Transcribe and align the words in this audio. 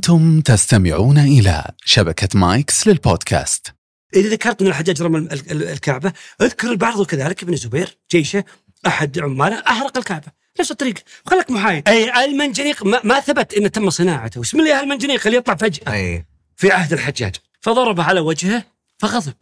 أنتم 0.00 0.40
تستمعون 0.40 1.18
إلى 1.18 1.64
شبكة 1.84 2.28
مايكس 2.38 2.86
للبودكاست. 2.88 3.74
إذا 4.16 4.28
ذكرت 4.28 4.62
أن 4.62 4.66
الحجاج 4.66 5.02
رمى 5.02 5.18
ال- 5.18 5.32
ال- 5.32 5.68
الكعبة 5.68 6.12
أذكر 6.42 6.70
البعض 6.70 7.02
كذلك 7.02 7.42
ابن 7.42 7.52
الزبير 7.52 7.98
جيشه 8.10 8.44
أحد 8.86 9.18
عماله 9.18 9.56
أحرق 9.68 9.96
الكعبة. 9.98 10.26
نفس 10.60 10.70
الطريقة 10.70 11.02
خلك 11.26 11.50
محايد 11.50 11.88
أي. 11.88 12.24
المنجنيق 12.24 12.84
ما, 12.84 13.00
ما 13.04 13.20
ثبت 13.20 13.54
انه 13.54 13.68
تم 13.68 13.90
صناعته. 13.90 14.40
بسم 14.40 14.60
الله 14.60 14.80
المنجنيق؟ 14.80 15.26
اللي 15.26 15.38
يطلع 15.38 15.54
فجأة. 15.54 15.92
أي. 15.92 16.26
في 16.56 16.70
عهد 16.72 16.92
الحجاج. 16.92 17.36
فضرب 17.60 18.00
على 18.00 18.20
وجهه 18.20 18.64
فغضب. 18.98 19.34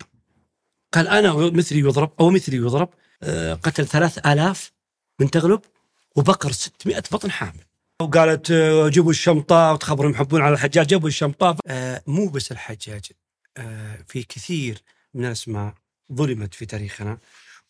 قال 0.92 1.08
أنا 1.08 1.32
مثلي 1.34 1.78
يضرب 1.78 2.12
أو 2.20 2.30
مثلي 2.30 2.56
يضرب 2.56 2.88
آه، 3.22 3.54
قتل 3.54 3.86
ثلاث 3.86 4.26
آلاف 4.26 4.72
من 5.20 5.30
تغلب 5.30 5.60
وبقر 6.16 6.52
600 6.52 7.02
بطن 7.12 7.30
حامل. 7.30 7.64
وقالت 8.02 8.50
آه، 8.50 8.88
جيبوا 8.88 9.10
الشمطة 9.10 9.72
وتخبروا 9.72 10.10
يحبون 10.10 10.42
على 10.42 10.54
الحجاج. 10.54 10.86
جابوا 10.86 11.08
الشمطة 11.08 11.56
آه، 11.66 12.02
مو 12.06 12.28
بس 12.28 12.52
الحجاج 12.52 13.04
آه، 13.56 13.98
في 14.08 14.22
كثير 14.22 14.82
من 15.14 15.24
الأسماء 15.24 15.74
ظلمت 16.12 16.54
في 16.54 16.66
تاريخنا 16.66 17.18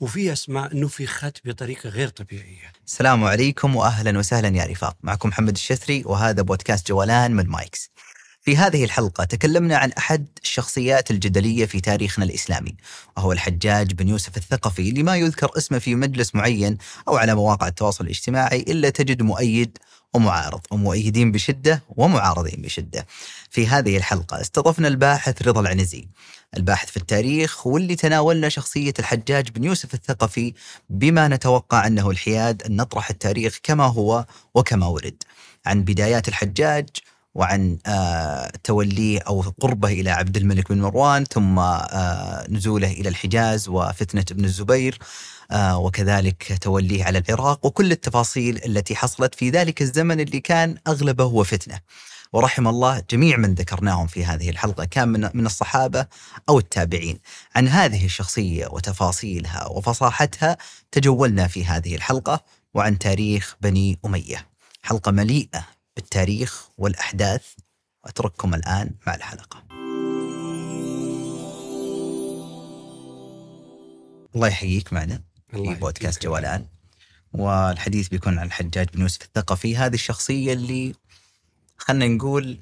وفي 0.01 0.33
أسماء 0.33 0.81
نفخت 0.81 1.39
بطريقة 1.45 1.89
غير 1.89 2.09
طبيعية. 2.09 2.73
السلام 2.87 3.25
عليكم 3.25 3.77
واهلا 3.77 4.19
وسهلا 4.19 4.57
يا 4.57 4.65
رفاق. 4.65 4.97
معكم 5.03 5.29
محمد 5.29 5.55
الشثري 5.55 6.03
وهذا 6.07 6.43
بودكاست 6.43 6.89
جولان 6.89 7.33
من 7.33 7.47
مايكس. 7.47 7.91
في 8.41 8.57
هذه 8.57 8.85
الحلقة 8.85 9.25
تكلمنا 9.25 9.77
عن 9.77 9.93
أحد 9.93 10.27
الشخصيات 10.43 11.11
الجدلية 11.11 11.67
في 11.67 11.81
تاريخنا 11.81 12.25
الإسلامي 12.25 12.77
وهو 13.17 13.33
الحجاج 13.33 13.93
بن 13.95 14.09
يوسف 14.09 14.37
الثقفي 14.37 14.89
اللي 14.89 15.03
ما 15.03 15.17
يذكر 15.17 15.51
اسمه 15.57 15.79
في 15.79 15.95
مجلس 15.95 16.35
معين 16.35 16.79
أو 17.09 17.17
على 17.17 17.35
مواقع 17.35 17.69
التواصل 17.69 18.05
الاجتماعي 18.05 18.61
إلا 18.61 18.91
تجد 18.91 19.23
مؤيد 19.23 19.79
ومعارض 20.15 20.61
ومؤيدين 20.71 21.33
بشدة 21.33 21.83
ومعارضين 21.89 22.63
بشدة. 22.63 23.07
في 23.51 23.67
هذه 23.67 23.97
الحلقة 23.97 24.41
استضفنا 24.41 24.89
الباحث 24.89 25.43
رضا 25.43 25.61
العنزي 25.61 26.09
الباحث 26.57 26.91
في 26.91 26.97
التاريخ 26.97 27.67
واللي 27.67 27.97
تناولنا 27.97 28.49
شخصية 28.49 28.95
الحجاج 28.99 29.51
بن 29.51 29.65
يوسف 29.65 29.95
الثقفي 29.95 30.55
بما 30.91 31.29
نتوقع 31.29 31.87
أنه 31.87 32.11
الحياد 32.11 32.63
أن 32.63 32.77
نطرح 32.77 33.11
التاريخ 33.11 33.59
كما 33.63 33.87
هو 33.87 34.27
وكما 34.55 34.87
ورد. 34.87 35.23
عن 35.67 35.85
بدايات 35.85 36.29
الحجاج 36.29 36.89
وعن 37.35 37.79
آه، 37.87 38.53
توليه 38.65 39.21
أو 39.21 39.41
قربه 39.41 39.89
إلى 39.89 40.11
عبد 40.11 40.37
الملك 40.37 40.73
بن 40.73 40.81
مروان 40.81 41.25
ثم 41.25 41.59
آه، 41.59 42.47
نزوله 42.49 42.93
إلى 42.93 43.09
الحجاز 43.09 43.69
وفتنة 43.69 44.25
ابن 44.31 44.45
الزبير 44.45 44.99
آه، 45.51 45.79
وكذلك 45.79 46.59
توليه 46.61 47.05
على 47.05 47.19
العراق 47.19 47.67
وكل 47.67 47.93
التفاصيل 47.93 48.61
التي 48.67 48.97
حصلت 48.97 49.35
في 49.35 49.51
ذلك 49.51 49.83
الزمن 49.83 50.21
اللي 50.21 50.41
كان 50.41 50.77
أغلبه 50.87 51.25
هو 51.25 51.45
فتنة. 51.45 51.81
ورحم 52.33 52.69
الله 52.69 53.03
جميع 53.11 53.37
من 53.37 53.55
ذكرناهم 53.55 54.07
في 54.07 54.25
هذه 54.25 54.51
الحلقة 54.51 54.85
كان 54.85 55.09
من 55.09 55.31
من 55.35 55.47
الصحابة 55.47 56.07
أو 56.49 56.59
التابعين. 56.59 57.19
عن 57.57 57.69
هذه 57.69 58.05
الشخصية 58.05 58.67
وتفاصيلها 58.67 59.67
وفصاحتها 59.67 60.57
تجولنا 60.93 61.47
في 61.47 61.65
هذه 61.65 61.95
الحلقة 61.95 62.45
وعن 62.75 62.99
تاريخ 62.99 63.57
بني 63.61 63.99
أمية. 64.05 64.47
حلقة 64.83 65.11
مليئة 65.13 65.78
بالتاريخ 65.99 66.69
والأحداث. 66.79 67.47
وأترككم 68.05 68.55
الآن 68.55 68.91
مع 69.07 69.15
الحلقة. 69.15 69.63
الله 74.35 74.49
يحييك 74.49 74.93
معنا 74.93 75.23
في 75.51 75.75
بودكاست 75.75 76.23
جولان 76.23 76.67
والحديث 77.33 78.09
بيكون 78.09 78.39
عن 78.39 78.47
الحجاج 78.47 78.89
بن 78.95 79.01
يوسف 79.01 79.23
الثقفي. 79.23 79.77
هذه 79.77 79.95
الشخصية 79.95 80.53
اللي 80.53 80.95
خلنا 81.77 82.09
نقول 82.09 82.59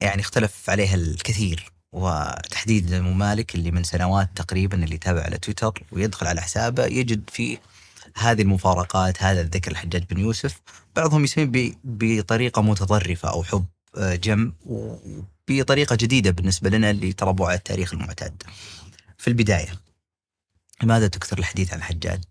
يعني 0.00 0.20
اختلف 0.20 0.70
عليها 0.70 0.94
الكثير 0.94 1.72
وتحديدا 1.92 2.98
أبو 2.98 3.12
مالك 3.12 3.54
اللي 3.54 3.70
من 3.70 3.84
سنوات 3.84 4.28
تقريبا 4.34 4.84
اللي 4.84 4.94
يتابع 4.94 5.22
على 5.22 5.38
تويتر 5.38 5.82
ويدخل 5.92 6.26
على 6.26 6.40
حسابه 6.40 6.86
يجد 6.86 7.30
فيه 7.30 7.58
هذه 8.16 8.42
المفارقات 8.42 9.22
هذا 9.22 9.40
الذكر 9.40 9.70
الحجاج 9.70 10.04
بن 10.04 10.18
يوسف 10.20 10.60
بعضهم 10.96 11.24
يسميه 11.24 11.44
ب- 11.46 11.74
بطريقة 11.84 12.62
متطرفة 12.62 13.30
أو 13.30 13.42
حب 13.44 13.66
آه، 13.96 14.14
جم 14.14 14.52
وبطريقة 14.66 15.96
جديدة 15.96 16.30
بالنسبة 16.30 16.70
لنا 16.70 16.90
اللي 16.90 17.12
تربوا 17.12 17.46
على 17.46 17.56
التاريخ 17.58 17.92
المعتاد 17.94 18.42
في 19.18 19.28
البداية 19.28 19.80
لماذا 20.82 21.08
تكثر 21.08 21.38
الحديث 21.38 21.72
عن 21.72 21.78
الحجاج؟ 21.78 22.22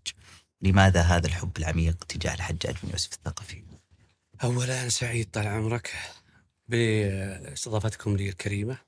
لماذا 0.62 1.00
هذا 1.00 1.26
الحب 1.26 1.56
العميق 1.58 2.04
تجاه 2.04 2.34
الحجاج 2.34 2.74
بن 2.82 2.90
يوسف 2.90 3.12
الثقفي؟ 3.12 3.62
أولا 4.44 4.88
سعيد 4.88 5.30
طال 5.30 5.46
عمرك 5.46 5.92
باستضافتكم 6.68 8.16
لي 8.16 8.28
الكريمة 8.28 8.78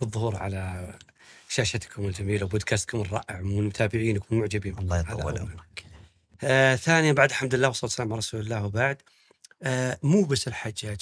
بالظهور 0.00 0.36
على 0.36 0.94
شاشتكم 1.48 2.06
الجميلة 2.06 2.44
وبودكاستكم 2.44 3.00
الرائع 3.00 3.40
ومتابعينكم 3.40 4.26
والمعجبين 4.30 4.78
الله 4.78 5.00
هذا 5.00 5.12
يطول. 5.12 5.38
عمرك 5.38 5.84
آه 6.42 6.76
ثانيا 6.76 7.12
بعد 7.12 7.28
الحمد 7.30 7.54
لله 7.54 7.68
والسلام 7.68 8.12
على 8.12 8.18
رسول 8.18 8.40
الله 8.40 8.64
وبعد 8.64 9.02
آه 9.62 9.98
مو 10.02 10.24
بس 10.24 10.48
الحجاج 10.48 11.00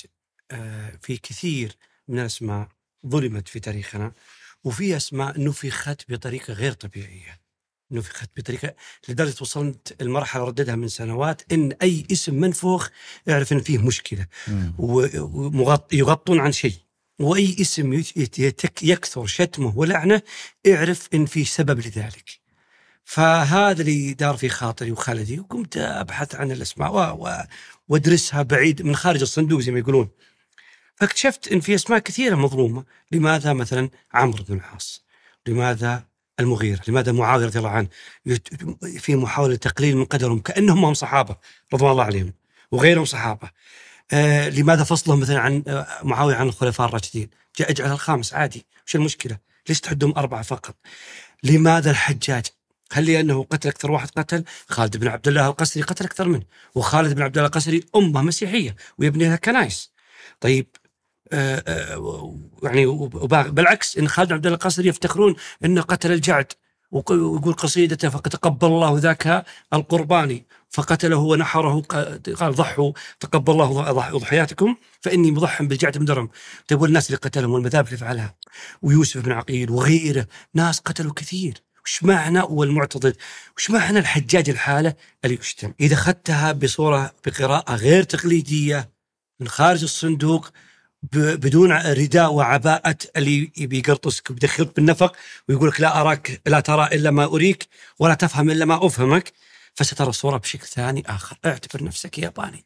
آه 0.50 0.93
في 1.03 1.16
كثير 1.16 1.76
من 2.09 2.19
الأسماء 2.19 2.69
ظلمت 3.06 3.49
في 3.49 3.60
تاريخنا 3.60 4.12
وفي 4.65 4.97
أسماء 4.97 5.41
نفخت 5.44 6.03
بطريقة 6.09 6.53
غير 6.53 6.72
طبيعية 6.72 7.41
نفخت 7.91 8.31
بطريقة 8.37 8.75
لدرجة 9.09 9.34
وصلت 9.41 9.97
المرحلة 10.00 10.44
رددها 10.44 10.76
من 10.76 10.88
سنوات 10.88 11.53
إن 11.53 11.72
أي 11.82 12.06
اسم 12.12 12.34
منفوخ 12.34 12.88
اعرف 13.28 13.53
إن 13.53 13.60
فيه 13.60 13.78
مشكلة 13.78 14.26
مم. 14.49 14.75
ويغطون 14.78 16.41
عن 16.41 16.53
شيء 16.53 16.75
وأي 17.20 17.56
اسم 17.60 18.05
يكثر 18.82 19.26
شتمه 19.26 19.78
ولعنه 19.78 20.22
اعرف 20.69 21.09
إن 21.15 21.26
في 21.26 21.44
سبب 21.44 21.78
لذلك. 21.78 22.41
فهذا 23.08 23.80
اللي 23.80 24.14
دار 24.14 24.36
في 24.36 24.48
خاطري 24.48 24.92
وخلدي 24.92 25.41
وقمت 25.41 25.76
أبحث 25.76 26.34
عن 26.34 26.52
الأسماء 26.52 27.19
وأدرسها 27.88 28.42
بعيد 28.42 28.82
من 28.82 28.96
خارج 28.96 29.20
الصندوق 29.20 29.60
زي 29.60 29.72
ما 29.72 29.78
يقولون. 29.78 30.08
فاكتشفت 30.96 31.52
إن 31.52 31.60
في 31.60 31.74
أسماء 31.74 31.98
كثيرة 31.98 32.36
مظلومة، 32.36 32.84
لماذا 33.12 33.52
مثلا 33.52 33.91
عمرو 34.12 34.44
بن 34.44 34.56
العاص؟ 34.56 35.04
لماذا 35.46 36.04
المغيرة؟ 36.41 36.80
لماذا 36.88 37.12
معاويه 37.12 37.46
رضي 37.46 37.58
الله 37.58 37.70
عنه؟ 37.70 37.88
في 38.98 39.16
محاولة 39.16 39.56
تقليل 39.56 39.96
من 39.96 40.04
قدرهم 40.04 40.38
كأنهم 40.38 40.84
هم 40.84 40.94
صحابة 40.94 41.36
رضوان 41.75 41.92
الله 41.92 42.04
عليهم 42.04 42.32
وغيرهم 42.70 43.04
صحابة. 43.04 43.50
آه 44.12 44.48
لماذا 44.48 44.84
فصلهم 44.84 45.20
مثلا 45.20 45.40
عن 45.40 45.62
آه 45.69 45.86
معاوية 46.02 46.36
عن 46.36 46.46
الخلفاء 46.46 46.88
الراشدين؟ 46.88 47.30
جاء 47.58 47.70
اجعل 47.70 47.92
الخامس 47.92 48.34
عادي، 48.34 48.66
وش 48.86 48.96
المشكلة؟ 48.96 49.38
ليش 49.69 49.80
تحدهم 49.80 50.14
أربعة 50.16 50.42
فقط؟ 50.42 50.76
لماذا 51.42 51.90
الحجاج؟ 51.90 52.46
هل 52.93 53.06
لأنه 53.12 53.43
قتل 53.50 53.69
أكثر 53.69 53.91
واحد 53.91 54.09
قتل؟ 54.16 54.44
خالد 54.69 54.97
بن 54.97 55.09
عبد 55.09 55.28
الله 55.28 55.47
القسري 55.49 55.82
قتل 55.82 56.04
أكثر 56.04 56.28
منه، 56.28 56.43
وخالد 56.75 57.15
بن 57.15 57.22
عبد 57.22 57.37
الله 57.38 57.47
القسري 57.49 57.84
أمة 57.97 58.22
مسيحية 58.22 58.76
ويبني 58.99 59.25
لها 59.25 59.37
كنائس. 59.37 59.93
طيب 60.41 60.66
آه 61.32 61.65
آه 61.69 62.38
يعني 62.62 62.87
بالعكس 63.50 63.99
إن 63.99 64.09
خالد 64.09 64.28
بن 64.28 64.34
عبد 64.34 64.47
الله 64.47 64.56
القسري 64.56 64.88
يفتخرون 64.88 65.34
إنه 65.65 65.81
قتل 65.81 66.12
الجعد 66.12 66.53
ويقول 66.91 67.53
قصيدته 67.53 68.09
فتقبل 68.09 68.66
الله 68.69 68.99
ذاك 68.99 69.44
القرباني 69.72 70.47
فقتله 70.70 71.16
ونحره 71.16 71.81
قال 71.81 72.55
ضحوا 72.55 72.93
تقبل 73.20 73.53
الله 73.53 73.93
ضح- 73.93 74.10
ضحياتكم 74.10 74.76
فإني 75.00 75.31
مضح 75.31 75.62
بالجعد 75.62 75.99
بن 75.99 76.05
درهم 76.05 76.31
طيب 76.69 76.81
والناس 76.82 77.06
اللي 77.06 77.16
قتلهم 77.16 77.50
والمذابح 77.50 77.88
اللي 77.88 77.99
فعلها 77.99 78.34
ويوسف 78.82 79.20
بن 79.20 79.32
عقيل 79.32 79.70
وغيره 79.70 80.26
ناس 80.55 80.81
قتلوا 80.81 81.12
كثير 81.16 81.62
وش 81.88 82.03
معنى 82.03 82.41
والمعتضد 82.41 83.16
وش 83.56 83.71
معنى 83.71 83.99
الحجاج 83.99 84.50
الحالة؟ 84.50 84.94
اللي 85.25 85.38
يشتم 85.41 85.75
إذا 85.81 85.94
أخذتها 85.94 86.53
بصورة 86.53 87.15
بقراءة 87.26 87.75
غير 87.75 88.03
تقليدية 88.03 88.91
من 89.41 89.49
خارج 89.49 89.82
الصندوق 89.82 90.50
بدون 91.12 91.72
رداء 91.72 92.32
وعباءة 92.32 92.99
اللي 93.17 93.52
يبي 93.56 93.79
يقرطسك 93.79 94.31
ويدخلك 94.31 94.76
بالنفق 94.76 95.17
ويقول 95.49 95.69
لك 95.69 95.81
لا 95.81 96.00
أراك 96.00 96.40
لا 96.46 96.61
ترى 96.61 96.87
إلا 96.87 97.11
ما 97.11 97.25
أريك 97.25 97.69
ولا 97.99 98.14
تفهم 98.14 98.50
إلا 98.50 98.64
ما 98.64 98.87
أفهمك 98.87 99.32
فسترى 99.75 100.08
الصورة 100.08 100.37
بشكل 100.37 100.67
ثاني 100.67 101.02
آخر. 101.06 101.37
اعتبر 101.46 101.84
نفسك 101.84 102.19
ياباني. 102.19 102.64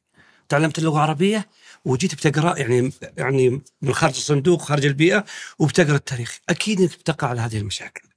تعلمت 0.49 0.79
اللغة 0.79 0.97
العربية 0.97 1.49
وجيت 1.85 2.15
بتقرأ 2.15 2.59
يعني 2.59 2.93
يعني 3.17 3.63
من 3.83 3.95
خارج 3.95 4.17
الصندوق 4.17 4.63
خارج 4.63 4.87
البيئة 4.87 5.25
وبتقرأ 5.59 5.97
التاريخ. 5.97 6.39
أكيد 6.49 6.81
أنك 6.81 6.99
بتقع 6.99 7.29
على 7.29 7.41
هذه 7.41 7.59
المشاكل. 7.59 8.12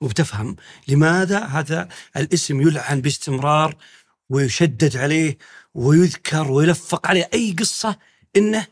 وبتفهم 0.00 0.56
لماذا 0.88 1.38
هذا 1.44 1.88
الاسم 2.16 2.60
يلعن 2.60 3.00
باستمرار 3.00 3.76
ويشدد 4.30 4.96
عليه 4.96 5.38
ويذكر 5.74 6.50
ويلفق 6.52 7.06
عليه. 7.08 7.28
أي 7.34 7.56
قصة 7.58 7.98
إنه 8.36 8.66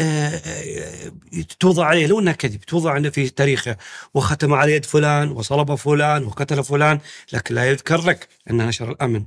آه، 0.00 0.28
آه، 0.28 1.12
توضع 1.60 1.86
عليه. 1.86 2.06
لو 2.06 2.20
انها 2.20 2.32
كذب 2.32 2.60
توضع 2.60 2.96
إنه 2.96 3.10
في 3.10 3.28
تاريخه. 3.30 3.76
وختم 4.14 4.52
على 4.54 4.72
يد 4.72 4.84
فلان 4.84 5.30
وصلب 5.30 5.74
فلان 5.74 6.24
وقتل 6.24 6.64
فلان 6.64 7.00
لكن 7.32 7.54
لا 7.54 7.70
يذكر 7.70 8.00
لك 8.00 8.28
انه 8.50 8.66
نشر 8.66 8.90
الأمن. 8.90 9.24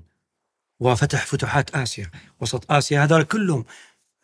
وفتح 0.79 1.25
فتوحات 1.25 1.75
آسيا 1.75 2.11
وسط 2.41 2.71
آسيا. 2.71 3.03
هذول 3.03 3.23
كلهم 3.23 3.65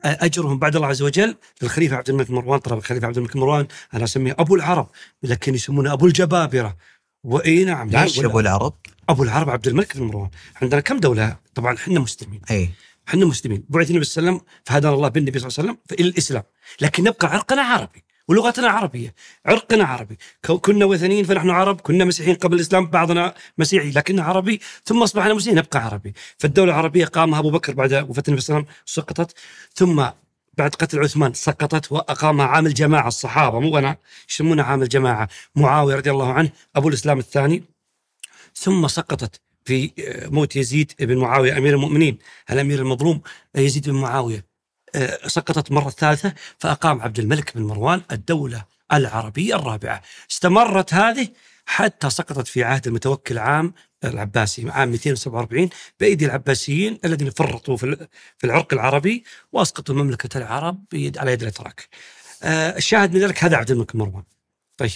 أجرهم 0.06 0.60
بعد 0.60 0.76
الله 0.76 0.88
عز 0.88 1.02
وجل 1.02 1.36
للخليفة 1.62 1.96
عبد 1.96 2.10
الملك 2.10 2.30
مروان. 2.30 2.60
طلب 2.60 2.78
الخليفة 2.78 3.08
عبد 3.08 3.18
الملك 3.18 3.36
مروان 3.36 3.68
أنا 3.94 4.04
أسميه 4.04 4.36
أبو 4.40 4.56
العرب 4.56 4.90
لكن 5.24 5.56
يسمونه 5.56 5.94
أبو 5.94 6.06
الجبابرة. 6.08 6.78
وإي 7.24 7.64
نعم 7.64 7.90
ليش 7.90 8.20
أبو 8.20 8.40
العرب؟ 8.40 8.74
أبو 9.10 9.24
العرب 9.24 9.50
عبد 9.50 9.68
الملك 9.68 9.98
بن 9.98 10.04
مروان. 10.04 10.30
عندنا 10.62 10.82
كم 10.82 11.00
دولة؟ 11.00 11.38
طبعا 11.56 11.76
إحنا 11.76 12.00
مسلمين. 12.00 12.42
أي. 12.52 12.70
إحنا 13.08 13.26
مسلمين. 13.26 13.64
بعث 13.70 13.90
النبي 13.90 14.06
صلى 14.06 14.22
الله 14.22 14.32
عليه 14.32 14.40
وسلم 14.40 14.50
فهدانا 14.66 14.96
الله 14.96 15.08
بالنبي 15.08 15.40
صلى 15.40 15.48
الله 15.48 15.60
عليه 15.60 15.70
وسلم 15.70 16.00
إلى 16.00 16.10
الإسلام. 16.10 16.44
لكن 16.82 17.04
نبقى 17.04 17.28
عرقنا 17.28 17.62
عربي 17.62 18.04
ولغتنا 18.28 18.68
عربية. 18.68 19.16
عرقنا 19.46 19.84
عربي. 19.84 20.18
كنا 20.62 20.86
وثنيين 20.86 21.26
فنحن 21.26 21.50
عرب. 21.50 21.82
كنا 21.82 22.06
مسيحيين 22.06 22.36
قبل 22.36 22.56
الإسلام 22.56 22.86
بعضنا 22.86 23.34
مسيحي 23.58 23.92
لكننا 23.92 24.24
عربي. 24.24 24.60
ثم 24.86 25.04
أصبحنا 25.04 25.34
مسلمين 25.34 25.58
نبقى 25.58 25.86
عربي. 25.86 26.14
فالدولة 26.38 26.72
العربية 26.72 27.06
قامها 27.06 27.40
أبو 27.40 27.50
بكر 27.50 27.74
بعد 27.74 27.94
وفاة 27.94 28.24
النبي 28.28 28.42
صلى 28.42 28.58
الله 28.58 28.68
عليه 28.68 28.68
وسلم 28.68 28.84
سقطت. 28.86 29.38
ثم 29.74 30.06
بعد 30.58 30.76
قتل 30.76 31.00
عثمان 31.00 31.34
سقطت 31.34 31.92
واقامها 31.92 32.46
عام 32.46 32.66
الجماعة 32.66 33.08
الصحابة 33.08 33.60
مو 33.60 33.78
أنا 33.78 33.98
يسمونها 34.30 34.66
عام 34.66 34.82
الجماعة 34.82 35.28
معاوية 35.56 35.96
رضي 35.96 36.12
الله 36.12 36.34
عنه 36.34 36.50
أبو 36.76 36.88
الإسلام 36.90 37.20
الثاني. 37.20 37.64
ثم 38.56 38.88
سقطت 38.88 39.42
في 39.66 39.92
موت 40.32 40.56
يزيد 40.56 40.94
بن 41.00 41.18
معاوية 41.18 41.58
أمير 41.58 41.74
المؤمنين 41.74 42.18
الأمير 42.52 42.80
المظلوم 42.80 43.22
يزيد 43.56 43.90
بن 43.90 43.96
معاوية. 43.96 44.46
آه، 44.96 45.28
سقطت 45.28 45.72
مرة 45.72 45.90
ثالثة 45.90 46.34
فأقام 46.58 47.02
عبد 47.02 47.20
الملك 47.20 47.58
بن 47.58 47.64
مروان 47.64 48.02
الدولة 48.12 48.66
العربية 48.94 49.56
الرابعة. 49.56 50.02
استمرت 50.32 50.94
هذه 50.94 51.28
حتى 51.66 52.10
سقطت 52.10 52.48
في 52.48 52.64
عهد 52.64 52.88
المتوكل 52.88 53.38
عام 53.38 53.74
العباسي 54.04 54.70
عام 54.70 54.90
247 54.92 55.70
بأيدي 56.00 56.26
العباسيين 56.26 57.00
الذين 57.06 57.30
فرطوا 57.30 57.78
في 57.78 57.84
ال- 57.86 58.08
في 58.38 58.48
العرق 58.48 58.74
العربي 58.74 59.24
وأسقطوا 59.52 59.96
مملكه 59.96 60.38
العرب 60.38 60.86
بيد 60.92 61.18
على 61.18 61.32
يد 61.32 61.42
الإتراك. 61.42 61.90
آه، 62.44 62.78
الشاهد 62.78 63.14
من 63.14 63.20
ذلك 63.20 63.44
هذا 63.44 63.58
عبد 63.58 63.72
الملك 63.72 63.96
مروان. 63.96 64.24
طيب 64.78 64.92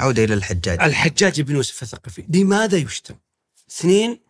عودة 0.00 0.24
إلى 0.24 0.34
الحجاج 0.34 0.80
الحجاج 0.82 1.40
بن 1.40 1.54
يوسف 1.54 1.82
الثقفي 1.82 2.24
لماذا 2.28 2.76
يشتم 2.76 3.14
اثنين 3.70 4.20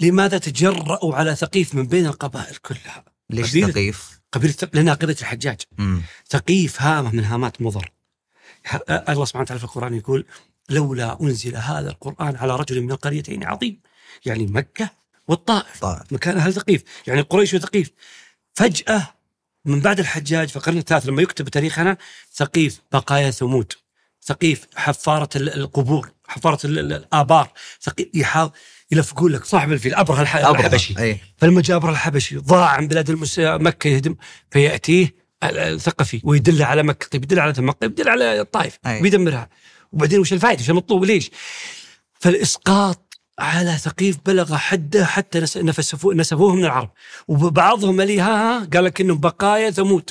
لماذا 0.00 0.38
تجرأوا 0.38 1.14
على 1.14 1.36
ثقيف 1.36 1.74
من 1.74 1.86
بين 1.86 2.06
القبائل 2.06 2.56
كلها 2.56 3.04
ليش 3.30 3.52
قبيلة- 3.52 3.70
ثقيف؟ 3.70 4.20
قبيلة 4.32 4.54
لأنها 4.72 4.94
قبيلة 4.94 5.16
الحجاج 5.20 5.60
مم. 5.78 6.02
ثقيف 6.28 6.82
هامة 6.82 7.10
من 7.14 7.24
هامات 7.24 7.62
مضر 7.62 7.92
الله 9.08 9.24
سبحانه 9.24 9.42
وتعالى 9.42 9.58
في 9.58 9.64
القرآن 9.64 9.94
يقول 9.94 10.26
لولا 10.70 11.18
أنزل 11.22 11.56
هذا 11.56 11.90
القرآن 11.90 12.36
على 12.36 12.56
رجل 12.56 12.80
من 12.80 12.90
القريتين 12.90 13.44
عظيم 13.44 13.80
يعني 14.26 14.46
مكة 14.46 14.90
والطائف. 15.28 15.80
طيب 15.80 16.00
مكان 16.10 16.36
أهل 16.36 16.52
ثقيف 16.54 16.82
يعني 17.06 17.20
قريش 17.20 17.54
وثقيف 17.54 17.90
فجأة 18.54 19.14
من 19.64 19.80
بعد 19.80 19.98
الحجاج 20.00 20.48
في 20.48 20.56
القرن 20.56 20.78
الثالث 20.78 21.06
لما 21.06 21.22
يكتب 21.22 21.48
تاريخنا 21.48 21.96
ثقيف 22.34 22.80
بقايا 22.92 23.30
ثمود 23.30 23.72
ثقيف 24.22 24.66
حفارة 24.76 25.28
ال- 25.36 25.54
القبور 25.54 26.10
حفارة 26.26 26.58
ال- 26.66 26.78
ال- 26.78 26.92
الآبار 26.92 27.52
ثقيف 27.80 28.08
يحاول 28.14 28.50
يلفقون 28.90 29.32
لك 29.32 29.44
صاحب 29.44 29.72
الفيل 29.72 29.94
أبرهة. 29.94 30.22
الحبشي. 30.50 30.98
أي. 30.98 31.18
فلما 31.36 31.62
جاء 31.62 31.76
أبرهة 31.76 31.92
الحبشي 31.92 32.36
ضاع 32.36 32.68
عن 32.68 32.88
بلاد 32.88 33.10
المس... 33.10 33.38
مكة 33.38 33.88
يهدم 33.88 34.16
فيأتيه 34.50 35.14
ال- 35.42 35.58
الثقفي 35.58 36.20
ويدل 36.24 36.62
على 36.62 36.82
مكة 36.82 37.08
طيب 37.08 37.22
يدل 37.24 37.40
على 37.40 37.54
مكة 37.58 37.84
يدل 37.84 38.08
على 38.08 38.40
الطائف 38.40 38.78
أي. 38.86 39.02
بيدمرها 39.02 39.48
وبعدين 39.94 40.20
وش 40.20 40.32
الفائدة 40.32 40.62
وش 40.62 40.70
المطلوب 40.70 41.04
ليش. 41.04 41.30
فالإسقاط 42.20 43.18
على 43.38 43.76
ثقيف 43.78 44.16
بلغ 44.26 44.56
حده 44.56 45.06
حتى 45.06 45.40
نس- 45.40 45.56
نفسفوه 45.56 46.14
نسفوه 46.14 46.54
من 46.54 46.64
العرب. 46.64 46.90
وبعضهم 47.28 48.00
اللي 48.00 48.20
ها 48.20 48.58
ها 48.62 48.64
قال 48.74 48.84
لك 48.84 49.00
انهم 49.00 49.18
بقايا 49.18 49.70
ثمود. 49.70 50.10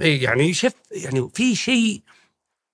اي 0.00 0.18
يعني 0.18 0.54
شف 0.54 0.72
يعني 0.90 1.28
في 1.34 1.54
شيء 1.56 2.02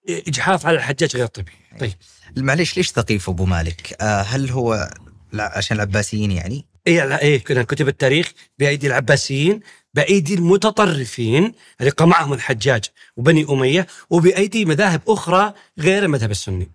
إجحاف 0.08 0.66
على 0.66 0.76
الحجاج 0.76 1.16
غير 1.16 1.26
طبيعي. 1.26 1.56
طيب. 1.80 1.92
معليش 2.36 2.76
ليش 2.76 2.90
ثقيف 2.90 3.28
أبو 3.28 3.44
مالك؟ 3.44 3.96
آه 4.00 4.20
هل 4.22 4.50
هو 4.50 4.90
لا 5.32 5.58
عشان 5.58 5.76
العباسيين 5.76 6.30
يعني؟ 6.32 6.66
اي 6.86 6.96
لا 7.08 7.22
اي 7.22 7.38
كنا 7.38 7.62
كتب 7.62 7.88
التاريخ 7.88 8.32
بأيدي 8.58 8.86
العباسيين. 8.86 9.60
بأيدي 9.98 10.34
المتطرفين 10.34 11.52
اللي 11.80 11.90
قمعهم 11.90 12.32
الحجاج 12.32 12.84
وبني 13.16 13.46
أمية 13.50 13.86
وبأيدي 14.10 14.64
مذاهب 14.64 15.00
أخرى 15.08 15.54
غير 15.78 16.04
المذهب 16.04 16.30
السني. 16.30 16.70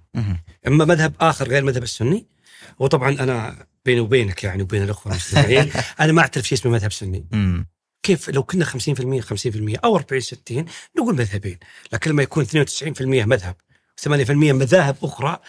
أما 0.68 0.86
مذهب 0.86 1.14
آخر 1.20 1.48
غير 1.48 1.60
المذهب 1.60 1.84
السني 1.84 2.26
وطبعا 2.80 3.10
أنا 3.10 3.66
بيني 3.86 4.00
وبينك 4.00 4.44
يعني 4.44 4.64
وبين 4.64 4.84
الأخوة 4.84 5.14
المستمعين 5.14 5.72
أنا 6.00 6.12
ما 6.12 6.22
أعترف 6.22 6.48
شيء 6.48 6.58
اسمه 6.58 6.72
مذهب 6.72 6.92
سني. 6.92 7.26
كيف؟ 8.04 8.30
لو 8.30 8.44
كنا 8.44 8.66
50% 8.66 8.68
50% 8.70 8.76
أو 9.84 9.96
40 9.96 10.22
60 10.22 10.66
نقول 10.98 11.16
مذهبين. 11.16 11.58
لكن 11.94 12.12
لما 12.12 12.24
يكون 12.24 12.46
92% 12.46 13.02
مذهب 13.02 13.56
8% 14.02 14.32
مذاهب 14.32 14.96
أخرى 15.04 15.40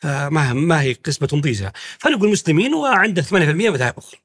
فما 0.00 0.52
ما 0.52 0.82
هي 0.82 0.92
قسمة 0.92 1.28
ضيزه 1.34 1.72
فنقول 1.98 2.30
مسلمين 2.30 2.74
وعنده 2.74 3.22
8% 3.22 3.32
مذاهب 3.32 3.94
أخرى. 3.98 4.20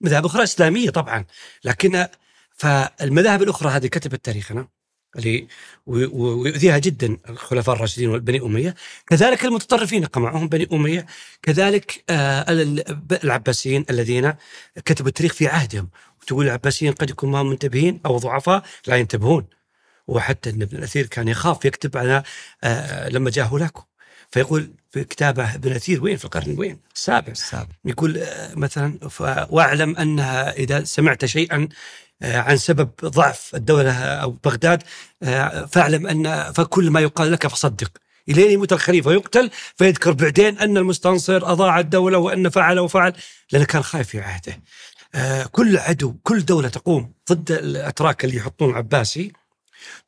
مذاهب 0.00 0.24
أخرى 0.26 0.42
إسلامية 0.42 0.90
طبعا. 0.90 1.24
لكن 1.64 2.06
فالمذاهب 2.56 3.42
الأخرى 3.42 3.70
هذه 3.70 3.86
كتبت 3.86 4.24
تاريخنا 4.24 4.68
اللي 5.16 5.48
ويؤذيها 5.86 6.78
جدا 6.78 7.16
الخلفاء 7.28 7.74
الراشدين 7.74 8.08
والبني 8.08 8.40
أمية. 8.40 8.74
كذلك 9.06 9.44
المتطرفين 9.44 10.04
قمعهم 10.04 10.48
بني 10.48 10.68
أمية. 10.72 11.06
كذلك 11.42 12.04
آه، 12.10 12.52
ال- 12.52 12.98
العباسيين 13.24 13.84
الذين 13.90 14.34
كتبوا 14.84 15.08
التاريخ 15.08 15.32
في 15.32 15.46
عهدهم. 15.46 15.88
وتقول 16.22 16.46
العباسيين 16.46 16.92
قد 16.92 17.10
يكون 17.10 17.30
ما 17.30 17.40
هم 17.40 17.50
منتبهين 17.50 18.00
أو 18.06 18.18
ضعفاء 18.18 18.62
لا 18.86 18.96
ينتبهون. 18.96 19.46
وحتى 20.06 20.50
ان 20.50 20.62
ابن 20.62 20.76
الأثير 20.76 21.06
كان 21.06 21.28
يخاف 21.28 21.64
يكتب 21.64 21.96
على 21.96 22.22
آه، 22.64 23.08
لما 23.08 23.30
جاء 23.30 23.46
هولاكو 23.46 23.82
فيقول 24.30 24.70
في 24.90 25.04
كتابه 25.04 25.54
ابن 25.54 25.70
الاثير 25.70 26.04
وين؟ 26.04 26.16
في 26.16 26.24
القرن 26.24 26.58
وين؟ 26.58 26.78
السابع. 26.94 27.32
السابق 27.32 27.68
يقول 27.84 28.18
آه، 28.18 28.54
مثلا 28.54 28.98
واعلم 29.50 29.96
أنها 29.96 30.52
إذا 30.52 30.84
سمعت 30.84 31.24
شيئا 31.24 31.68
عن 32.22 32.56
سبب 32.56 32.90
ضعف 33.04 33.54
الدولة 33.54 33.92
أو 33.92 34.30
بغداد. 34.30 34.82
آه، 35.22 35.64
فاعلم 35.66 36.06
أن 36.06 36.52
فكل 36.52 36.90
ما 36.90 37.00
يقال 37.00 37.32
لك 37.32 37.46
فصدق. 37.46 37.90
الين 38.28 38.50
يموت 38.50 38.72
الخليفة. 38.72 39.10
ويقتل 39.10 39.50
فيذكر 39.76 40.12
بعدين 40.12 40.58
أن 40.58 40.76
المستنصر 40.76 41.52
أضاع 41.52 41.80
الدولة 41.80 42.18
وأن 42.18 42.48
فعل 42.48 42.78
وفعل 42.78 43.12
لأنه 43.52 43.64
كان 43.64 43.82
خايف 43.82 44.08
في 44.08 44.20
عهده. 44.20 44.62
آه، 45.14 45.44
كل 45.44 45.76
عدو 45.76 46.14
كل 46.22 46.44
دولة 46.44 46.68
تقوم 46.68 47.12
ضد 47.32 47.52
الأتراك 47.52 48.24
اللي 48.24 48.36
يحطون 48.36 48.74
عباسي 48.74 49.32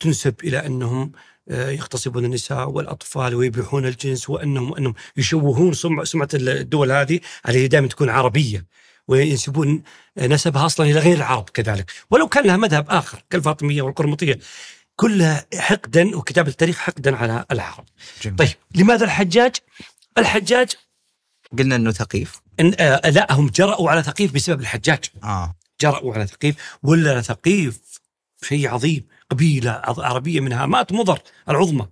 تنسب 0.00 0.34
إلى 0.44 0.66
أنهم 0.66 1.12
آه، 1.50 1.70
يغتصبون 1.70 2.24
النساء 2.24 2.70
والأطفال 2.70 3.34
ويبيحون 3.34 3.86
الجنس 3.86 4.30
وأنهم 4.30 4.74
أنهم 4.74 4.94
يشوهون 5.16 5.72
سمعة 6.04 6.28
الدول 6.34 6.92
هذه 6.92 7.20
اللي 7.48 7.68
دائما 7.68 7.88
تكون 7.88 8.10
عربية. 8.10 8.66
وينسبون 9.08 9.82
نسبها 10.18 10.66
أصلا 10.66 10.86
إلى 10.86 10.98
غير 10.98 11.16
العرب 11.16 11.50
كذلك 11.50 11.90
ولو 12.10 12.28
كان 12.28 12.44
لها 12.46 12.56
مذهب 12.56 12.90
آخر 12.90 13.22
كالفاطمية 13.30 13.82
والقرمطية 13.82 14.38
كلها 14.96 15.46
حقدا 15.58 16.16
وكتابه 16.16 16.48
التاريخ 16.50 16.78
حقدا 16.78 17.16
على 17.16 17.44
العرب. 17.50 17.84
جميل. 18.22 18.36
طيب 18.36 18.48
لماذا 18.74 19.04
الحجاج؟ 19.04 19.56
الحجاج 20.18 20.72
قلنا 21.58 21.76
إنه 21.76 21.90
ثقيف 21.92 22.40
إن 22.60 22.74
آه 22.80 23.10
لا 23.10 23.32
هم 23.32 23.48
جرأوا 23.48 23.90
على 23.90 24.02
ثقيف 24.02 24.32
بسبب 24.34 24.60
الحجاج 24.60 25.04
آه 25.24 25.54
جرأوا 25.80 26.14
على 26.14 26.26
ثقيف 26.26 26.56
ولا 26.82 27.20
ثقيف 27.22 27.80
شيء 28.42 28.68
عظيم 28.68 29.06
قبيلة 29.30 29.70
عض- 29.70 30.00
عربية 30.00 30.40
من 30.40 30.52
هامات 30.52 30.92
مضر 30.92 31.18
العظمى 31.48 31.86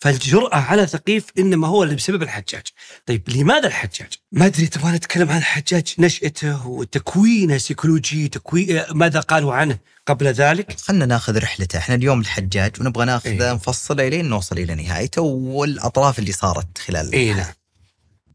فالجرأة 0.00 0.56
على 0.56 0.86
ثقيف 0.86 1.26
إنما 1.38 1.68
هو 1.68 1.82
اللي 1.82 1.94
بسبب 1.94 2.22
الحجاج. 2.22 2.66
طيب 3.06 3.28
لماذا 3.28 3.66
الحجاج؟ 3.66 4.12
ما 4.32 4.46
أدري 4.46 4.66
تبغى 4.66 4.92
نتكلم 4.92 5.30
عن 5.30 5.38
الحجاج 5.38 5.94
نشأته 5.98 6.66
وتكوينه 6.66 7.58
سيكولوجي 7.58 8.28
تكوين 8.28 8.82
ماذا 8.90 9.20
قالوا 9.20 9.54
عنه 9.54 9.78
قبل 10.06 10.26
ذلك؟ 10.26 10.80
خلنا 10.80 11.06
ناخذ 11.06 11.38
رحلته. 11.38 11.78
إحنا 11.78 11.94
اليوم 11.94 12.20
الحجاج 12.20 12.80
ونبغى 12.80 13.04
ناخذه 13.04 13.46
إيه. 13.48 13.52
نفصله 13.52 14.08
الين 14.08 14.28
نوصل 14.28 14.58
إلى 14.58 14.74
نهايته 14.74 15.22
والأطراف 15.22 16.18
اللي 16.18 16.32
صارت 16.32 16.78
خلال 16.78 17.12
اي 17.12 17.34
نعم. 17.34 17.52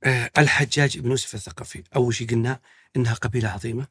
آه 0.03 0.31
الحجاج 0.37 0.99
بن 0.99 1.09
يوسف 1.09 1.35
الثقفي. 1.35 1.83
أول 1.95 2.15
شيء 2.15 2.29
قلنا 2.29 2.59
إنها 2.95 3.13
قبيلة 3.13 3.49
عظيمة 3.49 3.87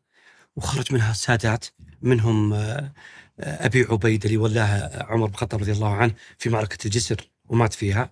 وخرج 0.57 0.93
منها 0.93 1.13
سادات 1.13 1.65
منهم 2.03 2.53
آه 2.53 2.93
آه، 3.41 3.67
أبي 3.67 3.87
عبيد 3.91 4.25
اللي 4.25 4.37
ولاها 4.37 5.07
عمر 5.09 5.27
بن 5.27 5.35
الخطاب 5.35 5.61
رضي 5.61 5.73
الله 5.73 5.95
عنه 5.95 6.15
في 6.39 6.49
معركة 6.49 6.79
الجسر. 6.85 7.34
ومات 7.49 7.75
فيها 7.75 8.11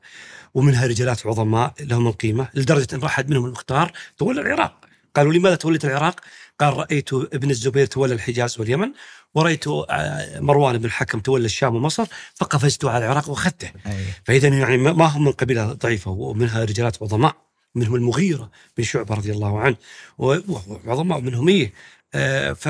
ومنها 0.55 0.87
رجالات 0.87 1.27
عظماء 1.27 1.75
لهم 1.81 2.07
القيمة 2.07 2.49
لدرجة 2.55 2.95
إن 2.95 3.03
واحد 3.03 3.31
منهم 3.31 3.45
المختار 3.47 3.93
تولى 4.19 4.41
العراق 4.41 4.85
قالوا 5.15 5.33
لماذا 5.33 5.55
توليت 5.55 5.85
العراق؟ 5.85 6.21
قال 6.61 6.77
رأيت 6.77 7.13
ابن 7.13 7.51
الزبير 7.51 7.87
تولى 7.87 8.15
الحجاز 8.15 8.61
واليمن 8.61 8.93
ورأيت 9.35 9.69
آه، 9.69 10.41
مروان 10.41 10.79
بن 10.79 10.85
الحكم 10.85 11.21
تولى 11.21 11.45
الشام 11.45 11.77
ومصر 11.77 12.07
فقفزت 12.35 12.85
على 12.85 13.05
العراق 13.05 13.31
وأخذته 13.31 13.71
أي. 13.87 14.05
فاذا 14.25 14.49
يعني 14.49 14.77
ما 14.77 15.05
هم 15.05 15.25
من 15.25 15.33
قبيلة 15.33 15.73
ضعيفة 15.73 16.11
ومنها 16.11 16.65
رجالات 16.65 17.03
عظماء 17.03 17.37
منهم 17.75 17.95
المغيرة 17.95 18.51
بن 18.77 18.85
شعبة 18.85 19.15
رضي 19.15 19.33
الله 19.33 19.61
عنه 19.61 19.77
وعظماء 20.19 21.21
منهم 21.21 21.49
إيه 21.49 21.73
آه، 22.15 22.53
ف 22.53 22.69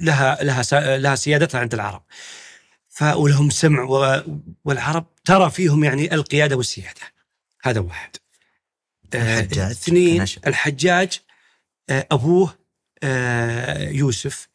لها 0.00 0.44
لها 0.98 1.14
سيادتها 1.14 1.60
عند 1.60 1.74
العرب 1.74 2.02
ف 2.96 3.02
ولهم 3.02 3.50
سمع 3.50 3.82
و- 3.82 4.40
والعرب 4.64 5.06
ترى 5.24 5.50
فيهم 5.50 5.84
يعني 5.84 6.14
القيادة 6.14 6.56
والسيادة. 6.56 7.00
هذا 7.62 7.80
واحد. 7.80 8.16
آه، 9.14 9.40
الحجاج 9.40 9.70
اثنين 9.70 10.18
كنشأ. 10.18 10.40
الحجاج 10.46 11.20
آه، 11.90 12.06
أبوه 12.12 12.58
آه، 13.02 13.88
يوسف 13.88 14.48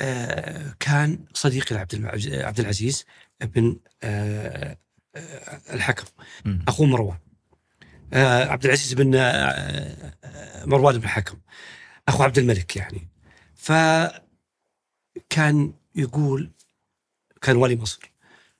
آه، 0.00 0.74
كان 0.80 1.18
صديق 1.34 1.72
لعبد 1.72 1.94
الع- 1.94 2.46
عبد 2.46 2.60
العزيز 2.60 3.04
بن 3.40 3.76
آه، 4.02 4.76
آه، 5.16 5.60
الحكم. 5.72 6.04
أخوه 6.68 6.86
مروان. 6.86 7.18
آه، 8.12 8.44
عبد 8.44 8.64
العزيز 8.64 8.92
بن 8.94 9.14
آه، 9.14 9.20
آه، 10.24 10.64
مروان 10.64 10.98
بن 10.98 11.04
الحكم. 11.04 11.38
أخو 12.08 12.22
عبد 12.22 12.38
الملك 12.38 12.76
يعني. 12.76 13.08
فكان 13.54 14.22
يقول 15.94 16.50
كان 17.40 17.56
والي 17.56 17.76
مصر. 17.76 18.10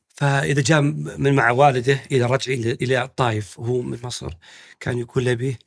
فإذا 0.09 0.63
جاء 0.63 0.81
من 0.81 1.35
مع 1.35 1.51
والده 1.51 2.03
إلى 2.13 2.25
رجع 2.25 2.53
إلى 2.53 3.03
الطائف 3.03 3.59
وهو 3.59 3.83
من 3.83 3.99
مصر 4.03 4.33
كان 4.81 4.99
يقول 4.99 5.25
لابيه 5.25 5.59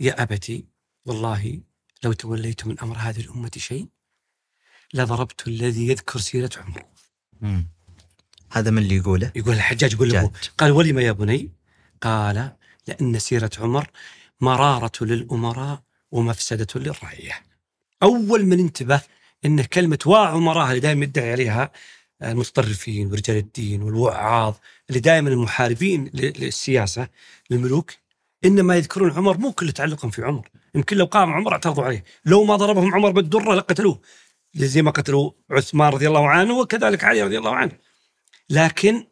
يا 0.00 0.22
أبتي 0.22 0.64
والله 1.06 1.60
لو 2.04 2.12
توليت 2.12 2.66
من 2.66 2.80
أمر 2.80 2.96
هذه 2.96 3.20
الأمة 3.20 3.50
شيء 3.56 3.86
لضربت 4.94 5.48
الذي 5.48 5.88
يذكر 5.88 6.18
سيرة 6.18 6.50
عمر 6.56 6.82
مم. 7.40 7.66
هذا 8.50 8.70
من 8.70 8.82
اللي 8.82 8.96
يقوله؟ 8.96 9.32
يقول 9.36 9.54
الحجاج 9.54 9.92
يقول 9.92 10.12
له. 10.12 10.30
قال 10.58 10.70
ولم 10.70 10.98
يا 10.98 11.12
بني؟ 11.12 11.50
قال 12.00 12.52
لأن 12.86 13.18
سيرة 13.18 13.50
عمر 13.58 13.90
مرارة 14.40 14.92
للأمراء 15.00 15.82
ومفسدة 16.10 16.66
للرعية. 16.80 17.42
أول 18.02 18.44
من 18.44 18.58
انتبه 18.58 19.00
أن 19.44 19.62
كلمة 19.62 19.98
وعمراء 20.06 20.68
اللي 20.68 20.80
دائما 20.80 21.04
يدعي 21.04 21.32
عليها 21.32 21.72
المتطرفين 22.30 23.10
ورجال 23.10 23.36
الدين 23.36 23.82
والوعاظ 23.82 24.54
اللي 24.88 25.00
دائما 25.00 25.30
المحاربين 25.30 26.10
ل- 26.14 26.32
للسياسة 26.44 27.08
للملوك 27.50 27.92
إنما 28.44 28.76
يذكرون 28.76 29.10
عمر 29.10 29.38
مو 29.38 29.52
كل 29.52 29.72
تعلقهم 29.72 30.10
في 30.10 30.22
عمر. 30.22 30.48
يمكن 30.74 30.96
لو 30.96 31.04
قام 31.04 31.32
عمر 31.32 31.52
اعترضوا 31.52 31.84
عليه. 31.84 32.04
لو 32.24 32.44
ما 32.44 32.56
ضربهم 32.56 32.94
عمر 32.94 33.10
بالدرة 33.10 33.54
لقتلوه. 33.54 34.00
زي 34.54 34.82
ما 34.82 34.90
قتلوا 34.90 35.30
عثمان 35.50 35.92
رضي 35.92 36.08
الله 36.08 36.28
عنه 36.28 36.58
وكذلك 36.58 37.04
علي 37.04 37.22
رضي 37.22 37.38
الله 37.38 37.54
عنه. 37.54 37.72
لكن 38.50 39.06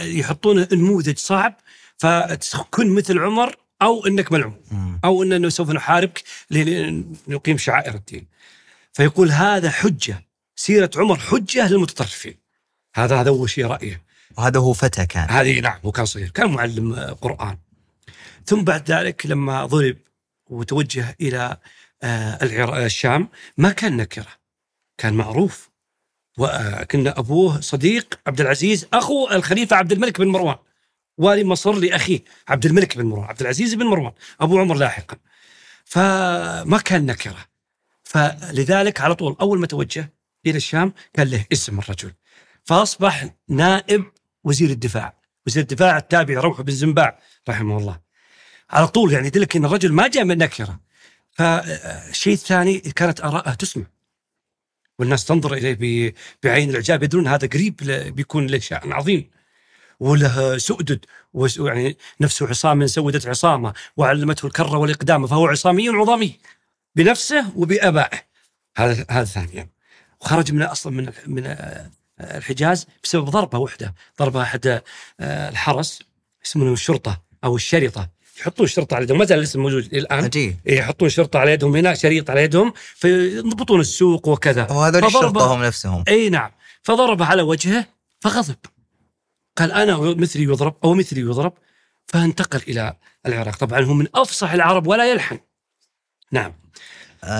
يحطون 0.00 0.66
نموذج 0.72 1.18
صعب 1.18 1.60
فتكون 1.96 2.86
مثل 2.90 3.18
عمر 3.18 3.56
أو 3.82 4.06
إنك 4.06 4.32
ملعون. 4.32 4.60
أو 5.04 5.22
إننا 5.22 5.48
سوف 5.48 5.70
نحاربك 5.70 6.22
لنقيم 6.50 7.58
شعائر 7.58 7.94
الدين. 7.94 8.26
فيقول 8.92 9.30
هذا 9.30 9.70
حجة 9.70 10.24
سيرة 10.56 10.90
عمر 10.96 11.16
حجة 11.18 11.68
للمتطرفين. 11.68 12.34
هذا 12.94 13.20
هذا 13.20 13.28
اول 13.28 13.50
شيء 13.50 13.66
رأيه. 13.66 14.02
وهذا 14.38 14.60
هو 14.60 14.72
فتى 14.72 15.06
كان. 15.06 15.30
هذه 15.30 15.60
نعم 15.60 15.78
هو 15.84 15.92
كان 15.92 16.04
صغير. 16.06 16.28
كان 16.30 16.50
معلم 16.50 16.94
آه، 16.94 17.12
قرآن. 17.12 17.58
ثم 18.46 18.64
بعد 18.64 18.90
ذلك 18.90 19.26
لما 19.26 19.66
ضرب 19.66 19.96
وتوجه 20.50 21.16
إلى 21.20 21.56
آه، 22.02 22.38
العرا- 22.42 22.78
الشام 22.86 23.28
ما 23.56 23.70
كان 23.72 23.96
نكرة. 23.96 24.26
كان 24.98 25.14
معروف. 25.14 25.70
وكان 26.38 27.06
أبوه 27.06 27.60
صديق 27.60 28.20
عبد 28.26 28.40
العزيز 28.40 28.86
أخو 28.92 29.28
الخليفة 29.30 29.76
عبد 29.76 29.92
الملك 29.92 30.18
بن 30.20 30.28
مروان. 30.28 30.56
والي 31.18 31.44
مصر 31.44 31.72
لأخيه 31.72 32.20
عبد 32.48 32.66
الملك 32.66 32.96
بن 32.98 33.06
مروان 33.06 33.24
عبد 33.24 33.40
العزيز 33.40 33.74
بن 33.74 33.86
مروان 33.86 34.12
أبو 34.40 34.58
عمر 34.58 34.74
لاحقا. 34.74 35.16
فما 35.84 36.78
كان 36.84 37.06
نكرة. 37.06 37.36
فلذلك 38.02 39.00
على 39.00 39.14
طول 39.14 39.36
أول 39.40 39.58
ما 39.60 39.66
توجه 39.66 40.12
إلى 40.46 40.56
الشام 40.56 40.92
كان 41.12 41.28
له 41.28 41.44
اسم 41.52 41.78
الرجل. 41.78 42.12
فأصبح 42.64 43.34
نائب 43.48 44.04
وزير 44.44 44.70
الدفاع. 44.70 45.14
وزير 45.46 45.62
الدفاع 45.62 45.96
التابع 45.96 46.40
روح 46.40 46.60
بن 46.60 46.72
زنباع 46.72 47.18
رحمه 47.48 47.78
الله. 47.78 48.00
على 48.70 48.88
طول 48.88 49.12
يعني 49.12 49.26
يدلك 49.26 49.56
إن 49.56 49.64
الرجل 49.64 49.92
ما 49.92 50.08
جاء 50.08 50.24
من 50.24 50.38
نكره 50.38 50.80
فالشيء 51.32 52.32
الثاني 52.32 52.78
كانت 52.78 53.20
آراءه 53.20 53.54
تسمع. 53.54 53.84
والناس 54.98 55.24
تنظر 55.24 55.54
إليه 55.54 56.14
بعين 56.42 56.70
الإعجاب 56.70 57.02
يدرون 57.02 57.26
هذا 57.26 57.48
قريب 57.48 57.76
بيكون 58.16 58.46
له 58.46 58.58
شأن 58.58 58.92
عظيم. 58.92 59.30
وله 60.00 60.58
سؤدد 60.58 61.04
ويعني 61.32 61.96
نفسه 62.20 62.48
عصام 62.48 62.86
سودت 62.86 63.26
عصامة 63.26 63.74
وعلمته 63.96 64.46
الكرة 64.46 64.76
والإقدام 64.76 65.26
فهو 65.26 65.46
عصامي 65.46 65.88
عظامي 65.88 66.38
بنفسه 66.94 67.52
وبآبائه. 67.56 68.18
هذا 68.76 69.06
هذا 69.10 69.24
ثانيا. 69.24 69.73
وخرج 70.20 70.52
من 70.52 70.62
أصلا 70.62 70.92
من 70.92 71.12
من 71.26 71.56
الحجاز 72.20 72.86
بسبب 73.04 73.24
ضربة 73.24 73.58
واحدة. 73.58 73.94
ضربة 74.18 74.42
أحد 74.42 74.82
آه، 75.20 75.48
الحرس 75.48 76.02
يسمونه 76.44 76.72
الشرطة 76.72 77.22
أو 77.44 77.56
الشرطة. 77.56 78.08
يحطون 78.40 78.66
شرطه 78.66 78.94
على 78.94 79.04
يدهم. 79.04 79.18
ما 79.18 79.24
زال 79.24 79.38
الاسم 79.38 79.60
موجود 79.60 79.84
الآن. 79.84 80.24
عجيب. 80.24 80.56
يحطون 80.66 81.08
شرطه 81.08 81.38
على 81.38 81.52
يدهم 81.52 81.76
هنا 81.76 81.94
شريط 81.94 82.30
على 82.30 82.42
يدهم 82.42 82.72
فيضبطون 82.76 83.80
السوق 83.80 84.28
وكذا. 84.28 84.72
وهذول 84.72 85.04
الشرطة 85.04 85.54
هم 85.54 85.62
نفسهم. 85.62 86.04
إي 86.08 86.28
نعم. 86.28 86.50
فضربه 86.82 87.24
على 87.24 87.42
وجهه 87.42 87.86
فغضب. 88.20 88.56
قال 89.56 89.72
أنا 89.72 89.96
مثلي 89.96 90.42
يضرب 90.42 90.76
أو 90.84 90.94
مثلي 90.94 91.20
يضرب. 91.20 91.52
فانتقل 92.06 92.62
إلى 92.68 92.96
العراق. 93.26 93.56
طبعا 93.56 93.80
هو 93.80 93.94
من 93.94 94.06
أفصح 94.14 94.52
العرب 94.52 94.86
ولا 94.86 95.10
يلحن. 95.10 95.38
نعم. 96.32 96.52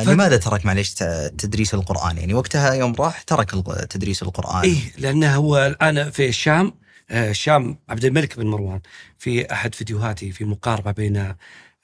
ف- 0.04 0.08
لماذا 0.08 0.36
ترك 0.36 0.66
معليش 0.66 0.94
تدريس 1.38 1.74
القرآن؟ 1.74 2.18
يعني 2.18 2.34
وقتها 2.34 2.72
يوم 2.72 2.94
راح 2.94 3.22
ترك 3.22 3.50
تدريس 3.90 4.22
القرآن. 4.22 4.62
إيه 4.62 4.78
لأنه 4.98 5.34
هو 5.34 5.66
الآن 5.66 6.10
في 6.10 6.28
الشام 6.28 6.74
آه، 7.10 7.30
الشام 7.30 7.78
عبد 7.88 8.04
الملك 8.04 8.36
بن 8.36 8.46
مروان 8.46 8.80
في 9.18 9.52
أحد 9.52 9.74
فيديوهاته 9.74 10.30
في 10.30 10.44
مقاربة 10.44 10.90
بين 10.92 11.34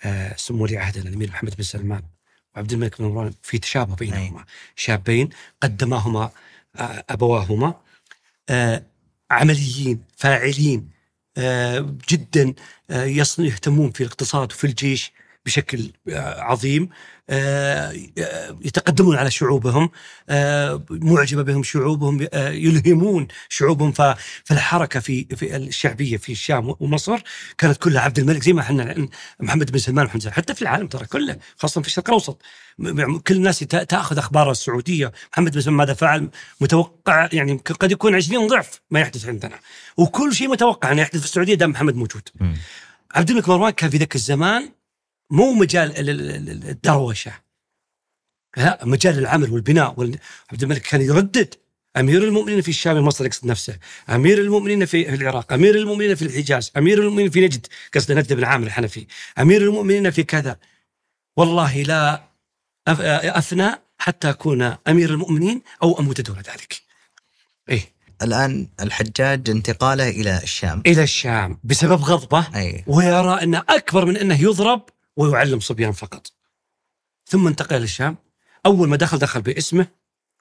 آه، 0.03 0.37
سمو 0.37 0.63
ولي 0.63 0.79
عهدنا 0.79 1.09
الأمير 1.09 1.29
محمد 1.29 1.55
بن 1.57 1.63
سلمان 1.63 2.03
وعبد 2.57 2.73
الملك 2.73 2.99
بن 3.03 3.05
مروان 3.09 3.33
في 3.43 3.59
تشابه 3.59 3.95
بينهما. 3.95 4.45
شابين 4.77 5.29
قدماهما 5.63 6.31
آه، 6.77 7.05
أبواهما 7.11 7.75
آه، 8.49 8.83
عمليين 9.31 10.01
فاعلين 10.17 10.89
آه، 11.39 11.95
جدا 12.09 12.55
آه، 12.91 13.05
يهتمون 13.39 13.91
في 13.91 14.01
الاقتصاد 14.01 14.53
وفي 14.53 14.67
الجيش. 14.67 15.13
بشكل 15.47 15.91
آه، 16.09 16.41
عظيم 16.41 16.89
آه، 17.31 17.97
آه، 18.19 18.59
يتقدمون 18.65 19.17
على 19.17 19.31
شعوبهم 19.31 19.91
معجبة 20.91 21.43
بهم 21.43 21.63
شعوبهم 21.63 22.27
يلهمون 22.35 23.29
شعوبهم. 23.49 23.93
ف- 23.93 24.15
فالحركة 24.45 25.01
في 25.01 25.27
في 25.37 25.57
الشعبية 25.57 26.17
في 26.17 26.33
الشام 26.33 26.75
ومصر 26.81 27.19
كانت 27.59 27.77
كلها 27.77 28.03
عبد 28.03 28.19
الملك 28.19 28.43
زي 28.43 28.53
ما 28.53 28.61
إحنا 28.61 29.09
محمد 29.41 29.71
بن 29.73 29.79
سلمان 29.79 30.09
سلمان 30.21 30.33
حتى 30.35 30.55
في 30.55 30.63
العالم 30.63 30.87
ترى 30.87 31.07
كله 31.07 31.37
خاصة 31.57 31.81
في 31.81 31.87
الشرق 31.89 32.09
الأوسط. 32.09 32.43
م- 32.79 33.19
كل 33.19 33.35
الناس 33.37 33.59
تأخذ 33.59 34.19
أخبار 34.19 34.51
السعودية. 34.51 35.13
محمد 35.33 35.53
بن 35.55 35.61
سلمان 35.61 35.77
ماذا 35.77 35.95
فعل؟ 35.95 36.31
متوقع 36.61 37.29
يعني 37.33 37.53
قد 37.81 37.93
يكون 37.93 38.15
20 38.15 38.47
ضعف 38.47 38.81
ما 38.91 39.01
يحدث 39.01 39.29
عندنا. 39.29 39.59
وكل 39.97 40.35
شيء 40.35 40.49
متوقع 40.49 40.93
أن 40.93 40.99
يحدث 40.99 41.19
في 41.19 41.25
السعودية 41.25 41.55
دام 41.55 41.71
محمد 41.71 41.95
موجود. 41.97 42.29
عبد 43.15 43.31
الملك 43.31 43.49
مروان 43.49 43.71
كان 43.71 43.91
في 43.91 43.97
ذاك 43.97 44.15
الزمان 44.15 44.69
مو 45.31 45.53
مجال 45.53 45.99
ال- 45.99 46.11
ال- 46.11 46.31
ال- 46.51 46.69
الدروشة. 46.69 47.33
لا 48.57 48.81
مجال 48.83 49.19
العمل 49.19 49.51
والبناء 49.51 49.95
وال- 49.97 50.19
عبد 50.53 50.63
الملك 50.63 50.83
كان 50.83 51.01
يردد. 51.01 51.55
أمير 51.97 52.25
المؤمنين 52.25 52.61
في 52.61 52.69
الشام 52.69 53.05
مصر 53.05 53.27
يقصد 53.27 53.47
نفسه، 53.47 53.79
أمير 54.11 54.39
المؤمنين 54.39 54.87
في 54.87 55.15
العراق، 55.15 55.53
أمير 55.53 55.75
المؤمنين 55.75 56.15
في 56.15 56.23
الحجاز، 56.23 56.71
أمير 56.77 56.99
المؤمنين 56.99 57.31
في 57.31 57.41
نجد 57.41 57.67
قصد 57.95 58.13
نجد 58.13 58.33
بن 58.33 58.45
عامر 58.45 58.67
الحنفي، 58.67 59.07
أمير 59.39 59.63
المؤمنين 59.63 60.11
في 60.11 60.23
كذا. 60.23 60.57
والله 61.37 61.83
لا 61.83 62.23
افنى 62.87 63.71
حتى 63.99 64.31
أكون 64.31 64.63
أمير 64.89 65.11
المؤمنين 65.11 65.63
أو 65.83 65.99
أموت 65.99 66.21
دون 66.21 66.37
ذلك. 66.37 66.83
إيه. 67.69 67.93
الآن 68.23 68.69
الحجاج 68.81 69.51
انتقاله 69.51 70.09
إلى 70.09 70.41
الشام. 70.43 70.83
إلى 70.87 71.03
الشام 71.03 71.59
بسبب 71.65 72.03
غضبه. 72.03 72.47
أي 72.57 72.85
ويرى 72.87 73.43
انه 73.43 73.63
أكبر 73.69 74.05
من 74.05 74.17
أنه 74.17 74.43
يضرب 74.43 74.83
ويعلم 75.21 75.61
صبيان 75.61 75.93
فقط. 75.93 76.33
ثم 77.27 77.47
انتقل 77.47 77.77
إلى 77.77 77.85
الشام 77.85 78.17
أول 78.67 78.89
ما 78.89 78.97
دخل 78.97 79.19
دخل 79.19 79.43
باسمه 79.43 79.87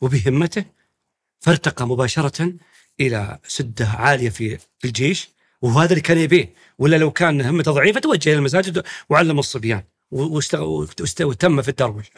وبهمته 0.02 0.66
فارتقى 1.40 1.88
مباشرة 1.88 2.54
إلى 3.00 3.40
سدة 3.48 3.88
عالية 3.88 4.30
في 4.30 4.60
الجيش 4.86 5.30
وهذا 5.62 5.90
اللي 5.90 6.02
كان 6.02 6.18
يبيه 6.18 6.54
ولا 6.78 6.96
لو 6.96 7.12
كان 7.12 7.42
همته 7.42 7.72
ضعيفة 7.72 8.00
توجه 8.00 8.30
إلى 8.30 8.38
المساجد 8.38 8.84
وعلم 9.10 9.40
الصبيان 9.40 9.84
وتم 10.12 11.62
في 11.62 11.70
الدروشه. 11.70 12.12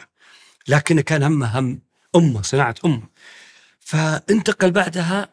لكن 0.68 1.00
كان 1.00 1.22
همه 1.22 1.58
هم 1.58 1.80
أمه 2.16 2.42
صناعة 2.42 2.74
أمه. 2.84 3.08
فانتقل 3.80 4.70
بعدها 4.70 5.28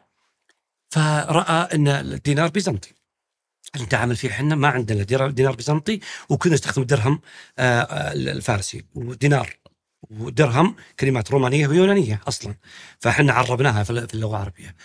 فرأى 0.90 1.74
إن 1.74 1.88
الدينار 1.88 2.48
بيزنطي. 2.48 2.99
انت 3.76 3.94
عامل 3.94 4.16
فيه 4.16 4.28
إحنا 4.28 4.54
ما 4.54 4.68
عندنا 4.68 5.02
دينار 5.28 5.54
بيزنطي 5.54 6.00
وكنا 6.28 6.54
نستخدم 6.54 6.82
الدرهم 6.82 7.20
آه، 7.58 7.80
آه، 7.80 8.12
الفارسي. 8.12 8.84
ودينار 8.94 9.56
ودرهم 10.10 10.76
كلمات 11.00 11.30
رومانية 11.30 11.68
ويونانية 11.68 12.20
أصلا. 12.28 12.54
فاحنا 12.98 13.32
عربناها 13.32 13.82
في 13.82 13.90
اللغة 14.14 14.36
العربية. 14.36 14.76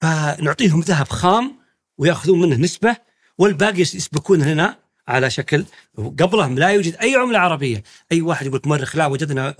فنعطيهم 0.00 0.80
ذهب 0.80 1.08
خام 1.08 1.58
ويأخذون 1.98 2.40
منه 2.40 2.56
نسبة 2.56 2.96
والباقي 3.38 3.80
يسبكون 3.80 4.42
هنا 4.42 4.78
على 5.08 5.30
شكل 5.30 5.64
قبلهم. 5.96 6.58
لا 6.58 6.68
يوجد 6.68 6.96
أي 6.96 7.14
عملة 7.14 7.38
عربية، 7.38 7.82
أي 8.12 8.20
واحد 8.20 8.46
يقول 8.46 8.60
مؤرخ 8.66 8.96
لا 8.96 9.06
وجدنا 9.06 9.52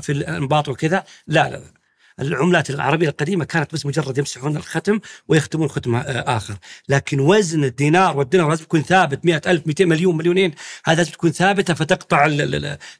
في 0.00 0.12
الأنباط 0.12 0.68
وكذا، 0.68 1.04
لا 1.26 1.50
لا. 1.50 1.79
العملات 2.20 2.70
العربية 2.70 3.08
القديمة 3.08 3.44
كانت 3.44 3.74
بس 3.74 3.86
مجرد 3.86 4.18
يمسحون 4.18 4.56
الختم 4.56 5.00
ويختمون 5.28 5.68
ختم 5.68 5.94
آخر. 6.06 6.56
لكن 6.88 7.20
وزن 7.20 7.64
الدينار 7.64 8.16
والدينار 8.16 8.48
لازم 8.48 8.62
يكون 8.62 8.82
ثابت. 8.82 9.24
مئة 9.24 9.42
ألف 9.46 9.66
200 9.66 9.84
مليون 9.84 10.16
مليونين. 10.16 10.54
هذا 10.84 10.96
لازم 10.96 11.12
تكون 11.12 11.30
ثابتة 11.30 11.74
فتقطع 11.74 12.28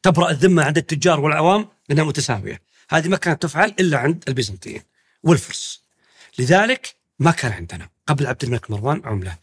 تبرأ 0.02 0.30
الذمة 0.30 0.64
عند 0.64 0.78
التجار 0.78 1.20
والعوام 1.20 1.68
لأنها 1.88 2.04
متساوية. 2.04 2.60
هذه 2.90 3.08
ما 3.08 3.16
كانت 3.16 3.42
تفعل 3.42 3.74
إلا 3.80 3.98
عند 3.98 4.24
البيزنطيين 4.28 4.82
والفرس. 5.22 5.82
لذلك 6.38 6.94
ما 7.18 7.30
كان 7.30 7.52
عندنا. 7.52 7.88
قبل 8.06 8.26
عبد 8.26 8.44
الملك 8.44 8.70
مروان 8.70 9.02
عملة. 9.04 9.36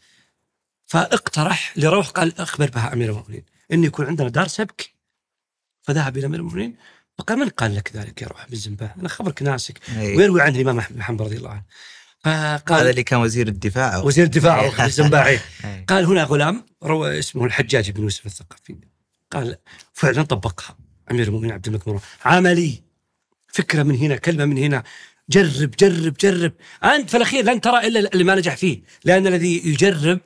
فاقترح 0.86 1.72
لروح 1.76 2.08
قال 2.08 2.40
أخبر 2.40 2.70
بها 2.70 2.92
أمير 2.92 3.10
المؤمنين. 3.10 3.44
أن 3.72 3.84
يكون 3.84 4.06
عندنا 4.06 4.28
دار 4.28 4.48
سبك. 4.48 4.90
فذهب 5.82 6.16
إلى 6.16 6.26
أمير 6.26 6.40
المؤمنين 6.40 6.76
فقال 7.18 7.38
من 7.38 7.48
قال 7.48 7.74
لك 7.74 7.90
ذلك 7.94 8.22
يا 8.22 8.26
روح 8.26 8.48
بن 8.48 8.56
زنباه 8.56 8.94
أنا 9.00 9.08
خبرك 9.08 9.42
ناسك. 9.42 9.78
أي. 9.96 10.16
ويروي 10.16 10.42
عنه 10.42 10.56
الامام 10.56 10.78
أحمد 10.78 10.96
بن 10.96 11.02
حنبل 11.02 11.24
رضي 11.24 11.36
الله 11.36 11.50
عنه؟ 11.50 11.62
فقال 12.24 12.80
هذا 12.80 12.90
اللي 12.90 13.02
كان 13.02 13.20
وزير 13.20 13.48
الدفاع. 13.48 13.98
وزير 13.98 14.24
الدفاع 14.24 14.68
بن 14.68 14.88
زنباعي 14.88 15.40
أي. 15.64 15.84
قال 15.88 16.04
هنا 16.04 16.24
غلام 16.24 16.66
روى 16.82 17.18
اسمه 17.18 17.44
الحجاج 17.44 17.90
بن 17.90 18.02
يوسف 18.02 18.26
الثقفي. 18.26 18.76
قال 19.32 19.56
فعلا 19.92 20.22
طبقها 20.22 20.76
أمير 21.10 21.28
المؤمنين 21.28 21.52
عبد 21.52 21.66
الملك 21.66 21.88
مروان 21.88 22.02
عملي. 22.24 22.82
فكرة 23.46 23.82
من 23.82 23.96
هنا 23.96 24.16
كلمة 24.16 24.44
من 24.44 24.58
هنا. 24.58 24.82
جرب 25.30 25.70
جرب 25.70 26.16
جرب. 26.20 26.52
أنت 26.84 27.10
في 27.10 27.16
الأخير 27.16 27.44
لن 27.44 27.60
ترى 27.60 27.86
إلا 27.86 28.12
اللي 28.12 28.24
ما 28.24 28.34
نجح 28.34 28.56
فيه. 28.56 28.82
لأن 29.04 29.26
الذي 29.26 29.62
يجرب 29.64 30.20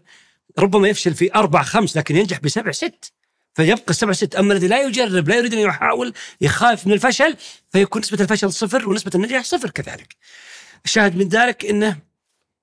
ربما 0.59 0.89
يفشل 0.89 1.15
في 1.15 1.35
أربع 1.35 1.63
خمس 1.63 1.97
لكن 1.97 2.17
ينجح 2.17 2.41
بسبع 2.41 2.73
ست. 2.73 3.13
فيبقى 3.55 3.85
السبع 3.91 4.13
ست 4.13 4.35
أما 4.35 4.53
الذي 4.53 4.69
لا 4.69 4.83
يجرب 4.83 5.29
لا 5.29 5.37
يريد 5.37 5.55
أن 5.55 5.61
يحاول 5.61 6.15
يخاف 6.41 6.87
من 6.87 6.93
الفشل 6.93 7.37
فيكون 7.73 8.03
نسبة 8.03 8.21
الفشل 8.25 8.53
صفر 8.53 8.89
ونسبة 8.89 9.11
النجاح 9.15 9.45
صفر 9.45 9.71
كذلك. 9.71 10.17
الشاهد 10.85 11.17
من 11.17 11.29
ذلك 11.29 11.65
إنه 11.65 11.99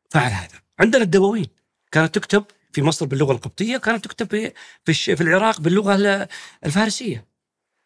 فعل 0.10 0.32
هذا. 0.32 0.60
عندنا 0.80 1.04
الدواوين 1.04 1.48
كانت 1.92 2.16
تكتب 2.16 2.44
في 2.74 2.82
مصر 2.82 3.06
باللغة 3.06 3.32
القبطية 3.32 3.78
كانت 3.78 4.06
تكتب 4.06 4.52
في 4.86 4.94
في, 4.94 5.22
العراق 5.22 5.62
باللغة 5.62 5.96
ال- 5.96 6.28
الفارسية. 6.66 7.26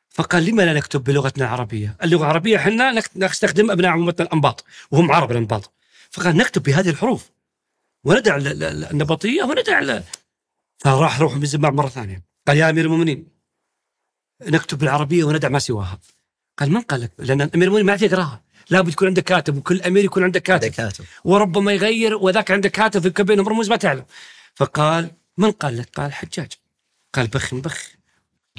فقال 0.10 0.46
لما 0.46 0.62
لا 0.62 0.74
نكتب 0.74 1.04
بلغتنا 1.04 1.46
العربية؟ 1.46 1.96
اللغة 2.04 2.22
العربية 2.24 2.58
إحنا 2.58 3.02
نستخدم 3.16 3.72
أبناء 3.72 3.92
عمومتنا 3.92 4.28
الأنباط 4.28 4.66
وهم 4.92 5.12
عرب 5.12 5.32
الأنباط. 5.32 5.74
فقال 6.12 6.38
نكتب 6.38 6.64
بهذه 6.64 6.90
الحروف 6.90 7.30
وندع 8.04 8.36
ال- 8.36 8.48
ال- 8.48 8.64
ال- 8.64 8.92
النبطية 8.92 9.44
وندع 9.44 10.02
فراح 10.78 11.20
روح 11.20 11.36
من 11.36 11.46
زمان 11.46 11.74
مرة 11.74 11.88
ثانية 11.90 12.33
قال 12.48 12.58
يا 12.58 12.70
أمير 12.70 12.86
المؤمنين 12.86 13.28
نكتب 14.42 14.78
بالعربية 14.78 15.24
وندع 15.24 15.50
ما 15.50 15.60
سواها. 15.60 16.00
قال 16.58 16.72
من 16.72 16.82
قال 16.82 17.02
لك؟ 17.02 17.12
لأن 17.18 17.42
أمير 17.42 17.68
المؤمنين 17.68 17.86
ما 17.86 17.98
يقراها 18.02 18.44
لابد 18.70 18.92
يكون 18.92 19.08
عنده 19.08 19.22
كاتب 19.22 19.58
وكل 19.58 19.82
أمير 19.82 20.04
يكون 20.04 20.24
عنده 20.24 20.40
كاتب. 20.40 20.72
كاتب. 20.72 21.06
وربما 21.24 21.74
يغير 21.74 22.16
وذاك 22.16 22.52
عنده 22.52 22.70
كاتب 22.70 23.18
في 23.18 23.24
بينهم 23.24 23.50
رموز 23.50 23.70
ما 23.70 23.76
تعلم. 23.76 24.06
فقال 24.56 25.12
من 25.38 25.52
قال 25.52 25.78
لك؟ 25.78 25.90
قال 25.90 26.06
الحجاج 26.06 26.52
قال 27.14 27.28
بخ 27.28 27.56
بخ. 27.56 27.88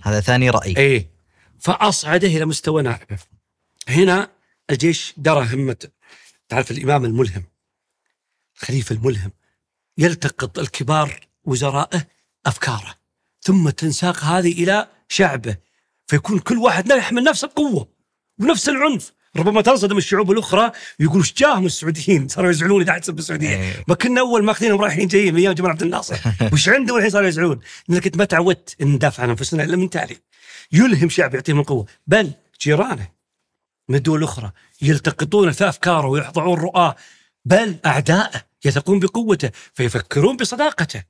هذا 0.05 0.21
ثاني 0.21 0.51
رأي. 0.51 0.77
إيه. 0.77 1.11
فأصعده 1.61 2.29
إلى 2.29 2.45
مستوى 2.45 2.83
نائبه 2.83 3.19
هنا 3.89 4.31
الجيش 4.71 5.15
درى 5.17 5.47
همة. 5.55 5.89
تعرف 6.49 6.71
الإمام 6.71 7.05
الملهم 7.05 7.45
الخليفة 8.57 8.95
الملهم 8.95 9.31
يلتقط 9.99 10.59
الكبار 10.59 11.27
وزرائه 11.45 12.07
أفكاره. 12.47 12.95
ثم 13.45 13.71
تنساق 13.71 14.25
هذه 14.25 14.53
إلى 14.53 14.89
شعبه. 15.09 15.57
فيكون 16.07 16.39
كل 16.39 16.59
واحد 16.59 16.91
يحمل 16.91 17.25
نفس 17.25 17.45
القوه 17.45 17.89
ونفس 18.39 18.69
العنف. 18.69 19.13
ربما 19.37 19.63
تصدم 19.63 19.99
الشعوب 19.99 20.31
الأخرى 20.31 20.73
يقولوا 21.01 21.23
إيش 21.23 21.35
جاهم 21.35 21.67
السعوديين؟ 21.67 22.29
صاروا 22.35 22.51
يزعلون 22.51 22.81
إذا 22.81 22.93
حسب 22.93 23.19
السعوديه 23.19 23.49
إيه. 23.49 23.85
ما 23.89 23.95
كنا 23.95 24.21
أول 24.21 24.45
ماخذينهم 24.45 24.81
رايحين 24.81 25.09
جايين 25.09 25.35
من 25.35 25.41
أيام 25.41 25.53
جمال 25.53 25.71
عبد 25.71 25.83
الناصر. 25.83 26.17
وش 26.53 26.69
عندهم 26.69 26.97
الحين 26.97 27.11
صاروا 27.11 27.29
يزعلون؟ 27.29 27.61
لانك 27.89 28.07
أنت 28.07 28.17
ما 28.17 28.25
تعودت 28.25 28.77
إن 28.83 28.87
ندافع 28.87 29.23
عن 29.23 29.31
أنفسنا 29.31 29.65
إلا 29.65 29.77
من 29.77 29.91
تالي 29.91 30.17
يلهم 30.73 31.09
شعب 31.09 31.35
يعطيهم 31.35 31.61
القوة. 31.61 31.87
بل 32.07 32.33
جيرانه 32.61 33.09
من 33.89 33.97
الدول 33.97 34.19
الاخرى 34.19 34.53
يلتقطون 34.83 35.53
في 35.53 35.69
افكاره 35.69 36.07
ويخضعون 36.07 36.59
رؤاه 36.59 36.97
بل 37.45 37.77
اعدائه 37.87 38.43
يثقون 38.65 38.99
بقوته 38.99 39.51
فيفكرون 39.75 40.37
بصداقته. 40.37 41.03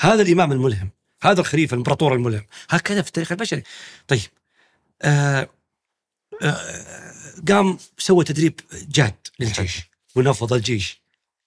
هذا 0.00 0.22
الإمام 0.22 0.52
الملهم. 0.52 0.90
هذا 1.22 1.40
الخليفه 1.40 1.74
الامبراطور 1.74 2.14
الملهم. 2.14 2.46
هكذا 2.70 3.02
في 3.02 3.08
التاريخ 3.08 3.32
البشري. 3.32 3.62
طيب 4.08 4.20
آه 5.02 5.48
آه 6.42 6.74
قام 7.48 7.78
سوى 7.98 8.24
تدريب 8.24 8.60
جاد 8.88 9.14
للجيش. 9.40 9.80
ونفض 10.16 10.52
الجيش. 10.52 11.00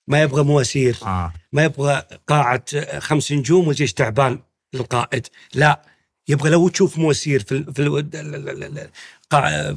ما 0.08 0.22
يبغى 0.22 0.44
مواسير 0.44 0.98
آه. 1.02 1.34
ما 1.52 1.64
يبغى 1.64 2.04
قاعة 2.28 2.64
خمس 3.00 3.32
نجوم 3.32 3.68
والجيش 3.68 3.94
تعبان 3.94 4.40
للقائد. 4.74 5.28
لا 5.54 5.82
يبغى 6.28 6.50
لو 6.50 6.68
تشوف 6.70 6.98
مواسير 6.98 7.44
في 7.44 7.52
ال- 7.52 7.74
في 7.74 7.82
ال- 7.82 8.90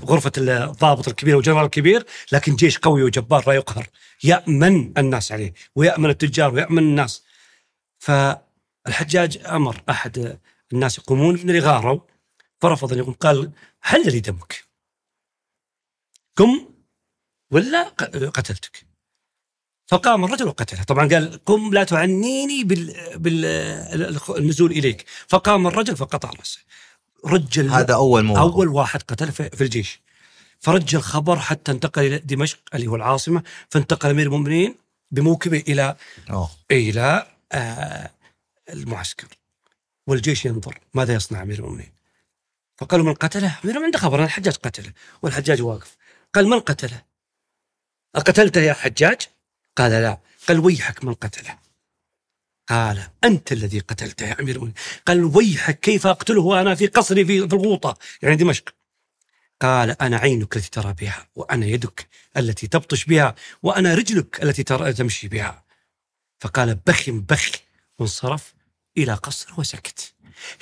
غرفة 0.04 0.32
الضابط 0.38 1.08
الكبير 1.08 1.36
والجنرال 1.36 1.64
الكبير 1.64 2.06
لكن 2.32 2.56
جيش 2.56 2.78
قوي 2.78 3.02
وجبار 3.02 3.44
لا 3.46 3.52
يقهر. 3.52 3.86
يأمن 4.24 4.92
الناس 4.98 5.32
عليه 5.32 5.54
ويأمن 5.74 6.10
التجار 6.10 6.54
ويأمن 6.54 6.78
الناس. 6.78 7.22
فالحجاج 8.86 9.38
أمر 9.46 9.82
أحد 9.90 10.38
الناس 10.72 10.98
يقومون 10.98 11.34
من 11.34 11.50
اللي 11.50 11.58
غاروا 11.58 12.00
فرفض 12.60 12.92
أن 12.92 12.98
يقوم 12.98 13.14
قال 13.14 13.50
حل 13.80 14.12
لي 14.12 14.20
دمك؟ 14.20 14.64
قم 16.36 16.68
ولا 17.50 17.88
قتلتك؟ 18.34 18.86
فقام 19.86 20.24
الرجل 20.24 20.48
وقتله 20.48 20.82
طبعا 20.82 21.08
قال 21.08 21.44
قم 21.44 21.74
لا 21.74 21.84
تعنيني 21.84 22.64
بال... 22.64 22.94
بالنزول 23.16 24.70
إليك. 24.70 25.04
فقام 25.28 25.66
الرجل 25.66 25.96
فقطع 25.96 26.30
رأسه. 26.30 26.60
رجل 27.24 27.70
هذا 27.70 27.94
أول 27.94 28.22
موضوع 28.22 28.42
أول 28.42 28.68
واحد 28.68 29.02
قتل 29.02 29.32
في 29.32 29.50
في 29.50 29.64
الجيش. 29.64 30.00
فرج 30.60 30.94
الخبر 30.94 31.38
حتى 31.38 31.72
انتقل 31.72 32.02
إلى 32.02 32.18
دمشق 32.18 32.58
اللي 32.74 32.86
هو 32.86 32.96
العاصمة 32.96 33.42
فانتقل 33.70 34.10
امير 34.10 34.26
المؤمنين 34.26 34.74
بموكبه 35.10 35.64
إلى 35.68 35.96
أوه. 36.30 36.50
إلى 36.70 37.26
آه 37.52 38.10
المعسكر. 38.68 39.28
والجيش 40.06 40.44
ينظر 40.44 40.80
ماذا 40.94 41.14
يصنع 41.14 41.42
أمير 41.42 41.58
المؤمنين؟ 41.58 41.92
فقالوا 42.78 43.06
من 43.06 43.14
قتله؟ 43.14 43.58
المؤمنين 43.64 43.84
عنده 43.84 43.98
خبر 43.98 44.24
الحجاج 44.24 44.54
قتله 44.56 44.92
والحجاج 45.22 45.62
واقف. 45.62 45.96
قال 46.34 46.48
من 46.48 46.60
قتله؟ 46.60 47.02
أقتلته 48.14 48.60
يا 48.60 48.72
حجاج؟ 48.72 49.20
قال 49.76 49.90
لا. 49.90 50.18
قال 50.48 50.58
ويحك 50.58 51.04
من 51.04 51.14
قتله. 51.14 51.58
قال 52.68 53.08
أنت 53.24 53.52
الذي 53.52 53.78
قتلته 53.78 54.26
يا 54.26 54.40
أمير 54.40 54.54
المؤمنين. 54.54 54.74
قال 55.06 55.24
ويحك 55.24 55.80
كيف 55.80 56.06
أقتله 56.06 56.42
وأنا 56.42 56.74
في 56.74 56.86
قصري 56.86 57.24
في, 57.24 57.48
في 57.48 57.54
الغوطة؟ 57.54 57.98
يعني 58.22 58.36
دمشق. 58.36 58.74
قال 59.60 60.02
أنا 60.02 60.16
عينك 60.16 60.56
التي 60.56 60.70
ترى 60.70 60.92
بها 60.92 61.28
وأنا 61.34 61.66
يدك 61.66 62.08
التي 62.36 62.66
تبطش 62.66 63.04
بها 63.04 63.34
وأنا 63.62 63.94
رجلك 63.94 64.42
التي 64.42 64.62
ترى 64.62 64.92
تمشي 64.92 65.28
بها. 65.28 65.64
فقال 66.40 66.74
بخ 66.74 67.10
بخ 67.10 67.50
وانصرف 67.98 68.54
إلى 68.98 69.14
قصر 69.14 69.48
وسكت. 69.58 70.12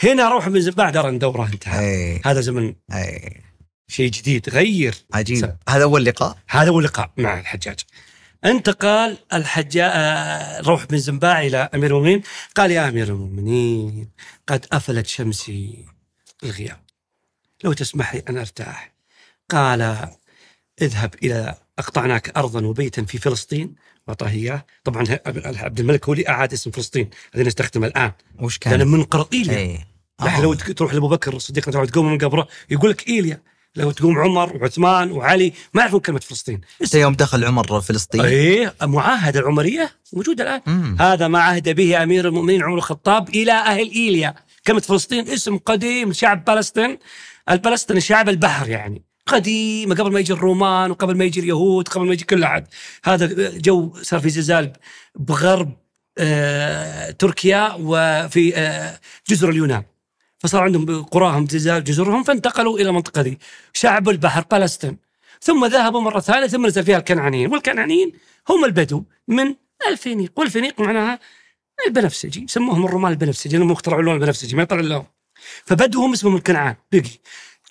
هنا 0.02 0.28
روح 0.28 0.48
بن 0.48 0.60
زباع 0.60 0.90
درى 0.90 1.08
أن 1.08 1.18
دورة 1.18 1.46
انتهى. 1.46 1.80
أي. 1.80 2.20
هذا 2.24 2.40
زمن 2.40 2.74
أي. 2.92 3.42
شيء 3.88 4.10
جديد 4.10 4.48
غير. 4.48 4.94
عجيب. 5.14 5.36
سب. 5.36 5.56
هذا 5.68 5.82
أول 5.82 6.04
لقاء 6.04 6.38
هذا 6.48 6.70
هو 6.70 6.78
اللقاء 6.78 7.10
مع 7.16 7.40
الحجاج. 7.40 7.80
انتقل 8.44 9.18
الحجاج 9.32 10.66
روح 10.66 10.84
بن 10.84 10.98
زنباع 10.98 11.42
إلى 11.42 11.68
أمير 11.74 11.90
المؤمنين. 11.90 12.22
قال 12.54 12.70
يا 12.70 12.88
أمير 12.88 13.08
المؤمنين 13.08 14.08
قد 14.46 14.66
أفلت 14.72 15.06
شمسي 15.06 15.84
الغياب. 16.44 16.80
لو 17.64 17.72
تسمح 17.72 18.14
لي 18.14 18.22
أن 18.28 18.38
أرتاح. 18.38 18.94
قال 19.50 20.08
اذهب 20.82 21.14
إلى 21.22 21.54
أقطعناك 21.78 22.36
ارضا 22.36 22.66
وبيتا 22.66 23.04
في 23.04 23.18
فلسطين. 23.18 23.74
واعطاه 24.08 24.28
اياه 24.28 24.66
طبعا 24.84 25.04
عبد 25.26 25.80
الملك 25.80 26.06
هو 26.06 26.12
اللي 26.12 26.28
أعاد 26.28 26.52
اسم 26.52 26.70
فلسطين. 26.70 27.10
الذي 27.34 27.46
نستخدمه 27.46 27.86
الآن. 27.86 28.12
وش 28.40 28.58
كان؟ 28.58 28.78
لأن 28.78 28.88
من 28.88 29.04
قرطيليا 29.04 29.56
أي. 29.58 29.80
يعني 30.20 30.42
لو 30.42 30.54
تروح 30.54 30.94
لابو 30.94 31.08
بكر 31.08 31.36
الصديق 31.36 31.64
تروح 31.64 31.84
تقوم 31.84 32.12
من 32.12 32.18
قبره 32.18 32.48
يقول 32.70 32.90
لك 32.90 33.08
إيليا. 33.08 33.42
لو 33.76 33.90
تقوم 33.90 34.18
عمر 34.18 34.56
وعثمان 34.56 35.10
وعلي 35.10 35.52
ما 35.74 35.80
يعرفون 35.80 36.00
كلمة 36.00 36.18
فلسطين. 36.18 36.60
حتى 36.86 37.00
يوم 37.00 37.14
دخل 37.14 37.44
عمر 37.44 37.80
فلسطين. 37.80 38.20
إيه 38.20 38.74
معاهدة 38.82 39.40
العمرية 39.40 39.90
موجودة 40.12 40.44
الآن. 40.44 40.60
مم. 40.66 40.96
هذا 41.00 41.28
ما 41.28 41.38
عهد 41.38 41.68
به 41.68 42.02
أمير 42.02 42.28
المؤمنين 42.28 42.62
عمر 42.62 42.76
الخطاب 42.76 43.28
إلى 43.28 43.52
أهل 43.52 43.90
إيليا. 43.90 44.34
كلمة 44.66 44.80
فلسطين 44.80 45.28
اسم 45.28 45.58
قديم 45.58 46.12
شعب 46.12 46.42
فلسطين. 46.46 46.98
الفلسطيني 47.50 48.00
شعب 48.00 48.28
البحر 48.28 48.68
يعني. 48.68 49.02
قديمة 49.26 49.94
قبل 49.94 50.12
ما 50.12 50.20
يجي 50.20 50.32
الرومان 50.32 50.90
وقبل 50.90 51.16
ما 51.16 51.24
يجي 51.24 51.40
اليهود 51.40 51.88
قبل 51.88 52.06
ما 52.06 52.12
يجي 52.12 52.24
كل 52.24 52.42
احد 52.44 52.66
هذا 53.04 53.50
جو 53.58 53.92
صار 54.02 54.20
في 54.20 54.30
زلزال 54.30 54.72
بغرب 55.14 55.76
آه 56.18 57.10
تركيا 57.10 57.76
وفي 57.80 58.56
آه 58.56 59.00
جزر 59.28 59.50
اليونان. 59.50 59.82
فصار 60.38 60.62
عندهم 60.62 61.02
قراهم 61.02 61.46
زلزال 61.48 61.84
جزرهم 61.84 62.22
فانتقلوا 62.22 62.78
إلى 62.78 62.88
المنطقة 62.88 63.22
دي 63.22 63.38
شعب 63.72 64.08
البحر 64.08 64.44
فلسطين. 64.50 64.98
ثم 65.40 65.66
ذهبوا 65.66 66.00
مرة 66.00 66.20
ثانية 66.20 66.46
ثم 66.46 66.66
نزل 66.66 66.84
فيها 66.84 66.98
الكنعانيين. 66.98 67.52
والكنعانيين 67.52 68.12
هم 68.48 68.64
البدو 68.64 69.04
من 69.28 69.54
الفينيق. 69.88 70.32
والفينيق 70.36 70.80
معناها 70.80 71.18
البنفسجي. 71.86 72.46
سموهم 72.48 72.84
الرومان 72.84 73.12
البنفسجي. 73.12 73.56
لأنهم 73.56 73.72
اخترعوا 73.72 74.00
اللون 74.00 74.14
البنفسجي 74.14 74.56
ما 74.56 74.62
يطلع 74.62 74.80
لهم 74.80 75.06
فبدوهم 75.64 76.12
اسمهم 76.12 76.36
الكنعان. 76.36 76.76
بقي. 76.92 77.10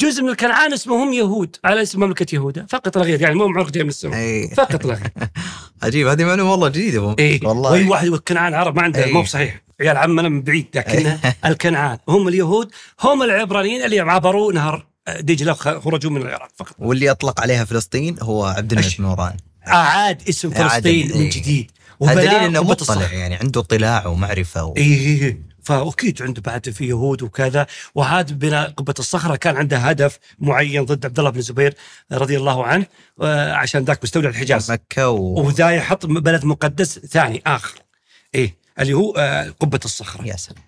جزء 0.01 0.23
من 0.23 0.29
الكنعان 0.29 0.73
اسمهم 0.73 1.13
يهود. 1.13 1.55
على 1.63 1.81
اسم 1.81 1.99
مملكة 1.99 2.35
يهودا. 2.35 2.65
فقط 2.69 2.97
لا 2.97 3.03
غير 3.03 3.21
يعني 3.21 3.35
مو 3.35 3.47
معرق 3.47 3.69
جاي 3.71 3.83
من 3.83 3.89
السماء. 3.89 4.19
اي 4.19 4.47
فقط 4.47 4.85
لا 4.85 4.93
غير 4.93 5.11
عجيب. 5.83 6.07
هذه 6.07 6.23
معلومة 6.23 6.51
والله 6.51 6.69
جديدة 6.69 7.15
اي 7.19 7.39
والله. 7.43 7.71
وأي 7.71 7.87
واحد 7.87 8.05
يقول 8.05 8.17
الكنعان 8.17 8.53
عرب 8.53 8.75
ما 8.75 8.81
عنده. 8.81 9.03
إيه. 9.03 9.13
مو 9.13 9.21
بصحيح. 9.21 9.61
عيال 9.81 9.97
عمنا 9.97 10.29
من 10.29 10.41
بعيد. 10.41 10.67
لكن 10.75 11.17
الكنعان. 11.45 11.97
هم 12.09 12.27
اليهود. 12.27 12.71
هم 13.01 13.23
العبرانيين 13.23 13.83
اللي 13.85 13.99
عبروا 13.99 14.53
نهر 14.53 14.85
دجلة 15.19 15.53
خرجوا 15.53 16.11
من 16.11 16.21
العراق 16.21 16.49
فقط. 16.55 16.75
واللي 16.79 17.11
أطلق 17.11 17.41
عليها 17.41 17.65
فلسطين 17.65 18.17
هو 18.21 18.45
عبد 18.45 18.73
الملك 18.73 18.99
نوران 18.99 19.37
اعاد 19.67 20.21
اسم 20.29 20.49
فلسطين 20.49 21.07
من 21.07 21.13
إيه. 21.21 21.29
جديد. 21.29 21.71
هذا 22.03 22.13
دليل 22.15 22.29
إنه 22.29 22.63
مطلع. 22.63 23.11
يعني. 23.11 23.35
عنده 23.35 23.61
اطلاع 23.61 24.07
ومعرفة 24.07 24.63
و... 24.65 24.73
اي 24.77 24.81
إيه 24.83 25.21
إيه. 25.21 25.52
فأكيد 25.63 26.21
عنده 26.21 26.41
بعد 26.41 26.69
في 26.69 26.87
يهود 26.87 27.23
وكذا. 27.23 27.67
وهذا 27.95 28.33
بناء 28.33 28.69
قبة 28.69 28.93
الصخرة 28.99 29.35
كان 29.35 29.57
عنده 29.57 29.77
هدف 29.77 30.19
معين 30.39 30.85
ضد 30.85 31.05
عبد 31.05 31.19
الله 31.19 31.31
بن 31.31 31.39
الزبير 31.39 31.75
رضي 32.11 32.37
الله 32.37 32.65
عنه 32.65 32.85
آه، 33.21 33.53
عشان 33.53 33.83
ذاك 33.83 33.99
مستولى 34.03 34.27
الحجاز. 34.27 34.71
مكة 34.71 35.09
و... 35.09 35.45
وذا 35.47 35.69
يحط 35.69 36.05
بلد 36.05 36.45
مقدس 36.45 36.99
ثاني 36.99 37.41
آخر. 37.47 37.79
إيه 38.35 38.55
اللي 38.79 38.93
هو 38.93 39.11
آه، 39.17 39.53
قبة 39.59 39.79
الصخرة. 39.85 40.27
يا 40.27 40.35
سلام. 40.35 40.63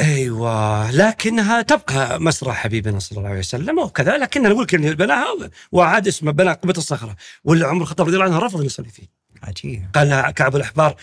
أيوه 0.00 0.90
لكنها 0.90 1.62
تبقى 1.62 2.20
مسرح 2.20 2.56
حبيبنا 2.56 2.98
صلى 2.98 3.18
الله 3.18 3.28
عليه 3.28 3.38
وسلم 3.38 3.78
وكذا 3.78 4.18
لكن 4.18 4.42
نقول 4.42 4.62
لك 4.62 4.74
انه 4.74 4.92
بناها 4.92 5.26
وعاد 5.72 6.08
اسمه 6.08 6.32
بنى 6.32 6.52
قبة 6.52 6.74
الصخرة 6.76 7.16
واللي 7.44 7.66
عمر 7.66 7.82
الخطاب 7.82 8.06
رضي 8.06 8.16
الله 8.16 8.26
عنه 8.26 8.38
رفض 8.38 8.60
أن 8.60 8.66
يصلي 8.66 8.88
فيه. 8.88 9.24
عجيب. 9.42 9.86
قال 9.94 10.30
كعب 10.30 10.56
الأحبار 10.56 10.96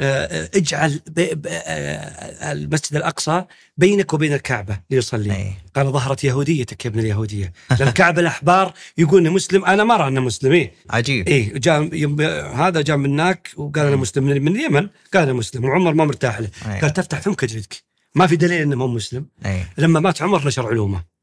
اجعل 0.00 1.00
بي- 1.06 1.34
ب- 1.34 1.46
آه، 1.48 2.52
المسجد 2.52 2.96
الأقصى 2.96 3.44
بينك 3.76 4.14
وبين 4.14 4.32
الكعبة 4.32 4.80
ليصلي. 4.90 5.32
اي 5.36 5.52
قال 5.76 5.86
ظهرت 5.92 6.24
يهوديتك 6.24 6.84
يا 6.84 6.90
ابن 6.90 6.98
اليهودية. 6.98 7.52
لأن 7.80 7.90
كعب 7.90 8.18
الأحبار 8.18 8.72
يقول 8.98 9.20
انه 9.20 9.30
مسلم 9.32 9.64
أنا 9.64 9.84
ما 9.84 9.94
ارى 9.94 10.08
انه 10.08 10.20
مسلم 10.20 10.52
إيه. 10.52 10.72
عجيب. 10.90 11.28
إيه 11.28 11.58
جاء 11.58 11.88
يم- 11.94 12.20
هذا 12.54 12.80
جاء 12.80 12.96
من 12.96 13.10
هناك 13.10 13.48
وقال 13.56 13.86
أنا 13.86 13.96
مسلم. 13.96 14.24
من 14.24 14.42
من 14.42 14.56
اليمن؟ 14.56 14.88
قال 15.14 15.22
أنا 15.22 15.32
مسلم. 15.32 15.64
وعمر 15.64 15.94
ما 15.94 16.04
مرتاح 16.04 16.40
له. 16.40 16.48
أي. 16.66 16.80
قال 16.80 16.92
تفتح 16.92 17.20
فمك 17.20 17.44
اجلدك 17.44 17.82
ما 18.14 18.26
في 18.26 18.36
دليل 18.36 18.62
إنه 18.62 18.76
مو 18.76 18.86
مسلم. 18.86 19.26
اي 19.46 19.64
لما 19.78 20.00
مات 20.00 20.22
عمر 20.22 20.46
نشر 20.46 20.66
علومه. 20.66 21.18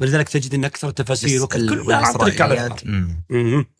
ولذلك 0.00 0.28
تجد 0.28 0.54
إن 0.54 0.64
أكثر 0.64 0.88
التفاسير 0.88 1.42
وكل 1.42 1.68
كلها 1.84 1.96
عن 1.96 2.12
طريق. 2.12 2.34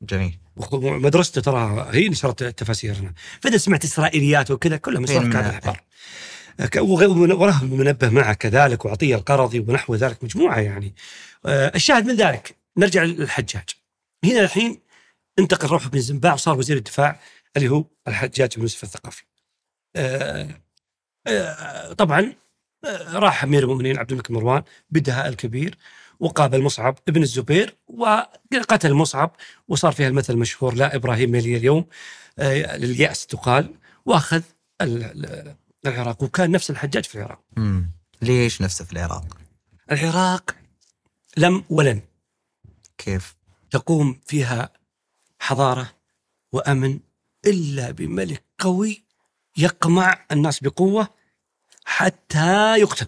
جميل. 0.03 0.39
مدرسته 0.73 1.41
ترى 1.41 1.89
هي 1.93 2.09
نشرت 2.09 2.45
تفاسيرنا. 2.45 3.13
فإذا 3.41 3.57
سمعت 3.57 3.85
إسرائيليات 3.85 4.51
وكذا 4.51 4.77
كلها 4.77 5.01
من 5.01 5.07
فين 5.07 5.23
صرف 5.23 5.33
كعب؟ 5.33 5.45
الاحبار 5.45 5.83
وراه 6.61 7.65
منبه 7.65 8.09
معه 8.09 8.33
كذلك 8.33 8.85
وعطية 8.85 9.17
القرضي 9.17 9.61
ونحو 9.61 9.95
ذلك 9.95 10.25
مجموعة 10.25 10.61
يعني. 10.61 10.95
آه، 11.47 11.73
الشاهد 11.75 12.07
من 12.07 12.15
ذلك 12.15 12.57
نرجع 12.77 13.03
للحجاج. 13.03 13.69
هنا 14.25 14.41
الحين 14.41 14.81
انتقل 15.39 15.69
روح 15.69 15.89
بن 15.89 16.01
زنباع 16.01 16.33
وصار 16.33 16.59
وزير 16.59 16.77
الدفاع 16.77 17.21
اللي 17.57 17.69
هو 17.69 17.85
الحجاج 18.09 18.55
بن 18.57 18.63
يوسف 18.63 18.83
الثقفي. 18.83 19.23
آه، 19.97 20.49
آه، 21.27 21.93
طبعا 21.93 22.33
راح 23.13 23.45
أمير 23.45 23.63
المؤمنين 23.63 23.99
عبد 23.99 24.11
الملك 24.11 24.31
مروان 24.31 24.63
بدهاء 24.91 25.29
الكبير. 25.29 25.79
وقابل 26.21 26.63
مصعب 26.63 26.99
ابن 27.09 27.23
الزبير 27.23 27.77
وقتل 27.89 28.95
مصعب 28.95 29.37
وصار 29.69 29.93
فيها 29.93 30.09
المثل 30.09 30.33
المشهور 30.33 30.75
لا 30.75 30.97
إبراهيم 30.97 31.35
يلي 31.35 31.57
اليوم 31.57 31.87
آه، 32.39 32.77
لليأس 32.77 33.27
تقال 33.27 33.75
ال- 34.81 35.57
العراق 35.87 36.23
وكان 36.23 36.51
نفس 36.51 36.71
الحجاج 36.71 37.05
في 37.05 37.15
العراق. 37.15 37.41
ليش 38.23 38.63
نفسه 38.63 38.85
في 38.85 38.93
العراق؟ 38.93 39.25
العراق 39.93 40.57
لم 41.37 41.65
ولن 41.71 42.01
كيف؟ 42.99 43.37
تقوم 43.71 44.21
فيها 44.27 44.73
حضارة 45.41 45.93
وأمن 46.53 47.01
إلا 47.47 47.91
بملك 47.91 48.45
قوي 48.59 49.05
يقمع 49.57 50.27
الناس 50.33 50.61
بقوة 50.61 51.09
حتى 51.85 52.79
يقتل 52.81 53.07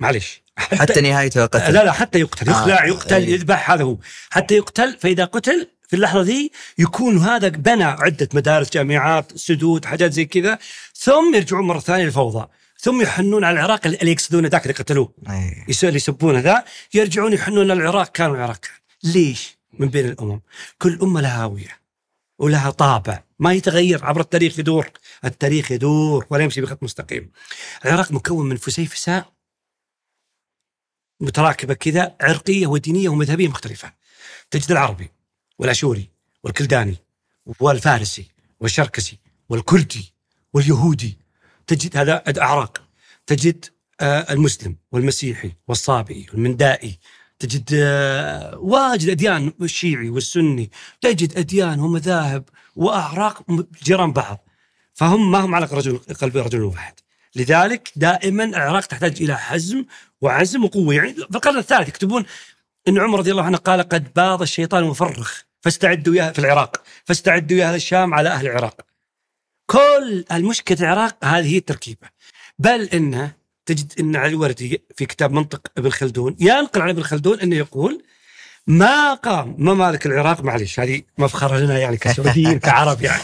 معلش 0.00 0.42
حتى 0.56 1.00
نهايته 1.00 1.46
قتل 1.46 1.72
لا 1.74 1.84
لا 1.84 1.92
حتى 1.92 2.20
يقتل 2.20 2.48
يخلع 2.50 2.82
آه، 2.84 2.86
يقتل 2.86 3.14
أي. 3.14 3.30
يذبح 3.32 3.70
هذا 3.70 3.84
هو. 3.84 3.96
حتى 4.30 4.54
يقتل 4.56 4.96
فإذا 5.00 5.24
قتل 5.24 5.68
في 5.88 5.96
اللحظة 5.96 6.20
ذي 6.22 6.50
يكون 6.78 7.18
هذا 7.18 7.48
بنى 7.48 7.84
عدة 7.84 8.28
مدارس 8.34 8.70
جامعات 8.70 9.32
سدود 9.38 9.84
حاجات 9.84 10.12
زي 10.12 10.24
كذا 10.24 10.58
ثم 10.94 11.34
يرجعون 11.34 11.66
مرة 11.66 11.78
ثانية 11.78 12.04
للفوضى. 12.04 12.46
ثم 12.80 13.02
يحنون 13.02 13.44
على 13.44 13.54
العراق 13.60 13.86
اللي 13.86 14.12
يقصدون 14.12 14.46
ذاك 14.46 14.62
اللي 14.62 14.74
قتلوه. 14.74 15.12
اي 15.30 15.64
يس- 15.68 15.84
اللي 15.84 15.96
يسبونه 15.96 16.38
ذا 16.40 16.64
يرجعون 16.94 17.32
يحنون 17.32 17.70
العراق. 17.70 18.12
كانوا 18.12 18.36
العراق. 18.36 18.60
ليش؟ 19.04 19.56
من 19.78 19.88
بين 19.88 20.06
الأمم. 20.06 20.40
كل 20.78 20.98
أمة 21.02 21.20
لها 21.20 21.42
هوية 21.44 21.80
ولها 22.38 22.70
طابع. 22.70 23.22
ما 23.38 23.52
يتغير 23.52 24.04
عبر 24.04 24.20
التاريخ 24.20 24.58
يدور. 24.58 24.90
التاريخ 25.24 25.72
يدور 25.72 26.26
ولا 26.30 26.44
يمشي 26.44 26.60
بخط 26.60 26.82
مستقيم. 26.82 27.30
العراق 27.84 28.12
مكون 28.12 28.48
من 28.48 28.56
فسيفساء 28.56 29.35
متراكبة 31.20 31.74
كذا 31.74 32.16
عرقية 32.20 32.66
ودينية 32.66 33.08
ومذهبية 33.08 33.48
مختلفة. 33.48 33.92
تجد 34.50 34.70
العربي 34.70 35.10
والأشوري 35.58 36.10
والكلداني 36.44 36.96
والفارسي 37.60 38.26
والشركسي 38.60 39.18
والكردي 39.48 40.14
واليهودي. 40.52 41.18
تجد 41.66 41.96
هذا 41.96 42.22
اعراق 42.42 42.82
تجد 43.26 43.64
آه، 44.00 44.32
المسلم 44.32 44.76
والمسيحي 44.92 45.52
والصابئي 45.68 46.26
والمندائي. 46.32 46.98
تجد 47.38 47.70
آه، 47.74 48.58
واجد 48.58 49.08
أديان 49.08 49.52
الشيعي 49.62 50.10
والسني. 50.10 50.70
تجد 51.00 51.38
أديان 51.38 51.80
ومذاهب 51.80 52.48
وأعراق 52.76 53.42
جيران 53.82 54.12
بعض. 54.12 54.48
فهم 54.94 55.30
ما 55.30 55.38
هم 55.38 55.54
على 55.54 55.68
رجل 55.72 55.98
قلب 55.98 56.36
رجل 56.36 56.62
واحد. 56.62 56.94
لذلك 57.36 57.92
دائما 57.96 58.44
العراق 58.44 58.86
تحتاج 58.86 59.22
إلى 59.22 59.38
حزم 59.38 59.84
وعزم 60.26 60.64
وقوة. 60.64 60.94
يعني 60.94 61.14
في 61.14 61.36
القرن 61.36 61.58
الثالث 61.58 61.88
يكتبون 61.88 62.24
إن 62.88 62.98
عمر 62.98 63.18
رضي 63.18 63.30
الله 63.30 63.42
عنه 63.42 63.56
قال 63.56 63.88
قد 63.88 64.14
باض 64.16 64.42
الشيطان 64.42 64.84
مفرخ 64.84 65.42
فاستعدوا 65.60 66.14
يا 66.14 66.32
في 66.32 66.38
العراق 66.38 66.82
فاستعدوا 67.04 67.58
يا 67.58 67.68
أهل 67.68 67.74
الشام 67.74 68.14
على 68.14 68.28
أهل 68.28 68.46
العراق. 68.46 68.80
كل 69.66 70.24
المشكلة 70.32 70.78
العراق 70.80 71.24
هذه 71.24 71.52
هي 71.52 71.58
التركيبة. 71.58 72.08
بل 72.58 72.82
انه 72.82 73.32
تجد 73.66 73.92
إن 74.00 74.16
علي 74.16 74.28
الوردي 74.28 74.82
في 74.96 75.06
كتاب 75.06 75.32
منطق 75.32 75.66
ابن 75.78 75.90
خلدون 75.90 76.36
ينقل 76.40 76.82
عن 76.82 76.88
ابن 76.88 77.02
خلدون 77.02 77.40
إنه 77.40 77.56
يقول 77.56 78.02
ما 78.66 79.14
قام 79.14 79.56
ممالك 79.58 80.06
العراق؟ 80.06 80.44
معلش 80.44 80.80
هذه 80.80 81.02
مفخرة 81.18 81.58
لنا 81.58 81.78
يعني 81.78 81.96
كسعوديين 81.96 82.58
كعرب 82.68 83.02
يعني. 83.02 83.22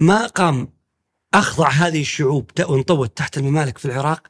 ما 0.00 0.26
قام 0.26 0.68
أخضع 1.34 1.68
هذه 1.68 2.00
الشعوب 2.00 2.50
وانطوت 2.60 3.16
تحت 3.16 3.38
الممالك 3.38 3.78
في 3.78 3.84
العراق 3.84 4.26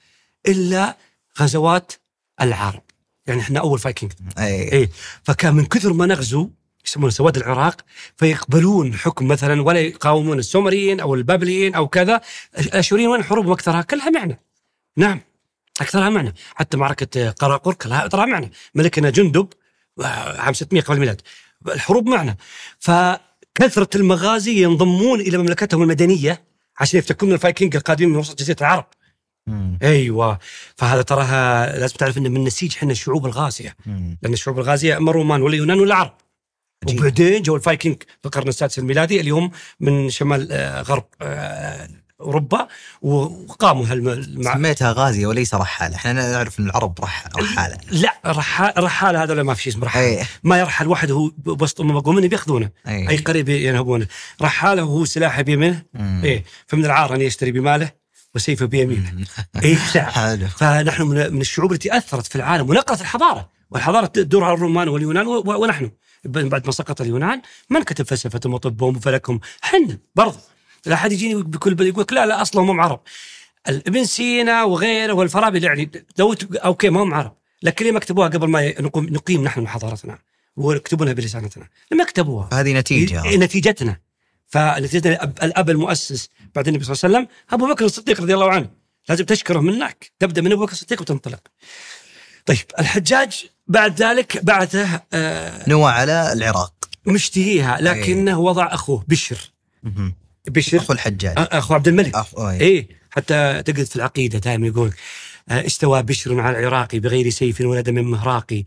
إلا 0.48 0.96
غزوات 1.40 1.92
العرب. 2.40 2.82
يعني 3.26 3.40
إحنا 3.40 3.60
أول 3.60 3.78
فايكنج. 3.78 4.12
أي. 4.38 4.72
إيه 4.72 4.90
فكان 5.22 5.54
من 5.54 5.66
كثر 5.66 5.92
ما 5.92 6.06
نغزو 6.06 6.50
يسمونه 6.86 7.10
سواد 7.10 7.36
العراق 7.36 7.80
فيقبلون 8.16 8.94
حكم 8.94 9.28
مثلا 9.28 9.62
ولا 9.62 9.80
يقاومون 9.80 10.38
السومريين 10.38 11.00
أو 11.00 11.14
البابليين 11.14 11.74
أو 11.74 11.88
كذا 11.88 12.20
الآشوريين 12.58 13.08
وين 13.08 13.24
حروبهم؟ 13.24 13.52
أكثرها 13.52 13.82
كلها 13.82 14.10
معنى 14.10 14.40
نعم. 14.96 15.20
أكثرها 15.80 16.08
معنى 16.10 16.34
حتى 16.54 16.76
معركة 16.76 17.30
قراقر 17.30 17.74
كلها 17.74 18.06
اكثرها 18.06 18.26
معنى 18.26 18.52
ملكنا 18.74 19.10
جندب 19.10 19.48
آه، 20.00 20.40
عام 20.40 20.54
600 20.54 20.82
قبل 20.82 20.94
الميلاد. 20.94 21.20
الحروب 21.68 22.08
معنى 22.08 22.36
فكثرة 22.78 23.88
المغازي 23.94 24.62
ينضمون 24.62 25.20
إلى 25.20 25.38
مملكتهم 25.38 25.82
المدنية 25.82 26.44
عشان 26.80 26.98
يفتكون 26.98 27.28
من 27.28 27.34
الفايكنج 27.34 27.76
القادمين 27.76 28.10
من 28.10 28.16
وسط 28.16 28.38
جزيرة 28.38 28.56
العرب. 28.60 28.86
أمم. 29.48 29.78
أيوه 29.82 30.38
فهذا 30.76 31.02
تراها 31.02 31.78
لازم 31.78 31.96
تعرف 31.96 32.18
انه 32.18 32.28
من 32.28 32.44
نسيج 32.44 32.76
إحنا 32.76 32.92
الشعوب 32.92 33.26
الغازية 33.26 33.76
أمم. 33.86 34.18
لأن 34.22 34.32
الشعوب 34.32 34.58
الغازية 34.58 34.96
أما 34.96 35.10
الرومان 35.10 35.42
ولا 35.42 35.54
اليونان 35.54 35.80
ولا 35.80 35.86
العرب. 35.94 36.14
وبعدين 36.88 37.42
جو 37.42 37.56
الفايكنج 37.56 38.02
في 38.02 38.26
القرن 38.26 38.48
السادس 38.48 38.78
الميلادي 38.78 39.20
اللي 39.20 39.30
هم 39.30 39.50
من 39.80 40.10
شمال 40.10 40.48
آه، 40.52 40.82
غرب 40.82 41.04
آه، 41.22 41.88
أوروبا 42.20 42.68
وقاموا 43.02 43.86
هالمع... 43.86 44.52
سميتها 44.54 44.92
غازية 44.92 45.26
وليس 45.26 45.54
رحالة، 45.54 45.96
إحنا 45.96 46.12
نعرف 46.12 46.60
إن 46.60 46.66
العرب 46.66 47.00
رح... 47.00 47.26
رحالة 47.36 47.76
لا 47.90 48.20
رحال 48.26 48.84
رحال 48.84 49.16
هذا 49.16 49.42
ما 49.42 49.54
في 49.54 49.62
شيء 49.62 49.72
اسمه 49.72 49.84
رحال 49.84 50.04
أي. 50.04 50.24
ما 50.44 50.60
يرحل 50.60 50.88
وحده 50.88 51.14
هو 51.14 51.30
وسط 51.46 51.80
امم 51.80 52.00
قومين 52.00 52.28
بيأخذونه 52.28 52.70
أي. 52.88 53.08
أي 53.08 53.16
قريب 53.16 53.48
ينهبونه 53.48 54.06
رحالة 54.42 54.84
وهو 54.84 55.04
سلاحه 55.04 55.42
بيمينه 55.42 55.82
مم. 55.94 56.20
إيه 56.24 56.44
فمن 56.66 56.84
العار 56.84 57.14
أن 57.14 57.20
يشتري 57.20 57.52
بماله 57.52 57.99
وسيفه 58.34 58.66
بيمينه. 58.66 59.12
اي 59.64 59.78
نعم. 59.94 60.04
حلو. 60.04 60.46
فنحن 60.46 61.02
من 61.06 61.40
الشعوب 61.40 61.72
التي 61.72 61.96
أثرت 61.96 62.26
في 62.26 62.36
العالم 62.36 62.70
ونقلت 62.70 63.00
الحضارة. 63.00 63.50
والحضارة 63.70 64.06
تدور 64.06 64.44
على 64.44 64.54
الرومان 64.54 64.88
واليونان 64.88 65.26
ونحن. 65.26 65.90
بعد 66.24 66.66
ما 66.66 66.72
سقط 66.72 67.00
اليونان 67.00 67.42
من 67.70 67.82
كتب 67.82 68.04
فلسفتهم 68.04 68.54
وطبهم 68.54 68.96
وفلكهم؟ 68.96 69.40
حنا 69.60 69.98
برضو. 70.14 70.38
لا 70.86 70.94
أحد 70.94 71.12
يجيني 71.12 71.42
بكل 71.42 71.74
بل 71.74 71.86
يقول 71.86 72.02
لك 72.02 72.12
لا 72.12 72.26
لا 72.26 72.42
أصلهم 72.42 72.70
هم 72.70 72.80
عرب. 72.80 73.00
ابن 73.66 74.04
سينا 74.04 74.64
وغيره 74.64 75.12
والفارابي 75.12 75.64
يعني 75.66 75.90
لو 76.18 76.34
okay 76.54 76.90
ما 76.90 77.02
هم 77.02 77.14
عرب. 77.14 77.32
لكن 77.62 77.84
ليه 77.84 77.92
ما 77.92 78.00
كتبوها 78.00 78.28
قبل 78.28 78.48
ما 78.48 78.80
نقيم 78.96 79.44
نحن 79.44 79.68
حضارتنا 79.68 80.18
ويكتبونها 80.56 81.12
بلسانتنا. 81.12 81.68
لما 81.92 82.04
كتبوها؟ 82.04 82.48
هذه 82.52 82.72
نتيجة. 82.72 83.24
إيه، 83.24 83.36
نتيجتنا. 83.36 83.96
فنتيجتنا 84.46 85.24
الأب 85.42 85.70
المؤسس 85.70 86.28
بعد 86.54 86.68
النبي 86.68 86.84
صلى 86.84 86.94
الله 86.94 87.04
عليه 87.04 87.28
وسلم 87.28 87.36
أبو 87.50 87.74
بكر 87.74 87.84
الصديق 87.84 88.20
رضي 88.20 88.34
الله 88.34 88.50
عنه 88.50 88.70
لازم 89.08 89.24
تشكره 89.24 89.60
منك 89.60 90.12
تبدأ 90.18 90.42
من 90.42 90.52
أبو 90.52 90.62
بكر 90.64 90.72
الصديق 90.72 91.00
وتنطلق. 91.00 91.40
طيب 92.46 92.58
الحجاج 92.78 93.46
بعد 93.66 94.02
ذلك 94.02 94.44
بعثه 94.44 95.02
آه 95.12 95.68
نوى 95.68 95.92
على 95.92 96.32
العراق. 96.32 96.74
مشتهيها 97.06 97.78
لكنه 97.80 98.40
وضع 98.40 98.74
أخوه 98.74 99.04
بشر. 99.08 99.52
بشر. 100.48 100.78
أخو 100.78 100.92
الحجاج. 100.92 101.38
آه، 101.38 101.58
أخو 101.58 101.74
عبد 101.74 101.88
الملك. 101.88 102.14
أخو 102.14 102.48
أي. 102.48 102.60
إيه 102.60 102.88
حتى 103.10 103.62
تجد 103.62 103.84
في 103.84 103.96
العقيدة 103.96 104.38
دائما 104.38 104.66
يقول 104.66 104.92
آه، 105.48 105.66
استوى 105.66 106.02
بشر 106.02 106.40
على 106.40 106.58
العراق 106.58 106.96
بغير 106.96 107.30
سيف 107.30 107.60
ولا 107.60 107.80
دم 107.80 107.94
مهراقي. 107.94 108.64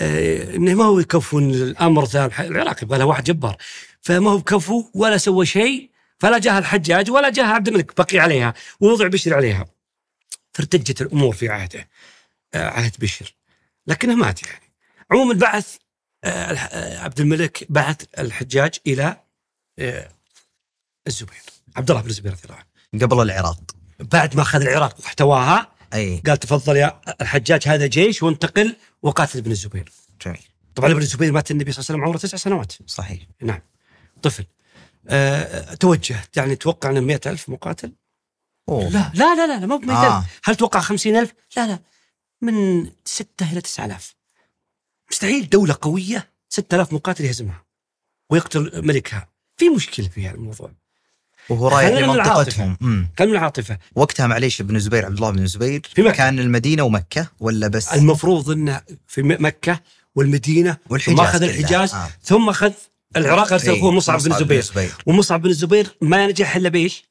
آه، 0.00 0.56
إنه 0.56 0.74
ما 0.74 0.84
هو 0.84 0.98
يكفو 0.98 1.38
إن 1.38 1.50
الأمر 1.50 2.04
ذا 2.04 2.30
العراق 2.40 2.82
يبغى 2.82 2.98
له 2.98 3.04
واحد 3.04 3.24
جبار. 3.24 3.56
فما 4.00 4.30
هو 4.30 4.38
بكفو 4.38 4.84
ولا 4.94 5.16
سوى 5.16 5.46
شيء 5.46 5.90
فلا 6.18 6.38
جاها 6.38 6.58
الحجاج 6.58 7.10
ولا 7.10 7.30
جاها 7.30 7.46
عبد 7.46 7.68
الملك 7.68 7.96
بقي 7.96 8.18
عليها 8.18 8.54
ووضع 8.80 9.06
بشر 9.06 9.34
عليها. 9.34 9.66
فارتجت 10.52 11.02
الأمور 11.02 11.34
في 11.34 11.48
عهده 11.48 11.88
آه، 12.54 12.68
عهد 12.68 12.96
بشر. 12.98 13.34
لكنه 13.86 14.14
مات 14.14 14.42
يعني. 14.42 14.72
عموما 15.10 15.34
بعث 15.34 15.76
آه، 16.24 16.28
آه، 16.28 16.98
عبد 16.98 17.20
الملك 17.20 17.66
بعث 17.68 18.04
الحجاج 18.18 18.74
إلى 18.86 19.16
الزبير 21.06 21.42
عبد 21.76 21.90
الله 21.90 22.02
بن 22.02 22.08
الزبير 22.08 22.32
رضي 22.32 22.42
الله 22.44 22.56
عنه. 22.56 23.04
قبل 23.06 23.22
العراق. 23.22 23.60
بعد 24.00 24.36
ما 24.36 24.42
أخذ 24.42 24.60
العراق 24.60 25.00
واحتواها 25.00 25.72
أي. 25.94 26.22
قال 26.26 26.36
تفضل 26.36 26.76
يا 26.76 27.00
الحجاج 27.20 27.68
هذا 27.68 27.86
جيش 27.86 28.22
وانتقل 28.22 28.76
وقاتل 29.02 29.38
ابن 29.38 29.50
الزبير. 29.50 29.92
جميل. 30.26 30.42
طبعا 30.74 30.90
ابن 30.90 31.00
الزبير 31.00 31.32
مات 31.32 31.50
النبي 31.50 31.72
صلى 31.72 31.80
الله 31.80 31.90
عليه 31.90 31.98
وسلم 31.98 32.04
عمره 32.04 32.18
تسع 32.18 32.36
سنوات. 32.36 32.72
صحيح. 32.86 33.20
نعم. 33.42 33.60
طفل. 34.22 34.44
أه 35.08 35.74
توجه. 35.74 36.16
يعني 36.36 36.56
توقع 36.56 36.90
إنه 36.90 37.00
100000 37.00 37.48
مقاتل؟ 37.48 37.92
أوه. 38.68 38.88
لا 38.88 39.10
لا 39.14 39.34
لا 39.34 39.46
لا, 39.46 39.60
لا 39.60 39.66
مو 39.66 39.78
ب 39.78 39.84
100000 39.84 39.98
آه. 39.98 40.24
هل 40.44 40.56
توقع 40.56 40.80
50000 40.80 41.32
لا 41.56 41.66
لا. 41.66 41.78
من 42.42 42.86
6 43.04 43.52
إلى 43.52 43.60
9000 43.60 44.14
مستحيل. 45.10 45.48
دولة 45.48 45.76
قوية 45.80 46.30
6000 46.48 46.92
مقاتل 46.92 47.24
يهزمها 47.24 47.64
ويقتل 48.30 48.86
ملكها. 48.86 49.28
في 49.56 49.68
مشكلة 49.68 50.08
في 50.08 50.26
هذا 50.28 50.34
الموضوع. 50.34 50.70
وهو 51.48 51.68
رايح 51.68 51.88
لمنطقتهم. 51.88 52.76
كان 53.16 53.28
من 53.28 53.34
العاطفة. 53.34 53.78
وقتها 53.94 54.26
معليش 54.26 54.60
ابن 54.60 54.76
الزبير 54.76 55.04
عبد 55.06 55.14
الله 55.14 55.30
بن 55.30 55.42
الزبير 55.42 55.90
في 55.94 56.02
مكة. 56.02 56.16
كان 56.16 56.38
المدينة 56.38 56.82
ومكة 56.82 57.26
ولا 57.40 57.68
بس؟ 57.68 57.88
المفروض 57.88 58.50
إنه 58.50 58.82
في 59.06 59.22
مكة 59.22 59.80
والمدينة 60.14 60.76
والحجاز 60.90 61.16
ثم 61.16 61.20
اخذ. 61.20 61.42
الحجاز 61.42 61.94
آه. 61.94 62.10
ثم 62.22 62.48
أخذ 62.48 62.72
العراق 63.16 63.52
ارسل 63.52 63.72
اخوه 63.72 63.92
مصعب 63.92 64.20
بن 64.20 64.32
الزبير 64.32 64.92
ومصعب 65.06 65.42
بن 65.42 65.50
الزبير 65.50 65.96
ما 66.00 66.26
نجح 66.26 66.56
إلا 66.56 66.68
بإيش؟ 66.68 67.04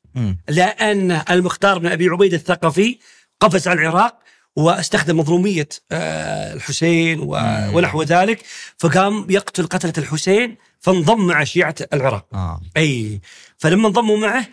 لأن 0.50 1.22
المختار 1.30 1.78
بن 1.78 1.88
أبي 1.88 2.08
عبيد 2.08 2.34
الثقفي 2.34 3.00
قفز 3.40 3.68
على 3.68 3.82
العراق 3.82 4.20
واستخدم 4.56 5.20
مظلومية 5.20 5.70
آه، 5.92 6.54
الحسين. 6.54 7.20
ونحو 7.22 8.04
ذلك 8.04 8.44
فقام 8.78 9.28
يقتل 9.30 9.68
قتلة 9.68 9.94
الحسين 9.98 10.58
فانضم 10.80 11.28
مع 11.28 11.44
شيعة 11.44 11.76
العراق. 11.94 12.26
آه. 12.34 12.62
أي. 12.78 13.22
فلما 13.58 13.88
انضموا 13.88 14.18
معه 14.18 14.48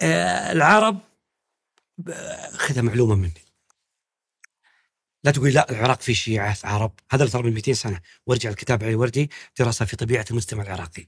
آه، 0.00 0.52
العرب 0.52 0.98
آه، 2.08 2.50
خذها 2.56 2.82
معلومة 2.82 3.14
مني. 3.14 3.45
لا 5.26 5.32
تقول 5.32 5.50
لا 5.52 5.70
العراق 5.70 6.00
فيه 6.00 6.12
شيعة 6.14 6.56
عرب. 6.64 6.92
هذا 7.10 7.22
اللي 7.22 7.32
ترى 7.32 7.42
من 7.42 7.54
200 7.54 7.72
سنة. 7.72 8.00
وارجع 8.26 8.50
الكتاب 8.50 8.84
علي 8.84 8.94
وردي 8.94 9.30
دراسة 9.58 9.84
في 9.84 9.96
طبيعة 9.96 10.24
المجتمع 10.30 10.62
العراقي. 10.62 11.06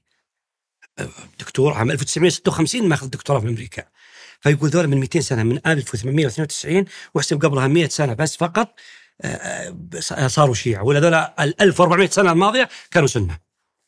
آه، 0.98 1.08
دكتور 1.40 1.72
عام 1.72 1.90
1956 1.90 2.88
ماخذ 2.88 3.06
دكتوراه 3.08 3.40
في 3.40 3.48
أمريكا. 3.48 3.84
فيقول 4.40 4.70
ذولا 4.70 4.86
من 4.86 5.00
200 5.00 5.20
سنة 5.20 5.42
من 5.42 5.60
1892 5.66 6.84
واحسب 7.14 7.44
قبلها 7.44 7.66
100 7.66 7.88
سنة 7.88 8.14
بس 8.14 8.36
فقط 8.36 8.74
آه، 9.22 9.70
بس- 9.70 10.14
صاروا 10.14 10.54
شيعة. 10.54 10.82
ولا 10.82 11.00
ذولا 11.00 11.44
ال 11.44 11.60
1400 11.62 12.08
سنة 12.08 12.32
الماضية 12.32 12.68
كانوا 12.90 13.08
سنة. 13.08 13.38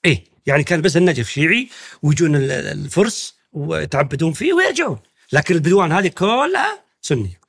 إيه 0.04 0.24
يعني 0.46 0.64
كان 0.64 0.82
بس 0.82 0.96
النجف 0.96 1.28
شيعي 1.28 1.68
ويجون 2.02 2.36
ال- 2.36 2.50
ال- 2.50 2.66
الفرس 2.84 3.34
ويتعبدون 3.52 4.32
فيه 4.32 4.52
ويرجعون. 4.52 4.98
لكن 5.32 5.54
البدوان 5.54 5.92
هذه 5.92 6.08
كلها 6.08 6.84
سنية. 7.02 7.40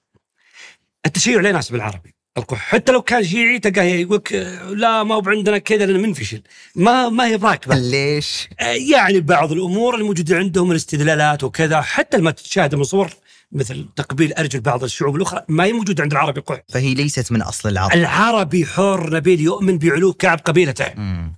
التشيع 1.06 1.42
لا 1.42 1.50
يناسب 1.50 1.76
العربي 1.76 2.16
القح 2.38 2.58
حتى 2.58 2.92
لو 2.92 3.02
كان 3.02 3.24
شيعي 3.24 3.60
تلقاه 3.60 3.84
يقول 3.84 4.16
لك 4.18 4.34
لا 4.70 5.04
ما 5.04 5.16
هو 5.16 5.24
عندنا 5.26 5.58
كذا 5.58 5.86
لأن 5.86 6.02
منفشل. 6.02 6.42
ما 6.76 7.10
ما 7.10 7.26
هي 7.26 7.38
براكبه 7.38 7.76
ليش؟ 7.76 8.50
يعني 8.92 9.20
بعض 9.20 9.52
الأمور 9.52 9.96
الموجودة 9.96 10.38
عندهم 10.38 10.72
الاستدلالات 10.72 11.44
وكذا 11.44 11.82
حتى 11.82 12.18
لما 12.18 12.32
تشاهد 12.32 12.76
من 12.76 12.84
صور 12.84 13.10
مثل 13.52 13.90
تقبيل 13.96 14.34
أرجل 14.34 14.60
بعض 14.60 14.84
الشعوب 14.84 15.16
الأخرى 15.16 15.46
ما 15.48 15.64
هي 15.64 15.74
موجودة 15.74 16.04
عند 16.04 16.12
العربي 16.12 16.42
قح 16.42 16.62
فهي 16.70 16.94
ليست 16.94 17.32
من 17.32 17.42
أصل 17.42 17.70
العرب. 17.70 17.94
العربي 17.94 18.66
حر 18.66 19.16
نبيل 19.16 19.42
يؤمن 19.42 19.78
بعلو 19.78 20.14
كعب 20.14 20.40
قبيلته. 20.40 20.94
مم. 20.96 21.36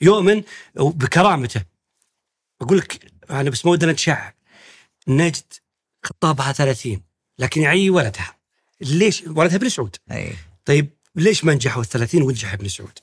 يؤمن 0.00 0.42
بكرامته. 0.76 1.62
أقول 2.62 2.78
لك 2.78 2.98
أنا 3.30 3.50
بس 3.50 3.66
ما 3.66 3.72
ودنا 3.72 3.92
نتشعب 3.92 4.34
نجد 5.08 5.52
خطابها 6.04 6.52
30 6.52 7.02
لكن 7.38 7.60
يعي 7.62 7.90
ولدها. 7.90 8.35
ليش؟ 8.80 9.22
ولدها 9.26 9.56
ابن 9.56 9.68
سعود. 9.68 9.96
أي. 10.10 10.32
طيب 10.64 10.90
ليش 11.16 11.44
ما 11.44 11.54
نجحوا 11.54 11.82
ال 11.82 11.88
30 11.88 12.22
ونجح 12.22 12.52
ابن 12.52 12.68
سعود؟ 12.68 12.98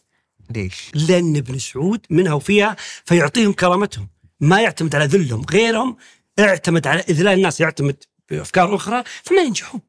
ليش؟ 0.50 0.92
لأن 0.94 1.36
ابن 1.36 1.60
سعود 1.60 2.06
منها 2.10 2.34
وفيها 2.34 2.76
فيعطيهم 3.06 3.54
كرامتهم. 3.54 4.10
ما 4.40 4.62
يعتمد 4.62 4.96
على 4.96 5.06
ذلهم 5.06 5.46
غيرهم 5.52 5.98
اعتمد 6.40 6.88
على 6.88 7.00
إذلال 7.10 7.34
الناس 7.34 7.62
يعتمد 7.62 8.04
بأفكار 8.30 8.76
أخرى 8.76 9.04
فما 9.24 9.42
ينجحون. 9.42 9.82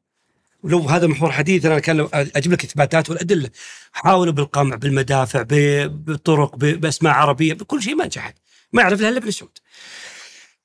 ولو 0.63 0.79
هذا 0.79 1.07
محور 1.07 1.31
حديث 1.31 1.65
أنا 1.65 1.79
كان 1.79 2.09
أجيب 2.13 2.51
لك 2.51 2.63
إثباتات 2.63 3.09
والأدلة. 3.09 3.49
حاولوا 3.91 4.33
بالقمع 4.33 4.75
بالمدافع 4.75 5.41
بالطرق 5.85 6.55
بأسماء 6.55 7.13
عربية 7.13 7.53
بكل 7.53 7.83
شيء 7.83 7.95
ما 7.95 8.05
نجحت. 8.05 8.35
ما 8.73 8.81
يعرف 8.81 9.01
لها 9.01 9.09
إلا 9.09 9.17
ابن 9.17 9.31
سعود. 9.31 9.57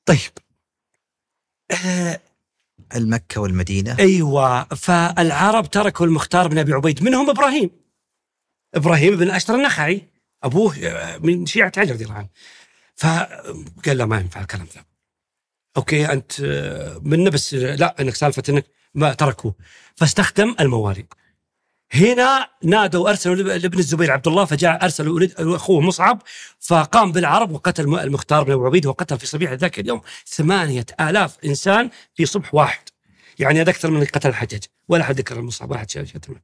طيب. 0.07 0.19
آه 1.71 2.21
المكة 2.97 3.41
والمدينة؟ 3.41 3.97
أيوه 3.99 4.65
فالعرب 4.65 5.71
تركوا 5.71 6.07
المختار 6.07 6.49
بن 6.49 6.59
أبي 6.59 6.73
عبيد 6.73 7.03
منهم 7.03 7.31
إبراهيم. 7.31 7.71
إبراهيم 8.75 9.17
بن 9.17 9.31
أشتر 9.31 9.55
النخعي. 9.55 10.09
أبوه 10.43 10.75
من 11.23 11.47
شيعة 11.47 11.73
علي 11.77 11.93
رضي 11.93 12.05
الله 12.05 12.15
عنه. 12.15 12.29
فقال 12.97 13.97
لا 13.97 14.07
ما 14.07 14.21
ينفع 14.21 14.41
الكلام 14.41 14.67
ذا. 14.75 14.85
okay 15.77 16.13
أنت 16.13 16.41
منا 17.03 17.31
بس 17.31 17.55
لا 17.55 18.01
إنك 18.01 18.15
سالفة 18.15 18.43
إنك 18.49 18.67
ما 18.95 19.15
تركوه. 19.15 19.55
فاستخدم 19.97 20.57
الموالي 20.61 21.07
هنا 21.93 22.49
نادوا 22.63 23.11
أرسلوا 23.11 23.35
لابن 23.35 23.79
الزبير 23.79 24.11
عبد 24.11 24.29
الله 24.29 24.45
فجاء 24.45 24.85
ارسلوا 24.85 25.29
أخوه 25.39 25.81
مصعب 25.81 26.23
فقام 26.61 27.13
بالعرب 27.13 27.51
وقتل 27.51 27.99
المختار 27.99 28.43
بن 28.43 28.53
ابي 28.53 28.63
عبيد 28.65 28.87
وقتل 28.87 29.19
في 29.19 29.27
صبيح 29.27 29.53
ذاك 29.53 29.79
اليوم 29.79 30.01
ثمانية 30.27 30.87
آلاف 31.01 31.37
إنسان 31.45 31.91
في 32.15 32.27
صبح 32.27 32.55
واحد. 32.55 32.83
يعني 33.39 33.61
هذا 33.61 33.71
أكثر 33.71 33.91
من 33.91 34.05
قتل 34.05 34.29
الحجاج. 34.29 34.65
ولا 34.89 35.03
أحد 35.03 35.19
ذكر 35.19 35.37
المصعب 35.39 35.71
ولا 35.71 35.79
أحد 35.79 35.91
شتمه 35.91 36.41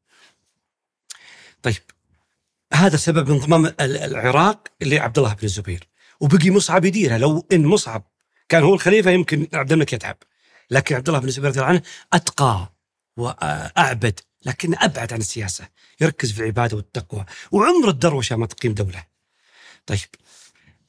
طيب. 1.62 1.74
هذا 2.72 2.96
سبب 2.96 3.30
انضمام 3.30 3.66
ال- 3.66 3.76
العراق 3.80 4.68
لعبد 4.82 5.18
الله 5.18 5.34
بن 5.34 5.44
الزبير. 5.44 5.88
وبقي 6.20 6.50
مصعب 6.50 6.84
يديرها 6.84 7.18
لو 7.18 7.46
إن 7.52 7.66
مصعب 7.66 8.02
كان 8.48 8.62
هو 8.62 8.74
الخليفة 8.74 9.10
يمكن 9.10 9.48
عبد 9.54 9.72
الملك 9.72 9.92
يتعب. 9.92 10.16
لكن 10.70 10.94
عبد 10.94 11.08
الله 11.08 11.20
بن 11.20 11.28
الزبير 11.28 11.50
رضي 11.50 11.58
الله 11.60 11.68
عنه 11.70 11.82
أتقى 12.12 12.72
واعبد 13.16 14.20
لكن 14.44 14.74
أبعد 14.78 15.12
عن 15.12 15.18
السياسة 15.18 15.68
يركز 16.00 16.32
في 16.32 16.40
العبادة 16.40 16.76
والتقوى. 16.76 17.24
وعمر 17.52 17.88
الدروشة 17.88 18.36
ما 18.36 18.46
تقيم 18.46 18.74
دولة. 18.74 19.04
طيب 19.86 19.98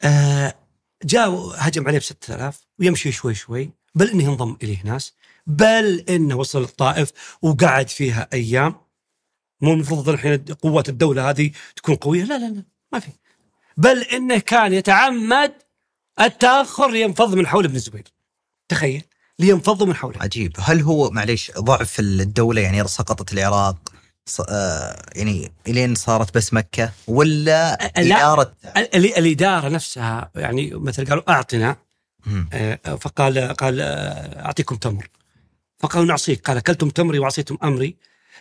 آه 0.01 0.55
جاء 1.03 1.29
هجم 1.55 1.87
عليه 1.87 1.99
ب 1.99 2.03
6000 2.03 2.67
ويمشي 2.79 3.11
شوي 3.11 3.35
شوي 3.35 3.71
بل 3.95 4.09
إنه 4.09 4.23
ينضم 4.23 4.57
إليه 4.63 4.83
ناس 4.83 5.13
بل 5.47 6.05
إنه 6.09 6.35
وصل 6.35 6.63
الطائف 6.63 7.11
وقعد 7.41 7.89
فيها 7.89 8.27
أيام. 8.33 8.75
مو 9.61 9.73
المفروض 9.73 10.09
الحين 10.09 10.37
قوات 10.37 10.89
الدولة 10.89 11.29
هذه 11.29 11.51
تكون 11.75 11.95
قوية. 11.95 12.23
لا 12.23 12.37
لا 12.37 12.49
لا 12.49 12.63
ما 12.91 12.99
في. 12.99 13.11
بل 13.77 14.01
إنه 14.03 14.39
كان 14.39 14.73
يتعمد 14.73 15.53
التأخر 16.19 16.91
لينفض 16.91 17.35
من 17.35 17.47
حول 17.47 17.65
ابن 17.65 17.75
الزبير. 17.75 18.03
تخيل. 18.69 19.03
لينفضوا 19.39 19.87
من 19.87 19.95
حوله 19.95 20.17
عجيب. 20.21 20.53
هل 20.59 20.81
هو 20.81 21.09
معليش 21.11 21.51
ضعف 21.57 21.99
الدولة 21.99 22.61
يعني 22.61 22.87
سقطت 22.87 23.33
العراق 23.33 23.77
آه، 24.49 25.01
يعني 25.15 25.51
إلين 25.67 25.95
صارت 25.95 26.35
بس 26.35 26.53
مكة 26.53 26.91
ولا 27.07 27.77
لا. 27.97 28.53
ال- 28.77 29.17
الإدارة 29.17 29.69
نفسها 29.69 30.31
يعني 30.35 30.71
مثل 30.73 31.05
قالوا 31.05 31.31
أعطنا. 31.31 31.75
آه، 32.53 32.79
فقال 33.01 33.53
قال 33.53 33.81
آه، 33.81 34.45
أعطيكم 34.45 34.75
تمر. 34.75 35.09
فقالوا 35.79 36.05
نعصيك. 36.07 36.47
قال 36.47 36.57
أكلتم 36.57 36.89
تمري 36.89 37.19
وعصيتم 37.19 37.57
أمري. 37.63 37.95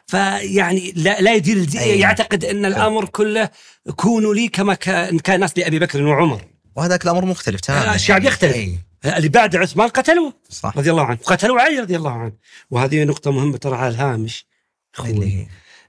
فيعني 0.06 0.92
لا, 0.96 1.20
لا 1.20 1.34
يدير. 1.34 1.74
يعتقد 1.74 2.44
أن 2.44 2.64
الأمر 2.64 3.04
كله 3.04 3.50
كونوا 3.96 4.34
لي 4.34 4.48
كما 4.48 4.74
كان 4.74 5.18
الناس 5.28 5.58
لأبي 5.58 5.78
بكر 5.78 6.02
وعمر. 6.02 6.40
وهذاك 6.76 7.04
الأمر 7.04 7.24
مختلف 7.24 7.60
تماما 7.60 7.94
الشعب 7.94 8.24
يختلف. 8.24 8.54
أي، 8.54 8.78
اللي 9.06 9.28
بعد 9.28 9.56
عثمان 9.56 9.88
قتلوه. 9.88 10.32
صح. 10.48 10.76
رضي 10.76 10.90
الله 10.90 11.04
عنه. 11.04 11.18
قتلوا 11.24 11.60
علي 11.60 11.80
رضي 11.80 11.96
الله 11.96 12.12
عنه. 12.12 12.32
وهذه 12.70 13.04
نقطة 13.04 13.30
مهمة 13.30 13.56
ترى 13.56 13.76
على 13.76 13.88
الهامش. 13.88 14.46
أخوي. 14.94 15.48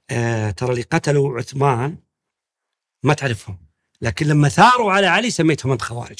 آه 0.10 0.51
ترى 0.51 0.69
اللي 0.69 0.82
قتلوا 0.82 1.38
عثمان 1.38 1.97
ما 3.03 3.13
تعرفهم. 3.13 3.58
لكن 4.01 4.27
لما 4.27 4.49
ثاروا 4.49 4.91
على 4.91 5.08
علي 5.08 5.30
سميتهم 5.30 5.71
أنت 5.71 5.82
خوارج. 5.82 6.19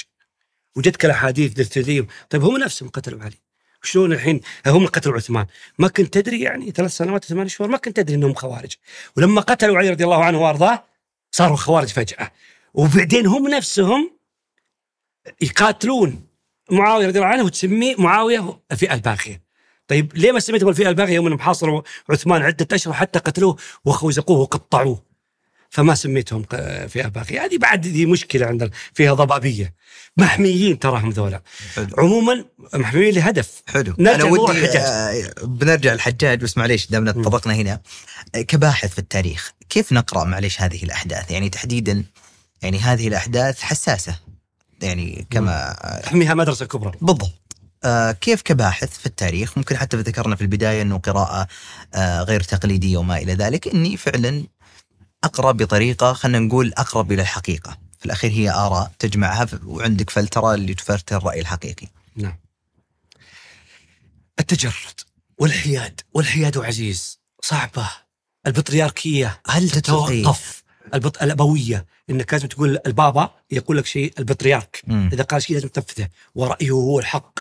وجدك 0.76 1.06
الأحاديث 1.06 1.54
ترتديهم 1.54 2.08
طيب 2.30 2.44
هم 2.44 2.58
نفسهم 2.58 2.90
قتلوا 2.90 3.22
علي. 3.24 3.38
شلون 3.84 4.14
الحين 4.14 4.42
هم 4.68 4.78
اللي 4.78 4.88
قتلوا 4.88 5.16
عثمان؟ 5.16 5.46
ما 5.80 5.88
كنت 5.88 6.14
تدري 6.14 6.42
يعني 6.42 6.72
ثلاث 6.72 6.92
سنوات 6.92 7.26
وثمان 7.26 7.48
شهور 7.48 7.70
ما 7.70 7.78
كنت 7.78 7.98
تدري 7.98 8.16
إنهم 8.16 8.34
خوارج. 8.34 8.76
ولما 9.18 9.42
قتلوا 9.42 9.78
علي 9.78 9.90
رضي 9.90 10.04
الله 10.04 10.24
عنه 10.24 10.42
وأرضاه 10.42 10.84
صاروا 11.32 11.58
خوارج 11.58 11.88
فجأة. 11.88 12.32
وبعدين 12.74 13.28
هم 13.28 13.48
نفسهم 13.48 14.18
يقاتلون. 15.42 16.27
معاوية 16.72 17.08
رضي 17.08 17.20
الله 17.20 17.30
عنه 17.30 17.44
وتسميه 17.44 17.96
معاوية 17.98 18.60
الفئه 18.72 18.94
ألباغية. 18.94 19.42
طيب 19.88 20.12
ليه 20.16 20.32
ما 20.32 20.40
سميتهم 20.40 20.70
الفئه 20.70 20.90
الباغيه 20.90 21.16
يوم 21.16 21.26
انهم 21.26 21.40
حاصروا 21.40 21.82
عثمان 22.10 22.42
عدة 22.42 22.68
أشهر 22.72 22.94
حتى 22.94 23.20
قتلوه 23.20 23.58
وخوزقوه 23.86 24.40
وقطعوه؟ 24.40 25.08
فما 25.70 25.96
سميتهم 25.96 26.44
فئه 26.88 27.08
باغيه 27.08 27.46
هذه 27.46 27.58
بعد 27.58 27.82
دي 27.82 28.06
مشكلة 28.06 28.46
عندنا 28.46 28.70
فيها 28.94 29.14
ضبابية. 29.14 29.74
محميين 30.18 30.80
تراهم 30.80 31.10
ذولا. 31.10 31.42
عموما 31.98 32.46
محميين 32.74 33.14
لهدف. 33.14 33.62
حلو. 33.68 33.94
أنا 34.00 34.24
ودي 34.24 34.52
الحجاج. 34.52 34.84
آه، 34.86 35.32
بنرجع 35.44 35.94
الحجاج 35.94 36.42
بس 36.42 36.58
معليش 36.58 36.88
دامنا. 36.88 37.12
تطرقنا 37.12 37.54
هنا. 37.54 37.82
كباحث 38.34 38.94
في 38.94 39.00
التاريخ 39.00 39.54
كيف 39.70 39.92
نقرأ 39.92 40.24
معليش 40.24 40.62
هذه 40.62 40.84
الأحداث؟ 40.84 41.32
يعني 41.32 41.50
تحديدا 41.50 42.04
يعني 42.62 42.80
هذه 42.80 43.08
الأحداث 43.08 43.62
حساسة. 43.62 44.20
يعني 44.82 45.28
كما 45.30 45.76
تحميها 46.04 46.34
مدرسة 46.34 46.66
كبرى. 46.66 46.92
بالضبط. 47.02 47.32
آه 47.84 48.12
كيف 48.12 48.42
كباحث 48.42 48.98
في 48.98 49.06
التاريخ؟ 49.06 49.58
ممكن 49.58 49.78
حتى 49.78 49.98
ذكرنا 49.98 50.36
في 50.36 50.42
البداية 50.42 50.82
إنه 50.82 50.98
قراءة 50.98 51.48
آه 51.94 52.22
غير 52.22 52.42
تقليدية 52.42 52.98
وما 52.98 53.18
إلى 53.18 53.34
ذلك 53.34 53.68
إني 53.68 53.98
فعلا 53.98 54.44
أقرأ 55.24 55.52
بطريقة 55.52 56.14
خلينا 56.14 56.40
نقول 56.40 56.74
أقرب 56.78 57.12
إلى 57.12 57.22
الحقيقة. 57.22 57.78
في 58.00 58.06
الأخير 58.06 58.32
هي 58.32 58.50
آراء 58.52 58.92
تجمعها 59.00 59.48
وعندك 59.66 60.10
فلترة 60.10 60.54
اللي 60.54 60.74
تفلتر 60.74 61.18
الرأي 61.18 61.42
الحقيقي. 61.42 61.88
نعم. 62.16 62.38
التجرد 64.40 65.00
والحياد 65.38 66.02
والحياد 66.14 66.58
عزيز 66.58 67.20
صعبة 67.44 67.90
البطريركية 68.48 69.42
هل 69.48 69.70
تتوقف؟ 69.70 70.24
توقف 70.24 70.57
البط... 70.94 71.24
الأبوية. 71.24 71.86
إنك 72.10 72.34
لازم 72.34 72.48
تقول 72.48 72.80
البابا 72.86 73.30
يقول 73.52 73.78
لك 73.78 73.86
شيء 73.86 74.14
البطريرك. 74.20 74.82
مم. 74.88 75.10
إذا 75.14 75.24
قال 75.24 75.44
شيء 75.44 75.56
لازم 75.56 75.68
تنفذه. 75.68 76.10
ورأيه 76.36 76.72
هو 76.72 77.00
الحق. 77.00 77.40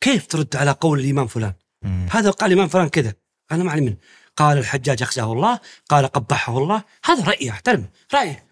كيف 0.00 0.26
ترد 0.26 0.56
على 0.56 0.70
قول 0.70 1.00
الإمام 1.00 1.26
فلان؟ 1.26 1.52
مم. 1.82 2.06
هذا 2.10 2.30
قال 2.30 2.52
الإمام 2.52 2.68
فلان 2.68 2.88
كذا. 2.88 3.14
أنا 3.52 3.64
ما 3.64 3.70
علي 3.70 3.80
منه 3.80 3.96
قال 4.36 4.58
الحجاج 4.58 5.02
أخزاه 5.02 5.32
الله 5.32 5.60
قال 5.88 6.06
قبحه 6.06 6.58
الله. 6.58 6.82
هذا 7.04 7.24
رايه 7.24 7.50
احترمه 7.50 7.88
رأيه. 8.14 8.45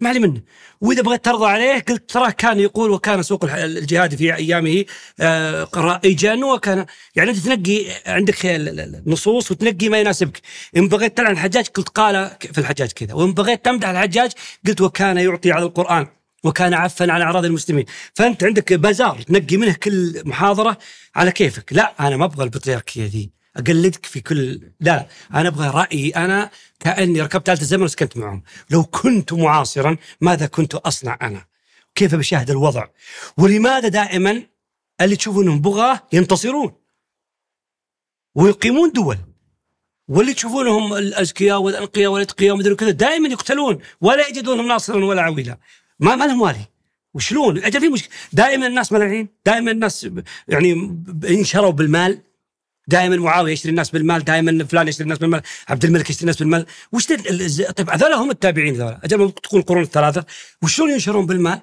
ما 0.00 0.08
علي 0.08 0.18
منه. 0.18 0.40
وإذا 0.80 1.02
بغيت 1.02 1.24
ترضى 1.24 1.46
عليه 1.46 1.78
قلت 1.88 2.10
تراه 2.10 2.30
كان 2.30 2.60
يقول 2.60 2.90
وكان 2.90 3.22
سوق 3.22 3.44
الح- 3.44 3.54
الجهاد 3.54 4.14
في 4.14 4.34
أيامه 4.34 4.84
آه، 5.20 5.68
رائجا 5.74 6.34
وكان 6.44 6.86
يعني 7.16 7.30
أنت 7.30 7.38
تنقي 7.38 7.84
عندك 8.06 8.46
ال- 8.46 8.68
ال- 8.80 9.02
النصوص 9.06 9.50
وتنقي 9.50 9.88
ما 9.88 10.00
يناسبك. 10.00 10.40
إن 10.76 10.88
بغيت 10.88 11.16
تلعن 11.16 11.32
الحجاج 11.32 11.66
قلت 11.68 11.88
قال 11.88 12.30
في 12.52 12.58
الحجاج 12.58 12.92
كذا. 12.92 13.14
وإن 13.14 13.32
بغيت 13.32 13.64
تمدح 13.64 13.88
الحجاج 13.88 14.32
قلت 14.66 14.80
وكان 14.80 15.16
يعطي 15.18 15.52
على 15.52 15.64
القرآن 15.64 16.06
وكان 16.44 16.74
عفا 16.74 17.12
على 17.12 17.24
أعراض 17.24 17.44
المسلمين. 17.44 17.84
فأنت 18.14 18.44
عندك 18.44 18.72
بازار 18.72 19.22
تنقي 19.22 19.56
منه 19.56 19.72
كل 19.72 20.22
محاضرة 20.24 20.78
على 21.16 21.32
كيفك. 21.32 21.72
لا 21.72 21.94
أنا 22.08 22.16
ما 22.16 22.24
أبغى 22.24 22.44
البطريركية 22.44 23.06
ذي. 23.06 23.37
أقلدك 23.56 24.06
في 24.06 24.20
كل 24.20 24.60
لا 24.80 25.06
أنا 25.34 25.48
أبغى 25.48 25.68
رأيي 25.68 26.10
أنا 26.10 26.50
كأني 26.80 27.22
ركبت 27.22 27.48
آلة 27.48 27.60
الزمن 27.60 27.82
وسكنت 27.82 28.16
معهم. 28.16 28.42
لو 28.70 28.84
كنت 28.84 29.32
معاصرا 29.32 29.96
ماذا 30.20 30.46
كنت 30.46 30.74
أصنع 30.74 31.18
أنا؟ 31.22 31.46
كيف 31.94 32.14
بشاهد 32.14 32.50
الوضع؟ 32.50 32.86
ولماذا 33.36 33.88
دائما 33.88 34.42
اللي 35.00 35.16
تشوفونهم 35.16 35.60
بغاة 35.60 36.02
ينتصرون؟ 36.12 36.72
ويقيمون 38.34 38.92
دول. 38.92 39.18
واللي 40.08 40.34
تشوفونهم 40.34 40.94
الاذكياء 40.94 41.60
والأنقياء 41.60 42.10
والأتقياء 42.10 42.54
ومدري 42.54 42.74
كذا 42.74 42.90
دائما 42.90 43.28
يقتلون 43.28 43.78
ولا 44.00 44.28
يجدونهم 44.28 44.68
ناصرا 44.68 45.04
ولا 45.04 45.22
عويلا. 45.22 45.58
ما 46.00 46.16
ما 46.16 46.24
لهم 46.24 46.40
والي 46.40 46.64
وشلون؟ 47.14 47.64
أجل 47.64 47.80
في 47.80 47.88
مشكلة. 47.88 48.14
دائما 48.32 48.66
الناس 48.66 48.92
ملعين. 48.92 49.28
دائما 49.46 49.70
الناس 49.70 50.08
يعني 50.48 51.02
انشروا 51.24 51.70
بالمال. 51.70 52.22
دائما 52.88 53.16
معاوية 53.16 53.52
يشتري 53.52 53.70
الناس 53.70 53.90
بالمال 53.90 54.24
دائما 54.24 54.64
فلان 54.64 54.88
يشتري 54.88 55.04
الناس 55.04 55.18
بالمال 55.18 55.42
عبد 55.68 55.84
الملك 55.84 56.10
يشتري 56.10 56.22
الناس 56.22 56.36
بالمال. 56.36 56.66
وش 56.92 57.06
طيب 57.76 57.90
هذول 57.90 58.12
هم 58.12 58.30
التابعين 58.30 58.74
ذولا. 58.74 59.00
أجل 59.04 59.30
تكون 59.30 59.60
القرون 59.60 59.82
الثلاثة 59.82 60.24
وشلون 60.62 60.90
ينشرون 60.90 61.26
بالمال؟ 61.26 61.60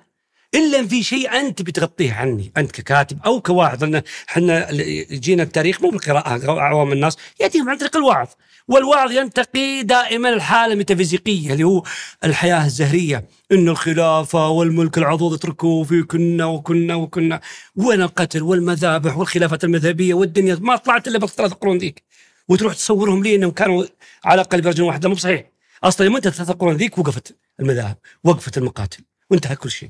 إلا 0.55 0.79
إن 0.79 0.87
في 0.87 1.03
شيء 1.03 1.39
أنت 1.39 1.61
بتغطيه 1.61 2.13
عني 2.13 2.51
أنت 2.57 2.71
ككاتب 2.71 3.19
أو 3.25 3.41
كواعظ. 3.41 3.83
لأن 3.83 4.01
إحنا 4.29 4.71
يجينا 5.11 5.43
التاريخ 5.43 5.81
مو 5.81 5.89
بالقراءة 5.89 6.51
عوام 6.59 6.91
الناس 6.91 7.17
يأتيهم 7.39 7.69
عن 7.69 7.77
طريق 7.77 7.97
الوعظ 7.97 8.27
والوعظ 8.67 9.11
ينتقي 9.11 9.83
دائما 9.83 10.29
الحالة 10.29 10.73
الميتافيزيقيه 10.73 11.53
اللي 11.53 11.63
هو 11.63 11.83
الحياة 12.23 12.65
الزهرية. 12.65 13.25
انه 13.51 13.71
الخلافة 13.71 14.47
والملك 14.47 14.97
العضوض 14.97 15.33
اتركوا 15.33 15.83
في 15.83 16.03
كنا 16.03 16.45
وكنا 16.45 16.95
وكنا. 16.95 17.41
وين 17.75 18.01
القتل 18.01 18.43
والمذابح 18.43 19.17
والخلافات 19.17 19.63
المذهبية 19.63 20.13
والدنيا 20.13 20.55
ما 20.61 20.75
طلعت 20.75 21.07
إلا 21.07 21.19
بالثلاث 21.19 21.53
قرون 21.53 21.77
ذيك. 21.77 22.03
وتروح 22.47 22.73
تصورهم 22.73 23.23
لي 23.23 23.35
إنهم 23.35 23.51
كانوا 23.51 23.85
على 24.25 24.41
قلب 24.41 24.67
رجل 24.67 24.83
واحد 24.83 25.03
لا 25.03 25.09
مو 25.09 25.15
صحيح. 25.15 25.43
أصلا 25.83 26.05
يوم 26.05 26.15
انت 26.15 26.27
الثلاث 26.27 26.51
قرون 26.51 26.75
ذيك 26.75 26.97
وقفت 26.97 27.35
المذاهب 27.59 27.97
وقفت 28.23 28.57
المقاتل. 28.57 29.03
وانتهى 29.29 29.55
كل 29.55 29.71
شيء. 29.71 29.89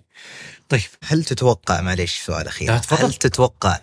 طيب. 0.70 0.82
هل 1.04 1.24
تتوقع 1.24 1.82
معليش 1.82 2.22
سؤال 2.26 2.48
أخير. 2.48 2.72
هل 2.90 3.14
تتوقع 3.14 3.80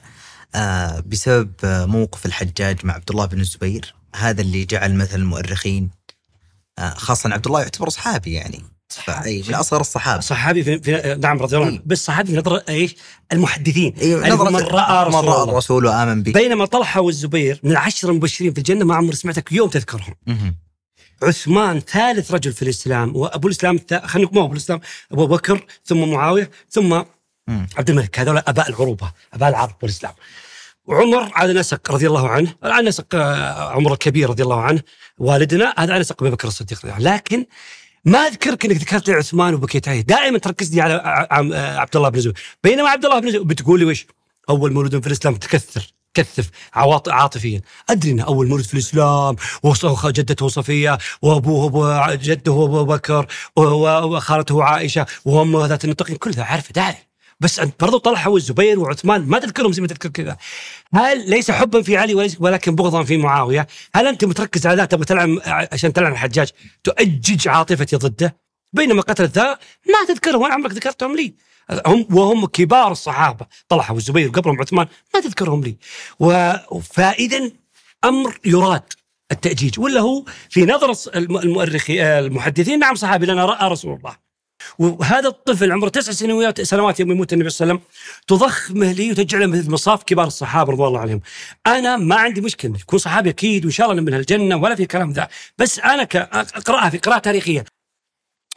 آه 0.54 1.00
بسبب 1.06 1.52
آه 1.64 1.86
موقف 1.86 2.26
الحجاج 2.26 2.86
مع 2.86 2.94
عبد 2.94 3.10
الله 3.10 3.26
بن 3.26 3.40
الزبير؟ 3.40 3.94
هذا 4.16 4.40
اللي 4.40 4.64
جعل 4.64 4.94
مثل 4.94 5.16
المؤرخين 5.16 5.90
آه 6.78 6.94
خاصة 6.94 7.32
عبد 7.32 7.46
الله 7.46 7.60
يعتبر 7.60 7.88
صحابي 7.88 8.32
يعني. 8.32 8.62
فأي 8.88 9.44
من 9.48 9.54
أصغر 9.54 9.80
الصحابة. 9.80 10.20
صحابي 10.20 10.64
في, 10.64 10.78
في 10.78 11.18
نعم 11.22 11.38
رضي 11.38 11.56
الله 11.56 11.66
عنه. 11.66 11.80
بس 11.86 12.04
صحابي 12.04 12.30
في 12.32 12.36
نظر 12.36 12.56
إيش؟ 12.68 12.96
المحدثين. 13.32 13.94
اللي 13.98 14.34
هم 14.34 14.52
من 14.52 14.60
رأى 14.60 15.08
من 15.08 15.14
رسول 15.14 15.24
الله 15.24 15.44
الرسول 15.44 15.86
وآمن 15.86 16.22
به. 16.22 16.32
بينما 16.32 16.66
طلحة 16.66 17.00
والزبير 17.00 17.60
من 17.62 17.70
العشر 17.70 18.10
المبشرين 18.10 18.52
في 18.52 18.58
الجنة 18.58 18.84
ما 18.84 18.94
عمري 18.94 19.16
سمعتك 19.16 19.52
يوم 19.52 19.68
تذكرهم. 19.68 20.14
عثمان 21.22 21.80
ثالث 21.80 22.30
رجل 22.30 22.52
في 22.52 22.62
الإسلام 22.62 23.16
وأبو 23.16 23.48
الإسلام 23.48 23.80
خلينا 24.04 24.28
نقول 24.28 24.38
مو 24.38 24.44
أبو 24.44 24.52
الإسلام 24.52 24.80
أبو 25.12 25.26
بكر 25.26 25.66
ثم 25.84 26.08
معاوية 26.08 26.50
ثم. 26.70 27.02
عبد 27.48 27.90
الملك. 27.90 28.18
هذول 28.18 28.38
أباء 28.38 28.68
العروبة 28.68 29.12
أباء 29.32 29.48
العرب 29.48 29.76
والإسلام. 29.82 30.12
وعمر 30.86 31.30
على 31.34 31.52
نسق 31.52 31.92
رضي 31.92 32.06
الله 32.06 32.28
عنه 32.28 32.54
على 32.62 32.88
نسق 32.88 33.14
آه، 33.14 33.70
عمر 33.70 33.92
الكبير 33.92 34.30
رضي 34.30 34.42
الله 34.42 34.60
عنه 34.60 34.82
والدنا 35.18 35.74
هذا 35.78 35.92
على 35.92 36.00
نسق 36.00 36.22
أبي 36.22 36.30
بكر 36.30 36.48
الصديق 36.48 36.78
رضي 36.78 36.94
الله 36.94 37.10
عنه. 37.10 37.16
لكن 37.16 37.46
ما 38.04 38.18
أذكرك 38.18 38.64
إنك 38.64 38.76
ذكرت 38.76 39.08
لي 39.08 39.14
عثمان 39.14 39.54
وبكيت 39.54 39.88
عليه 39.88 40.00
دائما 40.00 40.38
تركز 40.38 40.74
لي 40.74 40.80
على 40.80 40.94
آه، 40.94 41.78
عبد 41.78 41.96
الله 41.96 42.08
بن 42.08 42.20
زبير. 42.20 42.34
بينما 42.64 42.88
عبد 42.88 43.04
الله 43.04 43.18
بن 43.18 43.28
زبير 43.30 43.42
بتقول 43.42 43.80
لي 43.80 43.84
وش؟ 43.84 44.06
أول 44.50 44.72
مولود 44.72 45.00
في 45.00 45.06
الإسلام 45.06 45.36
تكثر 45.36 45.92
كثف 46.14 46.50
عاطفيا. 47.08 47.60
أدري 47.90 48.10
إنه 48.10 48.24
أول 48.24 48.48
مولود 48.48 48.64
في 48.64 48.74
الإسلام 48.74 49.36
جدته 50.04 50.48
صفية 50.48 50.98
وأبوه 51.22 52.14
جده 52.14 52.52
أبو 52.52 52.84
بكر 52.84 53.26
وخالته 53.56 54.64
عائشة 54.64 55.06
وأمه 55.24 55.66
ذات 55.66 55.84
النطقين 55.84 56.16
كل 56.16 56.30
ذا 56.30 56.42
عارفة 56.42 56.72
داري 56.72 57.11
بس 57.42 57.58
انت 57.60 57.80
برضو 57.80 57.98
طلحه 57.98 58.30
والزبير 58.30 58.80
وعثمان 58.80 59.26
ما 59.26 59.38
تذكرهم 59.38 59.72
زي 59.72 59.82
ما 59.82 59.88
تذكر 59.88 60.08
كذا. 60.08 60.36
هل 60.94 61.30
ليس 61.30 61.50
حبا 61.50 61.82
في 61.82 61.96
علي 61.96 62.34
ولكن 62.40 62.74
بغضا 62.74 63.02
في 63.02 63.16
معاوية؟ 63.16 63.66
هل 63.94 64.06
أنت 64.06 64.24
متركز 64.24 64.66
على 64.66 64.86
تبغى 64.86 65.04
تلعن 65.04 65.38
عشان 65.46 65.92
تلعن 65.92 66.12
الحجاج 66.12 66.50
تؤجج 66.84 67.48
عاطفتي 67.48 67.96
ضده؟ 67.96 68.36
بينما 68.72 69.02
قتلت 69.02 69.30
ذا 69.38 69.58
ما 69.86 70.14
تذكرهم 70.14 70.42
ولا 70.42 70.54
عمرك 70.54 70.72
ذكرتهم 70.72 71.16
لي. 71.16 71.34
هم 71.86 72.06
وهم 72.10 72.46
كبار 72.46 72.92
الصحابة. 72.92 73.46
طلحه 73.68 73.94
والزبير 73.94 74.28
وقبلهم 74.28 74.60
عثمان 74.60 74.86
ما 75.14 75.20
تذكرهم 75.20 75.64
لي. 75.64 75.76
فاذا 76.82 77.50
أمر 78.04 78.38
يراد 78.44 78.82
التأجيج. 79.32 79.80
ولا 79.80 80.00
هو 80.00 80.24
في 80.50 80.64
نظر 80.66 80.94
الص- 80.94 81.16
الم- 81.16 81.38
المؤرخين 81.38 82.00
المحدثين 82.00 82.78
نعم 82.78 82.94
صحابي 82.94 83.26
لنا 83.26 83.44
رأى 83.44 83.68
رسول 83.70 83.96
الله. 83.96 84.16
وهذا 84.78 85.28
الطفل 85.28 85.72
عمره 85.72 85.88
تسع 85.88 86.12
سنوات 86.12 86.60
سنوات 86.60 87.00
يوم 87.00 87.10
يموت 87.10 87.32
النبي 87.32 87.50
صلى 87.50 87.64
الله 87.64 87.74
عليه 87.74 87.82
وسلم 87.82 87.92
تضخمه 88.26 88.92
لي 88.92 89.10
وتجعله 89.10 89.46
مثل 89.46 89.70
مصاف 89.70 90.02
كبار 90.02 90.26
الصحابة 90.26 90.72
رضوان 90.72 90.88
الله 90.88 91.00
عليهم. 91.00 91.20
أنا 91.66 91.96
ما 91.96 92.16
عندي 92.16 92.40
مشكلة 92.40 92.76
يكون 92.80 92.98
صحابي 92.98 93.30
أكيد 93.30 93.64
وإن 93.64 93.72
شاء 93.72 93.90
الله 93.90 94.02
من 94.02 94.14
الجنة 94.14 94.56
ولا 94.56 94.74
في 94.74 94.86
كلام 94.86 95.12
ذا، 95.12 95.28
بس 95.58 95.78
أنا 95.78 96.02
اقراها 96.32 96.90
في 96.90 96.98
قراءة 96.98 97.18
تاريخية 97.18 97.64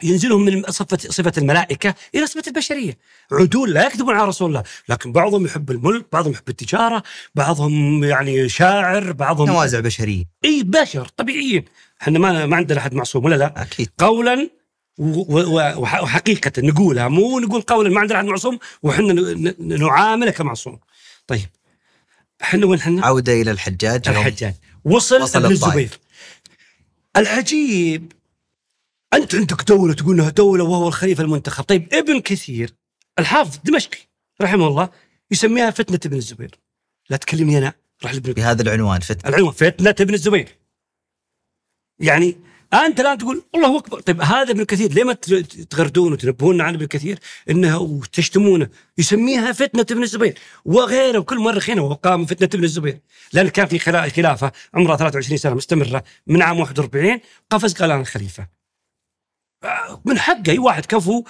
ينزلهم 0.02 0.44
من 0.44 0.62
صفة 0.62 0.96
صفة 0.96 1.32
الملائكة 1.38 1.94
إلى 2.14 2.26
صفة 2.26 2.42
البشرية. 2.46 2.98
عدول 3.32 3.72
لا 3.72 3.86
يكذبون 3.86 4.14
على 4.14 4.28
رسول 4.28 4.48
الله 4.48 4.62
لكن 4.88 5.12
بعضهم 5.12 5.46
يحب 5.46 5.70
الملك 5.70 6.06
بعضهم 6.12 6.32
يحب 6.32 6.48
التجارة 6.48 7.02
بعضهم 7.34 8.04
يعني 8.04 8.48
شاعر 8.48 9.12
بعضهم 9.12 9.46
نوازع 9.48 9.80
بشرية. 9.80 10.24
إي 10.44 10.62
بشر 10.62 11.08
طبيعيين. 11.16 11.64
إحنا 12.02 12.18
ما 12.18 12.46
ما 12.46 12.56
عندنا 12.56 12.78
أحد 12.78 12.94
معصوم 12.94 13.24
ولا 13.24 13.34
لا؟ 13.34 13.62
أكيد. 13.62 13.90
قولا 13.98 14.50
و- 14.98 15.38
و- 15.38 15.80
وح- 15.82 16.02
وحقيقة 16.02 16.52
نقولها 16.58 17.08
مو 17.08 17.38
نقول 17.38 17.62
قولا 17.62 17.90
ما 17.90 18.00
عندنا 18.00 18.18
أحد 18.18 18.24
معصوم 18.24 18.58
وحنا 18.82 19.12
نعامله 19.58 20.30
كمعصوم. 20.30 20.78
طيب 21.26 21.48
إحنا 22.42 22.66
وين 22.66 22.78
إحنا؟ 22.78 23.06
عودة 23.06 23.32
إلى 23.32 23.50
الحجاج. 23.50 24.08
الحجاج. 24.08 24.54
وصل, 24.84 25.22
وصل 25.22 25.44
ابن. 25.44 25.52
الزبير 25.52 25.98
العجيب. 27.16 28.12
أنت 29.14 29.34
عندك 29.34 29.62
دوله 29.68 29.94
تقول 29.94 30.14
إنها 30.20 30.30
دولة 30.30 30.64
وهو 30.64 30.88
الخليفة 30.88 31.22
المنتخب. 31.22 31.64
طيب 31.64 31.94
ابن 31.94 32.20
كثير 32.20 32.74
الحافظ 33.18 33.56
الدمشقي 33.56 33.98
رحمه 34.40 34.66
الله 34.66 34.88
يسميها 35.30 35.70
فتنة 35.70 36.00
ابن 36.06 36.16
الزبير. 36.16 36.58
لا 37.10 37.16
تكلمني 37.16 37.58
أنا 37.58 37.72
راح 38.04 38.14
لابن 38.14 38.32
بهذا 38.32 38.62
العنوان 38.62 39.00
فتنة. 39.00 39.30
العنوان 39.30 39.52
فتنة 39.52 39.94
ابن 40.00 40.14
الزبير. 40.14 40.48
يعني 41.98 42.36
أنت 42.74 43.00
الآن 43.00 43.18
تقول 43.18 43.42
الله 43.54 43.78
أكبر. 43.78 44.00
طيب 44.00 44.20
هذا 44.22 44.50
ابن 44.50 44.64
كثير 44.64 44.92
ليه 44.92 45.04
ما 45.04 45.12
تغردون 45.70 46.12
وتنبهون 46.12 46.60
عن 46.60 46.74
ابن 46.74 46.86
كثير 46.86 47.18
إنه 47.50 47.78
وتشتمونه 47.78 48.68
يسميها 48.98 49.52
فتنة 49.52 49.86
ابن 49.90 50.02
الزبير. 50.02 50.38
وغيره 50.64 51.18
وكل 51.18 51.38
مؤرخين 51.38 51.78
وقام 51.80 52.26
فتنة 52.26 52.48
ابن 52.54 52.64
الزبير. 52.64 53.00
لأن 53.32 53.48
كان 53.48 53.66
في 53.66 53.78
خلا- 53.78 54.08
خلافة 54.08 54.52
عمرها 54.74 54.96
23 54.96 55.38
سنة 55.38 55.54
مستمرة. 55.54 56.04
من 56.26 56.42
عام 56.42 56.58
41 56.60 57.20
قفز 57.50 57.72
قال 57.74 57.90
أنا 57.90 58.00
الخليفة. 58.00 58.46
آه، 59.64 60.02
من 60.04 60.18
حقه 60.18 60.50
أي 60.52 60.58
واحد 60.58 60.86
كفو. 60.86 61.24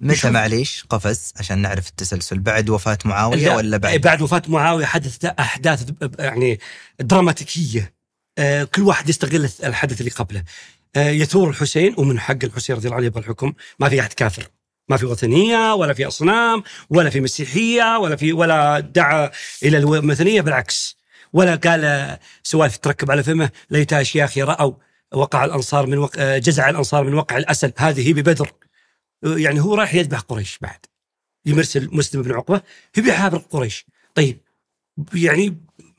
متى. 0.00 0.30
معليش؟ 0.30 0.84
قفز 0.88 1.32
عشان 1.36 1.58
نعرف 1.58 1.88
التسلسل. 1.88 2.38
بعد 2.38 2.70
وفاة 2.70 2.98
معاوية 3.04 3.46
لا، 3.46 3.56
ولا 3.56 3.76
بعد؟ 3.76 4.00
بعد 4.00 4.22
وفاة 4.22 4.42
معاوية 4.48 4.84
حدثت 4.84 5.24
أحداث 5.24 5.90
يعني 6.18 6.58
دراماتيكية. 7.00 7.94
آه، 8.38 8.64
كل 8.64 8.82
واحد 8.82 9.08
يستغل 9.08 9.48
الحدث 9.64 10.00
اللي 10.00 10.10
قبله. 10.10 10.44
يثور 10.96 11.50
الحسين 11.50 11.94
ومن 11.98 12.20
حق 12.20 12.44
الحسين 12.44 12.76
رضي 12.76 12.86
الله 12.86 12.96
عنه 12.96 13.06
يبغى 13.06 13.20
الحكم. 13.20 13.52
ما 13.78 13.88
في 13.88 14.00
أحد 14.00 14.12
كافر. 14.12 14.48
ما 14.88 14.96
في 14.96 15.06
وثنية 15.06 15.74
ولا 15.74 15.94
في 15.94 16.06
أصنام 16.06 16.62
ولا 16.90 17.10
في 17.10 17.20
مسيحية 17.20 17.98
ولا 17.98 18.16
في 18.16 18.32
ولا 18.32 18.80
دعا 18.80 19.30
إلى 19.62 19.78
الوثنية 19.78 20.40
بالعكس. 20.40 20.96
ولا 21.32 21.54
قال 21.54 21.84
آه، 21.84 22.20
سوالف 22.42 22.76
تركب 22.76 23.10
على 23.10 23.22
فمه 23.22 23.50
ليت 23.70 23.92
اشياخي 23.92 24.42
رأوا 24.42 24.72
وقع 25.14 25.44
الأنصار 25.44 25.86
من 25.86 25.98
وق... 25.98 26.10
آه، 26.18 26.38
جزع 26.38 26.70
الأنصار 26.70 27.04
من 27.04 27.14
وقع 27.14 27.36
الأسد. 27.36 27.72
هذه 27.76 28.12
ببدر. 28.12 28.52
آه، 29.24 29.38
يعني 29.38 29.60
هو 29.60 29.74
رايح 29.74 29.94
يذبح 29.94 30.20
قريش 30.20 30.58
بعد. 30.62 30.86
يمرسل 31.46 31.88
مسلم 31.92 32.22
بن 32.22 32.32
عقبة 32.32 32.62
يبي 32.96 33.08
يحارب 33.08 33.42
قريش 33.50 33.86
طيب 34.14 34.40
يعني 35.14 35.56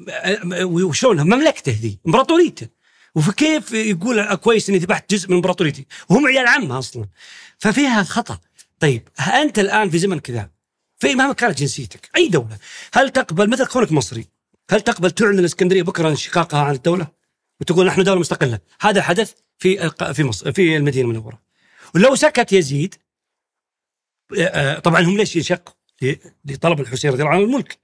آه، 0.10 0.66
وشلونها؟ 0.66 1.24
مملكته 1.24 1.72
ذي 1.82 2.00
إمبراطوريته. 2.08 2.68
وكيف 3.16 3.72
يقول 3.72 4.36
كويس 4.36 4.70
إني 4.70 4.78
ذبحت 4.78 5.14
جزء 5.14 5.30
من 5.30 5.36
إمبراطوريتي؟ 5.36 5.86
وهم 6.10 6.28
عيال 6.28 6.48
عمه 6.48 6.80
أصلا. 6.80 7.06
ففيها 7.58 8.04
خطأ. 8.04 8.40
طيب 8.80 9.08
أنت 9.34 9.60
الآن 9.60 9.90
في 9.90 9.98
زمن 9.98 10.20
كذا 10.20 10.50
في 11.00 11.16
مهما 11.16 11.34
كانت 11.34 11.60
جنسيتك؟ 11.60 12.10
أي 12.16 12.28
دولة؟ 12.28 12.58
هل 12.94 13.10
تقبل 13.10 13.50
مثل 13.50 13.66
كونك 13.66 13.92
مصري؟ 13.92 14.28
هل 14.70 14.82
تقبل 14.82 15.12
تعلن 15.12 15.40
الإسكندرية 15.40 15.84
بكرة 15.84 16.10
انشقاقها 16.10 16.60
عن 16.64 16.76
الدولة؟ 16.76 17.08
وتقول 17.62 17.86
نحن 17.86 18.04
دولة 18.04 18.20
مستقلة. 18.20 18.60
هذا 18.82 19.02
حدث 19.02 19.34
في 19.60 19.90
في 20.14 20.24
مصر 20.24 20.52
في 20.52 20.78
المدينة 20.78 21.10
المنورة. 21.10 21.42
ولو 21.96 22.16
سكت 22.16 22.54
يزيد 22.54 22.96
آه، 24.38 24.80
طبعا 24.80 25.02
هم 25.02 25.18
ليش 25.18 25.36
ينشقوا؟ 25.36 25.74
لطلب 26.46 26.80
الحسين 26.80 27.12
رضي 27.12 27.22
الله 27.24 27.34
عنه 27.34 27.44
الملك. 27.44 27.80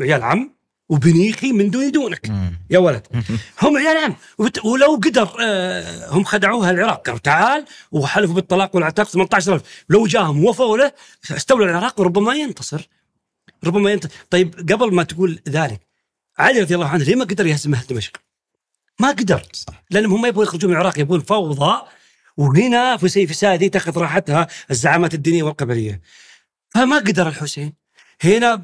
عيال 0.00 0.22
عم 0.22 0.54
وبنيخي 0.88 1.52
من 1.52 1.70
دوني 1.70 1.90
دونك. 1.90 2.26
يا 2.70 2.78
ولد. 2.78 3.06
هم 3.62 3.76
عيال 3.76 3.96
عم 4.04 4.16
وبت- 4.38 4.64
ولو 4.64 4.94
قدر 5.04 5.28
آه، 5.40 6.08
هم 6.10 6.24
خدعوها 6.24 6.70
العراق. 6.70 7.06
قالوا 7.06 7.18
تعال 7.20 7.64
وحلفوا 7.92 8.34
بالطلاق 8.34 8.76
والعتاق 8.76 9.08
18000 9.08 9.62
لو 9.88 10.06
جاهم 10.06 10.44
ووفوا 10.44 10.78
له 10.78 10.92
استولوا 11.30 11.66
العراق 11.66 12.00
وربما 12.00 12.34
ينتصر. 12.34 12.88
ربما 13.64 13.90
ينتصر 13.92 14.12
طيب 14.30 14.54
قبل 14.72 14.94
ما 14.94 15.02
تقول 15.02 15.40
ذلك 15.48 15.80
علي 16.38 16.60
رضي 16.60 16.74
الله 16.74 16.88
عنه 16.88 17.04
ليه 17.04 17.14
ما 17.14 17.24
قدر 17.24 17.46
يهزم 17.46 17.74
أهل 17.74 17.86
دمشق؟ 17.86 18.16
ما 19.00 19.08
قدر. 19.08 19.42
لأنهم 19.90 20.12
هم 20.12 20.22
ما 20.22 20.28
يبغون 20.28 20.46
يخرجون 20.46 20.70
من 20.70 20.76
العراق 20.76 20.98
يبغون 20.98 21.20
فوضى 21.20 21.82
وهنا 22.36 22.96
في 22.96 23.08
سيف 23.08 23.34
سادي 23.36 23.68
تاخذ 23.68 23.98
راحتها 23.98 24.46
الزعامات 24.70 25.14
الدينية 25.14 25.42
والقبلية. 25.42 26.00
فما 26.74 26.96
قدر 26.98 27.28
الحسين. 27.28 27.72
هنا 28.20 28.54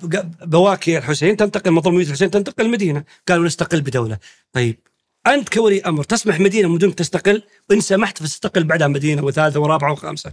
بواكي 0.43 0.99
الحسين 0.99 1.37
تنتقل 1.37 1.71
مظلوميه 1.71 2.05
الحسين 2.05 2.31
تنتقل 2.31 2.67
المدينة. 2.67 3.05
قالوا 3.29 3.47
نستقل 3.47 3.81
بدولة. 3.81 4.19
طيب 4.53 4.79
أنت 5.27 5.49
كولي 5.49 5.81
أمر 5.81 6.05
تسمح 6.05 6.41
مدينة 6.41 6.69
من 6.69 6.95
تستقل؟ 6.95 7.43
وان 7.71 7.81
سمحت 7.81 8.19
فتستقل 8.19 8.65
بعدها 8.65 8.89
مدينة 8.89 9.25
وثالثة 9.25 9.61
ورابعة 9.61 9.93
وخامسة. 9.93 10.33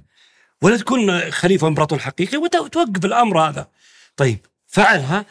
ولا 0.61 0.77
تكون 0.77 1.31
خليفة 1.31 1.67
امبراطور 1.67 1.99
حقيقي 1.99 2.37
وتوقف 2.37 3.05
الأمر 3.05 3.39
هذا. 3.39 3.67
طيب 4.15 4.37
فعلها 4.67 5.25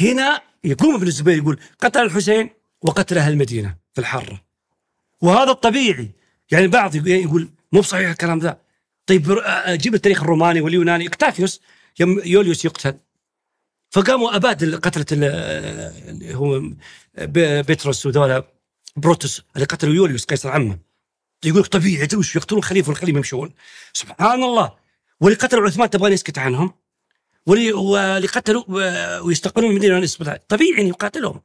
هنا 0.00 0.40
يقوم 0.64 0.94
ابن 0.94 1.06
الزبير 1.06 1.36
يقول 1.36 1.60
قتل 1.80 2.02
الحسين 2.02 2.50
وقتل 2.82 3.18
أهل 3.18 3.32
المدينة 3.32 3.76
في 3.94 4.00
الحره 4.00 4.42
وهذا 5.20 5.50
الطبيعي. 5.50 6.10
يعني 6.50 6.66
بعض 6.66 7.06
يقول 7.06 7.48
مو 7.72 7.80
بصحيح 7.80 8.10
الكلام 8.10 8.38
ذا. 8.38 8.58
طيب 9.06 9.42
جيب 9.68 9.94
التاريخ 9.94 10.22
الروماني 10.22 10.60
واليوناني. 10.60 11.06
إكتافيوس 11.06 11.60
يوليوس 12.00 12.64
يقتل. 12.64 12.94
فقاموا 13.92 14.36
أباد 14.36 14.74
قتله 14.74 15.06
ال- 15.12 15.24
اللي 16.08 16.34
هو 16.34 16.62
بيتروس 17.62 18.06
وذولا 18.06 18.44
بروتوس 18.96 19.42
اللي 19.54 19.66
قتلوا 19.66 19.94
يوليوس 19.94 20.24
قيصر 20.24 20.50
عمه. 20.50 20.78
يقول 21.44 21.60
لك 21.60 21.66
طبيعي 21.66 22.08
وش 22.14 22.36
يقتلون 22.36 22.58
الخليفه 22.58 22.88
والخليفة 22.88 23.16
يمشون؟ 23.16 23.52
سبحان 23.92 24.42
الله. 24.42 24.72
واللي 25.20 25.38
قتلوا 25.38 25.66
عثمان 25.66 25.90
تبغى 25.90 26.12
يسكت 26.12 26.38
عنهم؟ 26.38 26.74
واللي 27.46 27.72
واللي 27.72 28.26
قتلوا 28.28 28.64
ويستقلون 29.20 29.70
المدينة 29.70 30.38
طبيعي 30.48 30.80
ان 30.80 30.86
يقاتلهم. 30.86 31.40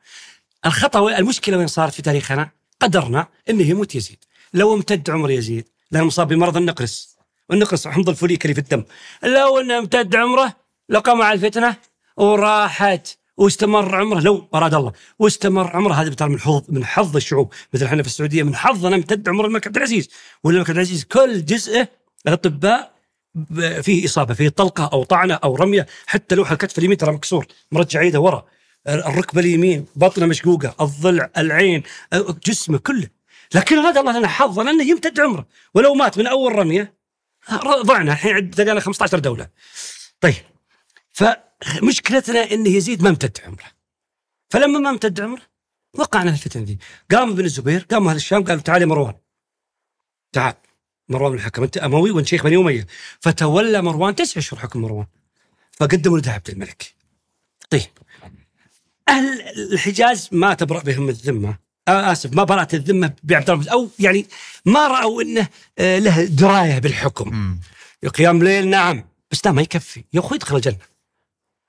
الخطأ 0.66 1.18
المشكلة 1.18 1.58
وين 1.58 1.68
صارت 1.68 1.93
في 1.93 2.02
تاريخنا؟ 2.02 2.50
قدرنا 2.82 3.28
انه 3.50 3.64
يموت 3.64 3.95
يزيد. 3.95 4.24
لو 4.54 4.74
امتد 4.74 5.10
عمر 5.10 5.32
يزيد 5.32 5.68
لأنه 5.91 6.06
مصاب 6.06 6.28
بمرض 6.28 6.58
النقرس. 6.58 7.18
والنقرس 7.50 7.88
حمض 7.88 8.10
الفوليك 8.10 8.45
اللي 8.45 8.54
في 8.54 8.60
الدم. 8.60 8.84
لو 9.24 9.60
إنه 9.60 9.78
امتد 9.78 10.16
عمره 10.16 10.54
لقام 10.89 11.22
على 11.22 11.34
الفتنة 11.34 11.76
وراحت 12.18 13.07
واستمر 13.38 13.95
عمره. 13.95 14.20
لو 14.20 14.49
أراد 14.53 14.74
الله 14.74 14.91
واستمر 15.20 15.76
عمره. 15.76 15.93
هذا 15.93 16.09
ترى 16.09 16.30
من 16.30 16.39
حظ 16.39 16.63
من 16.70 16.86
حظ 16.86 17.15
الشعوب. 17.15 17.53
مثل 17.74 17.86
إحنا 17.86 18.03
في 18.03 18.07
السعودية 18.09 18.43
من 18.43 18.55
حظنا 18.55 18.95
امتد 18.95 19.30
عمر 19.30 19.45
الملك 19.45 19.68
عبد 19.68 19.78
العزيز. 19.78 20.09
ولا 20.43 20.55
الملك 20.55 20.70
عبد 20.70 20.78
العزيز 20.78 21.03
كل 21.03 21.45
جزءه 21.45 21.88
الأطباء 22.28 22.97
فيه 23.82 24.05
إصابة 24.05 24.34
فيه 24.34 24.49
طلقة 24.49 24.89
أو 24.93 25.03
طعنة 25.03 25.34
أو 25.34 25.55
رمية. 25.55 25.86
حتى 26.05 26.36
لوح 26.36 26.51
الكتف 26.51 26.80
اليمين 26.80 26.97
ترى 26.97 27.11
مكسور. 27.11 27.45
مرجع 27.72 28.01
يده 28.01 28.20
ورا. 28.20 28.45
الركبة 28.88 29.41
اليمين 29.41 29.86
بطنه 29.95 30.26
مشقوقة 30.26 30.76
الضلع 30.82 31.30
العين 31.38 31.84
جسمه 32.45 32.78
كله. 32.78 33.07
لكن 33.55 33.78
هذا 33.78 33.99
الله 33.99 34.20
لنا 34.20 34.28
حظ 34.28 34.59
لأنه 34.59 34.84
يمتد 34.84 35.20
عمره. 35.20 35.47
ولو 35.74 35.93
مات 35.93 36.18
من 36.18 36.28
أول 36.28 36.55
رمية 36.55 36.93
ضعنا. 37.86 38.11
الحين 38.11 38.36
عندنا 38.36 38.80
15 38.80 39.20
دولة. 39.20 39.47
طيب. 40.22 40.36
فمشكلتنا 41.62 42.51
انه 42.51 42.70
يزيد 42.70 43.01
ما 43.01 43.10
امتد 43.10 43.38
عمره. 43.45 43.66
فلما 44.49 44.80
ما 44.80 44.89
امتد 44.89 45.22
عمره 45.22 45.41
وقعنا 45.93 46.32
في 46.32 46.38
الفتنه 46.45 46.64
دي 46.64 46.80
قام 47.12 47.30
ابن 47.30 47.45
الزبير 47.45 47.86
قام 47.91 48.08
أهل 48.08 48.16
الشام 48.16 48.43
قالوا 48.43 48.62
تعال 48.62 48.82
يا 48.82 48.88
مروان. 48.88 49.14
تعال. 50.32 50.53
مروان 51.10 51.34
الحكم 51.34 51.64
أنت 51.64 51.78
أموي 51.78 52.12
وأنت 52.12 52.28
شيخ 52.28 52.43
بني 52.43 52.58
أمية. 52.58 52.88
فتولى 53.20 53.82
مروان 53.82 54.16
تسع 54.16 54.39
اشهر 54.39 54.60
حكم 54.60 54.82
مروان. 54.82 55.05
فقدموا 55.72 56.20
له 56.20 56.32
عبد 56.32 56.49
الملك. 56.49 56.93
طيب. 57.70 57.82
أهل 59.10 59.41
الحجاز 59.74 60.30
ما 60.32 60.53
تبرأ 60.53 60.84
بهم 60.84 61.10
الذمة. 61.10 61.58
آه 61.88 62.12
آسف 62.12 62.34
ما 62.34 62.43
برأت 62.43 62.74
الذمة 62.74 63.14
بعبد 63.24 63.49
الله 63.49 63.72
أو 63.72 63.89
يعني 63.99 64.28
ما 64.66 64.88
رأوا 64.88 65.22
إنه 65.22 65.47
آه 65.80 65.99
له 65.99 66.24
دراية 66.26 66.80
بالحكم. 66.80 67.60
قيام 68.14 68.43
ليل 68.43 68.68
نعم. 68.68 69.05
بس 69.32 69.45
لا 69.45 69.51
ما 69.51 69.62
يكفي. 69.62 70.03
يا 70.14 70.20
أخوي 70.20 70.38
ادخل 70.38 70.55
الجنة. 70.55 70.78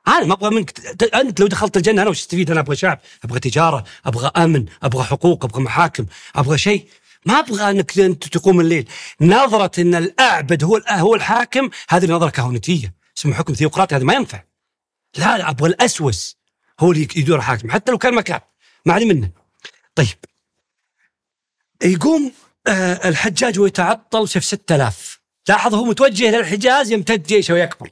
أنا 0.09 0.25
ما 0.25 0.35
أبغى 0.35 0.51
منك. 0.51 1.03
أنت 1.15 1.41
لو 1.41 1.47
دخلت 1.47 1.77
الجنة 1.77 2.03
أنا 2.03 2.11
وش 2.11 2.21
استفيد 2.21 2.51
أنا 2.51 2.61
أبغى 2.61 2.77
شعب 2.77 3.01
أبغى 3.25 3.41
تجارة 3.41 3.85
أبغى 4.07 4.31
أمن 4.37 4.67
أبغى 4.83 5.05
حقوق 5.05 5.45
أبغى 5.45 5.63
محاكم 5.63 6.07
أبغى 6.37 6.59
شيء. 6.59 6.89
ما 7.27 7.39
أبغى 7.39 7.71
أنك 7.71 7.99
أنت 7.99 8.29
تقوم 8.29 8.61
الليل. 8.61 8.89
نظرة 9.21 9.81
إن 9.81 9.95
الأعبد 9.95 10.65
هو 10.65 10.83
هو 10.89 11.15
الحاكم 11.15 11.71
هذه 11.89 12.07
نظرة 12.07 12.31
كهنوتيه 12.31 12.95
اسمه 13.19 13.35
حكم 13.35 13.55
ثيوقراطي 13.55 13.97
هذا 13.97 14.05
ما 14.05 14.15
ينفع. 14.15 14.43
لا 15.17 15.39
لا 15.39 15.51
أبغى 15.51 15.69
الأسوس 15.69 16.37
هو 16.81 16.93
اللي 16.93 17.09
يدور 17.17 17.41
حاكم 17.41 17.71
حتى 17.71 17.93
لو 17.93 17.99
كان 17.99 18.15
مكان 18.15 18.41
ما 18.87 18.95
علي 18.95 19.05
منه. 19.05 19.31
طيب. 19.95 20.09
يقوم 21.85 22.33
آه 22.67 23.09
الحجاج 23.09 23.59
ويتعطل 23.59 24.29
شوف 24.29 24.45
6000 24.45 25.21
لاحظ 25.49 25.75
هو 25.75 25.85
متوجه 25.85 26.31
للحجاز 26.31 26.93
يمتد 26.93 27.23
جيشه 27.23 27.55
ويكبر. 27.55 27.91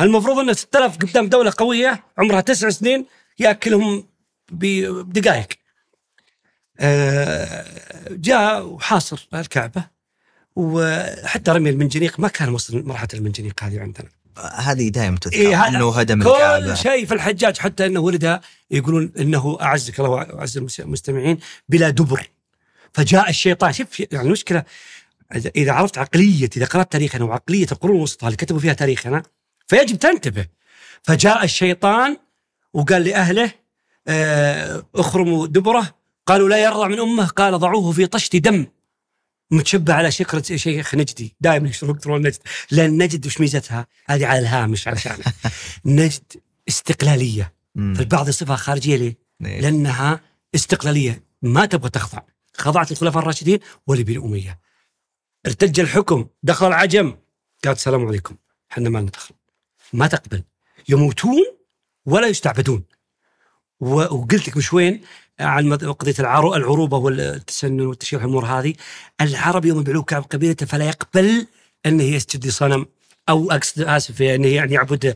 المفروض 0.00 0.38
إن 0.38 0.54
6000 0.54 0.96
قدام 0.96 1.28
دولة 1.28 1.52
قوية 1.58 2.04
عمرها 2.18 2.40
تسع 2.40 2.68
سنين 2.68 3.06
يأكلهم 3.38 4.04
بدقائق. 4.52 5.46
آه، 6.80 7.64
جاء 8.10 8.66
وحاصر 8.66 9.28
الكعبة 9.34 9.84
وحتى 10.56 11.50
رمي 11.50 11.70
المنجنيق 11.70 12.20
ما 12.20 12.28
كان 12.28 12.48
وصل 12.48 12.84
مرحلة 12.86 13.08
المنجنيق 13.14 13.62
هذه 13.64 13.80
عندنا. 13.80 14.08
هذه 14.54 14.88
دائما 14.88 15.16
تذكر 15.18 15.36
إيه 15.36 15.68
إنه 15.68 15.98
هدم 15.98 16.22
كل 16.22 16.28
الكعبه 16.30 16.74
شيء 16.74 17.06
في 17.06 17.14
الحجاج 17.14 17.58
حتى 17.58 17.86
إنه 17.86 18.00
ولد 18.00 18.40
يقولون 18.70 19.12
إنه 19.18 19.58
أعزك 19.62 19.98
الله 20.00 20.10
وأعز 20.10 20.58
المس- 20.58 20.80
المستمعين 20.80 21.38
بلا 21.68 21.90
دبر. 21.90 22.30
فجاء 22.92 23.30
الشيطان 23.30 23.72
شوف 23.72 24.00
يعني 24.00 24.26
المشكلة 24.26 24.64
إذا 25.56 25.72
عرفت 25.72 25.98
عقلية 25.98 26.50
إذا 26.56 26.66
قرأت 26.66 26.92
تاريخنا 26.92 27.24
وعقلية 27.24 27.66
القرون 27.72 27.96
الوسطى 27.96 28.26
اللي 28.26 28.36
كتبوا 28.36 28.60
فيها 28.60 28.72
تاريخنا 28.72 29.22
فيجب 29.68 29.98
تنتبه. 29.98 30.46
فجاء 31.02 31.44
الشيطان 31.44 32.16
وقال 32.72 33.04
لأهله 33.04 33.52
آه، 34.08 34.86
اخرموا 34.94 35.46
دبره. 35.46 35.94
قالوا 36.26 36.48
لا 36.48 36.64
يرضع 36.64 36.88
من 36.88 37.00
أمه. 37.00 37.26
قال 37.26 37.58
ضعوه 37.58 37.92
في 37.92 38.06
طشت 38.06 38.36
دم. 38.36 38.66
متشبه 39.50 39.94
على 39.94 40.10
شكرة 40.10 40.56
شيخ 40.56 40.94
نجدي. 40.94 41.36
دائما 41.40 41.68
يشترون 41.68 41.94
يكتبون 41.94 42.26
نجد. 42.26 42.38
لأن 42.70 43.02
نجد 43.02 43.26
وش 43.26 43.40
ميزتها؟ 43.40 43.86
هذه 44.06 44.26
على 44.26 44.38
الهامش 44.38 44.88
علشان. 44.88 45.16
نجد 45.84 46.22
استقلالية. 46.68 47.52
مم. 47.74 47.94
فالبعض 47.94 48.28
يصفها 48.28 48.56
خارجية 48.56 48.96
ليه؟ 48.96 49.16
لأنها 49.40 50.20
استقلالية. 50.54 51.22
ما 51.42 51.66
تبغى 51.66 51.90
تخضع. 51.90 52.22
خضعت 52.54 52.92
الخلفاء 52.92 53.22
الراشدين 53.22 53.58
ولبني 53.86 54.16
أمية. 54.16 54.58
ارتج 55.46 55.80
الحكم. 55.80 56.26
دخل 56.42 56.66
العجم 56.66 57.16
قالت 57.64 57.78
السلام 57.78 58.06
عليكم. 58.06 58.36
إحنا 58.72 58.90
ما 58.90 59.00
ندخل 59.00 59.34
ما 59.92 60.06
تقبل. 60.06 60.42
يموتون 60.88 61.44
ولا 62.06 62.26
يستعبدون. 62.26 62.82
وقلت 63.80 64.48
لك 64.48 64.56
مش 64.56 64.72
وين 64.72 65.00
عن 65.40 65.74
قضية 65.74 66.14
العرو- 66.18 66.54
العروبة 66.56 66.96
والتسنن 66.96 67.80
والتشيع 67.80 68.18
الأمور 68.20 68.44
هذه. 68.46 68.74
العرب 69.20 69.64
يوم 69.64 69.80
يبيعوه 69.80 70.02
كعب 70.02 70.22
قبيلته 70.22 70.66
فلا 70.66 70.84
يقبل 70.84 71.46
انه 71.86 72.02
يسجد 72.04 72.46
لصنم 72.46 72.86
أو 73.28 73.50
أقصد 73.52 73.82
آسف 73.82 74.22
انه 74.22 74.48
يعني 74.48 74.74
يعبد 74.74 75.14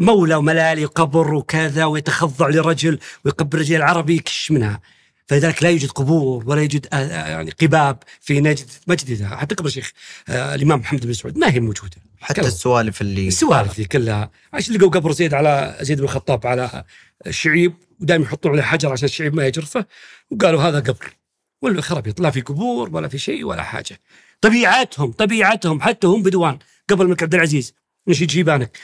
مولى 0.00 0.34
وملالي 0.34 0.84
وقبر 0.84 1.34
وكذا 1.34 1.84
ويتخضع 1.84 2.48
لرجل 2.48 2.98
ويقبل 3.24 3.58
رجل. 3.58 3.76
العربي 3.76 4.16
يكش 4.16 4.50
منها. 4.50 4.80
فلذلك 5.26 5.62
لا 5.62 5.70
يوجد 5.70 5.90
قبور 5.90 6.44
ولا 6.46 6.60
يوجد 6.60 6.86
آه، 6.92 7.28
يعني 7.28 7.50
قباب 7.50 7.98
في 8.20 8.40
نجد 8.40 8.70
مجد 8.86 9.24
حتى 9.24 9.54
قبر 9.54 9.66
الشيخ 9.68 9.92
آه، 10.28 10.54
الإمام 10.54 10.78
محمد 10.78 11.06
بن 11.06 11.12
سعود. 11.12 11.38
ما 11.38 11.50
هي 11.50 11.60
موجودة. 11.60 11.96
حتى. 12.20 12.40
السوالف 12.40 13.00
اللي 13.00 13.28
السوالف 13.28 13.76
ذي 13.76 13.84
كلها. 13.84 14.30
عشان 14.52 14.74
لقوا 14.74 14.88
قبر 14.90 15.12
زيد 15.12 15.34
على 15.34 15.78
زيد 15.80 15.98
بن 15.98 16.04
الخطاب 16.04 16.46
على 16.46 16.84
الشعيب 17.26 17.74
ودائما 18.00 18.24
يحطون 18.24 18.52
عليه 18.52 18.62
حجر 18.62 18.92
عشان 18.92 19.04
الشعيب 19.04 19.34
ما 19.34 19.46
يجرفه. 19.46 19.86
وقالوا 20.30 20.62
هذا 20.62 20.80
قبر. 20.80 21.16
ولا 21.62 21.82
لا 22.18 22.30
في 22.30 22.40
قبور 22.40 22.90
ولا 22.92 23.08
في 23.08 23.18
شيء 23.18 23.44
ولا 23.44 23.62
حاجة. 23.62 24.00
طبيعتهم 24.40 25.12
طبيعتهم 25.12 25.80
حتى 25.80 26.06
هم 26.06 26.22
بدوان. 26.22 26.58
قبل 26.90 27.02
الملك 27.02 27.22
عبد 27.22 27.34
العزيز 27.34 27.74
نشيد 28.08 28.28
جيبانك. 28.28 28.78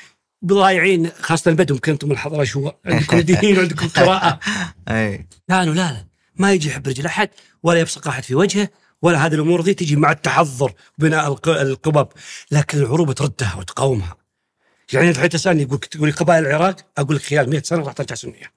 ضايعين 0.46 1.10
خاصة 1.20 1.50
البدو 1.50 1.74
يمكن 1.74 1.92
أنتم 1.92 2.10
الحضرة 2.10 2.44
شو 2.44 2.70
عندكم 2.86 3.20
دين 3.40 3.58
وعندكم 3.58 3.88
قراءة. 3.88 4.40
أي. 4.88 5.26
كانوا 5.48 5.74
لا 5.74 5.92
لا. 5.92 6.06
ما 6.36 6.52
يجي 6.52 6.68
يحب 6.68 6.88
رجل 6.88 7.06
أحد 7.06 7.28
ولا 7.62 7.80
يبصق 7.80 8.08
أحد 8.08 8.22
في 8.22 8.34
وجهه. 8.34 8.68
ولا 9.04 9.26
هذه 9.26 9.34
الأمور 9.34 9.62
ذي 9.62 9.74
تجي 9.74 9.96
مع 9.96 10.12
التحضر 10.12 10.72
بناء 10.98 11.28
الق- 11.32 11.48
القبب 11.48 12.08
لكن 12.50 12.78
العروبه 12.78 13.12
تردها 13.12 13.54
وتقاومها. 13.58 14.16
يعني 14.92 15.10
الحين 15.10 15.28
تسألني 15.28 15.62
يقول 15.62 15.78
تقول 15.78 16.12
قبائل 16.12 16.46
العراق؟ 16.46 16.76
أقول 16.98 17.16
لك 17.16 17.22
خلال 17.22 17.50
100 17.50 17.62
سنة 17.62 17.82
راح 17.84 17.92
ترجع 17.92 18.14
سنية. 18.14 18.52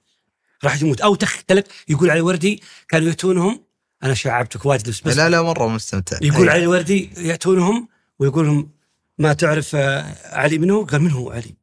راح 0.64 0.82
يموت. 0.82 1.00
أو 1.00 1.14
تختلف 1.14 1.64
يقول 1.88 2.10
علي 2.10 2.20
وردي 2.20 2.62
كانوا 2.88 3.08
يأتونهم. 3.08 3.64
أنا 4.02 4.14
شعبتك 4.14 4.66
واجد 4.66 4.88
بس, 4.88 5.00
بس 5.00 5.16
لا 5.16 5.28
لا 5.28 5.42
مرة 5.42 5.68
مستمتع. 5.68 6.18
يقول 6.22 6.48
أي. 6.48 6.54
علي 6.54 6.62
الوردي 6.62 7.10
يأتونهم 7.16 7.88
ويقول 8.18 8.46
لهم 8.46 8.70
ما 9.18 9.32
تعرف 9.32 9.76
آه، 9.76 10.14
علي 10.36 10.58
منه؟ 10.58 10.84
قال 10.86 11.02
من 11.02 11.10
هو 11.10 11.30
علي؟ 11.30 11.54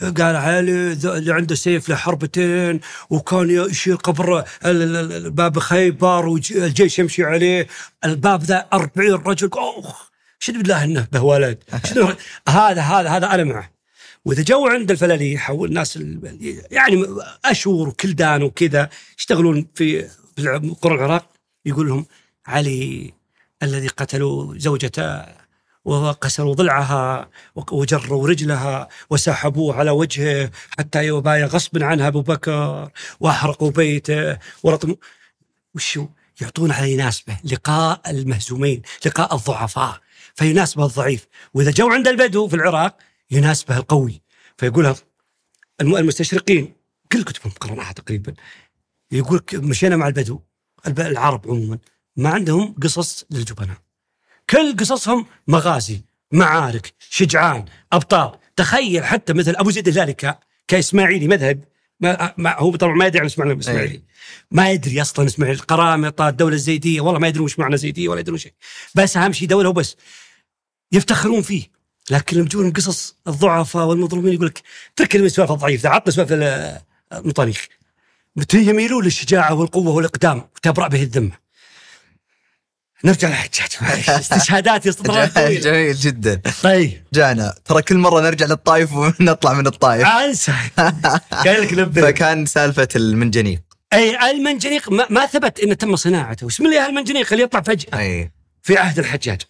قال 0.00 0.36
علي 0.36 0.92
اللي 0.92 1.32
عنده 1.34 1.54
سيف 1.54 1.88
له 1.88 1.96
حربتين 1.96 2.80
وكان 3.10 3.50
يشيل 3.50 3.96
قبر 3.96 4.44
باب 5.28 5.58
خيبر 5.58 6.26
والجيش 6.28 6.98
يمشي 6.98 7.24
عليه. 7.24 7.66
الباب 8.04 8.42
ذا 8.42 8.66
40 8.72 9.12
رجل 9.26 9.50
أوخ! 9.52 10.06
شد 10.38 10.58
بالله 10.58 10.84
إنه 10.84 11.06
به 11.12 11.22
ولد. 11.22 11.58
هذا 12.48 12.80
هذا 12.82 13.08
هذا 13.08 13.34
أنا 13.34 13.44
معه. 13.44 13.70
وإذا 14.24 14.42
جو 14.42 14.66
عند 14.66 14.90
الفلاليح 14.90 15.50
أو 15.50 15.64
الناس 15.64 15.96
ال- 15.96 16.60
يعني 16.70 17.04
اشور 17.44 17.88
وكلدان 17.88 18.42
وكذا 18.42 18.88
يشتغلون 19.18 19.66
في 19.74 20.08
قرى 20.82 20.94
العراق 20.94 21.28
يقول 21.66 21.88
لهم 21.88 22.06
علي 22.46 23.12
الذي 23.62 23.88
قتلوا 23.88 24.58
زوجته 24.58 25.22
وكسروا 25.86 26.54
ضلعها 26.54 27.30
وجروا 27.72 28.28
رجلها 28.28 28.88
وسحبوه 29.10 29.74
على 29.76 29.90
وجهه 29.90 30.50
حتى 30.78 31.06
يبايع 31.06 31.46
غصبا 31.46 31.84
عنها 31.84 32.08
أبو 32.08 32.20
بكر. 32.22 32.90
وأحرقوا 33.20 33.70
بيته 33.70 34.38
ورطموا. 34.62 34.96
وشو؟ 35.74 36.08
يعطون 36.40 36.72
على 36.72 36.92
يناسبه 36.92 37.36
لقاء 37.44 38.00
المهزومين 38.10 38.82
لقاء 39.06 39.34
الضعفاء. 39.34 40.00
فيناسبه 40.34 40.86
الضعيف. 40.86 41.26
وإذا 41.54 41.70
جو 41.70 41.88
عند 41.90 42.08
البدو 42.08 42.48
في 42.48 42.56
العراق 42.56 42.96
يناسبه 43.30 43.76
القوي. 43.76 44.22
فيقولها 44.58 44.94
الم- 45.80 45.96
المستشرقين 45.96 46.74
كل 47.12 47.24
كتبهم 47.24 47.52
قرناها 47.60 47.92
تقريبا. 47.92 48.34
يقول 49.12 49.40
مشينا 49.54 49.96
مع 49.96 50.08
البدو 50.08 50.40
الب- 50.86 51.00
العرب 51.00 51.48
عموما. 51.48 51.78
ما 52.16 52.30
عندهم 52.30 52.74
قصص 52.82 53.24
للجبناء. 53.30 53.85
كل 54.50 54.76
قصصهم 54.76 55.26
مغازي 55.48 56.00
معارك 56.32 56.92
شجعان 57.10 57.64
أبطال. 57.92 58.32
تخيل 58.56 59.04
حتى 59.04 59.32
مثل 59.32 59.54
أبو 59.56 59.70
زيد 59.70 59.88
الهلالي 59.88 60.12
ك- 60.12 60.38
كإسماعيلي 60.68 61.28
مذهب. 61.28 61.64
ما, 62.00 62.34
ما 62.36 62.56
هو 62.58 62.76
طبعا 62.76 62.94
ما 62.94 63.06
يدري 63.06 63.20
عن 63.20 63.26
اسماعيل 63.26 63.52
الاسماعيلي 63.52 64.02
ما 64.50 64.70
يدري 64.70 65.02
أصلا 65.02 65.26
إسماعيل 65.26 65.54
القرامطة 65.54 66.28
الدولة 66.28 66.54
الزيدية. 66.54 67.00
والله 67.00 67.20
ما 67.20 67.28
يدرون 67.28 67.44
وش 67.44 67.58
معنى 67.58 67.76
زيدية 67.76 68.08
ولا 68.08 68.20
يدرون 68.20 68.38
شيء. 68.38 68.52
بس 68.94 69.16
أهم 69.16 69.32
شيء 69.32 69.48
دولة 69.48 69.68
وبس. 69.68 69.96
يفتخرون 70.92 71.42
فيه. 71.42 71.62
لكن 72.10 72.36
لما 72.36 72.48
تجون 72.48 72.72
قصص 72.72 73.16
الضعفاء 73.28 73.86
والمظلومين 73.86 74.32
يقول 74.34 74.46
لك 74.46 74.62
ترك 74.96 75.16
السوالف 75.16 75.52
الضعيف 75.52 75.80
ذا 75.82 75.88
عطنا 75.88 76.12
سوالف 76.12 76.32
ال- 76.32 76.80
المطاريخ 77.12 77.66
يميلون 78.54 79.04
للشجاعة 79.04 79.54
والقوة 79.54 79.88
والإقدام 79.88 80.48
وتبرأ 80.56 80.88
به 80.88 81.02
الذمة. 81.02 81.45
نرجع 83.04 83.28
للحجاج 83.28 83.68
معليش، 83.80 84.10
استشهادات 84.20 84.86
يستطرد 84.86 85.32
طويلة. 85.32 85.60
جميل. 85.60 85.94
جدا. 85.94 86.40
طيب. 86.62 87.02
جانا. 87.14 87.54
ترى 87.64 87.82
كل 87.82 87.96
مرة 87.96 88.20
نرجع 88.20 88.46
للطايف 88.46 88.92
ونطلع 88.92 89.52
من 89.52 89.66
الطايف. 89.66 90.06
انسى. 90.06 90.52
قال 90.76 91.62
لك 91.62 91.92
فكان 91.92 92.46
سالفة 92.46 92.88
المنجنيق. 92.96 93.62
أي 93.92 94.30
المنجنيق 94.30 94.90
ما, 94.92 95.06
ما 95.10 95.26
ثبت 95.26 95.60
انه 95.60 95.74
تم 95.74 95.96
صناعته. 95.96 96.46
بسم 96.46 96.66
الله 96.66 96.86
المنجنيق 96.88 97.32
اللي 97.32 97.44
يطلع 97.44 97.60
فجأة؟ 97.60 97.98
أي. 98.00 98.32
في 98.62 98.76
عهد 98.78 98.98
الحجاج. 98.98 99.40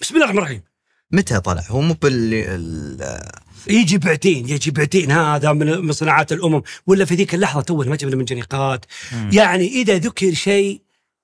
بسم 0.00 0.14
الله 0.14 0.24
الرحمن 0.24 0.38
الرحيم. 0.42 0.62
متى 1.12 1.40
طلع؟ 1.40 1.62
هو 1.68 1.80
مو 1.80 1.94
بال 1.94 2.34
ال- 2.34 3.30
يجي 3.66 3.98
بعدين 3.98 4.48
يجي 4.48 4.70
بعدين. 4.70 5.10
هذا 5.10 5.52
من 5.52 5.66
من 5.86 5.92
صناعات 5.92 6.32
الأمم. 6.32 6.62
ولا 6.86 7.04
في 7.04 7.14
ذيك 7.14 7.34
اللحظة 7.34 7.60
تو 7.62 7.76
ما 7.76 7.96
جبنا 7.96 8.16
منجنيقات 8.16 8.84
يعني 9.32 9.68
إذا 9.68 9.98
ذكر 9.98 10.34
شيء 10.34 10.80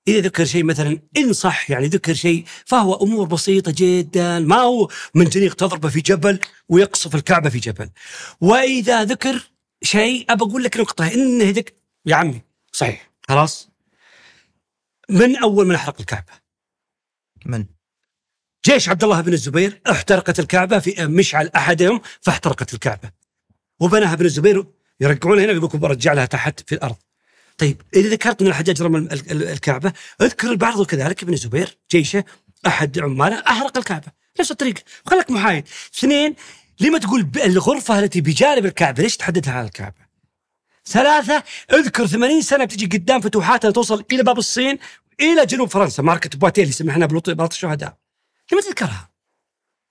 إذا 0.09 0.20
ذكر 0.20 0.44
شيء 0.44 0.64
مثلا 0.64 0.98
إن 1.16 1.32
صح 1.32 1.70
يعني 1.70 1.86
ذكر 1.86 2.14
شيء 2.14 2.44
فهو 2.64 2.94
أمور 2.94 3.26
بسيطة 3.26 3.74
جدا. 3.76 4.38
ما 4.38 4.57
هو؟ 4.57 4.90
منجنيق 5.14 5.54
تضربه 5.54 5.88
في 5.88 6.00
جبل 6.00 6.40
ويقصف 6.68 7.14
الكعبة 7.14 7.50
في 7.50 7.59
جبل. 7.59 7.90
وإذا 8.40 9.04
ذكر 9.04 9.50
شيء 9.82 10.26
أبى 10.30 10.44
أقول 10.44 10.64
لك 10.64 10.76
نقطة 10.76 11.14
إنه 11.14 11.50
ذكر 11.50 11.72
يا 12.07 12.16
عمي 12.16 12.42
صحيح. 12.72 13.11
خلاص؟ 13.28 13.70
من 15.11 15.36
أول 15.36 15.66
من 15.66 15.74
أحرق 15.74 16.00
الكعبة؟ 16.00 16.32
من؟ 17.46 17.66
جيش 18.66 18.88
عبد 18.88 19.04
الله 19.04 19.20
بن 19.20 19.32
الزبير 19.32 19.80
احترقت 19.90 20.40
الكعبة 20.40 20.78
في 20.78 21.07
مشعل 21.07 21.50
أحدهم 21.57 22.00
فاحترقت 22.20 22.74
الكعبة. 22.74 23.11
وبناها 23.80 24.12
ابن 24.12 24.24
الزبير 24.24 24.66
يرجعون 25.00 25.38
هنا 25.38 25.52
يقول 25.52 25.80
برجع 25.80 26.12
لها 26.12 26.26
تحت 26.26 26.68
في 26.68 26.74
الأرض. 26.74 26.96
طيب 27.59 27.82
إذا 27.94 28.09
ذكرت 28.09 28.42
إن 28.42 28.46
الحجاج 28.48 28.82
رمى 28.82 28.98
ال- 28.98 29.12
ال- 29.32 29.48
الكعبة 29.48 29.92
أذكر 30.22 30.50
البعض 30.50 30.82
كذلك 30.82 31.22
ابن 31.22 31.32
الزبير 31.32 31.78
جيشه 31.90 32.24
أحد 32.66 32.98
عماله 32.98 33.38
أحرق 33.38 33.78
الكعبة 33.78 34.07
نفس 34.40 34.50
الطريقة. 34.50 34.82
خلك 35.07 35.30
محايد 35.30 35.64
اثنين 35.98 36.34
لما 36.80 36.98
تقول 36.98 37.28
الغرفة 37.44 37.98
التي 37.98 38.20
بجانب 38.20 38.66
الكعبة 38.66 39.02
ليش 39.02 39.16
تحددها 39.16 39.52
على 39.54 39.66
الكعبة؟ 39.66 40.07
ثلاثة 40.86 41.42
اذكر 41.72 42.07
80 42.07 42.42
سنة 42.42 42.64
بتجي 42.64 42.86
قدام 42.98 43.20
فتوحاتها 43.20 43.70
توصل 43.70 44.04
إلى 44.12 44.22
باب 44.22 44.38
الصين 44.38 44.78
إلى 45.20 45.46
جنوب 45.46 45.68
فرنسا 45.68 46.02
معركة 46.02 46.38
بواتيه 46.38 46.62
اللي 46.62 46.72
سمحنا 46.72 47.07
بلاط 47.07 47.52
الشهداء. 47.52 47.96
لما 48.52 48.61
تذكرها 48.61 49.11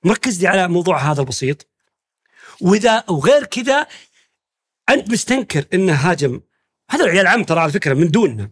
مركز 0.04 0.42
لي 0.42 0.48
على 0.48 0.68
موضوع 0.68 0.98
هذا 1.12 1.22
البسيط. 1.22 1.68
واذا 2.62 3.04
وغير 3.10 3.46
كذا 3.46 3.88
أنت 4.90 5.12
مستنكر 5.12 5.66
انه 5.74 5.94
هاجم 5.94 6.42
هذا 6.92 7.06
العيال 7.06 7.28
عم 7.28 7.44
ترى 7.44 7.60
على 7.60 7.72
فكرة 7.72 7.94
من 7.94 8.12
دوننا 8.12 8.50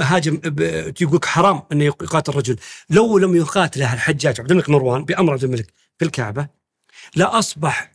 هاجم 0.00 0.36
ب- 0.36 0.92
يقول 1.00 1.16
لك 1.16 1.24
حرام 1.24 1.62
انه 1.72 1.84
يقاتل 1.84 2.32
رجل 2.36 2.56
لو 2.90 3.18
لم 3.18 3.36
يقاتله 3.36 3.94
الحجاج 3.94 4.40
عبد 4.40 4.50
الملك 4.50 4.68
مروان 4.70 5.04
بأمر 5.04 5.32
عبد 5.32 5.44
الملك 5.44 5.66
في 5.98 6.04
الكعبة 6.04 6.48
لا 7.16 7.38
أصبح 7.38 7.92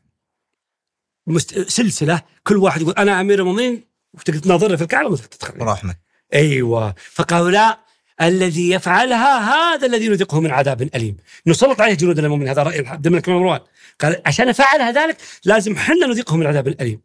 مست... 1.28 1.60
سلسلة 1.60 2.22
كل 2.44 2.58
واحد 2.58 2.82
يقول 2.82 2.94
أنا 2.94 3.22
أمير 3.22 3.40
المؤمنين 3.40 3.84
وتقدر 4.14 4.40
تناظرنا 4.40 4.76
في 4.76 4.84
الكعبة 4.84 5.10
ما 5.10 5.16
تقدر 5.16 5.28
تدخل 5.28 5.54
مك 5.88 6.00
أيوه. 6.34 6.96
فقالوا 7.12 7.52
لا 7.52 7.80
الذي 8.22 8.70
يفعلها 8.70 9.40
هذا 9.54 9.88
الذي 9.88 10.08
نذقه 10.10 10.40
من 10.40 10.52
عذاب 10.52 10.82
أليم. 10.82 11.18
نسلط 11.48 11.82
عليه 11.82 11.94
جنود 11.94 12.20
المؤمن 12.20 12.48
هذا 12.48 12.64
رأي 12.64 12.88
عبد 12.88 13.08
الملك 13.08 13.30
مروان. 13.30 13.60
قال 14.02 14.22
عشان 14.26 14.52
فعل 14.52 14.98
ذلك 14.98 15.18
لازم 15.46 15.78
حنا 15.78 16.08
نذيقه 16.08 16.36
من 16.36 16.42
العذاب 16.42 16.68
الاليم 16.68 17.02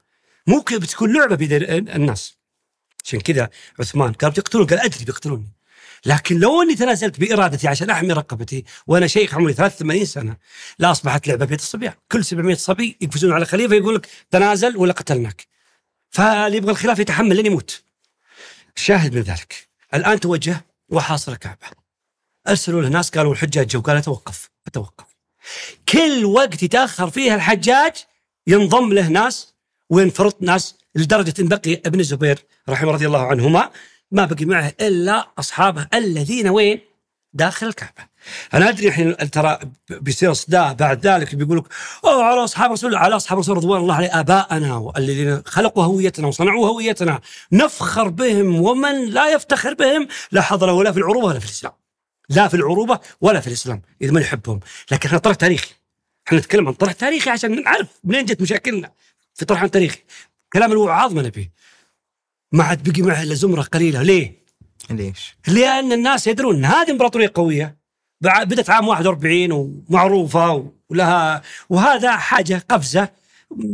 مو 0.47 0.65
بتكون 0.73 1.13
لعبة 1.17 1.37
بيد 1.37 1.53
الناس. 1.53 2.37
عشان 3.05 3.21
كذا 3.21 3.51
عثمان 3.81 4.13
قال 4.13 4.31
بيقتلون 4.31 4.67
قال 4.67 4.81
أدري 4.81 5.05
بيقتلوني. 5.05 5.49
لكن 6.07 6.39
لو 6.39 6.63
أني 6.63 6.75
تنازلت 6.75 7.21
بإرادتي 7.21 7.69
عشان 7.69 7.91
أحمي 7.91 8.13
رقبتي 8.13 8.65
وأنا 8.87 9.07
شيخ 9.07 9.35
عمري 9.35 9.53
83 9.53 10.05
سنة 10.05 10.37
لا 10.79 10.91
أصبحت 10.91 11.29
لعبة 11.29 11.45
بيد 11.45 11.59
الصبيان. 11.59 11.95
كل 12.13 12.25
700 12.25 12.55
صبي 12.55 12.97
يقفزون 13.01 13.33
على 13.33 13.45
خليفة 13.45 13.75
يقول 13.75 13.95
لك 13.95 14.09
تنازل 14.31 14.77
ولا 14.77 14.93
قتلناك. 14.93 15.47
فاللي 16.11 16.57
يبغى 16.57 16.71
الخلافه 16.71 17.01
يتحمل 17.01 17.37
لين 17.37 17.47
يموت. 17.47 17.83
الشاهد 18.77 19.15
من 19.15 19.23
ذلك. 19.23 19.69
الآن 19.95 20.21
توجه 20.21 20.65
وحاصر 20.89 21.33
الكعبه 21.33 21.83
أرسلوا 22.49 22.83
له 22.83 22.89
ناس 22.89 23.11
قالوا 23.11 23.33
الحجاج 23.33 23.67
جو 23.67 23.81
قال 23.81 24.03
توقف 24.03 24.51
توقف 24.73 25.05
كل 25.89 26.25
وقت 26.25 26.63
يتأخر 26.63 27.11
فيها 27.11 27.35
الحجاج 27.35 27.93
ينضم 28.47 28.93
له 28.93 29.09
ناس 29.09 29.55
وينفرط 29.91 30.43
ناس 30.43 30.75
لدرجة 30.95 31.35
إن 31.41 31.49
بقي 31.49 31.75
ابن 31.87 32.01
الزبير 32.01 32.39
رحمه 32.69 32.93
رضي 32.93 33.07
الله 33.07 33.27
عنهما 33.27 33.71
ما 34.11 34.25
بقي 34.25 34.45
معه 34.45 34.73
إلا 34.81 35.29
أصحابه 35.39 35.89
الذين 35.95 36.49
وين؟ 36.49 36.81
داخل 37.35 37.67
الكعبة. 37.67 38.13
أنا 38.55 38.69
أدري 38.69 38.89
الحين 38.89 39.31
ترى 39.31 39.59
بيصير 39.91 40.33
صداع 40.33 40.73
بعد 40.73 41.07
ذلك 41.07 41.35
بيقول 41.35 41.59
لك 41.59 41.65
أوه 42.05 42.25
على 42.25 42.45
أصحاب 42.45 42.73
رسول 42.73 42.95
على 42.95 43.17
أصحاب 43.17 43.39
رسول 43.39 43.57
رضوان 43.57 43.81
الله 43.81 43.95
عليه 43.95 44.21
آباءنا 44.21 44.93
الذين 44.97 45.43
خلقوا 45.47 45.85
هويتنا 45.85 46.27
وصنعوا 46.27 46.69
هويتنا 46.69 47.21
نفخر 47.53 48.09
بهم 48.09 48.61
ومن 48.61 49.07
لا 49.11 49.33
يفتخر 49.33 49.75
بهم 49.75 50.09
لا 50.33 50.43
حظ 50.43 50.65
له 50.65 50.73
ولا 50.73 50.93
في 50.93 50.99
العروبة 50.99 51.27
ولا 51.27 51.39
في 51.39 51.45
الإسلام. 51.45 51.73
لا 52.29 52.49
في 52.49 52.55
العروبة 52.55 53.01
ولا 53.21 53.41
في 53.41 53.47
الإسلام 53.47 53.83
إذا 54.03 54.13
ما 54.13 54.21
نحبهم، 54.21 54.61
لكن 54.91 55.09
إحنا 55.09 55.19
طرح 55.19 55.35
تاريخي. 55.35 55.75
إحنا 56.27 56.39
نتكلم 56.39 56.69
عن 56.69 56.75
طرح 56.75 56.93
تاريخي 56.93 57.31
عشان 57.31 57.63
نعرف 57.63 57.89
منين 58.05 58.25
جت 58.25 58.41
مشاكلنا 58.41 58.93
في 59.35 59.45
طرح 59.45 59.67
تاريخي. 59.67 59.99
كلام 60.53 60.73
الوعاظ 60.73 61.13
ما 61.13 61.23
نبيه. 61.23 61.53
ما 62.53 62.65
عاد 62.65 62.91
بقي 62.91 63.03
معه 63.03 63.23
إلا 63.23 63.35
زمرة 63.35 63.63
قليلة، 63.63 64.03
ليه؟ 64.03 64.43
ليش؟ 64.91 65.37
لأن 65.49 65.93
الناس 65.93 66.27
يدرون 66.27 66.57
إن 66.57 66.65
هذه 66.65 66.91
إمبراطورية 66.91 67.33
قوية 67.35 67.77
بدأت 68.21 68.71
عام 68.71 68.89
41 68.89 69.53
ومعروفة 69.53 70.73
ولها 70.89 71.43
وهذا 71.69 72.17
حاجة 72.17 72.65
قفزة. 72.69 73.09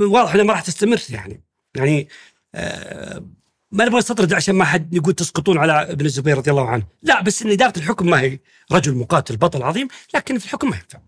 واضح 0.00 0.34
إنها 0.34 0.44
ما 0.44 0.52
راح 0.52 0.60
تستمر 0.60 1.00
يعني. 1.10 1.40
يعني 1.74 2.08
آه 2.54 3.24
ما 3.72 3.84
نبغى 3.84 3.98
نستطرد 3.98 4.32
عشان 4.32 4.54
ما 4.54 4.64
حد 4.64 4.94
يقول 4.94 5.14
تسقطون 5.14 5.58
على 5.58 5.72
ابن 5.72 6.06
الزبير 6.06 6.38
رضي 6.38 6.50
الله 6.50 6.68
عنه. 6.68 6.86
لا 7.02 7.22
بس 7.22 7.42
إن 7.42 7.50
إدارة 7.50 7.78
الحكم 7.78 8.10
ما 8.10 8.20
هي 8.20 8.38
رجل 8.72 8.94
مقاتل 8.94 9.36
بطل 9.36 9.62
عظيم 9.62 9.88
لكن 10.14 10.38
في 10.38 10.44
الحكم 10.44 10.70
ما 10.70 10.76
ينفع. 10.76 10.98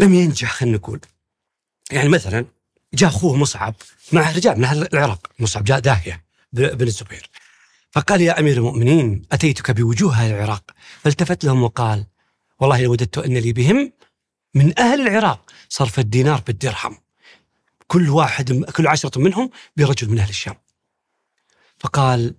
لم 0.00 0.14
ينجح 0.14 0.52
خلينا 0.52 0.76
نقول. 0.76 1.00
يعني 1.92 2.08
مثلا 2.08 2.46
جاء 2.96 3.08
أخوه 3.08 3.36
مصعب 3.36 3.74
مع 4.12 4.30
رجال 4.30 4.58
من 4.58 4.64
أهل 4.64 4.88
العراق. 4.92 5.26
مصعب 5.38 5.64
جاء 5.64 5.78
داهية 5.78 6.24
بن 6.52 6.86
الزبير. 6.86 7.30
فقال 7.90 8.20
يا 8.20 8.40
أمير 8.40 8.56
المؤمنين 8.56 9.22
أتيتك 9.32 9.70
بوجوه 9.70 10.12
أهل 10.12 10.34
العراق؟ 10.34 10.70
فالتفت 11.02 11.44
لهم 11.44 11.62
وقال 11.62 12.06
والله 12.60 12.82
لوددت 12.82 13.18
أن 13.18 13.38
لي 13.38 13.52
بهم 13.52 13.92
من 14.54 14.78
أهل 14.78 15.00
العراق 15.08 15.50
صرف 15.68 15.98
الدينار 15.98 16.40
بالدرهم. 16.46 16.98
كل 17.86 18.10
واحد 18.10 18.64
كل 18.64 18.86
عشرة 18.86 19.18
منهم 19.20 19.50
برجل 19.76 20.10
من 20.10 20.18
أهل 20.18 20.28
الشام. 20.28 20.54
فقال 21.78 22.34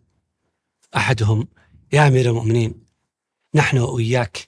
أحدهم 0.95 1.47
يا 1.93 2.07
أمير 2.07 2.25
المؤمنين 2.29 2.85
نحن 3.53 3.77
وإياك 3.77 4.47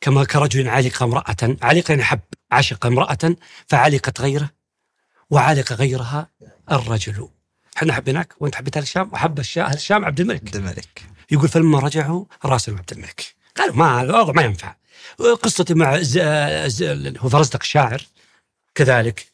كما 0.00 0.24
كرجل 0.24 0.68
علق 0.68 1.02
امرأة 1.02 1.56
علق 1.62 1.90
يعني 1.90 2.04
حب 2.04 2.20
عشق 2.52 2.86
امرأة 2.86 3.36
فعلقت 3.66 4.20
غيره. 4.20 4.61
وعلق 5.32 5.72
غيرها 5.72 6.30
الرجل. 6.72 7.28
إحنا 7.76 7.92
حبيناك 7.92 8.34
وانت 8.40 8.54
حبيت 8.54 8.76
أهل 8.76 8.82
الشام 8.82 9.10
وحب 9.12 9.38
الشام 9.38 10.04
عبد 10.04 10.20
الملك. 10.20 10.42
عبد 10.46 10.56
الملك. 10.56 11.02
يقول 11.30 11.48
فلما 11.48 11.78
رجعوا 11.78 12.24
راسلوا 12.44 12.78
عبد 12.78 12.92
الملك. 12.92 13.34
قالوا 13.56 13.74
ما 13.76 14.02
الوضع 14.02 14.32
ما 14.32 14.42
ينفع. 14.42 14.76
قصتي 15.18 15.74
مع 15.74 15.98
ز... 16.02 16.18
ز... 16.66 16.82
هو 17.18 17.28
فرزدق 17.28 17.60
الشاعر 17.60 18.06
كذلك. 18.74 19.26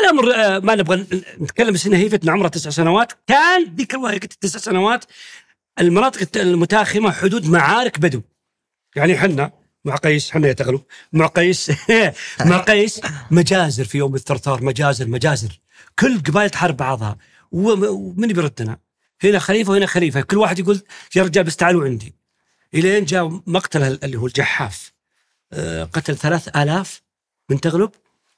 الأمر 0.00 0.34
آه، 0.34 0.58
ما 0.58 0.74
نبغى 0.74 1.06
نتكلم 1.40 1.74
بس 1.74 1.86
إنها 1.86 1.98
هي 1.98 2.10
فتنة 2.10 2.32
عمرها 2.32 2.48
تسع 2.48 2.70
سنوات. 2.70 3.12
كان 3.26 3.74
ذيك 3.74 3.94
الله 3.94 4.12
قلت 4.12 4.32
تسع 4.32 4.58
سنوات 4.58 5.04
المناطق 5.80 6.40
المتاخمة 6.40 7.12
حدود 7.12 7.46
معارك 7.46 7.98
بدو. 7.98 8.22
يعني 8.96 9.18
حنا 9.18 9.52
مع 9.84 9.96
قيس 9.96 10.30
حنا 10.30 10.48
يتغلوا 10.48 10.80
مع 11.12 11.26
قيس. 11.26 11.72
مع 12.46 12.58
قيس. 12.58 13.00
مجازر 13.30 13.84
في 13.84 13.98
يوم 13.98 14.14
الثرثار 14.14 14.62
مجازر 14.64 15.06
مجازر. 15.08 15.60
كل 15.98 16.18
قبائل 16.22 16.50
تحارب 16.50 16.76
بعضها. 16.76 17.16
وم- 17.52 17.84
ومن 17.84 18.28
بيردنا 18.28 18.78
هنا 19.24 19.38
خليفة 19.38 19.72
وهنا 19.72 19.86
خليفة. 19.86 20.20
كل 20.20 20.36
واحد 20.36 20.58
يقول 20.58 20.82
يا 21.16 21.22
رجال 21.22 21.44
بس 21.44 21.56
تعالوا 21.56 21.84
عندي. 21.84 22.14
إلين 22.74 23.04
جاء 23.04 23.40
مقتل 23.46 23.82
اللي 24.04 24.16
هو 24.16 24.26
الجحاف. 24.26 24.92
آه، 25.52 25.84
قتل 25.84 26.16
ثلاث 26.16 26.56
آلاف 26.56 27.02
من 27.50 27.60
تغلب 27.60 27.90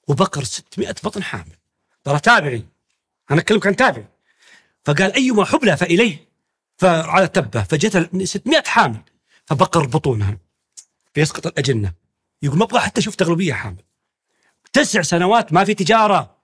وبقر 0.09 0.45
600 0.45 0.95
بطن 1.05 1.23
حامل. 1.23 1.57
ترى 2.05 2.21
تابعي. 2.21 2.65
أنا 3.31 3.41
اكلمك 3.41 3.67
عن 3.67 3.77
تابعي. 3.77 4.05
فقال 4.85 5.13
أيما 5.15 5.45
حبلى 5.45 5.77
فإليه. 5.77 6.29
فعلى 6.77 7.29
تبه. 7.29 7.63
فجت 7.63 8.11
600 8.25 8.63
حامل. 8.67 9.01
فبقر 9.47 9.87
بطونها. 9.87 10.39
فيسقط 11.15 11.47
الأجنة. 11.47 11.93
يقول 12.43 12.59
ما 12.59 12.65
أبغى 12.65 12.81
حتى 12.81 13.01
أشوف 13.01 13.15
تغلبية 13.15 13.53
حامل 13.53 13.83
تسع 14.73 15.03
سنوات 15.03 15.53
ما 15.53 15.65
في 15.65 15.75
تجارة. 15.75 16.37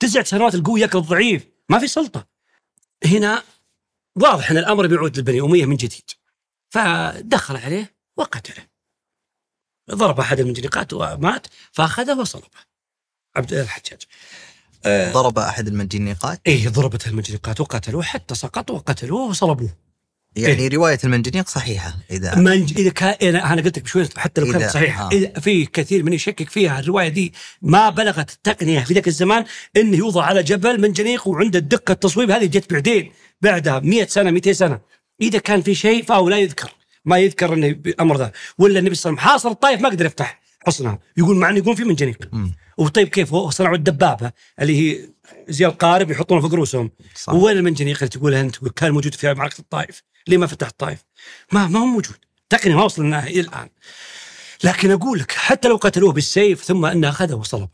تسع 0.00 0.22
سنوات 0.22 0.54
القوي 0.54 0.80
يأكل 0.80 0.98
الضعيف. 0.98 1.46
ما 1.68 1.78
في 1.78 1.86
سلطة. 1.86 2.26
هنا 3.04 3.42
واضح 4.16 4.50
أن 4.50 4.56
الأمر 4.56 4.86
بيعود 4.86 5.16
للبني 5.16 5.40
أمية 5.40 5.66
من 5.66 5.76
جديد. 5.76 6.10
فدخل 6.70 7.56
عليه 7.56 7.94
وقتله. 8.16 8.66
ضرب 9.90 10.20
أحد 10.20 10.40
المنجنيقات 10.40 10.92
ومات 10.92 11.46
فأخذه 11.72 12.20
وصلبه. 12.20 12.48
عبد 13.36 13.52
الحجاج. 13.52 14.02
ضرب 14.86 15.38
أحد 15.38 15.66
المنجنيقات 15.66 16.40
إيه 16.46 16.68
ضربت 16.68 17.06
المنجنيقات 17.06 17.60
وقتلوه 17.60 18.02
حتى 18.02 18.34
سقطوا 18.34 18.76
وقتلوه 18.76 19.28
وصلبوه. 19.28 19.76
يعني 20.36 20.68
رواية 20.68 20.98
المنجنيق 21.04 21.48
صحيحة 21.48 21.96
إذا 22.10 22.34
منج... 22.34 22.78
إذا 22.78 22.90
كان 22.90 23.36
أنا 23.36 23.62
قلت 23.62 23.78
لك 23.78 23.84
بشوي 23.84 24.08
حتى 24.16 24.40
لو 24.40 24.52
كانت 24.52 24.70
صحيحة. 24.70 25.04
آه. 25.04 25.10
إذا 25.12 25.40
في 25.40 25.66
كثير 25.66 26.02
من 26.02 26.12
يشكك 26.12 26.50
فيها 26.50 26.80
الرواية 26.80 27.08
دي 27.08 27.32
ما 27.62 27.90
بلغت 27.90 28.30
التقنيه 28.30 28.80
في 28.80 28.94
ذاك 28.94 29.08
الزمان 29.08 29.44
انه 29.76 29.96
يوضع 29.96 30.24
على 30.24 30.42
جبل 30.42 30.80
منجنيق 30.80 31.28
وعنده 31.28 31.58
الدقة 31.58 31.92
التصويب 31.92 32.30
هذه 32.30 32.46
جت 32.46 32.72
بعدين 32.72 33.12
بعدها 33.42 33.80
100 33.80 34.06
سنة 34.06 34.30
200 34.30 34.52
سنة. 34.52 34.80
إذا 35.20 35.38
كان 35.38 35.62
في 35.62 35.74
شيء 35.74 36.04
فهو 36.04 36.28
لا 36.28 36.38
يذكر 36.38 36.74
ما 37.04 37.18
يذكر 37.18 37.54
إنه 37.54 37.72
بالامر 37.72 38.16
ذا. 38.16 38.32
ولا 38.58 38.78
النبي 38.78 38.94
صلى 38.94 39.10
الله 39.10 39.20
عليه 39.20 39.30
وسلم 39.30 39.32
حاصر 39.32 39.48
الطائف 39.50 39.80
ما 39.80 39.88
قدر 39.88 40.06
يفتح 40.06 40.40
حصنها. 40.66 40.98
يقول 41.16 41.36
مع 41.36 41.50
إنه 41.50 41.58
يقول 41.58 41.76
في 41.76 41.84
منجنيق. 41.84 42.28
وطيب 42.78 43.08
كيف؟ 43.08 43.34
هو 43.34 43.50
صنعوا 43.50 43.76
الدبابة 43.76 44.32
اللي 44.60 44.78
هي 44.78 45.08
زي 45.48 45.66
القارب 45.66 46.10
يحطونه 46.10 46.40
فوق 46.40 46.54
رؤوسهم. 46.54 46.90
وين 47.28 47.56
المنجنيق 47.56 47.96
اللي 47.96 48.08
تقولها 48.08 48.40
أنت؟ 48.40 48.68
كان 48.68 48.90
موجود 48.90 49.14
في 49.14 49.34
معركه 49.34 49.58
الطائف. 49.58 50.02
ليه 50.26 50.36
ما 50.36 50.46
فتح 50.46 50.66
الطائف 50.66 51.04
ما 51.52 51.66
ما 51.66 51.80
هو 51.80 51.84
موجود. 51.86 52.16
تقنيه 52.50 52.74
ما 52.74 52.84
وصلنا 52.84 53.26
إلى 53.26 53.40
الآن. 53.40 53.68
لكن 54.64 54.90
أقول 54.90 55.18
لك 55.18 55.32
حتى 55.32 55.68
لو 55.68 55.76
قتلوه 55.76 56.12
بالسيف 56.12 56.64
ثم 56.64 56.86
أنه 56.86 57.08
أخذه 57.08 57.34
وصلبه 57.34 57.68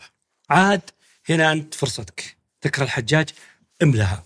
عاد 0.51 0.81
هنا 1.29 1.53
أنت 1.53 1.75
فرصتك. 1.75 2.37
تكره 2.61 2.85
الحجاج 2.85 3.29
املها 3.83 4.25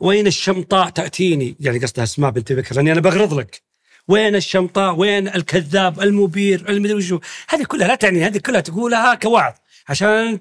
وين 0.00 0.26
الشمطاء 0.26 0.88
تأتيني؟ 0.88 1.56
يعني 1.60 1.78
قصدها 1.78 2.04
اسماء 2.04 2.30
بنت 2.30 2.52
بكر 2.52 2.74
لأني 2.74 2.92
أنا 2.92 3.00
بغرض 3.00 3.34
لك. 3.34 3.62
وين 4.08 4.36
الشمطاء؟ 4.36 4.94
وين 4.94 5.28
الكذاب 5.28 6.00
المبير؟ 6.00 6.68
المدري 6.68 6.94
وشو. 6.94 7.20
هذه 7.48 7.64
كلها 7.64 7.88
لا 7.88 7.94
تعني 7.94 8.26
هذه 8.26 8.38
كلها 8.38 8.60
تقولها 8.60 9.14
كوعظ. 9.14 9.52
عشان 9.88 10.40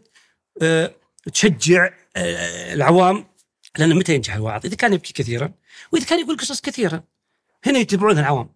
آه، 0.61 0.91
تشجع 1.33 1.89
آه، 2.15 2.73
العوام 2.73 3.25
لأن 3.79 3.95
متى 3.95 4.15
ينجح 4.15 4.35
الواعظ؟ 4.35 4.65
إذا 4.65 4.75
كان 4.75 4.93
يبكي 4.93 5.13
كثيرا 5.13 5.51
وإذا 5.91 6.05
كان 6.05 6.19
يقول 6.19 6.37
قصص 6.37 6.61
كثيرا. 6.61 7.03
هنا 7.65 7.79
يتبعون 7.79 8.19
العوام. 8.19 8.49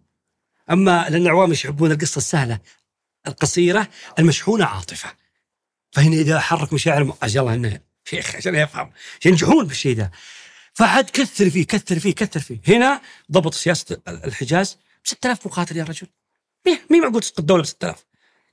أما 0.71 1.09
لأن 1.09 1.21
العوام 1.21 1.51
يحبون 1.51 1.91
القصة 1.91 2.17
السهلة 2.17 2.59
القصيرة 3.27 3.87
المشحونة 4.19 4.65
عاطفة. 4.65 5.09
فهنا 5.91 6.15
إذا 6.15 6.39
حرك 6.39 6.73
مشاعر 6.73 7.17
أجل 7.23 7.39
الله 7.39 7.53
إنه 7.53 7.79
شيخ 8.05 8.35
عشان 8.35 8.55
يفهم. 8.55 8.91
ينجحون 9.25 9.67
بالشيء 9.67 9.95
ذا 9.95 10.11
فعاد 10.73 11.09
كثر 11.09 11.49
فيه 11.49 11.65
كثر 11.65 11.99
فيه 11.99 12.15
كثر 12.15 12.39
فيه. 12.39 12.59
هنا 12.67 13.01
ضبط 13.31 13.53
سياسة 13.53 14.01
الحجاز 14.07 14.77
ب 15.03 15.07
6000 15.07 15.47
مقاتل 15.47 15.77
يا 15.77 15.83
رجل. 15.83 16.07
مي 16.89 16.99
معقول 16.99 17.21
تسقط 17.21 17.39
الدولة 17.39 17.61
ب 17.61 17.65
6000 17.65 18.05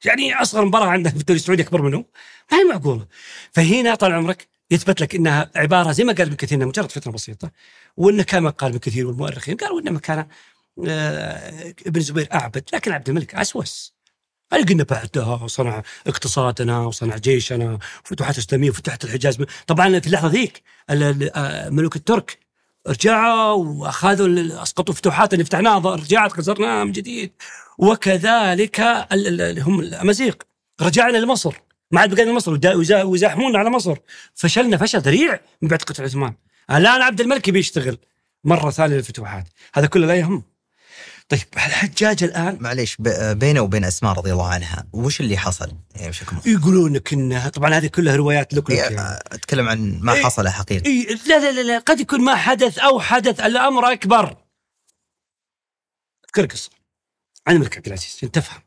يعني 0.04 0.34
أصغر 0.34 0.64
مباراة 0.64 0.86
عندنا 0.86 1.10
في 1.14 1.20
الدوري 1.20 1.40
السعودي 1.40 1.62
أكبر 1.62 1.82
منه؟ 1.82 2.04
ما 2.52 2.58
هي 2.58 2.64
معقولة. 2.64 3.06
فهنا 3.52 3.94
طال 3.94 4.12
عمرك 4.12 4.48
يثبت 4.70 5.00
لك 5.00 5.14
إنها 5.14 5.50
عبارة 5.56 5.92
زي 5.92 6.04
ما 6.04 6.12
قال 6.12 6.26
ابن 6.26 6.36
كثير 6.36 6.58
إنها 6.58 6.66
مجرد 6.68 6.92
فتره 6.92 7.12
بسيطة 7.12 7.50
وإنه 7.96 8.22
كما 8.22 8.50
قال 8.50 8.70
ابن 8.70 8.78
كثير 8.78 9.06
والمؤرخين 9.06 9.56
قالوا 9.56 9.80
انما 9.80 9.98
كان 9.98 10.26
آه، 10.88 11.74
ابن 11.86 12.00
زبير 12.00 12.28
أعبد 12.34 12.64
لكن 12.72 12.92
عبد 12.92 13.08
الملك 13.08 13.34
اسوس 13.34 13.94
هل 14.52 14.66
قلنا 14.66 14.84
بعدها 14.84 15.42
وصنع 15.44 15.82
اقتصادنا 16.06 16.80
وصنع 16.80 17.16
جيشنا 17.16 17.78
وفتوحات 18.04 18.38
اسلاميه 18.38 18.70
وفتحت 18.70 19.04
الحجاز. 19.04 19.38
طبعا 19.66 19.98
في 19.98 20.06
اللحظة 20.06 20.28
ذيك 20.28 20.62
آه، 20.90 21.68
ملوك 21.68 21.96
الترك 21.96 22.38
رجعوا 22.86 23.64
وأخذوا 23.64 24.62
أسقطوا 24.62 24.94
فتوحات 24.94 25.32
اللي 25.32 25.44
فتحناها 25.44 25.94
رجعت 25.94 26.32
خسرناها 26.32 26.84
من 26.84 26.92
جديد. 26.92 27.32
وكذلك 27.78 28.80
هم 29.58 29.80
الأمازيغ. 29.80 30.34
رجعنا 30.80 31.18
لمصر. 31.18 31.54
ما 31.90 32.00
عاد 32.00 32.14
بقينا 32.14 32.32
مصر 32.32 32.52
ودا- 32.52 32.74
وزا- 32.74 33.02
ويزاحمونا 33.02 33.58
على 33.58 33.70
مصر. 33.70 33.96
فشلنا 34.34 34.76
فشل 34.76 34.98
ذريع 34.98 35.40
من 35.62 35.68
بعد 35.68 35.82
قتل 35.82 36.04
عثمان. 36.04 36.34
الآن 36.70 37.02
عبد 37.02 37.20
الملك 37.20 37.50
بيشتغل 37.50 37.98
مرة 38.44 38.70
ثانية 38.70 38.96
للفتوحات. 38.96 39.48
هذا 39.74 39.86
كله 39.86 40.06
لا 40.06 40.14
يهم. 40.14 40.42
طيب 41.28 41.40
الحجاج 41.56 42.24
الآن 42.24 42.58
معليش 42.60 42.96
بينه 43.32 43.60
وبين 43.60 43.84
أسماء 43.84 44.12
رضي 44.12 44.32
الله 44.32 44.48
عنها 44.48 44.86
وش 44.92 45.20
اللي 45.20 45.36
حصل؟ 45.36 45.72
يعني 45.94 46.08
بشكل 46.08 46.36
مختصر؟ 46.36 46.50
يقولون 46.50 46.94
لك 46.96 47.12
انها 47.12 47.48
طبعا 47.48 47.74
هذه 47.74 47.86
كلها 47.86 48.16
روايات 48.16 48.54
لك 48.54 48.70
يعني 48.70 48.94
يعني. 48.94 49.18
أتكلم 49.26 49.68
عن 49.68 49.98
ما 50.02 50.12
إيه. 50.12 50.22
حصل 50.22 50.48
حقيقة. 50.48 50.86
إيه 50.86 51.08
لا 51.26 51.38
لا 51.38 51.52
لا 51.52 51.60
لا 51.60 51.78
قد 51.78 52.00
يكون 52.00 52.20
ما 52.24 52.34
حدث 52.36 52.78
أو 52.78 53.00
حدث 53.00 53.40
الأمر 53.40 53.92
أكبر. 53.92 54.36
أذكر 56.26 56.46
قصة 56.46 56.70
عن 57.46 57.54
الملك 57.56 57.76
عبد 57.76 57.86
العزيز 57.86 58.14
عشان 58.16 58.30
تفهم. 58.30 58.62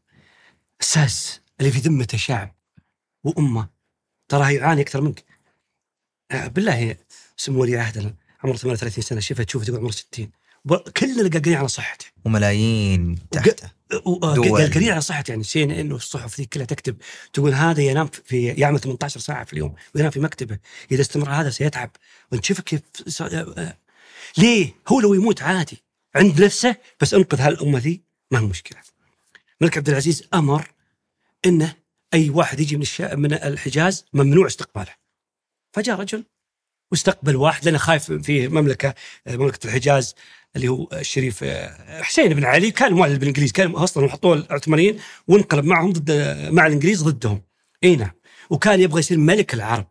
الساس 0.82 1.41
اللي 1.59 1.71
في 1.71 1.80
ذمته 1.80 2.17
شعب 2.17 2.55
وأمه. 3.24 3.67
تراه 4.30 4.49
يعاني 4.49 4.82
أكثر 4.82 5.01
منك. 5.01 5.24
آه، 6.32 6.47
بالله 6.47 6.95
سمو 7.38 7.61
ولي 7.61 7.78
عهدنا 7.78 8.13
عمره 8.43 8.55
38 8.57 9.03
سنة. 9.03 9.19
شفت 9.19 9.41
تشوفه 9.41 9.65
تقول 9.65 9.80
عمره 9.80 9.91
60 9.91 10.32
ب- 10.65 10.89
كلنا 10.89 11.30
قاقين 11.30 11.53
على 11.53 11.67
صحته. 11.67 12.05
وملايين 12.26 13.19
تحته. 13.32 13.69
دول. 13.91 14.61
قاقين 14.61 14.89
على 14.91 15.01
صحته. 15.01 15.32
يعني 15.32 15.43
سي 15.43 15.63
إن 15.63 15.71
إن 15.71 15.91
والصحف 15.91 16.38
ذي 16.39 16.45
كلها 16.45 16.65
تكتب. 16.65 16.97
تقول 17.34 17.53
هذا 17.53 17.82
ينام 17.82 18.07
في 18.07 18.47
يعمل 18.47 18.80
18 18.80 19.19
ساعة 19.19 19.43
في 19.45 19.53
اليوم. 19.53 19.76
وينام 19.95 20.11
في 20.11 20.19
مكتبه. 20.19 20.59
إذا 20.91 21.01
استمر 21.01 21.30
هذا 21.30 21.49
سيتعب. 21.49 21.89
وانت 22.32 22.45
شوف 22.45 22.61
كيف 22.61 22.82
آه، 23.21 23.78
ليه؟ 24.38 24.74
هو 24.88 24.99
لو 24.99 25.13
يموت 25.13 25.41
عادي. 25.41 25.84
عند 26.15 26.41
نفسه. 26.43 26.76
بس 27.01 27.13
انقذ 27.13 27.41
هالأمة 27.41 27.80
ذي. 27.80 28.01
ما 28.32 28.39
هو 28.39 28.47
مشكلة. 28.47 28.80
الملك 29.61 29.78
عبد 29.78 29.89
العزيز 29.89 30.24
أمر 30.34 30.71
إنه 31.45 31.76
أي 32.14 32.30
واحد 32.30 32.59
يجي 32.59 32.78
من. 32.78 32.86
من 33.14 33.34
الحجاز 33.34 34.05
ممنوع 34.14 34.47
استقباله. 34.47 34.91
فجاء 35.72 35.99
رجل 35.99 36.24
واستقبل 36.91 37.36
واحد 37.36 37.66
لأنه 37.66 37.78
خايف 37.78 38.11
في 38.11 38.47
مملكة 38.47 38.93
مملكة 39.28 39.68
الحجاز 39.68 40.16
اللي 40.55 40.68
هو 40.68 40.88
الشريف 40.93 41.43
آه، 41.43 42.01
حسين 42.01 42.34
بن 42.34 42.45
علي 42.45 42.72
كان 42.72 42.93
مؤلف 42.93 43.20
بالإنجليز 43.20 43.51
كان 43.51 43.72
أصلا 43.72 44.09
حطوه 44.09 44.34
العثمانيين 44.34 44.99
وانقلب 45.28 45.66
معهم 45.66 45.91
ضد 45.91 46.11
مع 46.51 46.68
الإنجليز 46.68 47.03
ضدهم. 47.03 47.41
إي 47.84 47.95
نعم 47.95 48.11
وكان 48.49 48.82
يبغى 48.82 48.99
يصير 48.99 49.18
ملك 49.18 49.53
العرب. 49.53 49.88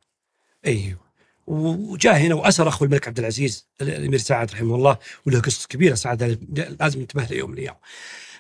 أيوه 0.67 1.03
وجاء 1.47 2.17
هنا 2.17 2.35
وأسر 2.35 2.69
اخو 2.69 2.85
الملك 2.85 3.09
عبد 3.09 3.19
العزيز 3.19 3.69
الأمير 3.81 4.19
سعد 4.19 4.53
رحمه 4.53 4.75
الله 4.75 4.99
وله 5.27 5.41
قصص 5.41 5.67
كبيرة 5.67 5.95
سعد 5.95 6.23
لازم 6.81 7.01
ننتبه 7.01 7.25
له 7.25 7.37
يوم 7.37 7.51
من 7.51 7.59
الأيام. 7.59 7.75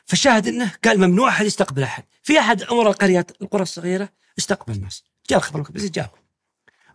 فالشاهد 0.04 0.48
إنه 0.48 0.72
قال 0.84 0.98
ممنوع 0.98 1.28
أحد 1.28 1.46
يستقبل 1.46 1.82
أحد، 1.82 2.04
في 2.22 2.38
أحد 2.38 2.62
أمر 2.62 2.88
القريات 2.88 3.42
القرى 3.42 3.62
الصغيرة 3.62 4.08
استقبل 4.38 4.74
الناس، 4.74 5.04
جاء 5.30 5.38
الخبر 5.38 5.60
بس 5.60 5.82
جاء 5.82 6.14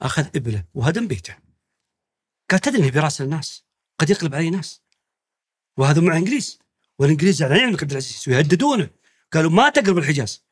أخذ 0.02 0.26
إبله 0.36 0.64
وهدم 0.74 1.08
بيته. 1.08 1.36
قال 2.50 2.60
تدري 2.60 2.82
إنه 2.82 2.92
برأس 2.92 3.22
الناس. 3.22 3.64
قد 4.00 4.10
يقلب 4.10 4.36
علي 4.36 4.50
ناس. 4.50 4.82
وهذا 5.78 6.02
مع 6.02 6.18
إنجليز. 6.18 6.60
والإنجليز 7.00 7.36
زعلانين 7.36 7.62
على 7.62 7.68
الملك 7.68 7.84
عبد 7.84 7.92
العزيز. 7.92 8.24
ويهددونه. 8.28 8.90
قالوا 9.34 9.52
ما 9.52 9.70
تقرب 9.70 9.98
الحجاز. 9.98 10.44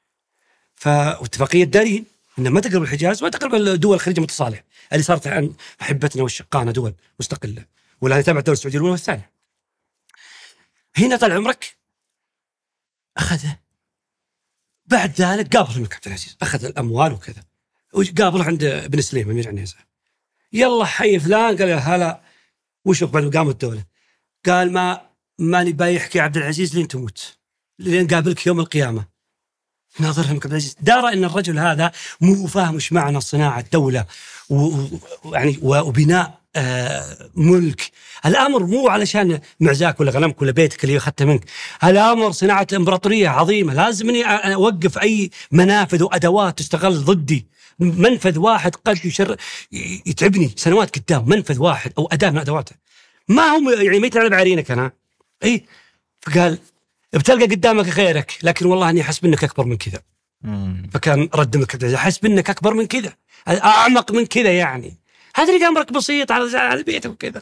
فاتفاقيه 0.75 1.63
دارين 1.63 2.05
إنه 2.39 2.49
ما 2.49 2.61
تقرب 2.61 2.83
الحجاز 2.83 3.23
ولا 3.23 3.31
تقرب 3.31 3.55
الدول 3.55 3.95
الخليج 3.95 4.17
المتصالح. 4.17 4.63
اللي 4.91 5.03
صارت 5.03 5.27
عن 5.27 5.53
احبتنا 5.81 6.23
والشقانه 6.23 6.71
دول 6.71 6.93
مستقلة. 7.19 7.65
والآن 8.01 8.23
تابع 8.23 8.39
الدولة 8.39 8.57
السعوديه 8.57 8.77
الأولى 8.77 8.91
والثانية. 8.91 9.31
هنا 10.97 11.15
طال 11.17 11.31
عمرك 11.31 11.74
اخذه 13.17 13.59
بعد 14.85 15.21
ذلك 15.21 15.57
قابل 15.57 15.75
الملك 15.75 15.93
عبد 15.93 16.07
العزيز 16.07 16.37
أخذ 16.41 16.65
الأموال 16.65 17.13
وكذا. 17.13 17.43
وقابله 17.93 18.43
عند 18.43 18.63
ابن 18.63 19.01
سليم 19.01 19.29
أمير 19.29 19.47
عنيزة. 19.47 19.77
يلا 20.53 20.85
حي 20.85 21.19
فلان. 21.19 21.57
قال 21.57 21.69
هلا. 21.69 22.21
وش 22.85 23.03
بعد 23.03 23.35
قامت 23.37 23.51
الدولة؟ 23.51 23.85
قال 24.45 24.73
ما 24.73 25.09
ماني 25.39 25.71
بايحك 25.71 26.15
يا 26.15 26.21
عبد 26.21 26.37
العزيز 26.37 26.75
لين 26.75 26.87
تموت 26.87 27.37
لين 27.79 28.07
قابلك 28.07 28.47
يوم 28.47 28.59
القيامة. 28.59 29.14
ناظرها 29.99 30.25
الملك 30.25 30.43
عبد 30.43 30.51
العزيز 30.51 30.75
دار 30.81 31.07
إن 31.07 31.23
الرجل 31.23 31.59
هذا 31.59 31.91
مو 32.21 32.47
فاهم 32.47 32.73
إيش 32.73 32.93
معنى 32.93 33.21
صناعة 33.21 33.65
دولة 33.73 34.05
ويعني 34.49 35.59
وبناء 35.61 36.45
آه 36.55 37.29
ملك. 37.35 37.91
الأمر 38.25 38.65
مو 38.65 38.87
علشان 38.87 39.39
معزاك 39.59 39.99
ولا 39.99 40.11
غنمك 40.11 40.41
ولا 40.41 40.51
بيتك 40.51 40.83
اللي 40.83 40.97
أخذته 40.97 41.25
منك. 41.25 41.45
الأمر 41.83 42.31
صناعة 42.31 42.67
إمبراطورية 42.75 43.29
عظيمة. 43.29 43.73
لازم 43.73 44.09
إني 44.09 44.23
أوقف 44.53 44.97
أي 44.97 45.31
منافذ 45.51 46.03
وأدوات 46.03 46.57
تستغل 46.57 47.03
ضدي. 47.03 47.47
منفذ 47.79 48.39
واحد 48.39 48.75
قد 48.75 49.05
يشر 49.05 49.35
يتعبني 50.05 50.51
سنوات 50.55 50.99
قدام. 50.99 51.29
منفذ 51.29 51.59
واحد 51.59 51.93
أو 51.97 52.09
أداة 52.11 52.29
من 52.29 52.37
أدواته. 52.37 52.75
ما 53.27 53.43
هو 53.43 53.69
يعني 53.69 53.99
ما 53.99 54.07
يتلعب 54.07 54.31
بعرينك 54.31 54.71
أنا 54.71 54.91
إي؟ 55.43 55.65
فقال 56.21 56.57
بتلقى 57.15 57.45
قدامك 57.45 57.87
غيرك 57.87 58.37
لكن 58.43 58.65
والله 58.65 58.89
أني 58.89 59.01
أحس 59.01 59.23
انك 59.23 59.43
أكبر 59.43 59.65
من 59.65 59.77
كذا. 59.77 59.99
فكان 60.93 61.29
رد 61.35 61.55
العزيز 61.55 61.93
أحس 61.93 62.19
انك 62.25 62.49
أكبر 62.49 62.73
من 62.73 62.87
كذا. 62.87 63.13
أعمق 63.47 64.11
من 64.11 64.25
كذا 64.25 64.51
يعني. 64.51 64.97
هذا 65.35 65.53
اللي 65.53 65.67
أمرك 65.67 65.91
بسيط 65.91 66.31
على 66.31 66.57
على 66.57 66.83
بيتك 66.83 67.09
وكذا. 67.09 67.41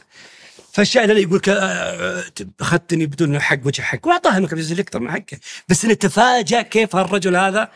فالشاهد 0.72 1.10
اللي 1.10 1.22
يقول 1.22 1.36
لك 1.36 1.48
آه، 1.48 2.24
أخذتني 2.60 3.06
بدون 3.06 3.40
حق 3.40 3.58
وجه 3.64 3.82
حق. 3.82 4.06
وأعطاه 4.06 4.36
الملك 4.36 4.52
عبد 4.52 4.58
العزيز 4.58 4.80
أكثر 4.80 5.00
من 5.00 5.10
حقه. 5.10 5.38
بس 5.68 5.84
إنه 5.84 5.94
تفاجأ 5.94 6.62
كيف 6.62 6.96
هالرجل 6.96 7.36
هذا. 7.36 7.68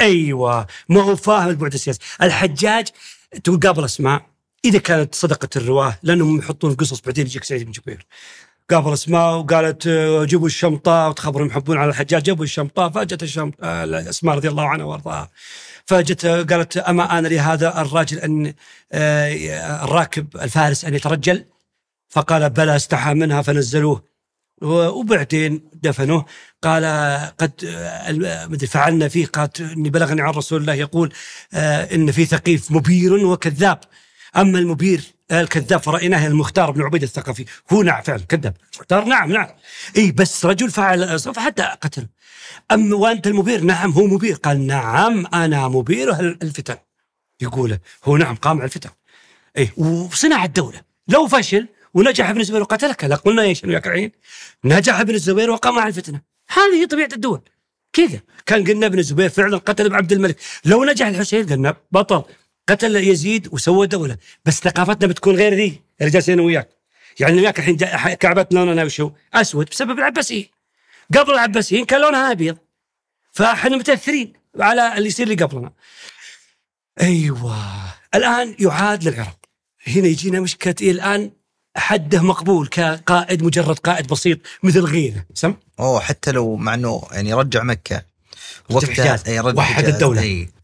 أيوه. 0.00 0.66
ما 0.88 1.02
هو 1.02 1.16
فاهم 1.16 1.48
البعد 1.48 1.74
السياسي. 1.74 2.00
الحجاج 2.22 2.88
تقول 3.44 3.60
قابل 3.60 3.84
أسماء. 3.84 4.26
إذا 4.64 4.78
كانت 4.78 5.14
صدقت 5.14 5.56
الرواة 5.56 5.98
لأنهم 6.02 6.38
يحطون 6.38 6.74
قصص 6.74 7.00
بعدين 7.00 7.26
يجيك 7.26 7.44
سعيد 7.44 7.64
بن 7.64 7.70
جبير. 7.70 8.06
قابل 8.70 8.92
اسماء 8.92 9.36
وقالت 9.36 9.86
آه، 9.86 10.24
جيبوا 10.24 10.46
الشمطة 10.46 11.08
وتخبرهم 11.08 11.46
يحبون 11.46 11.78
على 11.78 11.90
الحجاج. 11.90 12.22
جابوا 12.22 12.44
الشمطة 12.44 12.88
فجت 12.88 13.22
الشمطه 13.22 13.56
آه، 13.62 14.10
اسماء 14.10 14.36
رضي 14.36 14.48
الله 14.48 14.68
عنها 14.68 14.84
وارضاها. 14.84 15.30
فجت 15.86 16.24
آه، 16.24 16.42
قالت 16.42 16.76
أما 16.76 17.18
أنا 17.18 17.28
لهذا 17.28 17.80
الراجل 17.80 18.18
ان 18.18 18.54
الراكب 19.82 20.26
الفارس 20.36 20.84
أن 20.84 20.94
يترجل. 20.94 21.44
فقال 22.08 22.50
بلى 22.50 22.76
استحى 22.76 23.14
منها 23.14 23.42
فنزلوه. 23.42 24.02
وبعدين 24.62 25.70
دفنوه. 25.82 26.24
قال 26.62 26.84
قد 27.38 27.52
مدري 28.50 28.66
فعلنا 28.66 29.08
فيه 29.08 29.26
قال 29.26 29.50
إني 29.60 29.90
بلغني 29.90 30.22
عن 30.22 30.30
رسول 30.30 30.60
الله 30.60 30.74
يقول 30.74 31.12
إن 31.54 32.12
في 32.12 32.24
ثقيف 32.24 32.70
مبير 32.70 33.14
وكذاب. 33.14 33.78
أما 34.36 34.58
المبير 34.58 35.00
الكذاب 35.32 35.80
فرأيناه 35.80 36.26
المختار 36.26 36.70
بن 36.70 36.82
عبيد 36.82 37.02
الثقفي. 37.02 37.44
هو 37.72 37.82
نعم 37.82 38.02
فعلا 38.02 38.22
كذاب. 38.28 38.56
مختار 38.78 39.04
نعم 39.04 39.32
نعم. 39.32 39.48
إي 39.96 40.12
بس 40.12 40.44
رجل 40.44 40.70
فعل 40.70 41.18
فحتى 41.18 41.62
قتله 41.62 42.06
أما 42.72 42.96
وأنت 42.96 43.26
المبير؟ 43.26 43.60
نعم 43.60 43.90
هو 43.90 44.06
مبير. 44.06 44.34
قال 44.34 44.66
نعم 44.66 45.26
أنا 45.26 45.68
مبير 45.68 46.20
الفتن. 46.20 46.76
يقول 47.40 47.78
هو 48.04 48.16
نعم 48.16 48.34
قام 48.34 48.62
الفتن. 48.62 48.90
إي 49.58 49.70
وصنع 49.76 50.44
الدولة. 50.44 50.80
لو 51.08 51.26
فشل 51.26 51.68
ونجح 51.94 52.28
ابن 52.28 52.40
الزبير 52.40 52.60
وقتلك. 52.60 53.04
قلنا 53.04 53.42
إيش 53.42 53.64
وياك 53.64 53.86
الحين 53.86 54.12
نجح 54.64 55.00
ابن 55.00 55.14
الزبير 55.14 55.50
وقام 55.50 55.78
على 55.78 55.88
الفتنة. 55.88 56.20
هذه 56.48 56.80
هي 56.80 56.86
طبيعة 56.86 57.08
الدول. 57.12 57.40
كذا. 57.92 58.20
كان 58.46 58.64
قلنا 58.64 58.86
ابن 58.86 58.98
الزبير 58.98 59.28
فعلا 59.28 59.56
قتل 59.56 59.94
عبد 59.94 60.12
الملك. 60.12 60.36
لو 60.64 60.84
نجح 60.84 61.06
الحسين 61.06 61.46
قلنا 61.46 61.76
بطل. 61.92 62.22
قتل 62.68 62.96
يزيد 62.96 63.48
وسوى 63.52 63.86
دولة. 63.86 64.16
بس 64.44 64.60
ثقافتنا 64.60 65.08
بتكون 65.08 65.36
غير 65.36 65.54
ذي. 65.54 65.80
اللي 66.00 66.10
جالسين 66.10 66.40
وياك. 66.40 66.68
يعني 67.20 67.36
وياك 67.36 67.58
الحين 67.58 67.76
كعبتنا 68.14 68.58
لونها 68.58 68.84
وشو 68.84 69.10
أسود 69.34 69.68
بسبب 69.70 69.98
العباسيين 69.98 70.48
قبل 71.14 71.32
العباسيين 71.32 71.84
كان 71.84 72.00
لونها 72.00 72.32
أبيض. 72.32 72.56
فاحنا 73.32 73.76
متأثرين 73.76 74.32
على 74.60 74.98
اللي 74.98 75.08
يصير 75.08 75.28
اللي 75.30 75.44
قبلنا. 75.44 75.72
أيوه. 77.00 77.56
الآن 78.14 78.56
يعاد 78.60 79.04
للعراق. 79.04 79.38
هنا 79.86 80.06
يجينا 80.06 80.40
مشكلة 80.40 80.74
إيه 80.82 80.90
الآن 80.90 81.32
حده 81.76 82.22
مقبول 82.22 82.66
كقائد 82.66 83.42
مجرد 83.42 83.78
قائد 83.78 84.06
بسيط 84.06 84.38
مثل 84.62 84.80
غيره. 84.80 85.26
سم؟ 85.34 85.54
أوه 85.80 86.00
حتى 86.00 86.32
لو 86.32 86.56
مع 86.56 86.74
إنه 86.74 87.02
يعني 87.12 87.34
رجع 87.34 87.62
مكة. 87.62 88.13
الحجاز. 88.70 89.22
أي 89.28 89.40
رجع 89.40 89.58
وحد 89.58 89.84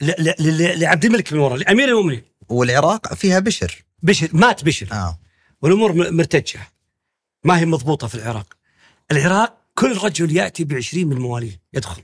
ل- 0.00 0.34
ل- 0.38 0.80
لعبد 0.80 1.04
الملك 1.04 1.32
بن 1.32 1.38
مروان 1.38 1.58
لأمير 1.58 1.88
المؤمنين. 1.88 2.22
والعراق 2.48 3.14
فيها 3.14 3.38
بشر. 3.38 3.84
بشر 4.02 4.28
مات 4.32 4.64
بشر. 4.64 4.88
آه. 4.92 5.18
والأمور 5.62 6.10
مرتجة. 6.10 6.60
ما 7.44 7.58
هي 7.58 7.66
مضبوطة 7.66 8.06
في 8.06 8.14
العراق. 8.14 8.46
العراق 9.12 9.56
كل 9.74 9.96
رجل 9.96 10.36
يأتي 10.36 10.64
بعشرين 10.64 11.08
من 11.08 11.18
مواليه 11.18 11.60
يدخل. 11.74 12.02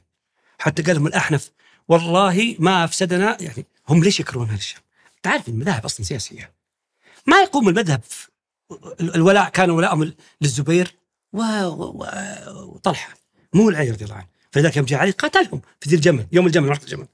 حتى 0.59 0.83
قال 0.83 0.97
لهم 0.97 1.07
الأحنف 1.07 1.51
والله 1.89 2.57
ما 2.59 2.85
أفسدنا 2.85 3.37
يعني 3.41 3.66
هم 3.89 4.05
ليش 4.05 4.20
يكرهون 4.20 4.47
هذا 4.47 4.57
الشام؟ 4.57 4.81
تعرف 5.22 5.49
المذاهب 5.49 5.85
أصلا 5.85 6.07
سياسية. 6.07 6.53
ما 7.27 7.37
يقوم 7.41 7.68
المذهب 7.68 8.01
الولاء 9.01 9.49
كان 9.49 9.70
ولاءهم 9.70 10.12
للزبير 10.41 10.95
وطلحة 11.33 13.14
مو 13.55 13.68
العلي 13.68 13.91
رضي 13.91 14.05
الله 14.05 14.16
عنه. 14.16 14.27
فلذلك 14.57 14.76
يوم 14.76 14.86
جاء 14.86 15.00
علي 15.00 15.11
قاتلهم 15.11 15.62
في 15.80 15.90
ذي 15.90 15.96
الجمل 15.96 16.26
يوم 16.32 16.46
الجمل 16.46 16.66
معركه 16.66 16.84
الجمل. 16.84 17.07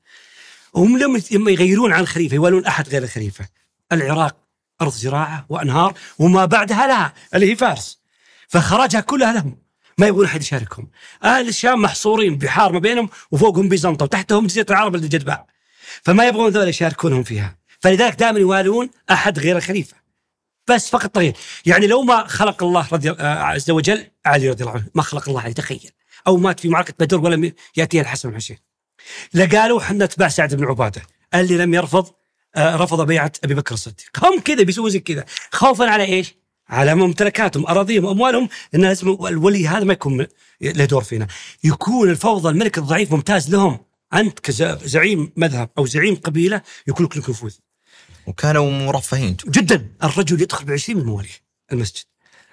وهم 0.73 0.99
لما 1.31 1.51
يغيرون 1.51 1.93
عن 1.93 2.01
الخليفة 2.01 2.35
يوالون 2.35 2.67
أحد 2.67 2.89
غير 2.89 3.03
الخليفة. 3.03 3.49
العراق 3.93 4.37
أرض 4.83 4.93
زراعة 4.93 5.47
وأنهار 5.49 5.95
وما 6.19 6.45
بعدها 6.45 6.87
لها 6.87 7.15
اللي 7.35 7.51
هي 7.51 7.57
فارس. 7.57 7.99
فخرجها 8.49 9.01
كلها 9.01 9.33
لهم 9.33 9.57
ما 9.99 10.07
يبغون 10.07 10.25
أحد 10.25 10.43
يشاركهم. 10.43 10.91
أهل 11.25 11.49
الشام 11.49 11.83
محصورين 11.83 12.39
بحار 12.39 12.73
ما 12.73 12.79
بينهم 12.79 13.09
وفوقهم 13.31 13.69
بيزنطة 13.69 14.05
وتحتهم 14.05 14.47
جزيره 14.47 14.67
العرب 14.71 14.95
اللي 14.95 15.09
جدباء 15.09 15.47
فما 16.03 16.27
يبغون 16.27 16.51
ذول 16.51 16.69
يشاركونهم 16.69 17.23
فيها. 17.23 17.57
فلذلك 17.81 18.15
دائما 18.15 18.39
يوالون 18.39 18.91
أحد 19.11 19.39
غير 19.39 19.57
الخليفة. 19.57 19.97
بس 20.69 20.91
فقط 20.91 21.15
طريق 21.15 21.35
يعني 21.67 21.87
لو 21.87 22.03
ما 22.03 22.27
خلق 22.27 22.63
الله 22.63 22.89
رضي 22.93 23.11
آه، 23.11 23.43
عز 23.43 23.71
وجل 23.71 24.07
علي 24.27 24.51
رضي 24.51 24.65
الله 24.65 24.75
عنه 24.75 24.85
ما 24.95 25.03
خلق 25.03 25.29
الله 25.29 25.41
علي 25.41 25.55
تخيل 25.55 25.91
أو 26.27 26.37
مات 26.37 26.61
في 26.61 26.69
معركة 26.69 26.95
بدر 26.99 27.21
ولم 27.21 27.53
ياتيه 27.77 28.01
الحسن 28.01 28.29
والحسين. 28.29 28.59
لقالوا 29.35 29.81
إحنا 29.81 30.05
اتباع 30.05 30.29
سعد 30.29 30.55
بن 30.55 30.65
عبادة. 30.65 31.03
اللي 31.35 31.57
لم 31.57 31.75
يرفض 31.75 32.07
آه، 32.57 32.77
رفض 32.77 33.07
بيعة 33.07 33.33
أبي 33.45 33.55
بكر 33.55 33.75
الصديق. 33.75 34.25
هم 34.25 34.41
كذا 34.41 34.63
بيسووا 34.63 34.89
زي 34.89 35.01
كذا. 35.01 35.25
خوفا 35.53 35.91
على 35.91 36.05
إيش؟ 36.05 36.35
على 36.69 36.95
ممتلكاتهم 36.95 37.67
أراضيهم 37.67 38.07
أموالهم. 38.07 38.49
إن 38.75 38.81
لازم 38.81 39.09
الولي 39.09 39.69
هذا 39.69 39.85
ما 39.85 39.93
يكون 39.93 40.27
له 40.61 40.85
دور 40.85 41.05
فينا. 41.05 41.27
يكون 41.65 42.11
الفوضى 42.11 42.49
الملك 42.49 42.79
الضعيف 42.79 43.13
ممتاز 43.13 43.51
لهم. 43.51 43.79
أنت 44.15 44.39
كزعيم 44.39 45.33
مذهب 45.37 45.71
أو 45.79 45.87
زعيم 45.87 46.15
قبيلة 46.15 46.63
يكون 46.87 47.07
لك 47.07 47.17
نفوذ. 47.17 47.55
وكانوا 48.27 48.71
مرفهين. 48.71 49.37
جدا. 49.47 49.89
الرجل 50.05 50.43
يدخل 50.43 50.65
بعشرين 50.65 50.99
من 50.99 51.05
مواليه 51.05 51.43
المسجد. 51.73 52.05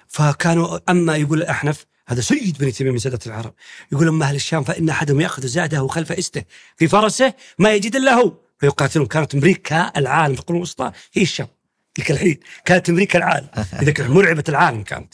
فكانوا 0.08 0.80
أما 0.90 1.16
يقول 1.16 1.42
الأحنف 1.42 1.86
هذا 2.10 2.22
سيد 2.22 2.58
بني 2.58 2.72
تيمية 2.72 2.92
من 2.92 2.98
سادة 2.98 3.20
العرب. 3.28 3.54
يقول 3.92 4.08
اما 4.08 4.26
أهل 4.26 4.36
الشام 4.36 4.64
فإن 4.64 4.90
أحدهم 4.90 5.22
يأخذ 5.22 5.48
زاده 5.48 5.88
خلف 5.88 6.12
إسته 6.12 6.44
في 6.78 6.88
فرسه 6.88 7.34
ما 7.60 7.74
يجد 7.74 7.96
إلا 7.96 8.14
هو. 8.14 8.34
فيقاتلون 8.60 9.06
كانت 9.06 9.36
أمريكا 9.36 9.92
العالم 9.98 10.36
في 10.36 10.42
القرون 10.42 10.58
الوسطى 10.58 10.92
هي 11.14 11.22
الشام. 11.22 11.48
تلك 11.96 12.12
الحين 12.12 12.40
كانت 12.66 12.90
أمريكا 12.90 13.20
العالم. 13.20 13.48
لذلك 13.82 14.02
مرعبة 14.02 14.44
العالم 14.50 14.84
كانت. 14.84 15.14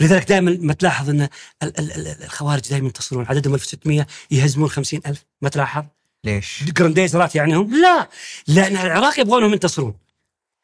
لذلك 0.00 0.28
دائما 0.28 0.56
ما 0.60 0.72
تلاحظ 0.72 1.10
أن 1.10 1.20
ال- 1.22 1.28
ال- 1.62 1.92
ال- 1.92 2.22
الخوارج 2.24 2.68
دائما 2.70 2.86
ينتصرون. 2.86 3.26
عددهم 3.26 3.54
1600 3.54 4.06
يهزمون 4.30 4.68
50000 4.68 5.24
ما 5.42 5.48
تلاحظ؟ 5.48 5.84
ليش؟ 6.24 6.64
جرانديزرات 6.64 7.34
يعني 7.34 7.56
هم؟ 7.56 7.80
لا. 7.82 8.08
لأن 8.46 8.76
العراق 8.76 9.20
يبغونهم 9.20 9.52
ينتصرون. 9.52 9.94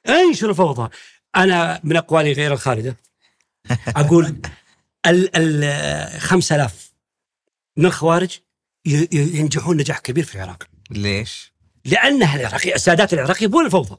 انشروا 0.09 0.51
الفوضى 0.51 0.91
أنا 1.37 1.81
من 1.85 1.97
أقوالي 1.97 2.33
غير 2.33 2.53
الخالدة. 2.53 2.97
أقول 3.97 4.41
ال 5.07 5.31
ال 5.65 6.21
5000 6.21 6.93
من 7.77 7.87
الخوارج 7.87 8.39
ينجحون 9.13 9.77
نجاح 9.77 9.99
كبير 9.99 10.25
في 10.25 10.35
العراق. 10.35 10.63
ليش؟ 10.91 11.53
لأن 11.85 12.23
العراقي 12.23 12.75
السادات 12.75 13.13
العراق 13.13 13.43
يبون 13.43 13.67
الفوضى 13.67 13.97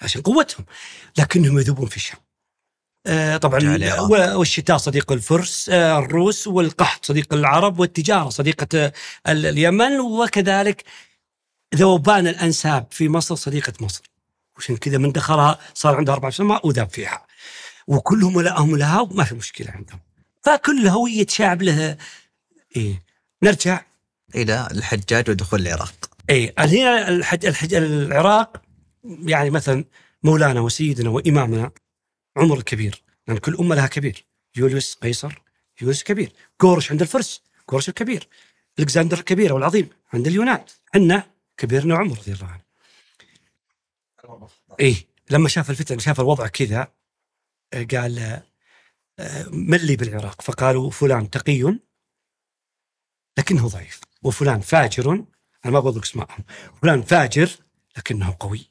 عشان 0.00 0.22
قوتهم 0.22 0.64
لكنهم 1.18 1.58
يذوبون 1.58 1.86
في 1.86 1.96
الشام. 1.96 2.18
آه، 3.06 3.36
طبعا 3.36 3.60
والشتاء 4.34 4.76
صديق 4.76 5.12
الفرس 5.12 5.68
آه، 5.68 5.98
الروس 5.98 6.46
والقحط 6.46 7.04
صديق 7.04 7.34
العرب 7.34 7.78
والتجارة 7.80 8.28
صديقة 8.28 8.66
آه، 8.74 8.92
ال- 9.28 9.46
اليمن 9.46 10.00
وكذلك 10.00 10.84
ذوبان 11.74 12.26
الأنساب 12.26 12.86
في 12.90 13.08
مصر 13.08 13.34
صديقة 13.34 13.72
مصر. 13.80 14.02
وعشان 14.56 14.76
كذا 14.76 14.98
من 14.98 15.12
دخلها 15.12 15.58
صار 15.74 15.96
عنده 15.96 16.12
أربع 16.12 16.30
سنوات 16.30 16.64
وذاب 16.64 16.90
فيها. 16.90 17.26
وكلهم 17.86 18.36
ولاهم 18.36 18.76
لها 18.76 19.00
وما 19.00 19.24
في 19.24 19.34
مشكلة 19.34 19.70
عندهم. 19.70 20.00
فكل 20.46 20.88
هويه 20.88 21.26
شعب 21.28 21.62
له. 21.62 21.96
إيه. 22.76 23.02
نرجع. 23.42 23.84
إلى 24.34 24.68
الحجاج 24.70 25.30
ودخول 25.30 25.60
العراق. 25.60 25.94
اي 26.30 26.54
هنا 26.58 27.08
الحج 27.08 27.46
الحج 27.46 27.74
العراق 27.74 28.62
يعني 29.04 29.50
مثلا 29.50 29.84
مولانا 30.22 30.60
وسيدنا 30.60 31.10
وإمامنا 31.10 31.70
عمر 32.36 32.58
الكبير 32.58 33.02
لأن 33.28 33.38
كل 33.38 33.56
أمة 33.56 33.74
لها 33.74 33.86
كبير. 33.86 34.24
يوليوس 34.56 34.94
قيصر 34.94 35.42
يوليوس 35.80 36.02
كبير. 36.02 36.32
قورش 36.58 36.90
عند 36.90 37.02
الفرس 37.02 37.42
قورش 37.68 37.88
الكبير. 37.88 38.28
الكسندر 38.78 39.18
الكبير 39.18 39.50
أو 39.50 39.58
العظيم 39.58 39.88
عند 40.12 40.26
اليونان. 40.26 40.64
حنا 40.94 41.26
كبيرنا 41.56 41.96
عمر 41.96 42.18
رضي 42.18 42.32
الله 42.32 42.46
عنه. 42.46 42.66
إيه. 44.80 44.96
لما 45.30 45.48
شاف 45.48 45.70
الفتن 45.70 45.98
شاف 45.98 46.20
الوضع 46.20 46.46
كذا 46.46 46.88
قال 47.74 48.42
ملي 49.50 49.96
بالعراق؟ 49.96 50.42
فقالوا 50.42 50.90
فلان 50.90 51.30
تقي 51.30 51.78
لكنه 53.38 53.68
ضعيف 53.68 54.00
وفلان 54.22 54.60
فاجر 54.60 55.24
أنا 55.64 55.80
ما 55.80 55.90
لك 55.90 56.02
اسمائهم 56.02 56.44
فلان 56.82 57.02
فاجر 57.02 57.50
لكنه 57.96 58.36
قوي. 58.40 58.70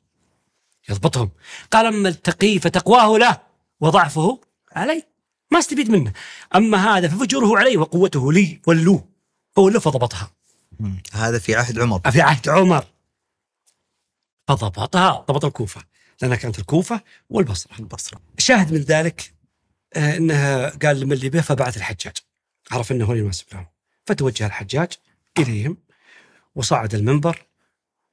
يضبطهم. 0.89 1.31
قال 1.71 1.85
أما 1.85 2.09
التقي 2.09 2.59
فتقواه 2.59 3.17
له 3.17 3.41
وضعفه 3.79 4.41
علي 4.71 5.03
ما 5.51 5.59
استفيد 5.59 5.89
منه. 5.89 6.13
أما 6.55 6.77
هذا 6.77 7.07
ففجوره 7.07 7.59
علي 7.59 7.77
وقوته 7.77 8.33
لي 8.33 8.61
ولوه 8.67 9.09
فولوه 9.51 9.79
فضبطها. 9.79 10.31
هذا 11.13 11.39
في 11.39 11.55
عهد 11.55 11.79
عمر. 11.79 12.11
في 12.11 12.21
عهد 12.21 12.49
عمر. 12.49 12.85
فضبطها 14.47 15.11
ضبط 15.11 15.45
الكوفة 15.45 15.83
لأنها 16.21 16.37
كانت 16.37 16.59
الكوفة 16.59 17.01
والبصرة. 17.29 17.79
البصرة. 17.79 18.21
شاهد 18.37 18.73
من 18.73 18.81
ذلك 18.81 19.34
إنها 19.95 20.69
قال 20.69 20.99
لمن 20.99 21.11
اللي 21.11 21.29
به 21.29 21.41
فبعث 21.41 21.77
الحجاج. 21.77 22.17
عرف 22.71 22.91
إنه 22.91 23.05
هو 23.05 23.11
اللي 23.11 23.23
يناسب 23.23 23.45
لهم. 23.53 23.65
فتوجه 24.05 24.45
الحجاج 24.45 24.93
إليهم 25.37 25.77
وصعد 26.55 26.95
المنبر 26.95 27.45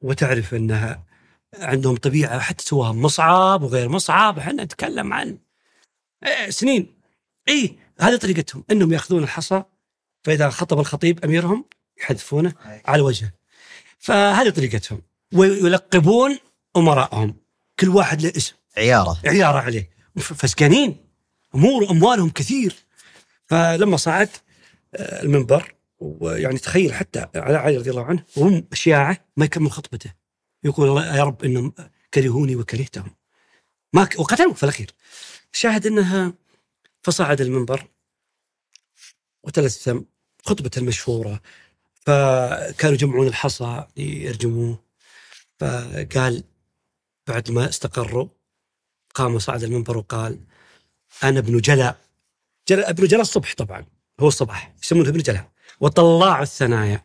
وتعرف 0.01 0.55
إنها 0.55 1.05
عندهم 1.59 1.97
طبيعة 1.97 2.39
حتى 2.39 2.65
سواها 2.65 2.93
مصعب 2.93 3.63
وغير 3.63 3.89
مصعب. 3.89 4.39
إحنا 4.39 4.65
نتكلم 4.65 5.13
عن 5.13 5.39
آه، 6.23 6.51
سنين. 6.51 6.95
إي 7.49 7.79
هذه 8.01 8.17
طريقتهم. 8.17 8.65
إنهم 8.71 8.93
يأخذون 8.93 9.23
الحصى 9.23 9.63
فإذا 10.25 10.51
خطب 10.51 10.81
الخطيب 10.81 11.25
أميرهم 11.25 11.65
يحذفونه 12.01 12.55
على 12.85 13.03
وجهه. 13.03 13.33
فهذه 13.99 14.51
طريقتهم. 14.51 15.03
ويلقبون 15.35 16.39
أمراءهم. 16.77 17.37
كل 17.81 17.89
واحد 17.89 18.23
له 18.23 18.33
اسم. 18.37 18.55
عيارة. 18.77 19.19
عيارة 19.25 19.59
عليه. 19.59 19.91
فسكانين. 20.17 21.12
أمور 21.55 21.91
اموالهم 21.91 22.31
كثير. 22.31 22.75
فلما 23.47 23.97
صعد 23.97 24.29
آه، 24.95 25.23
المنبر 25.23 25.75
ويعني 25.99 26.59
تخيل 26.59 26.95
حتى 26.95 27.27
على 27.35 27.57
علي 27.57 27.77
رضي 27.77 27.91
الله 27.91 28.05
عنه 28.05 28.25
وهم 28.37 28.65
شياعه 28.73 29.25
ما 29.37 29.45
يكمل 29.45 29.71
خطبته. 29.71 30.13
يقول 30.65 31.03
يا 31.03 31.25
رب 31.25 31.45
إنهم 31.45 31.73
كرهوني 32.15 32.57
وكرهتهم. 32.57 33.15
ما 33.93 34.05
ك... 34.05 34.19
وقتلوه 34.19 34.55
في 34.55 34.63
الأخير. 34.63 34.91
شاهد 35.53 35.87
أنها 35.87 36.35
فصعد 37.03 37.41
المنبر 37.41 37.89
وتلثم 39.45 40.01
خطبته 40.45 40.79
المشهورة. 40.79 41.41
فكانوا 42.07 42.95
يجمعون 42.95 43.27
الحصى 43.27 43.87
ليرجموه 43.97 44.79
فقال 45.61 46.45
بعد 47.27 47.51
ما 47.51 47.69
استقروا 47.69 48.29
قام 49.15 49.35
وصعد 49.35 49.63
المنبر 49.63 49.97
وقال 49.97 50.41
أنا 51.25 51.39
ابن 51.39 51.59
جلا 51.59 51.97
جلا 52.69 52.91
ابن 52.91 53.07
جلا 53.07 53.21
الصبح 53.21 53.55
طبعا. 53.55 53.85
هو 54.21 54.29
الصباح 54.29 54.75
يسمونه 54.83 55.09
ابن 55.09 55.19
جلا 55.19 55.49
وطلاع 55.81 56.43
الثنايا. 56.43 57.03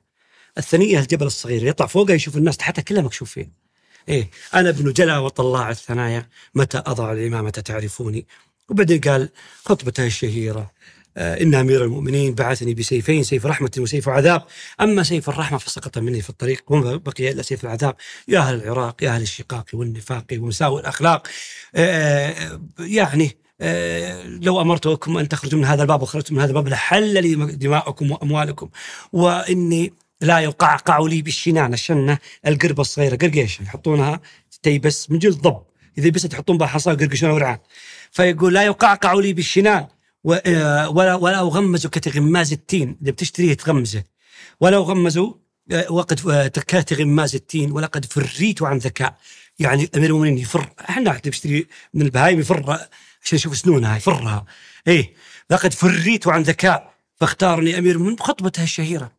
الثنية 0.58 0.99
الجبل 0.99 1.26
الصغير 1.26 1.66
يطلع 1.66 1.88
فوقه 1.88 2.14
يشوف 2.14 2.38
الناس 2.38 2.58
تحتها 2.58 2.82
كلها 2.82 3.01
مكشوفين. 3.01 3.51
إيه 4.10 4.30
أنا 4.53 4.70
ابن 4.70 4.93
جلا 4.93 5.18
وطلاع 5.18 5.70
الثنايا. 5.70 6.30
متى 6.55 6.78
أضع 6.78 7.12
الامامه 7.12 7.49
تعرفوني؟ 7.49 8.28
وبعدين 8.70 9.01
قال 9.01 9.30
خطبته 9.66 10.05
الشهيرة. 10.05 10.72
آه، 11.18 11.41
إن 11.41 11.55
أمير 11.55 11.84
المؤمنين 11.84 12.36
بعثني 12.36 12.74
بسيفين 12.74 13.24
سيف 13.24 13.45
رحمة 13.45 13.72
وسيف 13.78 14.10
عذاب. 14.10 14.43
أما 14.82 15.03
سيف 15.03 15.30
الرحمة 15.30 15.58
فسقط 15.58 15.97
مني 15.97 16.22
في 16.22 16.30
الطريق 16.30 16.64
وما 16.68 16.95
بقي 16.95 17.32
إلا 17.32 17.41
سيف 17.41 17.64
العذاب. 17.64 17.95
يا 18.28 18.39
أهل 18.39 18.55
العراق 18.55 19.03
يا 19.03 19.10
أهل 19.10 19.22
الشقاق 19.22 19.66
والنفاق 19.74 20.26
ومساوئ 20.34 20.82
الأخلاق 20.82 21.28
آه، 21.76 22.62
يعني 22.80 23.38
لو 24.41 24.62
أمرتكم 24.62 25.18
أن 25.18 25.30
تخرجوا 25.30 25.60
من 25.60 25.66
هذا 25.66 25.82
الباب 25.82 26.01
وخرجتم 26.01 26.36
من 26.36 26.41
هذا 26.41 26.49
الباب 26.49 26.68
لحل 26.68 27.24
لي 27.24 27.36
دماءكم 27.36 28.12
وأموالكم. 28.12 28.70
وإني 29.14 29.93
لا 30.22 30.39
يقعقع 30.39 30.99
لي 30.99 31.22
بالشنان 31.22 31.74
الشنة 31.74 32.18
القربة 32.47 32.82
الصغيرة. 32.82 33.16
قرقيش 33.16 33.60
يحطونها 33.60 34.22
تيبس 34.64 35.12
من 35.12 35.20
جلد 35.20 35.41
ضب. 35.41 35.62
إذا 35.97 36.10
بس 36.10 36.26
يحطون 36.26 36.58
بها 36.58 36.68
حصى 36.68 36.89
ويقرقشونها 36.89 37.34
ورعان. 37.34 37.58
فيقول 38.12 38.53
لا 38.53 38.64
يقعقع 38.64 39.14
لي 39.14 39.34
بالشنان. 39.34 39.88
آه، 40.45 40.89
ولا 40.89 41.16
ولا 41.16 41.39
أغمز 41.39 41.88
كتغماز 41.88 42.53
التين. 42.53 42.97
إذا 43.01 43.12
بتشتريه 43.12 43.53
تغمزه. 43.53 44.03
ولا 44.62 44.78
أغمز 44.78 45.18
آه، 45.18 45.91
وقد 45.91 46.20
كتغماز 46.68 47.36
التين. 47.36 47.72
ولقد 47.72 48.05
فريت 48.05 48.62
عن 48.62 48.78
ذكاء. 48.78 49.18
يعني 49.60 49.89
أمير 49.95 50.10
المؤمنين 50.10 50.38
يفر. 50.38 50.70
إحنا 50.89 51.20
بنشتري 51.26 51.68
من 51.93 52.01
البهايم 52.01 52.39
يفر. 52.39 52.80
عشان 53.24 53.36
يشوف 53.36 53.57
سنونها 53.57 53.97
يفرها. 53.97 54.45
إيه 54.88 55.13
لقد 55.49 55.74
فريت 55.74 56.28
عن 56.28 56.41
ذكاء 56.41 56.93
فاختارني 57.15 57.78
أمير 57.78 57.91
المؤمنين 57.91 58.15
بخطبته 58.15 58.63
الشهيرة. 58.63 59.11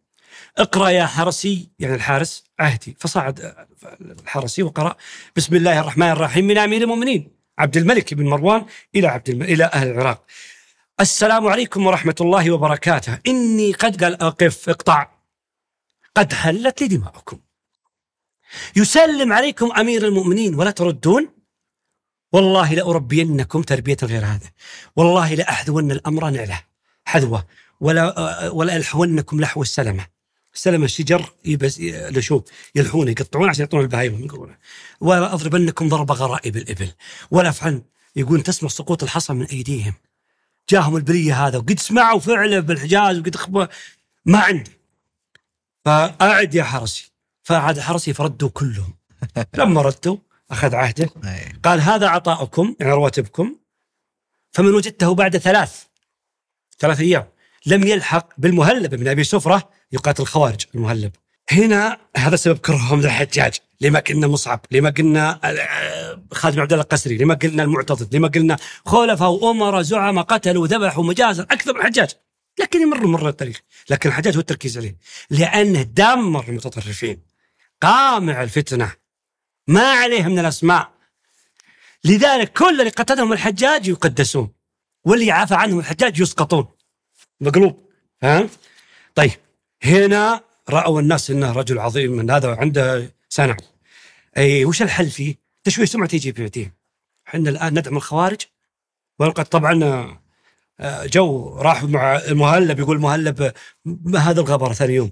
اقرأ 0.59 0.88
يا 0.88 1.07
حرسي 1.07 1.68
يعني 1.78 1.94
الحارس 1.94 2.44
عهدي. 2.59 2.96
فصعد 3.01 3.66
الحرسي 4.01 4.62
وقرأ 4.62 4.96
بسم 5.36 5.57
الله 5.57 5.80
الرحمن 5.80 6.11
الرحيم 6.11 6.46
من 6.46 6.59
أمير 6.59 6.82
المؤمنين 6.82 7.30
عبد 7.59 7.76
الملك 7.76 8.14
بن 8.14 8.26
مروان 8.26 8.66
إلى 8.94 9.07
عبد 9.07 9.28
الم... 9.28 9.42
إلى 9.42 9.64
أهل 9.64 9.88
العراق. 9.88 10.24
السلام 11.01 11.46
عليكم 11.46 11.86
ورحمة 11.86 12.14
الله 12.20 12.51
وبركاته. 12.51 13.18
إني 13.26 13.72
قد 13.72 14.05
قال 14.05 14.22
أقف 14.22 14.68
اقطع. 14.68 15.11
قد 16.14 16.32
حلت 16.32 16.82
لي 16.82 16.88
دماؤكم. 16.88 17.38
يسلم 18.76 19.32
عليكم 19.32 19.72
أمير 19.72 20.05
المؤمنين 20.07 20.55
ولا 20.55 20.70
تردون؟ 20.70 21.28
والله 22.32 22.74
لأربينكم 22.74 23.62
تربية 23.62 23.96
غير 24.02 24.24
هذا 24.24 24.50
والله 24.96 25.34
لأحذون 25.34 25.90
الأمر 25.90 26.30
نعلة. 26.30 26.60
حذوة. 27.04 27.46
ولا 27.80 28.48
ولا 28.48 28.76
ألحونكم 28.76 29.40
لحو 29.40 29.62
السلمة 29.62 30.06
السلمة 30.54 30.84
الشجر 30.84 31.32
يبس 31.44 31.80
لشوب 31.80 32.48
يلحونه 32.74 33.10
يقطعون 33.10 33.48
عشان 33.48 33.60
يعطون 33.60 33.80
البهايم 33.80 34.24
يقولون. 34.24 34.56
ولا 35.00 35.34
أضربنكم 35.34 35.88
ضرب 35.88 36.12
غرائب 36.12 36.56
الإبل. 36.56 36.92
ولا 37.30 37.48
أفعل 37.48 37.82
يقول 38.16 38.40
تسمع 38.42 38.68
سقوط 38.68 39.02
الحصى 39.02 39.32
من 39.32 39.44
أيديهم. 39.46 39.94
جاهم 40.70 40.96
البلية 40.96 41.46
هذا 41.46 41.58
وقد 41.58 41.78
سمعوا 41.78 42.20
فعله 42.20 42.60
بالحجاز 42.60 43.18
وقد 43.18 43.36
خبوا 43.36 43.66
ما 44.24 44.38
عندي. 44.38 44.70
فأعد 45.84 46.54
يا 46.54 46.64
حرسي. 46.64 47.12
فأعد 47.42 47.80
حرسي 47.80 48.12
فردوا 48.12 48.48
كلهم. 48.48 48.94
لما 49.58 49.82
ردوا 49.82 50.16
أخذ 50.51 50.74
عهده. 50.74 51.11
قال 51.64 51.80
هذا 51.80 52.09
عطاؤكم 52.09 52.76
يعني 52.80 52.92
رواتبكم. 52.92 53.57
فمن 54.53 54.74
وجدته 54.74 55.14
بعد 55.14 55.36
ثلاث 55.36 55.82
ثلاث 56.78 57.01
أيام 57.01 57.28
لم 57.66 57.86
يلحق 57.86 58.28
بالمهلب. 58.38 58.94
بن 58.94 59.09
أبي 59.09 59.24
سفرة 59.24 59.70
يقاتل 59.92 60.22
الخوارج 60.22 60.66
المهلب. 60.74 61.12
هنا 61.51 61.99
هذا 62.16 62.36
سبب 62.36 62.59
كرههم 62.59 63.01
للحجاج 63.01 63.55
لما 63.80 64.01
قلنا 64.01 64.26
مصعب؟ 64.26 64.61
لما 64.70 64.90
قلنا 64.90 65.40
آه، 65.44 66.22
خالد 66.32 66.59
عبد 66.59 66.72
الله 66.72 66.84
القسري؟ 66.84 67.16
لما 67.16 67.34
قلنا 67.34 67.62
المعتضد؟ 67.62 68.16
لما 68.16 68.28
قلنا 68.28 68.57
خلفاء 68.86 69.30
وأمراء 69.30 69.82
زعماء 69.82 70.24
قتلوا 70.24 70.62
وذبحوا 70.62 71.05
مجازر 71.05 71.42
أكثر 71.42 71.74
من 71.74 71.80
الحجاج. 71.80 72.11
لكن 72.61 72.82
يمر 72.82 73.07
مر 73.07 73.28
التاريخ 73.28 73.61
لكن 73.90 74.09
الحجاج 74.09 74.34
هو 74.34 74.40
التركيز 74.40 74.78
عليه. 74.78 74.96
لأنه 75.30 75.82
دمر 75.82 76.49
المتطرفين. 76.49 77.22
قامع 77.82 78.42
الفتنة. 78.42 78.92
ما 79.68 79.92
عليه 79.92 80.22
من 80.22 80.38
الأسماء. 80.38 80.92
لذلك 82.04 82.52
كل 82.52 82.80
اللي 82.80 82.90
قتلهم 82.90 83.32
الحجاج 83.32 83.88
يقدسون 83.88 84.52
واللي 85.04 85.30
عفى 85.32 85.54
عنهم 85.54 85.78
الحجاج 85.78 86.20
يسقطون. 86.20 86.68
مقلوب 87.40 87.90
فهمت؟ 88.22 88.50
طيب 89.14 89.30
هنا 89.84 90.40
رأوا 90.68 91.00
الناس 91.00 91.30
إنه 91.30 91.52
رجل 91.52 91.78
عظيم 91.78 92.12
من 92.12 92.30
هذا 92.30 92.56
عنده 92.56 93.14
سنع 93.28 93.56
أي 94.36 94.64
وش 94.64 94.82
الحل 94.82 95.10
فيه؟ 95.10 95.34
تشويه 95.64 95.86
سمعة 95.86 96.08
يجي 96.12 96.32
بيعطيه 96.32 96.74
إحنا 97.28 97.50
الآن 97.50 97.78
ندعم 97.78 97.96
الخوارج. 97.96 98.40
ولقد 99.18 99.44
طبعا 99.44 99.84
آه، 100.80 101.06
جو 101.06 101.54
راح 101.58 101.84
مع 101.84 102.16
المهلب 102.16 102.78
يقول 102.78 102.96
المهلب 102.96 103.52
هذا 104.16 104.40
الغبر 104.40 104.72
ثاني 104.72 104.94
يوم؟ 104.94 105.10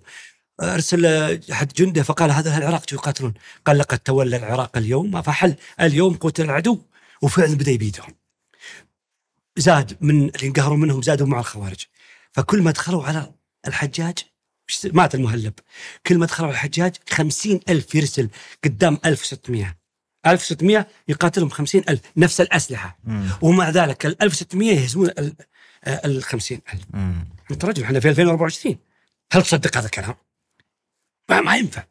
أرسل 0.61 1.07
أحد 1.52 1.72
جندة 1.72 2.02
فقال 2.02 2.30
هذا 2.30 2.59
العراق 2.59 2.92
يقاتلون. 2.92 3.34
قال 3.66 3.78
لقد 3.78 3.98
تولى 3.98 4.36
العراق 4.36 4.76
اليوم 4.76 5.22
فحل. 5.22 5.54
اليوم 5.80 6.16
قتل 6.16 6.44
العدو 6.44 6.78
وفعلا 7.22 7.54
بدأ 7.54 7.70
يبيدهم. 7.70 8.14
زاد 9.57 9.96
من 10.00 10.28
اللي 10.28 10.46
انقهروا 10.46 10.76
منهم 10.76 11.02
زادوا 11.02 11.26
مع 11.26 11.40
الخوارج. 11.40 11.84
فكل 12.32 12.62
ما 12.62 12.70
دخلوا 12.70 13.04
على 13.04 13.32
الحجاج 13.66 14.18
مات 14.84 15.14
المهلب. 15.14 15.52
كل 16.07 16.18
ما 16.18 16.26
دخلوا 16.26 16.48
على 16.48 16.54
الحجاج 16.54 16.96
خمسين 17.11 17.61
ألف 17.68 17.94
يرسل 17.94 18.28
قدام 18.64 18.98
1600 19.07 19.76
1600 20.26 20.86
يقاتلهم 21.09 21.48
خمسين 21.48 21.84
ألف 21.88 22.00
نفس 22.16 22.40
الأسلحة. 22.40 22.98
مم. 23.04 23.28
ومع 23.42 23.70
ذلك 23.70 24.07
ال 24.07 24.22
1600 24.22 24.80
يهزمون 24.80 25.11
ال 25.86 26.22
50000 26.22 26.80
أنت 27.50 27.64
رجل 27.64 27.82
إحنا 27.82 28.00
في 28.00 28.09
2024 28.09 28.76
هل 29.32 29.42
تصدق 29.42 29.76
هذا 29.76 29.86
الكلام؟ 29.86 30.14
ما, 31.29 31.41
ما 31.41 31.57
ينفع. 31.57 31.85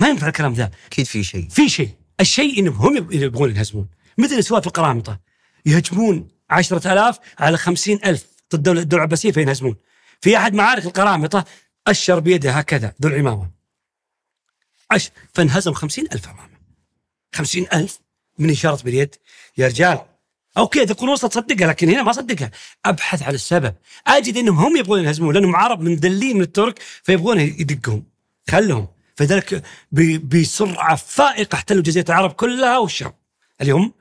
ما 0.00 0.08
ينفع 0.08 0.26
الكلام 0.26 0.52
ذا. 0.52 0.70
أكيد 0.86 1.06
في 1.06 1.24
شيء. 1.24 1.48
في 1.48 1.68
شيء. 1.68 1.90
الشيء 2.20 2.58
إنهم 2.58 2.74
هم 2.74 2.96
يبغون 3.12 3.50
ينهزمون. 3.50 3.88
مثل 4.18 4.44
سواء 4.44 4.60
في 4.60 4.66
القرامطة. 4.66 5.20
يهجمون 5.66 6.28
عشرة 6.50 6.92
ألاف 6.92 7.18
على 7.38 7.56
خمسين 7.56 8.00
ألف 8.04 8.22
ضد 8.22 8.54
الدولة, 8.54 8.80
الدولة 8.80 9.02
العباسية 9.02 9.32
فينهزمون. 9.32 9.76
في 10.20 10.36
أحد 10.36 10.54
معارك 10.54 10.86
القرامطة 10.86 11.44
أشر 11.86 12.18
بيده 12.18 12.52
هكذا 12.52 12.94
ذو 13.02 13.08
العمامة. 13.08 13.50
عش 14.90 15.10
فانهزم 15.34 15.72
خمسين 15.72 16.06
ألف 16.12 16.28
أمامه. 16.28 16.60
خمسين 17.34 17.66
ألف 17.72 17.98
من 18.38 18.50
إشارة 18.50 18.82
باليد. 18.82 19.14
يا 19.58 19.66
رجال 19.66 19.98
أوكي 20.58 20.86
تقول 20.86 21.10
وسط 21.10 21.30
تصدقها 21.30 21.68
لكن 21.68 21.88
هنا 21.88 22.02
ما 22.02 22.12
صدقها. 22.12 22.50
أبحث 22.84 23.22
عن 23.22 23.34
السبب. 23.34 23.74
أجد 24.06 24.36
إنهم 24.36 24.58
هم 24.58 24.76
يبغون 24.76 25.00
ينهزمون 25.00 25.34
لأنهم 25.34 25.56
عرب 25.56 25.80
مدلين 25.80 26.36
من 26.36 26.42
الترك 26.42 26.78
فيبغون 27.02 27.40
يدقهم. 27.40 28.04
خلهم. 28.50 28.88
فذلك 29.16 29.62
بسرعة 30.22 30.96
فائقة 30.96 31.56
احتلوا 31.56 31.82
جزيرة 31.82 32.04
العرب 32.08 32.32
كلها 32.32 32.78
والشام. 32.78 33.12
اللي 33.60 33.72
هم 33.72 33.92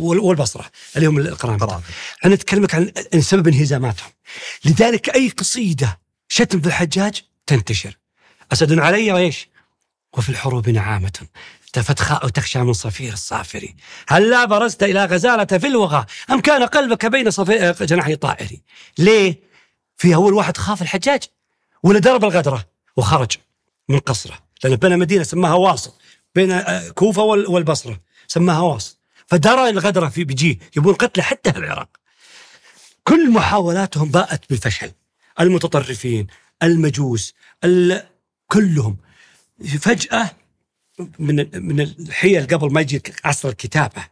والبصرة. 0.00 0.70
اللي 0.96 1.06
هم 1.06 1.18
القرامطه 1.18 1.82
أنا 2.24 2.34
أتكلمك 2.34 2.74
عن 2.74 2.92
سبب 3.20 3.48
انهزاماتهم. 3.48 4.10
لذلك 4.64 5.14
أي 5.14 5.28
قصيدة 5.28 6.00
شتم 6.28 6.60
في 6.60 6.66
الحجاج 6.66 7.22
تنتشر. 7.46 7.98
أسد 8.52 8.78
علي 8.78 9.12
وإيش؟ 9.12 9.48
وفي 10.12 10.28
الحروب 10.28 10.68
نعامة 10.68 11.12
تفتخاء 11.72 12.28
تخشى 12.28 12.58
من 12.58 12.72
صفير 12.72 13.12
الصافري. 13.12 13.76
هل 14.08 14.30
لا 14.30 14.44
برزت 14.44 14.82
إلى 14.82 15.04
غزالة 15.04 15.58
في 15.58 15.66
الوغى؟ 15.66 16.06
أم 16.30 16.40
كان 16.40 16.62
قلبك 16.62 17.06
بين 17.06 17.28
جناحي 17.80 18.16
طائري؟ 18.16 18.62
ليه؟ 18.98 19.40
في 19.96 20.14
أول 20.14 20.32
واحد 20.32 20.56
خاف 20.56 20.82
الحجاج 20.82 21.22
ولا 21.82 21.98
درب 21.98 22.24
الغدرة 22.24 22.64
وخرج. 22.96 23.32
من 23.90 23.98
قصره. 23.98 24.38
لأنه 24.64 24.76
بنى 24.76 24.96
مدينة 24.96 25.22
سماها 25.22 25.54
واصل. 25.54 25.92
بين 26.34 26.50
آه، 26.50 26.88
كوفة 26.88 27.22
والبصرة 27.22 28.00
سماها 28.26 28.60
واصل. 28.60 28.96
فدرى 29.26 29.68
الغدرة 29.68 30.08
في 30.08 30.24
بيجيه 30.24 30.58
يبون 30.76 30.94
قتله 30.94 31.24
حتى 31.24 31.50
العراق. 31.50 31.88
كل 33.04 33.30
محاولاتهم 33.30 34.10
باءت 34.10 34.50
بالفشل. 34.50 34.92
المتطرفين 35.40 36.26
المجوس 36.62 37.34
ال... 37.64 38.02
كلهم. 38.46 38.96
فجأة 39.80 40.30
من 41.18 41.66
من 41.66 41.80
الحيل 41.80 42.46
قبل 42.46 42.72
ما 42.72 42.80
يجي 42.80 43.02
عصر 43.24 43.48
الكتابة 43.48 44.04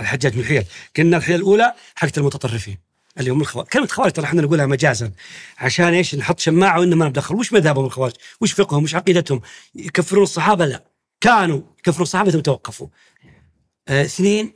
الحجاج 0.00 0.34
من 0.34 0.40
الحيل 0.40 0.64
كنا 0.96 1.16
الحيل 1.16 1.36
الأولى 1.36 1.74
حقت 1.94 2.18
المتطرفين. 2.18 2.78
اللي 3.18 3.30
هم 3.30 3.40
الخوارج 3.40 3.68
كلمة 3.68 3.86
خوارج 3.86 4.12
ترى 4.12 4.24
إحنا 4.24 4.42
نقولها 4.42 4.66
مجازا. 4.66 5.12
عشان 5.58 5.94
إيش؟ 5.94 6.14
نحط 6.14 6.40
شماعة 6.40 6.80
وإنما 6.80 6.96
ما 6.96 7.08
ندخل 7.08 7.34
وش 7.34 7.52
مذهبهم 7.52 7.84
الخوارج؟ 7.84 8.12
وش 8.40 8.52
فقههم؟ 8.52 8.82
وش 8.82 8.94
عقيدتهم؟ 8.94 9.40
يكفرون 9.74 10.22
الصحابة؟ 10.22 10.66
لا. 10.66 10.84
كانوا 11.20 11.60
يكفرون 11.78 12.02
الصحابة 12.02 12.30
ثم 12.30 12.40
توقفوا. 12.40 12.88
آه، 13.88 14.02
اثنين 14.04 14.52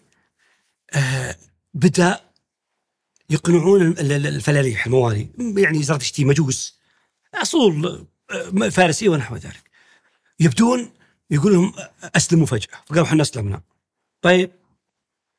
آه 0.95 1.37
بدأ 1.75 2.21
يقنعون 3.31 3.83
ال- 3.83 4.13
ال- 4.13 4.27
الفلاليح 4.27 4.87
الموالي. 4.87 5.29
يعني 5.57 5.83
زرتشتي 5.83 6.25
مجوس 6.25 6.79
أصول 7.35 8.07
آه، 8.31 8.69
فارسية 8.69 9.09
ونحو 9.09 9.37
ذلك. 9.37 9.71
يبدون 10.41 10.91
يقول 11.31 11.53
لهم 11.53 11.73
أسلموا 12.17 12.47
فجأة. 12.47 12.69
فقالوا 12.87 13.05
إحنا 13.07 13.23
اسلمنا 13.23 13.61
طيب. 14.23 14.51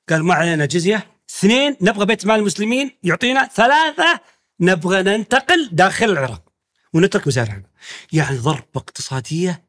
قال 0.09 0.23
ما 0.23 0.33
علينا 0.33 0.65
جزية. 0.65 1.16
اثنين 1.29 1.77
نبغى 1.81 2.05
بيت 2.05 2.25
مال 2.25 2.39
المسلمين 2.39 2.91
يعطينا 3.03 3.47
ثلاثة 3.47 4.19
نبغى 4.59 5.03
ننتقل 5.03 5.69
داخل 5.71 6.09
العراق 6.09 6.43
ونترك 6.93 7.27
مزارعنا 7.27 7.63
يعني 8.13 8.37
ضربة 8.37 8.65
اقتصادية 8.75 9.63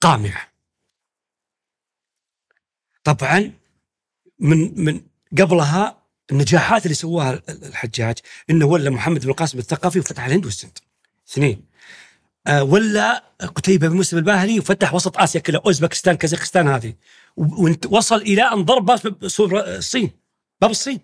قامعة. 0.00 0.48
طبعا 3.04 3.52
من 4.38 4.84
من 4.84 5.00
قبلها 5.38 6.02
النجاحات 6.32 6.84
اللي 6.84 6.94
سواها 6.94 7.42
الحجاج 7.48 8.18
إنه 8.50 8.66
ولا 8.66 8.90
محمد 8.90 9.20
بن 9.20 9.30
القاسم 9.30 9.58
الثقفي 9.58 9.98
وفتح 9.98 10.24
الهند 10.24 10.44
والسند. 10.44 10.78
اثنين 11.28 11.64
آه 12.46 12.62
ولا 12.62 13.24
قتيبة 13.40 13.88
بن 13.88 13.96
مسلم 13.96 14.18
الباهلي 14.18 14.58
وفتح 14.58 14.94
وسط 14.94 15.18
آسيا 15.18 15.40
كلها 15.40 15.62
أوزبكستان 15.66 16.16
كازاخستان 16.16 16.68
هذه. 16.68 16.94
ووصل 17.36 18.16
إلى 18.16 18.42
أن 18.42 18.64
ضرب 18.64 19.26
سور 19.26 19.60
الصين. 19.60 20.10
باب 20.60 20.70
الصين 20.70 21.00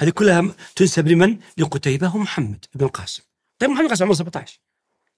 هذه 0.00 0.10
كلها 0.10 0.54
تنسب 0.76 1.08
لمن؟ 1.08 1.38
لقتيبة 1.56 2.16
ومحمد 2.16 2.64
بن 2.74 2.84
القاسم. 2.84 3.22
طيب 3.58 3.70
محمد 3.70 3.84
القاسم 3.84 4.04
عمره 4.04 4.14
17 4.14 4.60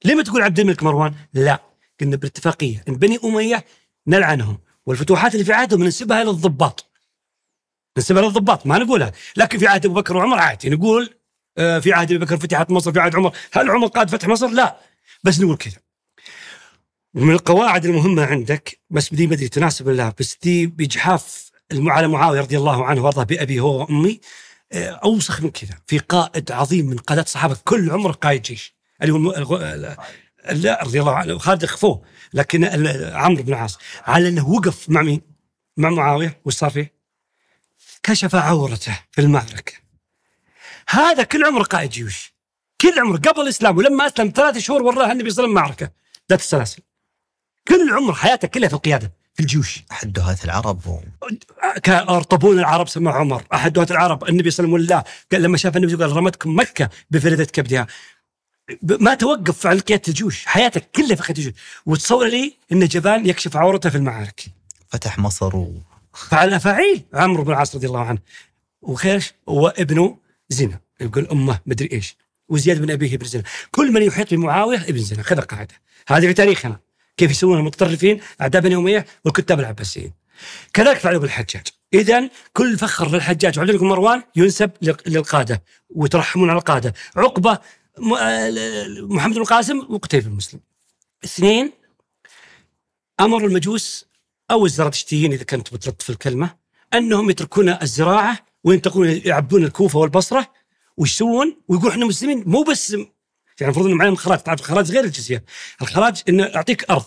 ليه 0.05 0.15
ما 0.15 0.23
تقول 0.23 0.43
عبد 0.43 0.61
الملك 0.61 0.83
مروان؟ 0.83 1.15
لا 1.35 1.63
قلنا 2.01 2.17
بالاتفاقية 2.17 2.85
إن 2.89 2.97
بني 2.97 3.19
أمية 3.25 3.65
نلعنهم 4.07 4.59
والفتوحات 4.87 5.35
اللي 5.35 5.45
في 5.45 5.53
عهدهم 5.53 5.85
ننسبها 5.85 6.23
إلى 6.23 6.31
الضباط. 6.31 6.91
ننسبها 7.97 8.23
للضباط 8.23 8.67
ما 8.67 8.79
نقولها 8.79 9.13
لكن 9.37 9.59
في 9.59 9.67
عهد 9.67 9.87
أبو 9.87 9.95
بكر 9.95 10.17
وعمر 10.17 10.39
عادي 10.39 10.71
نقول 10.71 11.15
آه، 11.59 11.79
في 11.79 11.93
عهد 11.93 12.13
أبي 12.13 12.25
بكر 12.25 12.37
فتحت 12.37 12.71
مصر 12.71 12.93
في 12.93 13.01
عهد 13.01 13.17
عمر 13.17 13.37
هل 13.53 13.71
عمر 13.71 13.87
قاد 13.87 14.11
فتح 14.11 14.29
مصر؟ 14.29 14.49
لا 14.49 14.81
بس 15.25 15.41
نقول 15.41 15.57
كذا 15.57 15.79
ومن 17.15 17.35
القواعد 17.35 17.87
المهمة 17.87 18.25
عندك 18.25 18.81
بس 18.91 19.15
دي 19.15 19.27
بدري 19.27 19.49
تناسب 19.49 19.89
الله 19.89 20.13
بس 20.19 20.39
دي 20.43 20.67
بإجحاف 20.67 21.50
على 21.73 22.09
معاوية 22.09 22.41
رضي 22.41 22.59
الله 22.59 22.85
عنه 22.85 23.05
وأرضاه 23.05 23.23
بأبي 23.23 23.61
هو 23.61 23.81
وأمي 23.81 24.21
آه، 24.73 24.91
أوسخ 24.91 25.43
من 25.43 25.51
كذا 25.51 25.79
في 25.87 25.99
قائد 25.99 26.53
عظيم 26.53 26.87
من 26.87 26.97
قادات 26.97 27.27
الصحابة 27.27 27.57
كل 27.65 27.91
عمره 27.91 28.13
قائد 28.13 28.43
جيش 28.43 28.75
اللي 29.03 29.13
هو 29.13 29.57
لا 30.51 30.83
رضي 30.83 31.01
الله 31.01 31.15
عنه 31.15 31.39
خالد 31.39 31.67
خفوه 31.67 32.03
لكن 32.35 32.65
عمرو 33.15 33.43
بن 33.43 33.53
العاص 33.53 33.79
على 34.07 34.29
أنه 34.29 34.49
وقف 34.49 34.91
مع 34.91 35.03
مين؟ 35.03 35.21
مع 35.77 35.91
معاوية 35.91 36.41
وش 36.45 36.55
صار 36.55 36.71
فيه؟ 36.71 36.95
كشف 38.03 38.35
عورته 38.35 38.99
في 39.11 39.21
المعركة. 39.21 39.73
هذا 40.89 41.23
كل 41.23 41.45
عمره 41.45 41.63
قائد 41.63 41.91
جيوش. 41.91 42.35
كل 42.81 43.01
عمره 43.01 43.17
قبل 43.17 43.41
الإسلام 43.41 43.79
ولما 43.79 44.07
أسلم 44.07 44.33
ثلاث 44.37 44.59
شهور 44.59 44.83
وراه 44.83 45.13
النبي 45.13 45.31
صلى 45.31 45.45
الله 45.45 45.61
عليه 45.61 45.71
وسلم 45.73 45.85
معركة 45.85 45.91
ذات 46.31 46.41
السلاسل. 46.41 46.83
كل 47.69 47.93
عمر 47.93 48.15
حياته 48.15 48.49
كلها 48.49 48.69
في 48.69 48.75
القيادة 48.75 49.13
في 49.35 49.41
الجيوش. 49.41 49.83
احد 49.91 50.13
دهاة 50.13 50.39
العرب 50.45 50.87
و... 50.87 51.01
كأرطبون 51.83 52.59
العرب 52.59 52.89
سماه 52.89 53.13
عمر. 53.13 53.45
احد 53.55 53.73
دوات 53.73 53.91
العرب. 53.91 54.29
النبي 54.29 54.51
صلى 54.51 54.67
الله 54.67 54.77
عليه 54.77 54.85
وسلم 54.85 55.03
قال 55.33 55.43
لما 55.43 55.57
شاف 55.57 55.77
النبي 55.77 55.95
قال 55.95 56.17
رمتكم 56.17 56.59
مكة 56.59 56.91
بفرده 57.11 57.45
كبدها. 57.45 57.87
ما 58.83 59.15
توقف 59.15 59.67
عن 59.67 59.81
قيادة 59.81 60.03
الجيوش. 60.09 60.47
حياته 60.47 60.81
كلها 60.95 61.17
في 61.17 61.23
قيادة 61.23 61.39
الجيوش. 61.39 61.55
وتصور 61.87 62.29
لي 62.29 62.57
إن 62.73 62.87
جبان 62.87 63.27
يكشف 63.27 63.57
عورته 63.57 63.91
في 63.91 63.97
المعارك. 63.97 64.45
فتح 64.89 65.19
مصر 65.19 65.57
و... 65.57 65.75
فعل 66.15 66.55
افاعيل 66.55 67.03
عمرو 67.15 67.45
بن 67.45 67.53
العاص 67.53 67.75
رضي 67.75 67.87
الله 67.87 68.05
عنه. 68.05 68.19
وخيش 68.83 69.35
وابنه 69.47 70.19
زنا. 70.49 70.81
يقول 71.01 71.29
أمه 71.33 71.59
مدري 71.67 71.89
إيش. 71.93 72.17
وزياد 72.49 72.81
بن 72.81 72.91
أبيه 72.91 73.15
ابن 73.15 73.27
زنا. 73.27 73.43
كل 73.71 73.93
من 73.93 74.03
يحيط 74.03 74.35
بمعاوية 74.35 74.83
ابن 74.89 74.99
زنا. 74.99 75.23
خذ 75.23 75.39
القاعدة. 75.39 75.75
هذه 76.09 76.27
في 76.27 76.33
تاريخنا. 76.33 76.81
كيف 77.21 77.31
يسوون 77.31 77.59
المتطرفين 77.59 78.21
أعداء 78.41 78.63
بني 78.63 78.75
أمية 78.77 79.07
والكتاب 79.25 79.61
العباسيين. 79.61 80.13
كذلك 80.75 80.99
فعلوا 80.99 81.21
بالحجاج. 81.21 81.67
اذا 81.95 82.31
كل 82.53 82.79
فخر 82.79 83.11
للحجاج. 83.11 83.59
وعبد 83.59 83.83
مروان 83.83 84.23
ينسب 84.37 84.71
لل- 84.83 84.97
للقادة 85.07 85.63
ويترحمون 85.91 86.51
على 86.51 86.59
القادة. 86.59 86.95
عقبة 87.17 87.59
محمد 89.09 89.35
بن 89.35 89.41
القاسم 89.41 89.79
وقتيبة 89.89 90.29
بن 90.29 90.35
مسلم. 90.35 90.61
اثنين 91.25 91.73
أمر 93.21 93.47
المجوس 93.47 94.07
أو 94.51 94.67
الزرادشتيين 94.67 95.33
إذا 95.33 95.45
كنت 95.45 95.75
بتلطف 95.75 96.11
الكلمة 96.11 96.57
أنهم 96.95 97.31
يتركون 97.31 97.69
الزراعة 97.69 98.39
وينتقلون 98.65 99.21
يعبون 99.25 99.65
الكوفة 99.65 99.99
والبصرة 99.99 100.51
وش 100.97 101.11
يسوون؟ 101.11 101.57
ويقول 101.69 101.91
إحنا 101.91 102.07
مسلمين 102.07 102.43
مو 102.47 102.63
بس 102.63 102.97
يعني 103.61 103.73
المفروض 103.73 103.87
إنه 103.87 103.97
معنا 103.97 104.17
خراج 104.17 104.39
تعرف 104.39 104.61
الخراج 104.61 104.93
غير 104.93 105.05
الجزية، 105.05 105.45
الخراج 105.83 106.23
إنه 106.29 106.45
اعطيك 106.57 106.91
أرض 106.91 107.05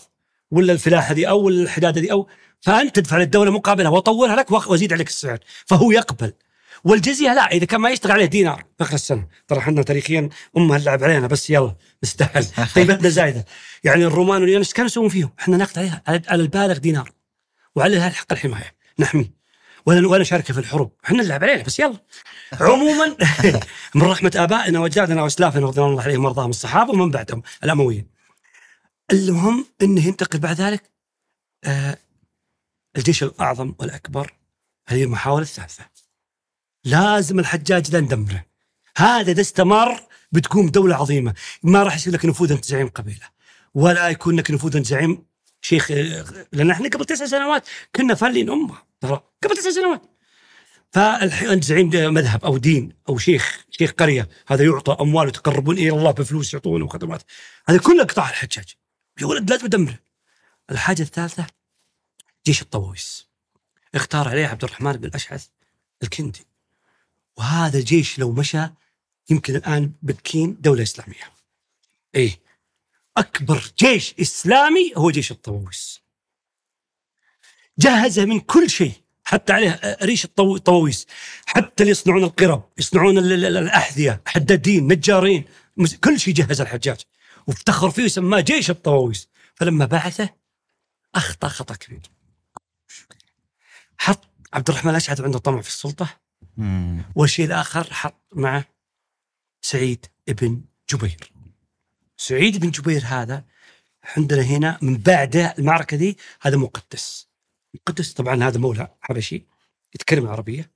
ولا 0.50 0.72
الفلاحه 0.72 1.14
دي 1.14 1.28
أو 1.28 1.48
الحداده 1.48 2.00
دي 2.00 2.12
أو 2.12 2.28
فأنت 2.60 2.96
تدفع 2.96 3.18
للدولة 3.18 3.50
مقابلها 3.50 3.90
واطورها 3.90 4.36
لك 4.36 4.50
وأزيد 4.50 4.92
عليك 4.92 5.08
السعر، 5.08 5.38
فهو 5.66 5.90
يقبل. 5.90 6.32
والجزية 6.84 7.34
لا 7.34 7.52
إذا 7.52 7.64
كان 7.64 7.80
ما 7.80 7.90
يشتغل 7.90 8.12
عليه 8.12 8.24
دينار 8.24 8.64
آخر 8.80 8.94
السنة، 8.94 9.26
ترى 9.48 9.58
إحنا 9.58 9.82
تاريخيا 9.82 10.28
امها 10.56 10.76
اللعب 10.76 11.04
علينا 11.04 11.26
بس 11.26 11.50
يلا 11.50 11.74
نستاهل 12.02 12.46
طيبتنا 12.74 13.08
زايدة. 13.08 13.44
يعني 13.84 14.04
الرومان 14.04 14.42
واليونس 14.42 14.72
كانوا 14.72 14.86
يسوون 14.86 15.08
فيهم، 15.08 15.30
إحنا 15.40 15.56
ناخذ 15.56 15.78
عليها 15.78 16.02
على 16.06 16.22
على 16.28 16.42
البالغ 16.42 16.78
دينار. 16.78 17.12
وعليها 17.76 18.10
حق 18.10 18.32
الحماية، 18.32 18.74
نحميه. 18.98 19.43
ولا 19.86 20.08
ولا 20.08 20.22
نشارك 20.22 20.52
في 20.52 20.58
الحروب، 20.58 20.92
إحنا 21.04 21.22
نلعب 21.22 21.44
علينا 21.44 21.62
بس 21.62 21.78
يلا. 21.78 21.98
عموما 22.60 23.16
من 23.94 24.02
رحمة 24.02 24.32
آبائنا 24.36 24.80
واجدادنا 24.80 25.22
وأسلافنا 25.22 25.66
رضي 25.66 25.80
الله 25.80 26.02
عليهم 26.02 26.24
وأرضاهم 26.24 26.50
الصحابة 26.50 26.90
ومن 26.90 27.10
بعدهم 27.10 27.42
الأمويين. 27.64 28.06
المهم 29.12 29.66
إنه 29.82 30.06
ينتقل 30.06 30.38
بعد 30.38 30.60
ذلك 30.60 30.82
آه 31.64 31.98
الجيش 32.96 33.22
الأعظم 33.22 33.74
والأكبر 33.78 34.34
هذه 34.88 35.04
المحاولة 35.04 35.42
الثالثة. 35.42 35.84
لازم 36.84 37.38
الحجاج 37.38 37.90
ذا 37.90 38.00
ندمره. 38.00 38.44
هذا 38.96 39.30
إذا 39.30 39.40
استمر 39.40 40.00
بتقوم 40.32 40.68
دولة 40.68 40.96
عظيمة، 40.96 41.34
ما 41.62 41.82
راح 41.82 41.96
يصير 41.96 42.12
لك 42.12 42.24
نفوذ 42.24 42.52
أنت 42.52 42.64
زعيم 42.64 42.88
قبيلة. 42.88 43.28
ولا 43.74 44.08
يكون 44.08 44.36
لك 44.36 44.50
نفوذ 44.50 44.76
أنت 44.76 44.86
زعيم 44.86 45.24
شيخ 45.64 45.90
لأن 46.52 46.70
إحنا 46.70 46.88
قبل 46.88 47.04
تسع 47.04 47.26
سنوات 47.26 47.68
كنا 47.96 48.14
فالين 48.14 48.50
أمة 48.50 48.78
ترى؟ 49.00 49.22
قبل 49.42 49.56
تسع 49.56 49.70
سنوات. 49.70 50.02
فالحين 50.92 51.60
زعيم 51.60 51.88
مذهب 51.88 52.44
أو 52.44 52.56
دين 52.56 52.92
أو 53.08 53.18
شيخ 53.18 53.64
شيخ 53.70 53.92
قرية 53.92 54.28
هذا 54.48 54.64
يعطى 54.64 54.96
أموال 55.00 55.26
وتقربون 55.26 55.78
إلى 55.78 55.90
الله 55.90 56.10
بفلوس 56.10 56.54
يعطونه 56.54 56.84
وخدمات. 56.84 57.22
هذا 57.68 57.78
كله 57.78 58.04
قطاع 58.04 58.30
الحجاج. 58.30 58.74
يا 59.20 59.26
ولد 59.26 59.50
لازم 59.50 59.66
تدمره 59.66 59.98
الحاجة 60.70 61.02
الثالثة 61.02 61.46
جيش 62.46 62.62
الطواويس. 62.62 63.26
اختار 63.94 64.28
عليه 64.28 64.46
عبد 64.46 64.64
الرحمن 64.64 64.92
بن 64.92 65.08
الأشعث 65.08 65.46
الكندي. 66.02 66.46
وهذا 67.36 67.78
الجيش 67.78 68.18
لو 68.18 68.32
مشى 68.32 68.62
يمكن 69.30 69.56
الآن 69.56 69.92
بكين 70.02 70.56
دولة 70.60 70.82
إسلامية. 70.82 71.32
إيه. 72.14 72.43
أكبر 73.16 73.72
جيش 73.78 74.14
إسلامي 74.20 74.92
هو 74.96 75.10
جيش 75.10 75.30
الطواويس 75.30 76.00
جهزه 77.78 78.24
من 78.24 78.40
كل 78.40 78.70
شيء 78.70 78.92
حتى 79.24 79.52
عليه 79.52 79.80
ريش 80.02 80.24
الطو- 80.26 80.54
الطواويس 80.54 81.06
حتى 81.46 81.82
اللي 81.82 81.90
يصنعون 81.90 82.24
القرب 82.24 82.68
يصنعون 82.78 83.18
ال- 83.18 83.32
ال- 83.32 83.56
الأحذية 83.56 84.22
حدادين 84.26 84.86
نجارين 84.92 85.44
كل 86.04 86.20
شيء 86.20 86.34
جهز 86.34 86.60
الحجاج. 86.60 87.00
وافتخر 87.46 87.90
فيه 87.90 88.04
وسماه 88.04 88.40
جيش 88.40 88.70
الطواويس 88.70 89.28
فلما 89.54 89.84
بعثه 89.86 90.28
أخطأ 91.14 91.48
خطأ 91.48 91.74
كبير. 91.74 92.00
حط 93.98 94.28
عبد 94.52 94.70
الرحمن 94.70 94.90
الأشعث 94.90 95.20
عنده 95.20 95.38
طمع 95.38 95.60
في 95.60 95.68
السلطة. 95.68 96.08
مم. 96.56 97.02
والشيء 97.14 97.46
الآخر 97.46 97.92
حط 97.92 98.20
معه 98.32 98.64
سعيد 99.62 100.06
بن 100.28 100.60
جبير. 100.90 101.32
سعيد 102.16 102.60
بن 102.60 102.70
جبير 102.70 103.02
هذا 103.06 103.44
عندنا 104.16 104.42
هنا 104.42 104.78
من 104.82 104.96
بعد 104.96 105.36
المعركة 105.58 105.96
دي 105.96 106.18
هذا 106.42 106.56
مقدس. 106.56 107.28
مقدس 107.74 108.12
طبعا 108.12 108.44
هذا 108.44 108.58
مولى 108.58 108.88
حبشي 109.00 109.44
يتكلم 109.94 110.24
العربيه 110.24 110.70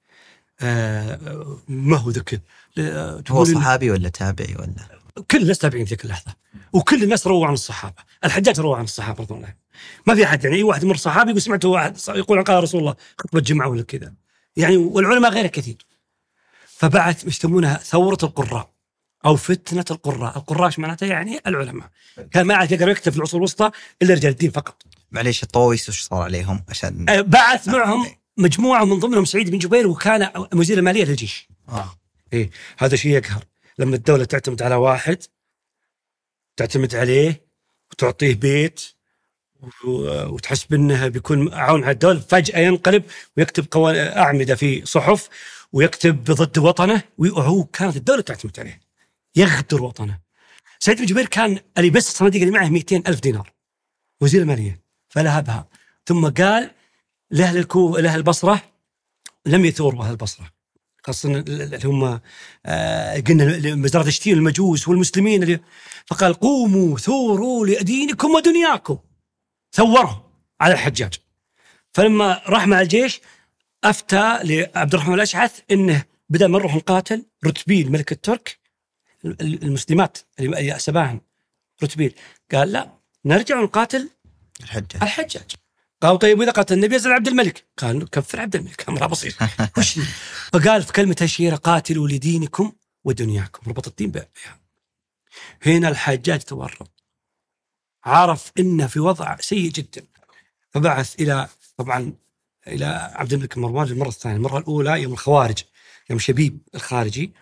آه 0.60 1.58
ما 1.68 1.96
هو 1.96 2.10
ذكي 2.10 2.40
آه، 2.78 3.22
هو 3.28 3.44
صحابي 3.44 3.90
ولا 3.90 4.08
تابعي 4.08 4.54
ولا؟ 4.54 4.98
كل 5.30 5.42
الناس 5.42 5.58
تابعين 5.58 5.84
في 5.84 5.90
ذيك 5.90 6.04
اللحظه 6.04 6.34
وكل 6.72 7.02
الناس 7.02 7.26
رووا 7.26 7.46
عن 7.46 7.52
الصحابة. 7.52 8.02
الحجاج 8.24 8.60
روى 8.60 8.78
عن 8.78 8.84
الصحابة 8.84 9.20
رضي 9.20 9.34
الله 9.34 9.54
ما 10.06 10.14
في 10.14 10.24
أحد 10.24 10.44
يعني 10.44 10.56
أي 10.56 10.62
واحد 10.62 10.84
مر 10.84 10.96
صحابي 10.96 11.30
يقول 11.30 11.42
سمعت 11.42 11.64
واحد 11.64 11.96
يقول 12.08 12.44
قال 12.44 12.62
رسول 12.62 12.80
الله 12.80 12.96
خطبة 13.18 13.40
جمعه 13.40 13.68
ولا 13.68 13.82
كذا. 13.82 14.14
يعني 14.56 14.76
والعلماء 14.76 15.30
غيره 15.30 15.46
كثير. 15.46 15.86
فبعث 16.66 17.24
يسمونها 17.24 17.76
ثورة 17.76 18.18
القراء. 18.22 18.70
أو 19.26 19.36
فتنة 19.36 19.84
القراء. 19.90 20.36
القراء 20.38 20.66
إيش 20.66 20.78
معناتها 20.78 21.06
يعني 21.06 21.40
العلماء. 21.46 21.88
كان 22.30 22.46
ما 22.46 22.54
عاد 22.54 22.72
يقرا 22.72 22.86
ويكتب 22.86 23.12
في 23.12 23.18
العصور 23.18 23.38
الوسطى 23.38 23.70
إلا 24.02 24.14
رجال 24.14 24.32
الدين 24.32 24.50
فقط. 24.50 24.82
معليش 25.12 25.42
الطويس 25.42 25.88
وش 25.88 26.00
صار 26.02 26.22
عليهم؟ 26.22 26.64
عشان 26.68 27.06
آه، 27.08 27.20
بعث 27.20 27.68
معهم 27.68 28.06
مجموعة 28.36 28.84
من 28.84 28.98
ضمنهم 28.98 29.24
سعيد 29.24 29.50
بن 29.50 29.58
جبير 29.58 29.86
وكان 29.86 30.46
وزير 30.54 30.78
المالية 30.78 31.04
للجيش. 31.04 31.48
آه. 31.68 31.94
إيه 32.32 32.50
هذا 32.78 32.96
شيء 32.96 33.12
يقهر. 33.12 33.44
لما 33.78 33.96
الدولة 33.96 34.24
تعتمد 34.24 34.62
على 34.62 34.74
واحد 34.74 35.22
تعتمد 36.56 36.94
عليه 36.94 37.40
وتعطيه 37.92 38.34
بيت 38.34 38.80
وتحس 39.84 40.64
بأنه 40.64 41.08
بيكون 41.08 41.54
عون 41.54 41.82
على 41.84 41.90
الدولة 41.92 42.20
فجأة 42.20 42.58
ينقلب 42.58 43.04
ويكتب 43.36 43.66
قوا- 43.70 44.16
أعمدة 44.18 44.54
في 44.54 44.86
صحف 44.86 45.28
ويكتب 45.72 46.24
ضد 46.24 46.58
وطنه 46.58 47.02
وهو 47.18 47.64
كانت 47.64 47.96
الدولة 47.96 48.20
تعتمد 48.22 48.60
عليه. 48.60 48.80
يغدر 49.38 49.82
وطنه. 49.82 50.18
سعيد 50.78 50.98
بن 50.98 51.06
جبير 51.06 51.26
كان 51.26 51.58
اللي 51.78 51.90
بس 51.90 52.08
الصناديق 52.08 52.42
اللي 52.42 52.54
معه 52.54 52.68
200 52.68 52.96
ألف 53.06 53.20
دينار. 53.20 53.52
وزير 54.20 54.42
المالية. 54.42 54.80
فلهبها. 55.08 55.68
ثم 56.06 56.28
قال 56.28 56.70
لأهل 57.30 57.56
الكو 57.56 57.96
لأهل 57.96 58.18
البصرة 58.18 58.62
لم 59.46 59.64
يثوروا 59.64 60.04
أهل 60.04 60.10
البصرة. 60.10 60.50
خاصة 61.02 61.32
اللي 61.32 61.80
هم 61.84 62.20
آه، 62.66 63.20
قلنا 63.20 63.74
مزرعه 63.74 64.10
شتيل 64.10 64.38
المجوس 64.38 64.88
والمسلمين 64.88 65.42
اللي 65.42 65.60
فقال 66.06 66.34
قوموا 66.34 66.98
ثوروا 66.98 67.66
لدينكم 67.66 68.30
ودنياكم. 68.30 68.98
ثورهم 69.72 70.20
على 70.60 70.74
الحجاج. 70.74 71.14
فلما 71.92 72.42
راح 72.46 72.66
مع 72.66 72.80
الجيش 72.80 73.20
أفتى 73.84 74.38
لعبد 74.44 74.94
الرحمن 74.94 75.14
الأشعث 75.14 75.60
إنه 75.70 76.04
بدل 76.28 76.46
ما 76.46 76.58
نروح 76.58 76.74
نقاتل 76.74 77.26
رتبيل 77.46 77.92
ملك 77.92 78.12
الترك 78.12 78.57
المسلمات 79.24 80.18
اللي 80.40 80.78
سباهن 80.78 81.20
رتبيل 81.82 82.14
قال 82.52 82.72
لا 82.72 82.98
نرجع 83.24 83.60
ونقاتل 83.60 84.10
الحجة 84.60 85.02
الحجاج. 85.02 85.50
قالوا 86.02 86.16
طيب 86.16 86.38
وإذا 86.38 86.50
قاتل 86.50 86.74
النبي 86.74 86.94
يزل 86.94 87.12
عبد 87.12 87.28
الملك؟ 87.28 87.64
قال 87.76 88.10
كفر 88.10 88.40
عبد 88.40 88.56
الملك 88.56 88.88
امرها 88.88 89.06
بسيط. 89.06 89.34
وش؟ 89.78 89.98
فقال 90.52 90.82
في 90.82 90.92
كلمة 90.92 91.16
الشهيره 91.22 91.56
قاتلوا 91.56 92.08
لدينكم 92.08 92.72
ودنياكم. 93.04 93.70
ربط 93.70 93.88
الدين 93.88 94.10
بها 94.10 94.28
هنا 95.62 95.88
الحجاج 95.88 96.40
تورط. 96.40 96.90
عرف 98.04 98.52
إنه 98.58 98.86
في 98.86 99.00
وضع 99.00 99.36
سيء 99.40 99.70
جدا. 99.70 100.06
فبعث 100.70 101.20
إلى 101.20 101.48
طبعا 101.76 102.12
إلى 102.66 103.12
عبد 103.14 103.32
الملك 103.32 103.58
مروان 103.58 103.86
للمره 103.86 104.08
الثانية. 104.08 104.36
المرة 104.36 104.58
الأولى 104.58 105.02
يوم 105.02 105.12
الخوارج 105.12 105.58
يوم 106.10 106.18
شبيب 106.18 106.58
الخارجي 106.74 107.32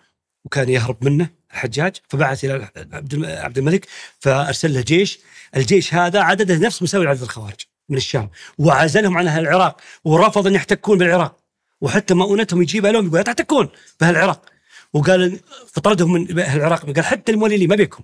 وكان 0.45 0.69
يهرب 0.69 1.03
منه. 1.03 1.36
الحجاج 1.51 1.95
فبعث 2.09 2.45
إلى 2.45 2.69
عبد 2.77 3.13
الم- 3.13 3.25
عبد 3.25 3.57
الملك 3.57 3.87
فأرسل 4.19 4.73
له 4.73 4.81
جيش. 4.81 5.19
الجيش 5.55 5.93
هذا 5.93 6.21
عدده 6.21 6.57
نفس 6.57 6.83
مساوي 6.83 7.05
لعدد 7.05 7.21
الخوارج 7.21 7.59
من 7.89 7.97
الشام 7.97 8.29
وعزلهم 8.57 9.17
عن 9.17 9.27
أهل 9.27 9.41
العراق 9.47 9.81
ورفض 10.03 10.47
أن 10.47 10.53
يحتكون 10.53 10.97
بالعراق. 10.97 11.37
وحتى 11.81 12.13
مؤونتهم 12.13 12.61
يجيبها 12.61 12.91
لهم 12.91 13.05
يقول 13.05 13.17
لا 13.17 13.23
تحتكون 13.23 13.69
باهل 13.99 14.15
العراق 14.15 14.45
وقال 14.93 15.39
فطردهم 15.73 16.13
من 16.13 16.39
أهل 16.39 16.59
العراق 16.59 16.85
قال 16.85 17.05
حتى 17.05 17.31
المولي 17.31 17.57
لي 17.57 17.67
ما 17.67 17.75
بيكم. 17.75 18.03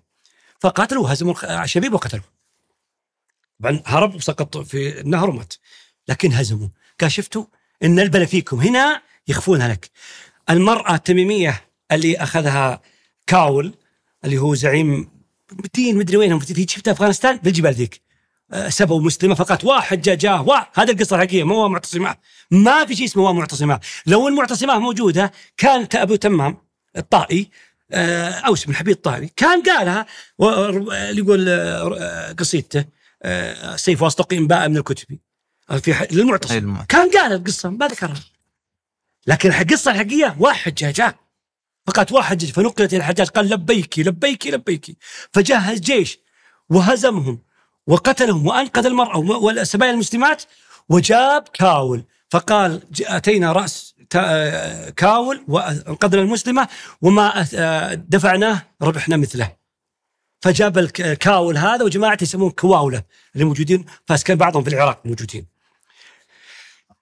فقاتلوا 0.60 1.14
هزموا 1.14 1.32
الخ- 1.32 1.66
شبيب 1.66 1.94
وقتلوه. 1.94 2.24
طبعا 3.60 3.82
هرب 3.86 4.16
وسقط 4.16 4.58
في 4.58 5.00
النهر 5.02 5.30
ومات 5.30 5.54
لكن 6.08 6.34
هزموا 6.34 6.68
قال 7.02 7.12
شفتوا؟ 7.12 7.46
إن 7.84 8.00
البلا 8.00 8.26
فيكم 8.26 8.60
هنا 8.60 9.02
يخفونها 9.28 9.68
لك. 9.68 9.90
المرأة 10.50 10.96
التميمية 10.96 11.62
اللي 11.92 12.18
أخذها 12.18 12.82
كاول 13.28 13.74
اللي 14.26 14.38
هو 14.38 14.56
زعيم 14.56 15.10
دين 15.74 15.98
مدري 15.98 16.18
وينهم. 16.18 16.40
في 16.40 16.66
شفتها 16.70 16.94
في 16.94 16.98
أفغانستان؟ 16.98 17.38
بالجبال 17.38 17.74
ذيك. 17.74 18.02
آه، 18.52 18.70
سبوا 18.70 19.02
مسلمه 19.02 19.36
فقط. 19.36 19.64
واحد 19.64 20.02
جاء 20.02 20.16
جاء 20.16 20.42
واحد. 20.42 20.68
هذا 20.74 20.92
القصة 20.92 21.16
الحقيقية. 21.16 21.44
مو 21.44 21.68
معتصمه 21.68 22.16
ما 22.52 22.86
في 22.86 22.96
شيء 22.96 23.06
اسمه 23.06 23.34
معتصمه 23.34 23.80
لو 24.06 24.28
المعتصمه 24.28 24.80
موجودة 24.80 25.32
كان 25.58 25.88
أبو 25.96 26.16
تمام 26.16 26.58
الطائي 26.98 27.50
آه، 27.92 28.30
أوس 28.30 28.66
بن 28.66 28.76
حبيب 28.76 28.96
الطائي 28.96 29.32
كان 29.36 29.64
قالها 29.64 30.06
اللي 30.42 31.22
يقول 31.22 31.50
آه، 31.50 32.32
قصيدته 32.32 32.86
سيف 33.76 34.02
واستقيم 34.02 34.48
باء 34.48 34.70
من 34.70 34.78
الكتب. 34.78 35.18
في 35.82 36.08
للمعتصم. 36.12 36.84
كان 36.90 37.10
قال 37.12 37.34
القصة 37.34 37.70
ما 37.70 37.88
ذكرها. 37.88 38.16
لكن 39.28 39.52
القصة 39.52 39.92
الحقيقية 39.92 40.36
واحد 40.40 40.76
جاء 40.76 40.92
جاء. 40.92 41.23
فقط 41.88 42.12
واحد 42.12 42.46
فنقلت 42.46 42.94
إلى 42.94 42.98
الحجاج 42.98 43.28
قال 43.28 43.50
لبيك 43.50 44.00
لبيك 44.00 44.48
لبيك 44.48 44.98
فجهز 45.34 45.80
جيش 45.80 46.20
وهزمهم 46.70 47.40
وقتلهم 47.88 48.48
وأنقذ 48.48 48.86
المرأة 48.86 49.18
والسبايا 49.18 49.92
المسلمات 49.92 50.44
وجاب 50.90 51.48
كاول. 51.54 52.04
فقال 52.32 52.82
أتينا 53.02 53.52
رأس 53.52 53.96
آه، 54.16 54.90
كاول 54.90 55.46
وأنقذنا 55.48 56.22
المسلمة 56.22 56.68
وما 57.02 57.46
آه، 57.56 57.94
دفعناه 57.94 58.62
ربحنا 58.82 59.18
مثله. 59.18 59.56
فجاب 60.42 60.78
الكاول 60.78 61.58
هذا 61.58 61.84
وجماعته 61.84 62.24
يسمون 62.24 62.52
كواولة 62.52 63.04
اللي 63.34 63.46
موجودين 63.46 63.86
فاسكان 64.08 64.38
بعضهم 64.38 64.64
في 64.64 64.70
العراق 64.70 65.02
موجودين. 65.06 65.48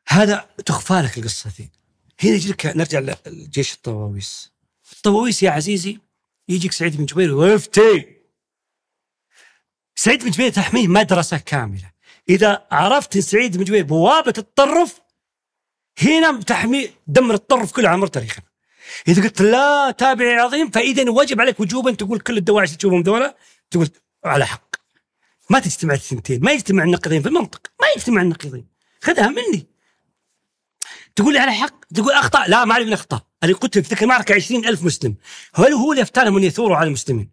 هذا 0.07 0.45
تخفى 0.65 0.93
لك 0.93 1.17
القصة 1.17 1.51
ذي. 1.57 1.69
هنا 2.23 2.31
يجي 2.31 2.55
نرجع 2.65 3.15
لجيش 3.27 3.73
الطواويس. 3.73 4.50
الطواويس 4.91 5.43
يا 5.43 5.51
عزيزي. 5.51 5.99
يجيك 6.49 6.71
سعيد 6.71 6.97
بن 6.97 7.05
جبير 7.05 7.33
ويفتي. 7.33 8.17
سعيد 9.95 10.23
بن 10.23 10.31
جبير 10.31 10.49
تحميه 10.51 10.87
مدرسة 10.87 11.37
كاملة. 11.37 11.91
إذا 12.29 12.67
عرفت 12.71 13.17
سعيد 13.17 13.57
بن 13.57 13.63
جبير 13.63 13.83
بوابة 13.83 14.33
التطرف 14.37 15.01
هنا 16.01 16.41
تحمي 16.41 16.89
دمر 17.07 17.33
التطرف 17.33 17.71
كله 17.71 17.89
على 17.89 17.97
مر 17.97 18.07
تاريخنا 18.07 18.45
إذا 19.07 19.23
قلت 19.23 19.41
لا 19.41 19.91
تابعي 19.91 20.35
عظيم 20.35 20.69
فإذا 20.69 21.09
وجب 21.09 21.41
عليك 21.41 21.59
وجوبا 21.59 21.91
تقول 21.91 22.19
كل 22.19 22.37
الدواعش 22.37 22.75
تشوفهم 22.75 23.01
ذولا 23.01 23.37
تقول 23.71 23.89
على 24.25 24.45
حق. 24.45 24.75
ما 25.49 25.59
تجتمع 25.59 25.93
الثنتين 25.93 26.41
ما 26.43 26.51
يجتمع 26.51 26.83
النقيضين 26.83 27.21
في 27.21 27.27
المنطق 27.27 27.71
ما 27.81 27.87
يجتمع 27.95 28.21
النقيضين. 28.21 28.67
خذها 29.01 29.27
مني. 29.27 29.67
تقول 31.15 31.33
لي 31.33 31.39
على 31.39 31.51
حق؟ 31.51 31.85
تقول 31.95 32.13
أخطأ؟ 32.13 32.47
لا 32.47 32.65
ما 32.65 32.73
علي 32.73 32.85
من 32.85 32.93
اخطاء 32.93 33.21
اللي 33.43 33.53
قتل 33.53 33.83
في 33.83 33.89
تلك 33.89 34.03
المعركه 34.03 34.35
عشرين 34.35 34.65
ألف 34.65 34.83
مسلم. 34.83 35.15
هل 35.55 35.73
هو 35.73 35.91
اللي 35.91 36.01
افتانهم 36.01 36.37
ان 36.37 36.43
يثوروا 36.43 36.77
على 36.77 36.87
المسلمين؟ 36.87 37.29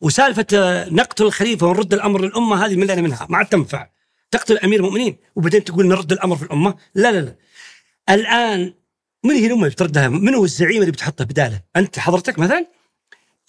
وسالفة 0.00 0.46
آه، 0.54 0.88
نقتل 0.88 1.24
الخليفة 1.24 1.66
ونرد 1.66 1.94
الأمر 1.94 2.20
للأمة 2.20 2.66
هذه 2.66 2.76
ملينا 2.76 3.02
منها؟ 3.02 3.26
ما 3.30 3.38
عاد 3.38 3.46
تنفع. 3.46 3.88
تقتل 4.30 4.58
أمير 4.58 4.78
المؤمنين 4.78 5.16
وبعدين 5.36 5.64
تقول 5.64 5.86
نرد 5.86 6.12
الأمر 6.12 6.36
في 6.36 6.42
الأمة؟ 6.42 6.74
لا 6.94 7.12
لا 7.12 7.20
لا. 7.20 7.36
الآن 8.10 8.74
من 9.24 9.34
هي 9.34 9.46
الأمة 9.46 9.62
اللي 9.62 9.70
بتردها؟ 9.70 10.08
من 10.08 10.34
هو 10.34 10.44
الزعيم 10.44 10.80
اللي 10.80 10.92
بتحطه 10.92 11.24
بداله؟ 11.24 11.60
أنت 11.76 11.98
حضرتك 11.98 12.38
مثلا؟ 12.38 12.66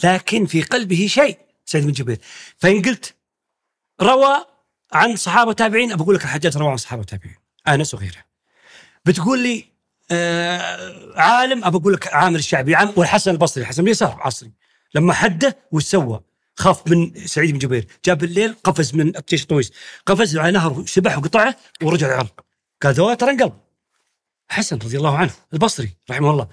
لكن 0.04 0.46
في 0.46 0.62
قلبه 0.62 1.08
شيء 1.08 1.38
سعيد 1.66 1.86
بن 1.86 1.92
جبير. 1.92 2.18
فإن 2.58 2.82
قلت 2.82 3.16
روى 4.02 4.46
عن 4.94 5.16
صحابة 5.16 5.54
تابعين 5.54 5.96
بقول 5.96 6.16
لك 6.16 6.24
الحجاج 6.24 6.58
روى 6.58 6.70
عن 6.72 6.78
صحابة 6.78 7.04
تابعين. 7.04 7.36
انس 7.68 7.94
وغيره 7.94 8.35
بتقول 9.06 9.44
لي 9.44 9.66
آه 10.12 11.20
عالم 11.22 11.64
أبى 11.66 11.78
أقول 11.78 11.94
لك 11.94 12.14
عامر 12.14 12.40
الشعبي 12.40 12.76
عام 12.76 12.94
والحسن 12.96 13.32
البصري 13.32 13.64
الحسن 13.64 13.84
اليسار 13.84 14.18
عصري. 14.22 14.52
لما 14.96 15.14
حده 15.14 15.58
وش 15.72 15.84
سوى؟ 15.84 16.22
خاف 16.56 16.88
من 16.88 17.28
سعيد 17.28 17.52
بن 17.52 17.58
جبير 17.58 17.88
جاء 18.06 18.16
بالليل 18.16 18.56
قفز 18.64 18.96
من 18.96 19.18
الجيش 19.18 19.42
الطويس 19.42 19.72
قفز 20.06 20.38
على 20.38 20.52
نهر 20.52 20.74
وسبح 20.74 21.18
وقطعه 21.18 21.56
ورجع 21.84 22.08
العراق 22.08 22.46
قال 22.82 22.94
ذولا 22.94 23.14
ترى 23.14 23.32
انقلب 23.32 23.54
حسن 24.50 24.76
رضي 24.76 24.98
الله 24.98 25.18
عنه 25.18 25.32
البصري 25.54 25.96
رحمه 26.10 26.32
الله. 26.32 26.48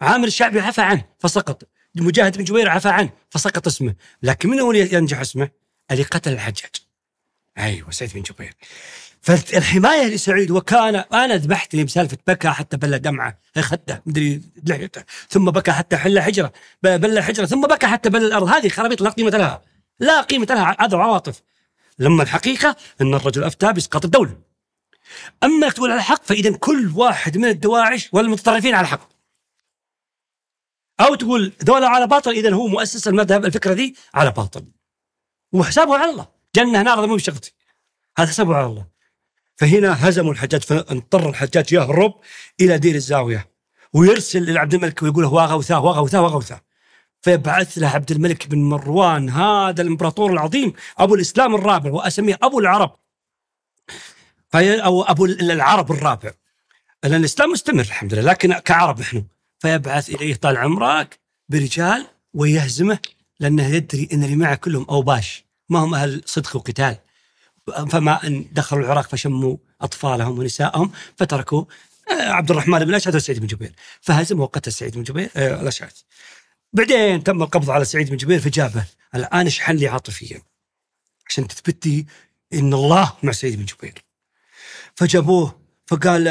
عامر 0.00 0.26
الشعبي 0.26 0.60
عفى 0.60 0.80
عنه 0.80 1.04
فسقط. 1.18 1.62
مجاهد 1.94 2.36
بن 2.38 2.44
جبير 2.44 2.68
عفى 2.68 2.88
عنه 2.88 3.10
فسقط 3.30 3.66
اسمه. 3.66 3.94
لكن 4.22 4.48
من 4.48 4.60
هو 4.60 4.72
ينجح 4.72 5.20
اسمه؟ 5.20 5.50
اللي 5.90 6.02
قتل 6.02 6.32
الحجاج. 6.32 6.70
أيوه 7.58 7.90
سعيد 7.90 8.12
بن 8.12 8.22
جبير. 8.22 8.54
فالحمايه 9.26 10.06
لسعيد 10.06 10.50
وكان 10.50 10.94
أنا 10.94 11.36
ذبحت 11.36 11.74
لي 11.74 11.84
بسالفه 11.84 12.18
بكى 12.26 12.48
حتى 12.48 12.76
بلى 12.76 12.98
دمعة. 12.98 13.38
خده 13.60 14.02
مدري 14.06 14.42
لحيته 14.66 15.04
ثم 15.28 15.50
بكى 15.50 15.72
حتى 15.72 15.96
حل 15.96 16.20
حجرة. 16.20 16.52
بلى 16.82 17.22
حجرة 17.22 17.46
ثم 17.46 17.60
بكى 17.60 17.86
حتى 17.86 18.10
بلى 18.10 18.26
الأرض. 18.26 18.48
هذه 18.48 18.68
خرابيط 18.68 19.00
لا 19.00 19.10
قيمة 19.10 19.30
لها. 19.30 19.62
لا 20.00 20.20
قيمة 20.20 20.46
لها. 20.50 20.76
هذا 20.80 20.96
عواطف. 20.96 21.42
لما 21.98 22.22
الحقيقة 22.22 22.76
إن 23.00 23.14
الرجل 23.14 23.44
أفتى 23.44 23.72
بإسقاط 23.72 24.04
الدولة. 24.04 24.38
أما 25.44 25.68
تقول 25.68 25.90
على 25.90 25.98
الحق 25.98 26.24
فإذا 26.24 26.56
كل 26.56 26.92
واحد 26.94 27.38
من 27.38 27.44
الدواعش 27.44 28.08
والمتطرفين 28.12 28.74
على 28.74 28.86
حق 28.86 29.08
أو 31.00 31.14
تقول 31.14 31.52
ذولا 31.64 31.88
على 31.88 32.06
باطل 32.06 32.30
إذا 32.30 32.54
هو 32.54 32.66
مؤسس 32.66 33.08
المذهب 33.08 33.44
الفكرة 33.44 33.72
ذي 33.72 33.94
على 34.14 34.30
باطل. 34.30 34.64
وحسابه 35.52 35.98
على 35.98 36.10
الله. 36.10 36.26
جنة 36.56 36.82
نار 36.82 37.06
مو 37.06 37.14
بشغلتي. 37.16 37.54
هذا 38.18 38.28
حسابه 38.28 38.56
على 38.56 38.66
الله. 38.66 38.95
فهنا 39.56 40.08
هزموا 40.08 40.32
الحجاج 40.32 40.62
فاضطر 40.62 41.28
الحجاج 41.28 41.72
يهرب 41.72 42.14
إلى 42.60 42.78
دير 42.78 42.94
الزاوية 42.94 43.48
ويرسل 43.92 44.52
لعبد 44.52 44.74
الملك 44.74 45.02
ويقول 45.02 45.22
له 45.24 45.32
وغوثاه 45.32 45.84
وغوثاه 45.84 46.22
وغوثاه 46.22 46.60
فيبعث 47.20 47.78
له 47.78 47.88
عبد 47.88 48.10
الملك 48.10 48.48
بن 48.48 48.58
مروان 48.58 49.30
هذا 49.30 49.82
الإمبراطور 49.82 50.32
العظيم 50.32 50.72
أبو 50.98 51.14
الإسلام 51.14 51.54
الرابع 51.54 51.90
وأسميه 51.90 52.38
أبو 52.42 52.58
العرب. 52.58 52.96
أو 54.54 55.02
أبو 55.02 55.24
العرب 55.24 55.92
الرابع. 55.92 56.32
لأن 57.04 57.14
الإسلام 57.14 57.50
مستمر 57.50 57.80
الحمد 57.80 58.14
لله 58.14 58.22
لكن 58.22 58.52
كعرب 58.52 59.00
نحن. 59.00 59.24
فيبعث 59.58 60.10
إليه 60.10 60.34
طال 60.34 60.56
عمرك 60.56 61.20
برجال 61.48 62.06
ويهزمه 62.34 62.98
لأنه 63.40 63.66
يدري 63.66 64.08
إن 64.12 64.24
اللي 64.24 64.36
معه 64.36 64.54
كلهم 64.54 64.86
أوباش 64.90 65.44
ما 65.68 65.78
هم 65.78 65.94
أهل 65.94 66.22
صدق 66.26 66.56
وقتال. 66.56 66.96
فما 67.66 68.26
أن 68.26 68.46
دخلوا 68.52 68.82
العراق 68.82 69.08
فشموا 69.08 69.56
أطفالهم 69.80 70.38
ونسائهم 70.38 70.92
فتركوا 71.16 71.64
آه، 72.10 72.30
عبد 72.30 72.50
الرحمن 72.50 72.78
بن 72.78 72.90
الاشعث 72.90 73.14
وسعيد 73.14 73.38
بن 73.38 73.46
جبير. 73.46 73.72
فهزم 74.00 74.40
وقتل 74.40 74.72
سعيد 74.72 74.94
بن 74.94 75.02
جبير 75.02 75.30
آه، 75.36 75.60
الاشعث 75.60 76.00
بعدين 76.72 77.24
تم 77.24 77.42
القبض 77.42 77.70
على 77.70 77.84
سعيد 77.84 78.10
بن 78.10 78.16
جبير 78.16 78.40
فجابه 78.40 78.84
الآن 79.14 79.46
اشحن 79.46 79.76
لي 79.76 79.88
عاطفيا؟ 79.88 80.42
عشان 81.28 81.48
تثبتي 81.48 82.06
إن 82.52 82.74
الله 82.74 83.12
مع 83.22 83.32
سعيد 83.32 83.56
بن 83.56 83.64
جبير. 83.64 84.04
فجابوه 84.94 85.60
فقال 85.86 86.28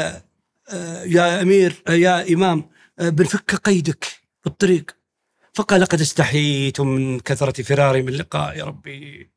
آه، 0.68 1.02
يا 1.04 1.42
أمير 1.42 1.82
يا 1.88 2.32
إمام 2.32 2.70
بنفك 2.98 3.54
قيدك 3.54 4.04
في 4.40 4.46
الطريق 4.46 4.96
فقال 5.54 5.80
لقد 5.80 6.00
استحييت 6.00 6.80
من 6.80 7.20
كثرة 7.20 7.62
فراري 7.62 8.02
من 8.02 8.12
لقاء 8.12 8.60
ربي. 8.60 9.30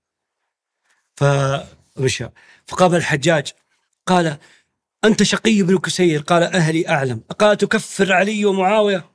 فمشى 2.00 2.26
فقابل 2.68 2.98
الحجاج 2.98 3.48
قال 4.08 4.38
أنت 5.04 5.24
شقي 5.24 5.62
بن 5.62 5.78
كسير؟ 5.78 6.22
قال 6.22 6.44
أهلي 6.44 6.90
أعلم. 6.90 7.22
قال 7.40 7.58
تكفر 7.58 8.14
علي 8.14 8.46
ومعاوية؟ 8.46 9.06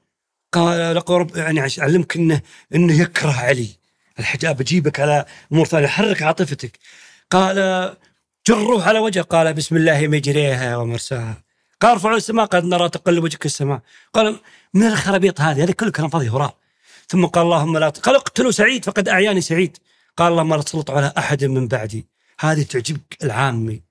قال 0.53 0.97
لقرب 0.97 1.37
يعني 1.37 1.67
أعلمك 1.81 2.17
أنه, 2.17 2.41
إنه 2.75 3.01
يكره 3.01 3.33
علي. 3.33 3.69
الحجاب 4.19 4.57
بجيبك 4.57 5.01
على 5.01 5.25
أمور 5.53 5.67
ثانية 5.67 5.87
حرك 5.87 6.23
عاطفتك. 6.23 6.79
قال 7.31 7.57
جروه 8.49 8.89
على 8.89 8.99
وجهه. 8.99 9.23
قال 9.23 9.55
بسم 9.55 9.77
الله 9.77 10.09
مجريها 10.09 10.77
ومرساها. 10.77 11.43
قال 11.81 11.91
ارفعوا 11.91 12.17
السماء. 12.17 12.47
قد 12.47 12.65
نرى 12.65 12.89
تقلب 12.89 13.25
وجهك 13.25 13.47
السماء. 13.47 13.81
قال 14.15 14.41
من 14.75 14.87
الخرابيط 14.87 15.41
هذه؟ 15.41 15.65
هذه 15.65 15.73
كله 15.73 15.91
كلام 15.91 16.09
فاضي 16.09 16.29
هراء 16.29 16.57
ثم 17.09 17.27
قال 17.27 17.45
اللهم 17.45 17.79
لا 17.79 17.89
قال 17.89 18.15
اقتلوا 18.15 18.51
سعيد 18.51 18.85
فقد 18.85 19.09
أعياني 19.09 19.41
سعيد. 19.41 19.77
قال 20.17 20.33
اللهم 20.33 20.55
لا 20.55 20.63
تسلط 20.63 20.91
على 20.91 21.13
أحد 21.19 21.45
من 21.45 21.69
بعدي. 21.69 22.14
هذه 22.53 22.63
تعجبك 22.63 23.25
العامي. 23.25 23.83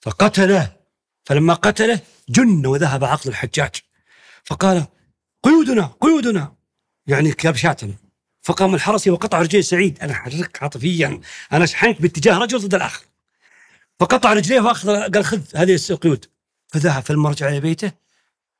فقتله. 0.00 0.76
فلما 1.24 1.54
قتله 1.54 2.00
جن 2.28 2.66
وذهب 2.66 3.04
عقل 3.04 3.30
الحجاج. 3.30 3.70
فقال 4.44 4.86
قيودنا 5.42 5.94
قيودنا. 6.00 6.54
يعني 7.06 7.32
كبشاتنا. 7.32 7.94
فقام 8.42 8.74
الحرسي 8.74 9.10
وقطع 9.10 9.40
رجلي 9.40 9.62
سعيد. 9.62 9.98
أنا 10.02 10.14
حرك 10.14 10.62
عاطفيا. 10.62 11.20
أنا 11.52 11.66
شحنت 11.66 12.02
باتجاه 12.02 12.38
رجل 12.38 12.58
ضد 12.58 12.74
الآخر. 12.74 13.04
فقطع 14.00 14.32
رجليه 14.32 14.60
وأخذ 14.60 15.12
قال 15.14 15.24
خذ 15.24 15.40
هذه 15.56 15.80
القيود. 15.90 16.26
فذهب 16.68 17.02
فلما 17.02 17.30
رجع 17.30 17.48
إلى 17.48 17.60
بيته. 17.60 17.92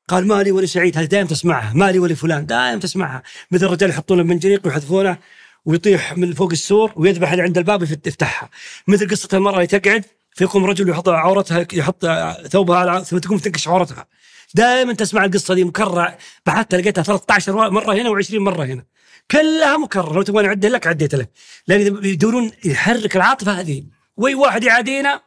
قال 0.07 0.27
مالي 0.27 0.51
ولسعيد 0.51 0.97
هذه 0.97 1.05
دائما 1.05 1.27
تسمعها. 1.27 1.73
مالي 1.73 1.99
ولفلان 1.99 2.45
دائما 2.45 2.79
تسمعها. 2.79 3.23
مثل 3.51 3.65
الرجال 3.65 3.89
يحطون 3.89 4.19
المنجنيق 4.19 4.65
ويحذفونه. 4.65 5.17
ويطيح 5.65 6.17
من 6.17 6.33
فوق 6.33 6.51
السور 6.51 6.93
ويذبح 6.95 7.31
اللي 7.31 7.43
عند 7.43 7.57
الباب 7.57 7.83
يفتحها. 7.83 8.49
مثل 8.87 9.09
قصة 9.09 9.29
المرأة 9.33 9.55
اللي 9.55 9.67
تقعد 9.67 10.05
فيقوم 10.31 10.65
رجل 10.65 10.89
يحط 10.89 11.09
عورتها 11.09 11.67
يحط 11.73 12.05
ثوبها 12.47 12.77
على 12.77 13.05
ثم 13.05 13.17
تقوم 13.17 13.37
تنكش 13.37 13.67
عورتها. 13.67 14.07
دائما 14.53 14.93
تسمع 14.93 15.25
القصة 15.25 15.53
دي 15.53 15.63
مكرره 15.63 16.17
بحثت 16.45 16.75
لقيتها 16.75 17.03
13 17.03 17.69
مرة 17.69 17.93
هنا 17.93 18.09
و20 18.09 18.33
مرة 18.33 18.65
هنا. 18.65 18.83
كلها 19.31 19.77
مكررة. 19.77 20.13
لو 20.13 20.21
تبغى 20.21 20.47
اعدل 20.47 20.71
لك 20.71 20.87
عديت 20.87 21.15
لك. 21.15 21.29
لأن 21.67 22.05
يدورون 22.05 22.51
يحرك 22.65 23.15
العاطفة 23.15 23.51
هذه. 23.59 23.83
وي 24.17 24.35
واحد 24.35 24.63
يعادينا 24.63 25.21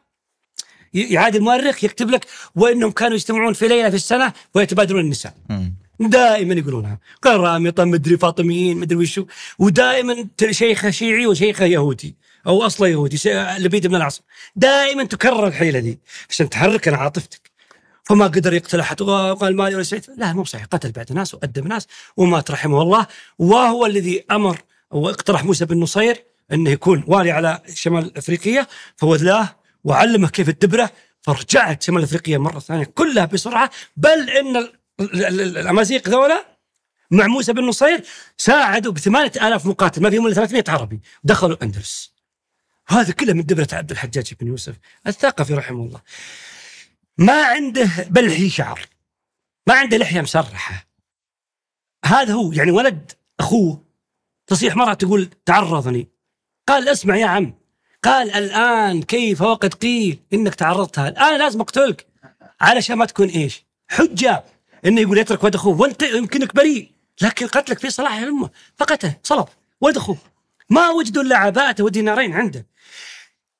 يعادي 0.93 1.37
المؤرخ 1.37 1.83
يكتب 1.83 2.09
لك 2.09 2.25
وإنهم 2.55 2.91
كانوا 2.91 3.15
يجتمعون 3.15 3.53
في 3.53 3.67
ليلة 3.67 3.89
في 3.89 3.95
السنة 3.95 4.33
ويتبادلون 4.53 5.01
النساء. 5.01 5.33
دائما 5.99 6.53
يقولونها. 6.53 6.99
قرامطه 7.21 7.83
مدري 7.83 8.17
فاطميين 8.17 8.77
مدري 8.77 8.97
وشو. 8.97 9.25
ودائما 9.59 10.27
شيخه 10.51 10.89
شيعي 10.89 11.27
وشيخه 11.27 11.65
يهودي. 11.65 12.15
أو 12.47 12.65
أصله 12.65 12.87
يهودي 12.87 13.17
لبيد 13.57 13.87
بن 13.87 13.95
العاصم 13.95 14.21
دائما 14.55 15.03
تكرر 15.03 15.47
الحيلة 15.47 15.79
دي. 15.79 15.99
عشان 16.29 16.49
تحرك 16.49 16.87
أنا 16.87 16.97
عاطفتك. 16.97 17.51
فما 18.03 18.27
قدر 18.27 18.53
يقتل 18.53 18.79
أحد. 18.79 19.01
وقال 19.01 19.55
مالي 19.55 19.75
ولا 19.75 19.83
سعيد 19.83 20.05
لا 20.17 20.33
مو 20.33 20.43
صحيح. 20.43 20.65
قتل 20.65 20.91
بعد 20.91 21.13
ناس 21.13 21.33
وادب 21.33 21.67
ناس 21.67 21.87
ومات 22.17 22.51
رحمه 22.51 22.81
الله. 22.81 23.07
وهو 23.39 23.85
الذي 23.85 24.23
أمر 24.31 24.57
واقترح 24.91 25.43
موسى 25.43 25.65
بن 25.65 25.79
نصير 25.79 26.23
إنه 26.53 26.69
يكون 26.69 27.03
والي 27.07 27.31
على 27.31 27.61
شمال 27.73 28.17
أفريقيا. 28.17 28.67
فوذلاه 28.95 29.55
وعلمه 29.83 30.27
كيف 30.29 30.49
الدبرة. 30.49 30.91
فرجعت 31.21 31.83
شمال 31.83 32.03
أفريقيا 32.03 32.37
مرة 32.37 32.59
ثانية 32.59 32.83
كلها 32.83 33.25
بسرعة. 33.25 33.71
بل 33.97 34.29
إن 34.29 34.69
الأمازيغ 34.99 36.01
ذولا؟ 36.09 36.57
مع 37.11 37.27
موسى 37.27 37.53
بن 37.53 37.63
نصير 37.63 38.03
ساعدوا 38.37 38.91
ب 38.91 38.97
8000 38.97 39.65
مقاتل. 39.65 40.01
ما 40.01 40.09
فيهم 40.09 40.27
إلا 40.27 40.35
300 40.35 40.63
عربي. 40.67 40.99
دخلوا 41.23 41.55
الاندلس 41.55 42.13
هذا 42.87 43.13
كله 43.13 43.33
من 43.33 43.45
دبرة 43.45 43.67
عبد 43.71 43.91
الحجاج 43.91 44.33
بن 44.39 44.47
يوسف 44.47 44.75
الثقفي 45.07 45.53
رحمه 45.53 45.83
الله. 45.83 46.01
ما 47.17 47.43
عنده 47.43 47.89
بلحي 48.09 48.49
شعر. 48.49 48.79
ما 49.67 49.73
عنده 49.73 49.97
لحية 49.97 50.21
مسرحة. 50.21 50.87
هذا 52.05 52.33
هو. 52.33 52.51
يعني 52.51 52.71
ولد 52.71 53.11
أخوه. 53.39 53.83
تصيح 54.47 54.75
مرة 54.75 54.93
تقول 54.93 55.29
تعرضني. 55.45 56.07
قال 56.67 56.89
اسمع 56.89 57.15
يا 57.15 57.25
عم. 57.25 57.53
قال 58.03 58.31
الآن 58.31 59.01
كيف 59.03 59.41
وقد 59.41 59.73
قيل 59.73 60.19
إنك 60.33 60.55
تعرضتها. 60.55 61.07
الآن 61.07 61.39
لازم 61.39 61.61
أقتلك. 61.61 62.07
علشان 62.61 62.97
ما 62.97 63.05
تكون 63.05 63.27
إيش؟ 63.27 63.65
حجة. 63.87 64.43
إنه 64.85 65.01
يقول 65.01 65.17
يترك 65.17 65.43
ولد 65.43 65.55
أخوه 65.55 65.81
وأنت 65.81 66.01
يمكنك 66.01 66.55
بريء 66.55 66.91
لكن 67.21 67.47
قتلك 67.47 67.79
في 67.79 67.89
صلاح 67.89 68.17
الأمة 68.17 68.49
فقتل 68.75 69.13
صلب. 69.23 69.45
ولد 69.81 69.97
أخوه 69.97 70.17
ما 70.69 70.89
وجدوا 70.89 71.23
إلا 71.23 71.37
عباءته 71.37 71.83
ودينارين 71.83 72.33
عنده. 72.33 72.67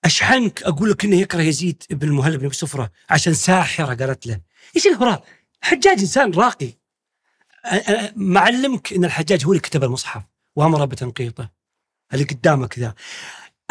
أشحنك 0.05 0.63
أقول 0.63 0.91
لك 0.91 1.05
إنه 1.05 1.15
يكره 1.15 1.41
يزيد 1.41 1.83
بن 1.89 2.07
المهلب 2.07 2.39
بن 2.39 2.49
سفرة 2.49 2.91
عشان 3.09 3.33
ساحرة 3.33 3.95
قالت 3.95 4.27
له. 4.27 4.39
إيش 4.75 4.87
الهراء 4.87 5.23
حجاج 5.61 5.99
إنسان 5.99 6.31
راقي. 6.31 6.73
معلمك 8.15 8.93
إن 8.93 9.05
الحجاج 9.05 9.45
هو 9.45 9.51
اللي 9.51 9.61
كتب 9.61 9.83
المصحف 9.83 10.21
وأمر 10.55 10.85
بتنقيطه. 10.85 11.49
اللي 12.13 12.23
قدامك 12.23 12.79
ذا. 12.79 12.93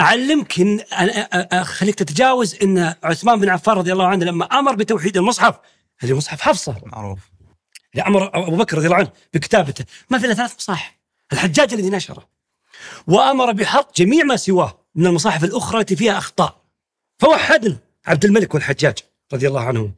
أعلمك 0.01 0.61
إن 0.61 0.81
اخليك 1.53 1.95
تتجاوز 1.95 2.57
إن 2.63 2.95
عثمان 3.03 3.41
بن 3.41 3.49
عفان 3.49 3.75
رضي 3.75 3.93
الله 3.93 4.07
عنه 4.07 4.25
لما 4.25 4.45
أمر 4.45 4.75
بتوحيد 4.75 5.17
المصحف. 5.17 5.55
هذه 5.99 6.17
مصحف 6.17 6.41
حفصة. 6.41 6.81
معروف. 6.87 7.19
أمر 8.03 8.47
أبو 8.49 8.57
بكر 8.57 8.77
رضي 8.77 8.87
الله 8.87 8.97
عنه 8.97 9.13
بكتابته. 9.35 9.85
ما 10.11 10.19
في 10.19 10.27
الا 10.27 10.35
ثلاث 10.35 10.57
مصاحف. 10.57 10.93
الحجاج 11.33 11.75
الذي 11.75 11.91
نشره. 11.91 12.29
وأمر 13.07 13.53
بحط 13.53 13.97
جميع 13.97 14.25
ما 14.25 14.37
سواه 14.37 14.79
من 14.95 15.07
المصاحف 15.07 15.45
الأخرى 15.45 15.81
التي 15.81 15.97
فيها 15.97 16.19
أخطاء. 16.19 16.63
فوحدنا 17.19 17.77
عبد 18.07 18.25
الملك 18.25 18.55
والحجاج 18.55 18.99
رضي 19.33 19.49
الله 19.49 19.61
عنهم. 19.61 19.95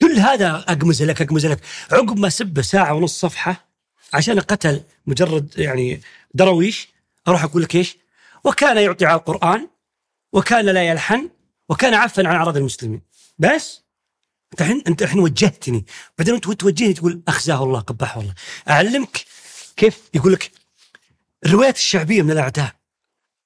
كل 0.00 0.12
هذا 0.12 0.64
أقمز 0.68 1.02
لك 1.02 1.22
أقمز 1.22 1.46
لك. 1.46 1.60
عقب 1.92 2.18
ما 2.18 2.28
سبه 2.28 2.62
ساعة 2.62 2.94
ونص 2.94 3.20
صفحة 3.20 3.68
عشان 4.12 4.40
قتل 4.40 4.82
مجرد 5.06 5.58
يعني 5.58 6.00
درويش 6.34 6.88
أروح 7.28 7.44
أقول 7.44 7.62
لك 7.62 7.74
إيش؟ 7.76 7.96
وكان 8.44 8.76
يعطي 8.76 9.06
على 9.06 9.18
القرآن 9.18 9.68
وكان 10.32 10.64
لا 10.64 10.88
يلحن 10.88 11.30
وكان 11.68 11.94
عفا 11.94 12.28
عن 12.28 12.36
أعراض 12.36 12.56
المسلمين. 12.56 13.02
بس 13.38 13.82
انت 14.52 14.60
الحين 14.60 14.82
انت 14.88 15.02
الحين 15.02 15.20
وجهتني. 15.20 15.86
بعدين 16.18 16.34
انت 16.34 16.52
توجهني 16.52 16.92
تقول 16.92 17.22
أخزاه 17.28 17.64
الله 17.64 17.80
قبحه 17.80 18.20
الله. 18.20 18.34
أعلمك 18.70 19.24
كيف؟ 19.76 19.98
يقول 20.14 20.32
لك 20.32 20.50
الروايات 21.46 21.76
الشعبية 21.76 22.22
من 22.22 22.30
الأعداء. 22.30 22.72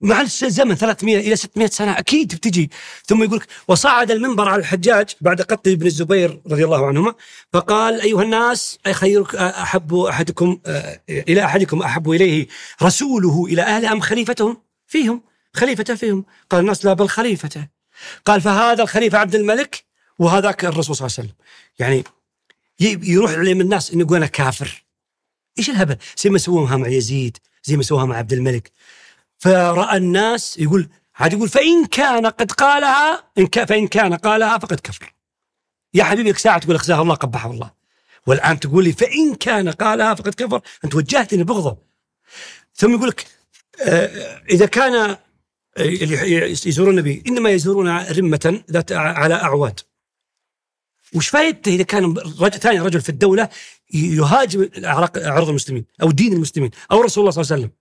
مع 0.00 0.20
الزمن 0.20 0.74
300 0.74 1.18
إلى 1.18 1.36
600 1.36 1.68
سنة 1.68 1.98
أكيد 1.98 2.34
بتجي. 2.34 2.70
ثم 3.06 3.22
يقول 3.22 3.36
لك 3.36 3.46
وصعد 3.68 4.10
المنبر 4.10 4.48
على 4.48 4.60
الحجاج 4.60 5.10
بعد 5.20 5.42
قتل 5.42 5.70
ابن 5.70 5.86
الزبير 5.86 6.40
رضي 6.46 6.64
الله 6.64 6.86
عنهما 6.86 7.14
فقال 7.52 8.00
أيها 8.00 8.22
الناس 8.22 8.78
خيرك 8.92 9.34
أحب 9.34 9.94
أحدكم 9.94 10.58
آه، 10.66 11.00
إلى 11.08 11.44
أحدكم 11.44 11.82
أحب 11.82 12.10
إليه 12.10 12.46
رسوله 12.82 13.46
إلى 13.46 13.62
اهله 13.62 13.92
أم 13.92 14.00
خليفتهم؟ 14.00 14.56
فيهم 14.86 15.22
خليفته 15.54 15.94
فيهم. 15.94 16.24
قال 16.50 16.60
الناس 16.60 16.84
لا 16.84 16.92
بل 16.92 17.08
خليفته. 17.08 17.68
قال 18.24 18.40
فهذا 18.40 18.82
الخليفة 18.82 19.18
عبد 19.18 19.34
الملك 19.34 19.85
وهذاك 20.18 20.64
الرسول 20.64 20.96
صلى 20.96 21.06
الله 21.06 21.16
عليه 21.18 21.28
وسلم. 21.28 21.36
يعني 21.78 22.04
يروح 23.12 23.30
عليهم 23.30 23.60
الناس 23.60 23.90
إنه 23.90 24.00
يقول 24.00 24.16
أنا 24.16 24.26
كافر. 24.26 24.84
إيش 25.58 25.70
الهبل؟ 25.70 25.96
زي 26.18 26.30
ما 26.30 26.38
سووها 26.38 26.76
مع 26.76 26.88
يزيد 26.88 27.38
زي 27.64 27.76
ما 27.76 27.82
سووها 27.82 28.04
مع 28.04 28.16
عبد 28.16 28.32
الملك. 28.32 28.72
فرأى 29.38 29.96
الناس 29.96 30.58
يقول 30.58 30.88
عاد 31.16 31.32
يقول 31.32 31.48
فإن 31.48 31.86
كان 31.86 32.26
قد 32.26 32.52
قالها 32.52 33.24
إن 33.38 33.46
فإن 33.46 33.88
كان 33.88 34.14
قالها 34.14 34.58
فقد 34.58 34.80
كفر. 34.80 35.12
يا 35.94 36.04
حبيبي 36.04 36.32
ساعة 36.32 36.58
تقول 36.58 36.76
اخزاه 36.76 37.02
الله 37.02 37.14
قبحه 37.14 37.50
الله. 37.50 37.70
والآن 38.26 38.60
تقول 38.60 38.84
لي 38.84 38.92
فإن 38.92 39.34
كان 39.34 39.68
قالها 39.68 40.14
فقد 40.14 40.34
كفر 40.34 40.60
أنت 40.84 40.94
وجهتني 40.94 41.44
بغضه. 41.44 41.78
ثم 42.74 42.94
يقول 42.94 43.08
لك 43.08 43.26
آه، 43.80 44.42
إذا 44.50 44.66
كان 44.66 44.94
آه، 44.94 45.18
اللي 45.78 46.50
يزورون 46.50 46.90
النبي 46.90 47.22
إنما 47.26 47.50
يزورون 47.50 47.98
رمة 47.98 48.62
ذات 48.70 48.92
على 48.92 49.34
أعواد. 49.34 49.80
وش 51.16 51.28
فائدته 51.28 51.68
إذا 51.68 51.82
كان 51.82 52.14
رجل 52.40 52.60
ثاني 52.60 52.80
رجل 52.80 53.00
في 53.00 53.08
الدولة 53.08 53.48
يهاجم 53.94 54.68
اعراض 54.84 55.48
المسلمين 55.48 55.84
أو 56.02 56.10
دين 56.10 56.32
المسلمين 56.32 56.70
أو 56.92 57.00
رسول 57.00 57.22
الله 57.22 57.30
صلى 57.30 57.42
الله 57.42 57.52
عليه 57.52 57.62
وسلم. 57.62 57.76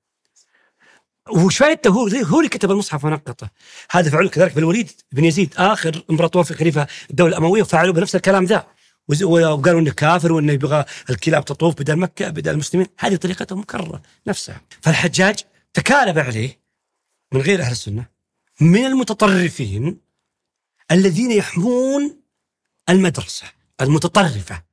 وش 1.46 1.58
فائدته 1.58 1.90
هو 1.90 2.08
هو 2.08 2.40
اللي 2.40 2.50
كتب 2.50 2.72
المصحف 2.72 3.06
ونقطه. 3.06 3.50
هذا 3.92 4.10
فعلوا 4.10 4.30
كذلك 4.30 4.56
بالوليد 4.56 4.92
بن 5.12 5.26
يزيد 5.26 5.54
آخر 5.58 6.04
امبراطور 6.10 6.44
في 6.44 6.54
خليفة 6.54 6.88
الدولة 7.10 7.32
الأموية 7.32 7.62
وفعلوا 7.62 7.94
بنفس 7.94 8.16
الكلام 8.16 8.46
ذا. 8.46 8.68
وقالوا 9.24 9.80
إنه 9.80 9.92
كافر 9.92 10.32
وإنه 10.34 10.54
يبغى 10.54 10.86
الكلاب 11.10 11.46
تطوف 11.46 11.76
بدل 11.76 11.96
مكة 11.96 12.30
بدل 12.30 12.52
المسلمين. 12.52 12.88
هذه 13.00 13.16
طريقته 13.16 13.56
مكررة 13.56 14.02
نفسها. 14.28 14.62
فالحجاج 14.82 15.40
تكالب 15.74 16.20
عليه 16.20 16.60
من 17.34 17.42
غير 17.42 17.62
أهل 17.62 17.72
السنة 17.72 18.06
من 18.62 18.86
المتطرفين 18.86 19.98
الذين 20.92 21.32
يحمون 21.32 22.25
المدرسة 22.90 23.46
المتطرفة 23.82 24.64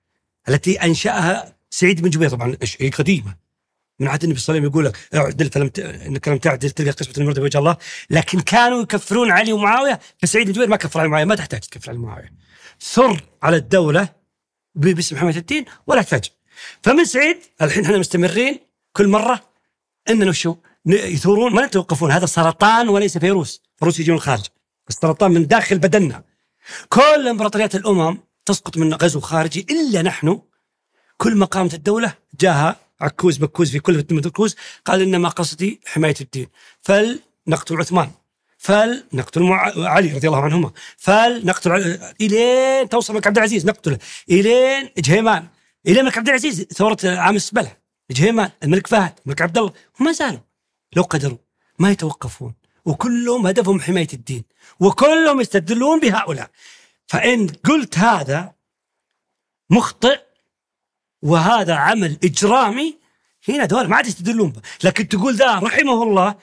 التي 0.48 0.82
أنشأها 0.82 1.55
سعيد 1.70 2.02
بن 2.02 2.10
جبير 2.10 2.28
طبعا 2.28 2.56
هي 2.80 2.90
قديمة. 2.90 3.36
من 3.98 4.09
عهد 4.09 4.24
النبي 4.24 4.40
صلى 4.40 4.59
الله 4.59 4.68
عليه 4.68 4.68
وسلم 4.68 4.82
يقول 4.82 4.84
لك 4.84 5.14
اعدل 5.14 5.51
فلم 5.51 5.68
ت... 5.68 5.78
إنك 5.78 6.28
لم 6.28 6.39
تعدل 6.39 6.70
تلقى 6.70 6.90
قسمة 6.90 7.14
المرد 7.18 7.40
بوجه 7.40 7.59
الله. 7.59 7.76
لكن 8.10 8.40
كانوا 8.40 8.82
يكفرون 8.82 9.30
علي 9.30 9.52
ومعاوية 9.52 10.01
فسعيد 10.18 10.47
بن 10.47 10.52
جبير 10.52 10.68
ما 10.68 10.76
كفر 10.76 11.01
علي 11.01 11.09
معاويه 11.09 11.24
ما 11.24 11.34
تحتاج 11.34 11.60
تكفر 11.60 11.90
علي 11.90 11.98
معاويه 11.98 12.32
ثر 12.80 13.24
على 13.43 13.56
الدولة 13.56 14.09
باسم 14.74 15.16
حمايه 15.16 15.36
الدين 15.36 15.64
ولا 15.86 16.02
تحتاج. 16.02 16.30
فمن 16.82 17.05
سعيد 17.05 17.36
الحين 17.62 17.84
إحنا 17.84 17.98
مستمرين 17.98 18.59
كل 18.93 19.09
مرة 19.09 19.43
إننا 20.10 20.32
شو 20.32 20.56
يثورون 20.86 21.55
ما 21.55 21.62
يتوقفون. 21.62 22.10
هذا 22.10 22.26
سرطان 22.26 22.89
وليس 22.89 23.18
فيروس 23.18 23.62
فيروس 23.78 24.01
يجي 24.01 24.10
من 24.10 24.16
الخارج. 24.16 24.47
السرطان 24.89 25.30
من 25.30 25.47
داخل 25.47 25.78
بدننا. 25.78 26.31
كل 26.89 27.28
امبراطوريات 27.28 27.74
الامم 27.74 28.18
تسقط 28.47 28.76
من 28.76 28.94
غزو 28.94 29.20
خارجي 29.20 29.66
إلا 29.70 30.02
نحن. 30.02 30.40
كل 31.16 31.36
ما 31.36 31.47
قامت 31.47 31.74
الدولة 31.74 32.14
جاها 32.40 32.76
عكوز 33.01 33.36
بكوز 33.36 33.70
في 33.70 33.78
كل 33.78 34.06
مكوز 34.10 34.56
قال 34.84 35.02
انما 35.02 35.28
قصدي 35.28 35.80
حماية 35.86 36.14
الدين. 36.20 36.47
فلنقتل 36.80 37.76
عثمان. 37.76 38.10
فلنقتل. 38.59 39.43
علي 39.76 40.12
رضي 40.12 40.28
الله 40.28 40.43
عنهما. 40.43 40.70
فلنقتل. 40.97 41.72
إلين 42.20 42.89
توصل 42.89 43.12
الملك 43.12 43.26
عبد 43.26 43.36
العزيز. 43.36 43.66
نقتله. 43.66 43.98
إلين 44.30 44.89
جهيمان. 44.98 45.47
الين 45.86 45.98
الملك 45.98 46.18
عبد 46.18 46.28
العزيز. 46.28 46.62
ثورة 46.62 46.98
عام 47.05 47.36
السبلة. 47.36 47.76
جهيمان. 48.10 48.51
الملك 48.62 48.86
فهد. 48.86 49.12
الملك 49.24 49.43
عبد 49.43 49.59
الله. 49.59 49.72
وما 50.01 50.12
زالوا. 50.12 50.40
لو 50.97 51.02
قدروا. 51.02 51.39
ما 51.78 51.90
يتوقفون. 51.90 52.55
وكلهم 52.84 53.46
هدفهم 53.46 53.80
حماية 53.80 54.09
الدين 54.12 54.44
وكلهم 54.80 55.40
يستدلون 55.40 56.00
بهؤلاء. 56.00 56.50
فإن 57.06 57.48
قلت 57.48 57.98
هذا 57.98 58.52
مخطئ 59.70 60.20
وهذا 61.22 61.74
عمل 61.74 62.18
إجرامي 62.24 62.98
هنا 63.48 63.64
دول 63.64 63.88
ما 63.88 63.96
عاد 63.96 64.06
يستدلون 64.06 64.50
به. 64.50 64.60
لكن 64.84 65.09
تقول 65.09 65.34
ذا 65.34 65.54
رحمه 65.54 66.02
الله 66.02 66.34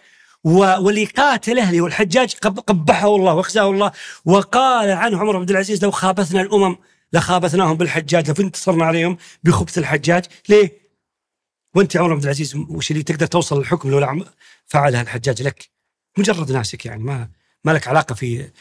واللي 0.44 1.06
قاتل 1.06 1.60
أهلي 1.60 1.82
والحجاج 1.82 2.36
قبحه 2.36 3.16
الله 3.16 3.34
وأخزاه 3.34 3.70
الله 3.70 3.92
وقال 4.26 4.92
عنه 4.92 5.18
عمر 5.18 5.32
بن 5.32 5.40
عبد 5.40 5.50
العزيز 5.50 5.84
لو 5.84 5.92
خابثنا 5.92 6.42
الأمم 6.42 6.76
لخابثناهم 7.14 7.78
بالحجاج 7.78 8.28
لو 8.28 8.46
انتصرنا 8.46 8.86
عليهم 8.86 9.18
بخبث 9.44 9.78
الحجاج. 9.78 10.26
ليه؟ 10.50 10.80
وأنت 11.76 11.96
يا 11.96 12.00
عمر 12.00 12.10
بن 12.10 12.16
عبد 12.16 12.24
العزيز 12.24 12.56
وش 12.56 12.92
اللي 12.92 13.04
تقدر 13.04 13.26
توصل 13.26 13.58
للحكم 13.60 13.92
لو 13.92 14.26
فعلها 14.66 15.02
الحجاج 15.02 15.42
لك؟ 15.42 15.79
مجرد 16.18 16.52
ناسك 16.52 16.86
يعني 16.86 17.04
ما 17.04 17.30
ما 17.64 17.72
لك 17.72 17.88
علاقة 17.88 18.16
في 18.16 18.52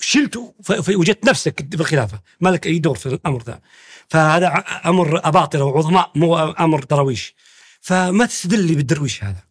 شلت 0.00 0.54
وجدت 0.88 1.24
نفسك 1.24 1.62
بالخلافه 1.62 2.20
ما 2.40 2.48
لك 2.48 2.66
أي 2.66 2.78
دور 2.78 2.96
في 2.98 3.06
الأمر 3.06 3.42
ذا. 3.42 3.60
فهذا 4.08 4.64
أمر 4.86 5.28
اباطره 5.28 5.64
وعظماء 5.64 6.12
مو 6.14 6.38
أمر 6.38 6.84
درويش. 6.84 7.34
فما 7.80 8.26
تستدل 8.26 8.74
بالدرويش 8.74 9.24
هذا. 9.24 9.42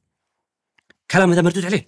كلام 1.11 1.31
هذا 1.31 1.41
مردود 1.41 1.65
عليه. 1.65 1.87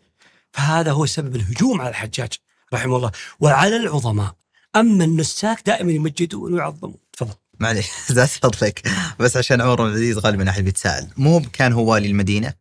فهذا 0.51 0.91
هو 0.91 1.05
سبب 1.05 1.35
الهجوم 1.35 1.81
على 1.81 1.89
الحجاج 1.89 2.33
رحمه 2.73 2.97
الله 2.97 3.11
وعلى 3.39 3.75
العظماء. 3.75 4.35
أما 4.75 5.03
النساك 5.03 5.61
دائما 5.65 5.91
يمجدون 5.91 6.53
ويعظمون. 6.53 6.97
تفضل. 7.13 7.33
معليش 7.59 7.87
زاد 8.11 8.27
فضلك. 8.27 8.87
بس 9.19 9.37
عشان 9.37 9.61
عمر 9.61 9.75
بن 9.75 9.87
العزيز 9.87 10.17
غالبا 10.17 10.49
احد 10.49 10.63
بيتساءل 10.63 11.07
مو 11.17 11.41
كان 11.53 11.73
هو 11.73 11.91
والي 11.91 12.07
المدينة؟ 12.07 12.53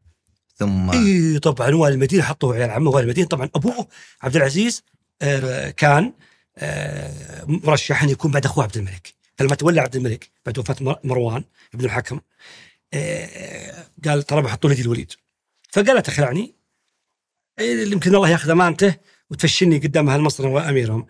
ثم 0.58 0.90
إي 0.90 1.38
طبعا 1.38 1.74
والي 1.74 1.94
المدينة 1.94 2.22
حطوه 2.22 2.54
عيال 2.54 2.70
عمه 2.70 2.90
والي 2.90 3.04
المدينة 3.04 3.28
طبعا 3.28 3.50
أبوه 3.54 3.88
عبد 4.22 4.36
العزيز 4.36 4.82
آه، 5.22 5.70
كان 5.70 6.12
آه، 6.58 7.44
مرشح 7.46 8.02
أن 8.02 8.08
يكون 8.08 8.30
بعد 8.30 8.44
أخوه 8.44 8.64
عبد 8.64 8.76
الملك. 8.76 9.14
فلما 9.36 9.54
تولى 9.54 9.80
عبد 9.80 9.96
الملك 9.96 10.30
بعد 10.46 10.58
وفاة 10.58 10.98
مروان 11.04 11.44
ابن 11.74 11.84
الحكم 11.84 12.20
آه، 12.94 13.84
قال 14.04 14.22
ترى 14.22 14.42
بحطوا 14.42 14.70
لي 14.70 14.80
الوليد. 14.80 15.12
فقال 15.70 16.02
تخلعني 16.02 16.54
يمكن 17.60 18.14
الله 18.14 18.28
ياخذ 18.28 18.50
أمانته 18.50 18.94
وتفشني 19.30 19.78
قدام 19.78 20.10
أهل 20.10 20.20
مصر 20.20 20.46
وأميرهم. 20.46 21.06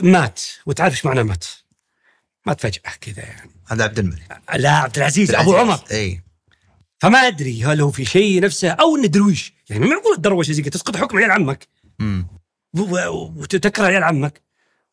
مات. 0.00 0.40
وتعرف 0.66 0.92
إيش 0.92 1.06
معنى 1.06 1.22
مات؟ 1.22 1.44
مات 2.46 2.60
فجاه 2.60 2.92
كذا 3.00 3.22
يعني. 3.22 3.50
هذا 3.66 3.84
عبد 3.84 3.98
الملك. 3.98 4.40
لا 4.54 4.70
عبد 4.70 4.96
العزيز, 4.96 5.34
أبو 5.34 5.56
عمر. 5.56 5.80
إي. 5.90 6.27
فما 6.98 7.18
أدري 7.18 7.64
هل 7.64 7.80
هو 7.80 7.90
في 7.90 8.04
شيء 8.04 8.40
نفسه 8.40 8.70
أو 8.70 8.96
إنه 8.96 9.06
درويش. 9.06 9.52
يعني 9.70 9.84
ما 9.84 9.90
معقول 9.90 10.14
الدروشه 10.16 10.52
زي 10.52 10.62
تسقط 10.62 10.96
حكم 10.96 11.18
عيال 11.18 11.30
عمك. 11.30 11.68
وتكره 12.74 13.86
عيال 13.86 14.04
عمك. 14.04 14.42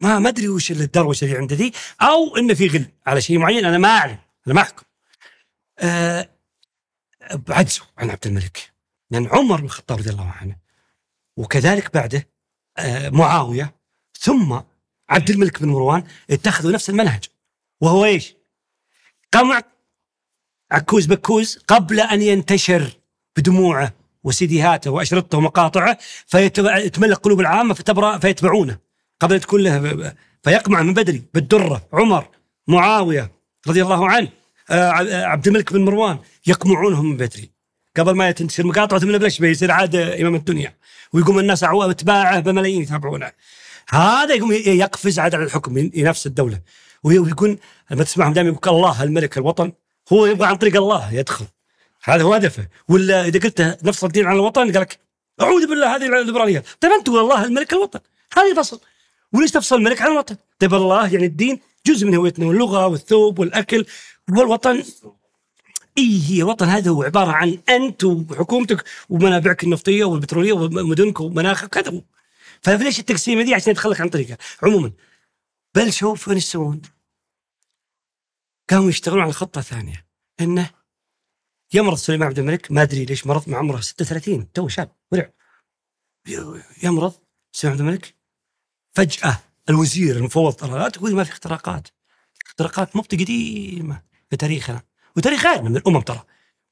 ما 0.01 0.19
ما 0.19 0.29
أدري 0.29 0.47
وش 0.47 0.71
الدروشه 0.71 1.25
اللي 1.25 1.37
عنده 1.37 1.55
ذي 1.55 1.73
أو 2.01 2.37
إنه 2.37 2.53
في 2.53 2.67
غل 2.67 2.85
على 3.07 3.21
شيء 3.21 3.37
معين 3.37 3.65
أنا 3.65 3.77
ما 3.77 3.87
اعلم 3.87 4.17
أنا 4.47 4.55
ما 4.55 4.61
أحكم. 4.61 4.83
أه 5.79 6.29
عجزوا 7.49 7.85
عن 7.97 8.09
عبد 8.09 8.27
الملك. 8.27 8.73
لأن 9.11 9.27
عمر 9.27 9.59
بن 9.59 9.65
الخطاب 9.65 9.97
رضي 9.97 10.09
الله 10.09 10.31
عنه 10.31 10.57
وكذلك 11.37 11.93
بعده 11.93 12.27
أه 12.77 13.09
معاوية 13.09 13.75
ثم 14.19 14.59
عبد 15.09 15.29
الملك 15.29 15.61
بن 15.61 15.69
مروان 15.69 16.03
اتخذوا 16.29 16.71
نفس 16.71 16.89
المنهج. 16.89 17.25
وهو 17.81 18.05
إيش؟ 18.05 18.35
قمع 19.31 19.61
عكوز 20.75 21.05
بكوز 21.05 21.59
قبل 21.67 21.99
أن 21.99 22.21
ينتشر 22.21 22.89
بدموعه 23.37 23.93
وسيديهاته 24.23 24.91
وأشرطته 24.91 25.37
ومقاطعه 25.37 25.97
فيتملك 26.27 27.17
قلوب 27.17 27.39
العامة 27.39 27.73
فتبرأ 27.73 28.17
فيتبعونه. 28.17 28.77
قبل 29.19 29.33
أن 29.33 29.41
تكون 29.41 29.61
له 29.61 30.13
فيقمع 30.43 30.81
من 30.81 30.93
بدري 30.93 31.23
بالدرة. 31.33 31.87
عمر 31.93 32.27
معاوية 32.67 33.31
رضي 33.67 33.81
الله 33.81 34.09
عنه 34.09 34.27
آه، 34.69 34.89
عبد 35.25 35.47
الملك 35.47 35.73
بن 35.73 35.85
مروان 35.85 36.17
يقمعونهم 36.47 37.05
من 37.05 37.17
بدري. 37.17 37.51
قبل 37.97 38.11
ما 38.11 38.31
تنتشر 38.31 38.65
مقاطعة 38.65 38.99
من 38.99 39.17
بلش 39.17 39.39
يصير 39.39 39.71
عاد 39.71 39.95
إمام 39.95 40.35
الدنيا. 40.35 40.75
ويقوم 41.13 41.39
الناس 41.39 41.63
اتباعه 41.63 42.39
بملايين 42.39 42.81
يتابعونه. 42.81 43.31
هذا 43.89 44.33
يقوم 44.33 44.51
يقفز 44.51 45.19
عاد 45.19 45.35
على 45.35 45.43
الحكم 45.43 45.89
نفس 45.95 46.27
الدولة. 46.27 46.59
ويكون 47.03 47.57
لما 47.91 48.03
تسمعهم 48.03 48.33
دائما 48.33 48.49
يقول 48.49 48.75
الله 48.75 49.03
الملك 49.03 49.37
الوطن 49.37 49.71
هو 50.13 50.25
يبغى 50.25 50.47
عن 50.47 50.55
طريق 50.55 50.75
الله 50.75 51.13
يدخل. 51.13 51.45
هذا 52.03 52.23
هو 52.23 52.33
هدفه. 52.33 52.67
ولا 52.87 53.25
إذا 53.25 53.39
قلت 53.39 53.77
نفس 53.83 54.03
الدين 54.03 54.25
على 54.25 54.35
الوطن 54.35 54.71
قال 54.71 54.81
لك 54.81 54.99
أعوذ 55.41 55.67
بالله 55.67 55.95
هذه 55.95 56.05
الليبراليه 56.21 56.63
طيب 56.81 56.91
أنت 56.91 57.09
والله 57.09 57.45
الملك 57.45 57.73
الوطن. 57.73 57.99
هذه 58.37 58.53
فصل 58.53 58.79
وليش 59.33 59.51
تفصل 59.51 59.75
الملك 59.75 60.01
عن 60.01 60.11
الوطن؟ 60.11 60.35
طيب 60.59 60.73
الله 60.73 61.13
يعني 61.13 61.25
الدين 61.25 61.59
جزء 61.85 62.07
من 62.07 62.15
هويتنا 62.15 62.45
واللغة 62.45 62.87
والثوب 62.87 63.39
والأكل 63.39 63.85
والوطن. 64.29 64.83
إي 65.97 66.21
هي 66.29 66.37
الوطن 66.37 66.67
هذا 66.67 66.91
هو 66.91 67.03
عبارة 67.03 67.31
عن 67.31 67.59
أنت 67.69 68.03
وحكومتك 68.03 68.83
ومنابعك 69.09 69.63
النفطية 69.63 70.03
والبترولية 70.03 70.53
ومدنك 70.53 71.19
ومناخك. 71.19 71.69
كذا 71.69 72.01
فليش 72.61 72.99
التقسيمة 72.99 73.43
دي؟ 73.43 73.55
عشان 73.55 73.71
يدخلك 73.71 74.01
عن 74.01 74.09
طريقها. 74.09 74.37
عموما 74.63 74.91
بل 75.75 75.93
شوف 75.93 76.27
وين 76.27 76.37
يسوون. 76.37 76.81
قاموا 78.69 78.89
يشتغلون 78.89 79.23
على 79.23 79.33
خطة 79.33 79.61
ثانية 79.61 80.07
إنه 80.41 80.69
يمرض 81.73 81.97
سليمان 81.97 82.27
عبد 82.27 82.39
الملك 82.39 82.71
ما 82.71 82.81
أدري 82.81 83.05
ليش 83.05 83.27
مرض 83.27 83.49
مع 83.49 83.57
عمره 83.57 83.79
36 83.79 84.51
تو 84.51 84.67
شاب 84.67 84.95
ورع. 85.11 85.31
يمرض 86.83 87.13
سليمان 87.51 87.79
عبد 87.79 87.87
الملك 87.87 88.15
فجأة 88.95 89.39
الوزير 89.69 90.15
المفوض 90.15 90.53
ترى 90.53 90.79
لا 90.79 90.89
تقول 90.89 91.15
ما 91.15 91.23
في 91.23 91.31
اختراقات. 91.31 91.87
اختراقات 92.45 92.95
مو 92.95 93.01
قديمه 93.01 94.03
في 94.29 94.37
تاريخنا. 94.37 94.83
وتاريخ 95.17 95.45
غيرنا 95.45 95.69
من 95.69 95.77
الأمم 95.77 96.01
ترى. 96.01 96.23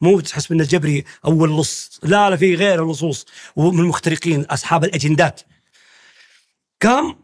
مو 0.01 0.19
تحسب 0.19 0.51
ان 0.51 0.61
الجبري 0.61 1.03
أول 1.25 1.59
لص 1.59 1.99
لا 2.03 2.29
لا 2.29 2.35
في 2.35 2.55
غير 2.55 2.83
اللصوص. 2.83 3.25
ومن 3.55 3.79
المخترقين 3.79 4.41
أصحاب 4.41 4.83
الأجندات. 4.83 5.41
قام 6.81 7.23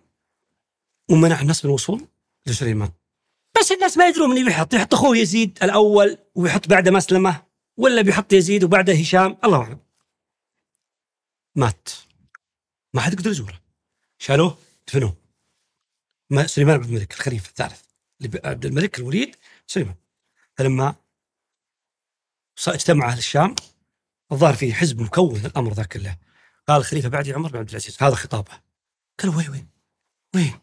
ومنع 1.09 1.41
الناس 1.41 1.65
من 1.65 1.69
الوصول 1.69 2.07
لسليمان. 2.45 2.91
بس 3.59 3.71
الناس 3.71 3.97
ما 3.97 4.07
يدرون 4.07 4.29
من 4.29 4.45
بيحط 4.45 4.73
يحط 4.73 4.93
أخوه 4.93 5.17
يزيد 5.17 5.59
الأول 5.63 6.17
ويحط 6.35 6.67
بعده 6.67 6.91
مسلمة 6.91 7.43
ولا 7.77 8.01
بيحط 8.01 8.33
يزيد 8.33 8.63
وبعده 8.63 8.93
هشام. 8.93 9.37
الله 9.43 9.61
أعلم. 9.61 9.79
مات. 11.55 11.89
ما 12.93 13.01
حد 13.01 13.13
يقدر 13.13 13.29
يزوره. 13.29 13.61
شالوه؟ 14.17 14.57
دفنوه. 14.87 15.17
ما 16.29 16.47
سليمان 16.47 16.75
عبد 16.75 16.85
الملك 16.85 17.13
الخليفة 17.13 17.49
الثالث. 17.49 17.81
عبد 18.45 18.65
الملك 18.65 18.99
الوليد 18.99 19.35
سليمان. 19.67 19.95
فلما 20.57 20.95
اجتمع 22.67 23.07
أهل 23.07 23.17
الشام 23.17 23.55
الظاهر 24.31 24.53
في 24.53 24.73
حزب 24.73 25.01
مكون 25.01 25.45
الأمر 25.45 25.73
ذا 25.73 25.83
كله. 25.83 26.17
قال 26.67 26.77
الخليفة 26.77 27.09
بعدي 27.09 27.33
عمر 27.33 27.49
بن 27.49 27.57
عبد 27.57 27.69
العزيز 27.69 27.97
هذا 28.03 28.15
خطابه. 28.15 28.61
قالوا 29.19 29.35
وين 29.35 29.49
وين؟ 29.49 29.67
وين؟ 30.35 30.59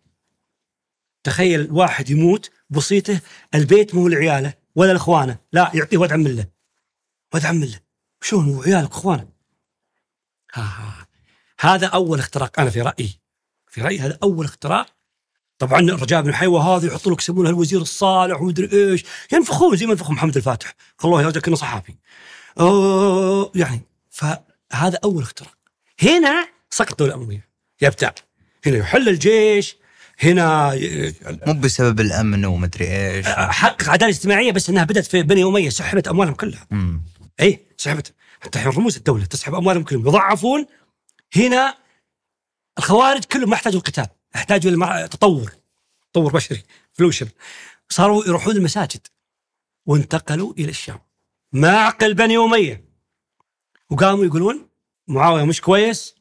تخيل 1.24 1.72
واحد 1.72 2.10
يموت 2.10 2.50
بسيطة 2.70 3.20
البيت 3.54 3.94
مو 3.94 4.08
لعياله 4.08 4.54
ولا 4.74 4.92
لإخوانه. 4.92 5.38
لا 5.52 5.70
يعطيه 5.74 5.98
ولد 5.98 6.12
عم 6.12 6.28
له. 6.28 6.46
ولد 7.34 7.46
عم 7.46 7.64
له. 7.64 7.80
شلون 8.22 8.48
وعيالك 8.48 8.94
وإخوانك؟ 8.94 9.28
ها 10.54 10.62
ها 10.62 11.06
هذا 11.60 11.86
أول 11.86 12.18
اختراق 12.18 12.60
أنا 12.60 12.70
في 12.70 12.82
رأيي. 12.82 13.20
في 13.66 13.82
رأيي 13.82 13.98
هذا 13.98 14.18
أول 14.22 14.44
اختراق. 14.44 14.86
طبعا 15.58 15.80
الرجاء 15.80 16.22
بن 16.22 16.34
حيوة 16.34 16.76
هذا 16.76 16.86
يحطوا 16.86 17.12
لك 17.12 17.18
يسمونها 17.20 17.50
الوزير 17.50 17.80
الصالح 17.80 18.40
ومدري 18.40 18.92
إيش. 18.92 19.04
ينفخون 19.32 19.76
زي 19.76 19.86
ما 19.86 19.92
ينفخوا 19.92 20.14
محمد 20.14 20.36
الفاتح. 20.36 20.74
الله 21.04 21.22
يرجع 21.22 21.40
كانه 21.40 21.56
صحافي 21.56 21.94
أوه 22.60 23.52
يعني 23.54 23.80
فهذا 24.10 24.98
أول 25.04 25.22
اختراق. 25.22 25.58
هنا 26.02 26.48
سقط 26.70 26.90
الدولة 26.90 27.14
الامويه 27.14 27.48
يبتع 27.80 28.12
هنا 28.66 28.76
يحل 28.76 29.08
الجيش. 29.08 29.76
هنا 30.18 30.74
مو 31.46 31.52
بسبب 31.52 32.00
الأمن 32.00 32.44
ومدري 32.44 32.86
إيش. 32.86 33.26
حقق 33.26 33.90
عداله 33.90 34.10
اجتماعية 34.10 34.52
بس 34.52 34.70
إنها 34.70 34.84
بدأت 34.84 35.06
في 35.06 35.22
بني 35.22 35.44
أمية 35.44 35.68
سحبت 35.68 36.08
أموالهم 36.08 36.34
كلها. 36.34 36.66
مم. 36.70 37.02
اي 37.40 37.66
سحبت. 37.76 38.14
حتى 38.40 38.58
الحين 38.58 38.72
رموز 38.72 38.96
الدولة 38.96 39.24
تسحب 39.24 39.54
أموالهم 39.54 39.84
كلهم. 39.84 40.08
يضعفون 40.08 40.66
هنا 41.36 41.74
الخوارج 42.78 43.24
كلهم 43.24 43.48
ما 43.48 43.54
احتاجوا 43.54 43.78
القتال 43.78 44.06
احتاجوا 44.36 44.72
إلى 44.72 45.08
تطور 45.08 45.52
تطور 46.12 46.32
بشري 46.32 46.62
فلوشن. 46.92 47.28
صاروا 47.88 48.24
يروحون 48.26 48.56
المساجد 48.56 49.06
وانتقلوا 49.86 50.52
إلى 50.58 50.70
الشام. 50.70 50.98
معقل 51.52 52.14
بني 52.14 52.36
أمية. 52.36 52.84
وقاموا 53.90 54.24
يقولون 54.24 54.68
معاوية 55.08 55.44
مش 55.44 55.60
كويس 55.60 56.14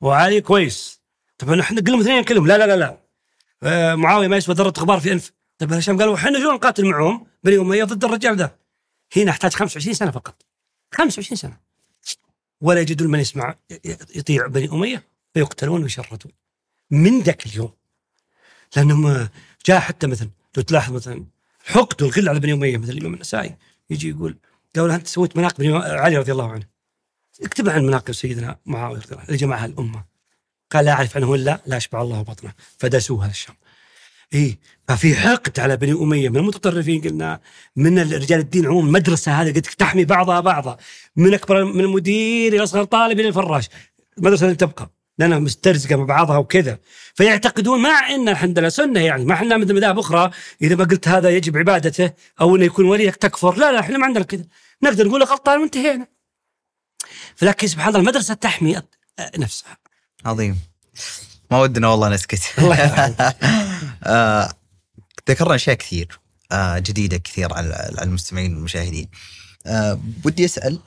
وعلي 0.00 0.40
كويس. 0.40 1.00
طب 1.38 1.52
إحنا 1.52 1.80
قلنا 1.80 2.00
اثنين 2.00 2.24
كلهم. 2.24 2.46
لا 2.46 2.58
لا 2.58 2.66
لا 2.66 2.76
لا. 2.76 3.07
معاوية 3.94 4.28
ما 4.28 4.36
يسوى 4.36 4.54
ذرة 4.54 4.74
غبار 4.78 5.00
في 5.00 5.12
أنف. 5.12 5.32
طيب 5.58 5.72
الهشام 5.72 5.98
قالوا 5.98 6.14
إحنا 6.14 6.38
شلون 6.38 6.54
نقاتل 6.54 6.84
معهم 6.84 7.26
بني 7.44 7.58
اميه 7.58 7.84
ضد 7.84 8.04
الرجال 8.04 8.36
ذا؟ 8.36 8.56
هنا 9.16 9.30
احتاج 9.30 9.52
25 9.52 9.94
سنة 9.94 10.10
فقط. 10.10 10.42
25 10.94 11.36
سنة. 11.36 11.56
ولا 12.60 12.80
يجدون 12.80 13.10
من 13.10 13.20
يسمع 13.20 13.54
يطيع 14.14 14.46
بني 14.46 14.68
أمية 14.72 15.08
فيقتلون 15.34 15.82
ويشردون. 15.82 16.32
من 16.90 17.20
ذاك 17.20 17.46
اليوم؟ 17.46 17.72
لأنهم 18.76 19.28
جاء 19.66 19.80
حتى 19.80 20.06
مثلا 20.06 20.30
لو 20.56 20.62
تلاحظ 20.62 20.92
مثلا 20.92 21.24
حقد 21.64 22.02
والغل 22.02 22.28
على 22.28 22.40
بني 22.40 22.52
أمية 22.52 22.76
مثل 22.76 22.92
الإمام 22.92 23.14
النسائي 23.14 23.56
يجي 23.90 24.08
يقول 24.08 24.38
قالوا 24.76 24.94
أنت 24.94 25.06
سويت 25.06 25.36
مناقب 25.36 25.64
علي 25.74 26.16
رضي 26.16 26.32
الله 26.32 26.52
عنه. 26.52 26.66
اكتب 27.42 27.68
عن 27.68 27.86
مناقب 27.86 28.12
سيدنا 28.12 28.58
معاوية 28.66 29.00
رضي 29.00 29.12
الله 29.12 29.24
عنه 29.28 29.36
جمعها 29.36 29.66
الأمة. 29.66 30.04
قال 30.70 30.84
لا 30.84 30.92
أعرف 30.92 31.16
عنه 31.16 31.34
الا 31.34 31.60
لا 31.66 31.76
أشبع 31.76 32.02
الله 32.02 32.22
بطنه. 32.22 32.52
فدسوها 32.78 33.30
الشام. 33.30 33.54
اي 34.34 34.58
ففي 34.88 35.16
حقد 35.16 35.60
على 35.60 35.76
بني 35.76 35.92
أمية 35.92 36.28
من 36.28 36.36
المتطرفين 36.36 37.00
قلنا 37.00 37.40
من 37.76 37.98
رجال 37.98 38.40
الدين 38.40 38.66
عموما 38.66 38.86
المدرسة 38.88 39.32
هذه 39.32 39.50
قد 39.50 39.62
تحمي 39.62 40.04
بعضها 40.04 40.40
بعضا. 40.40 40.76
من 41.16 41.34
أكبر 41.34 41.64
من 41.64 41.80
المدير 41.80 42.52
إلى 42.52 42.62
أصغر 42.62 42.84
طالب 42.84 43.20
إلى 43.20 43.28
الفراش. 43.28 43.68
المدرسة 44.18 44.44
اللي 44.44 44.56
تبقى. 44.56 44.90
لأنها 45.18 45.38
مسترزقة 45.38 45.96
مع 45.96 46.04
بعضها 46.04 46.38
وكذا. 46.38 46.78
فيعتقدون 47.14 47.82
مع 47.82 48.10
إن 48.10 48.28
الحمد 48.28 48.58
لله 48.58 48.68
سنة 48.68 49.00
يعني. 49.00 49.24
ما 49.24 49.34
إحنا 49.34 49.56
مثل 49.56 49.74
مذاهب 49.74 49.98
أخرى. 49.98 50.30
إذا 50.62 50.74
ما 50.76 50.84
قلت 50.84 51.08
هذا 51.08 51.30
يجب 51.30 51.56
عبادته 51.56 52.12
أو 52.40 52.56
إنه 52.56 52.64
يكون 52.64 52.84
وليك 52.84 53.16
تكفر. 53.16 53.56
لا 53.56 53.72
لا 53.72 53.80
إحنا 53.80 53.98
ما 53.98 54.06
عندنا 54.06 54.24
كذا. 54.24 54.44
نقدر 54.82 55.08
نقول 55.08 55.22
غلطان 55.22 55.60
وانتهينا. 55.60 56.06
فلكن 57.36 57.66
سبحان 57.66 57.88
الله 57.88 58.00
المدرسة 58.00 58.34
تحمي 58.34 58.82
نفسها. 59.38 59.87
عظيم. 60.24 60.60
ما 61.50 61.58
ودنا 61.58 61.88
والله 61.88 62.08
نسكت. 62.08 62.42
آه، 64.04 64.52
ذكرنا 65.30 65.54
أشياء 65.54 65.76
كثير 65.76 66.20
آه، 66.52 66.78
جديدة 66.78 67.16
كثير 67.16 67.54
على 67.54 67.90
المستمعين 68.02 68.54
والمشاهدين. 68.54 69.08
آه، 69.66 70.00
ودي 70.24 70.44
أسأل 70.44 70.80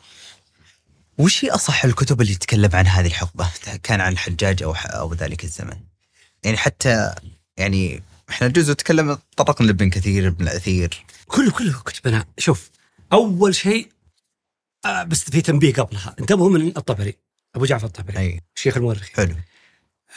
وش 1.17 1.45
هي 1.45 1.49
أصح 1.49 1.85
الكتب 1.85 2.21
اللي 2.21 2.35
تتكلم 2.35 2.69
عن 2.73 2.87
هذه 2.87 3.07
الحقبة؟ 3.07 3.49
كان 3.83 4.01
عن 4.01 4.11
الحجاج 4.13 4.63
أو 4.63 4.73
أو 4.73 5.13
ذلك 5.13 5.43
الزمن. 5.43 5.77
يعني 6.43 6.57
حتى 6.57 7.15
يعني 7.57 8.03
إحنا 8.29 8.47
جزء 8.47 8.73
تكلم 8.73 9.17
تطرقنا 9.37 9.67
لابن 9.67 9.89
كثير 9.89 10.27
ابن 10.27 10.47
الاثير 10.47 11.05
كله 11.27 11.51
كله 11.51 11.79
كتبنا 11.85 12.25
شوف 12.37 12.69
أول 13.13 13.55
شيء 13.55 13.91
آه 14.85 15.03
بس 15.03 15.23
في 15.23 15.41
تنبيه 15.41 15.73
قبلها. 15.73 16.15
انتبهوا 16.19 16.49
من 16.49 16.67
الطبري. 16.67 17.15
أبو 17.55 17.65
جعفر 17.65 17.87
الطبري 17.87 18.17
أي. 18.17 18.41
شيخ 18.55 18.77
المؤرخ 18.77 19.09
حلو. 19.15 19.35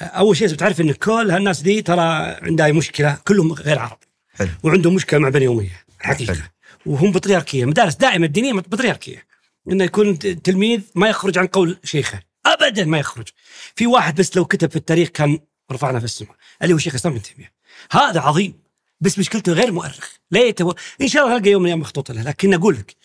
أول 0.01 0.37
شيء 0.37 0.49
بتعرف 0.49 0.81
إن 0.81 0.93
كل 0.93 1.31
هالناس 1.31 1.61
دي 1.61 1.83
ترى 1.83 2.01
عندها 2.43 2.73
مشكلة 2.73 3.19
كلهم 3.27 3.53
غير 3.53 3.79
عرب. 3.79 3.99
حلو. 4.35 4.49
وعندهم 4.63 4.95
مشكلة 4.95 5.21
مع 5.21 5.29
بني 5.29 5.49
أمية 5.49 5.85
حقيقة. 6.01 6.35
حلو. 6.35 6.43
وهم 6.87 7.13
بطريركية 7.13 7.65
مدارس 7.65 7.95
دائما 7.95 8.27
الدينية 8.27 8.53
بطريركية. 8.53 9.27
إنه 9.71 9.85
يكون 9.85 10.19
تلميذ 10.19 10.81
ما 10.95 11.09
يخرج 11.09 11.39
عن 11.39 11.47
قول 11.47 11.79
شيخه. 11.85 12.23
ابدا 12.47 12.85
ما 12.85 12.99
يخرج. 12.99 13.29
في 13.77 13.87
واحد 13.87 14.15
بس 14.15 14.37
لو 14.37 14.45
كتب 14.45 14.71
في 14.71 14.77
التاريخ 14.77 15.09
كان 15.09 15.39
رفعنا 15.73 15.99
في 15.99 16.05
السماء 16.05 16.37
اللي 16.63 16.75
هو 16.75 16.79
شيخ 16.79 16.93
الاسلام 16.93 17.15
ابن 17.15 17.23
تيمية. 17.23 17.53
هذا 17.91 18.21
عظيم. 18.21 18.55
بس 19.01 19.19
مشكلته 19.19 19.53
غير 19.53 19.73
مؤرخ. 19.73 20.13
ليته 20.31 20.75
إن 21.01 21.09
شاء 21.09 21.25
الله 21.25 21.39
نلقى 21.39 21.51
يوم 21.51 21.63
من 21.63 21.67
الأيام 21.67 21.81
مخطوط 21.81 22.11
له 22.11 22.23
لكن 22.23 22.55
أقول 22.55 22.75
لك 22.75 22.97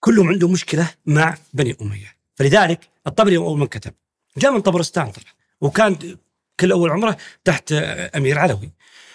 كلهم 0.00 0.28
عندهم 0.28 0.52
مشكلة 0.52 0.90
مع 1.06 1.38
بني 1.52 1.76
أمية. 1.82 2.19
فلذلك 2.40 2.88
الطبري 3.06 3.36
اول 3.36 3.58
من 3.58 3.66
كتب 3.66 3.92
جاء 4.36 4.52
من 4.52 4.60
طبرستان 4.60 5.10
طبعا 5.10 5.32
وكان 5.60 6.16
كل 6.60 6.72
أول 6.72 6.90
عمره 6.90 7.16
تحت 7.44 7.72
أمير 7.72 8.38
علوي. 8.38 8.70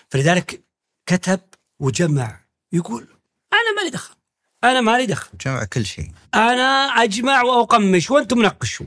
فلذلك 0.09 0.63
كتب 1.05 1.39
وجمع 1.79 2.39
يقول 2.73 3.07
أنا 3.53 3.81
مالي 3.81 3.89
دخل 3.89 4.15
أنا 4.63 4.81
مالي 4.81 5.05
دخل. 5.05 5.37
جمع 5.45 5.63
كل 5.63 5.85
شيء. 5.85 6.11
أنا 6.35 6.63
أجمع 7.03 7.41
وأقمش 7.41 8.11
وأنتم 8.11 8.41
ناقشوا 8.41 8.85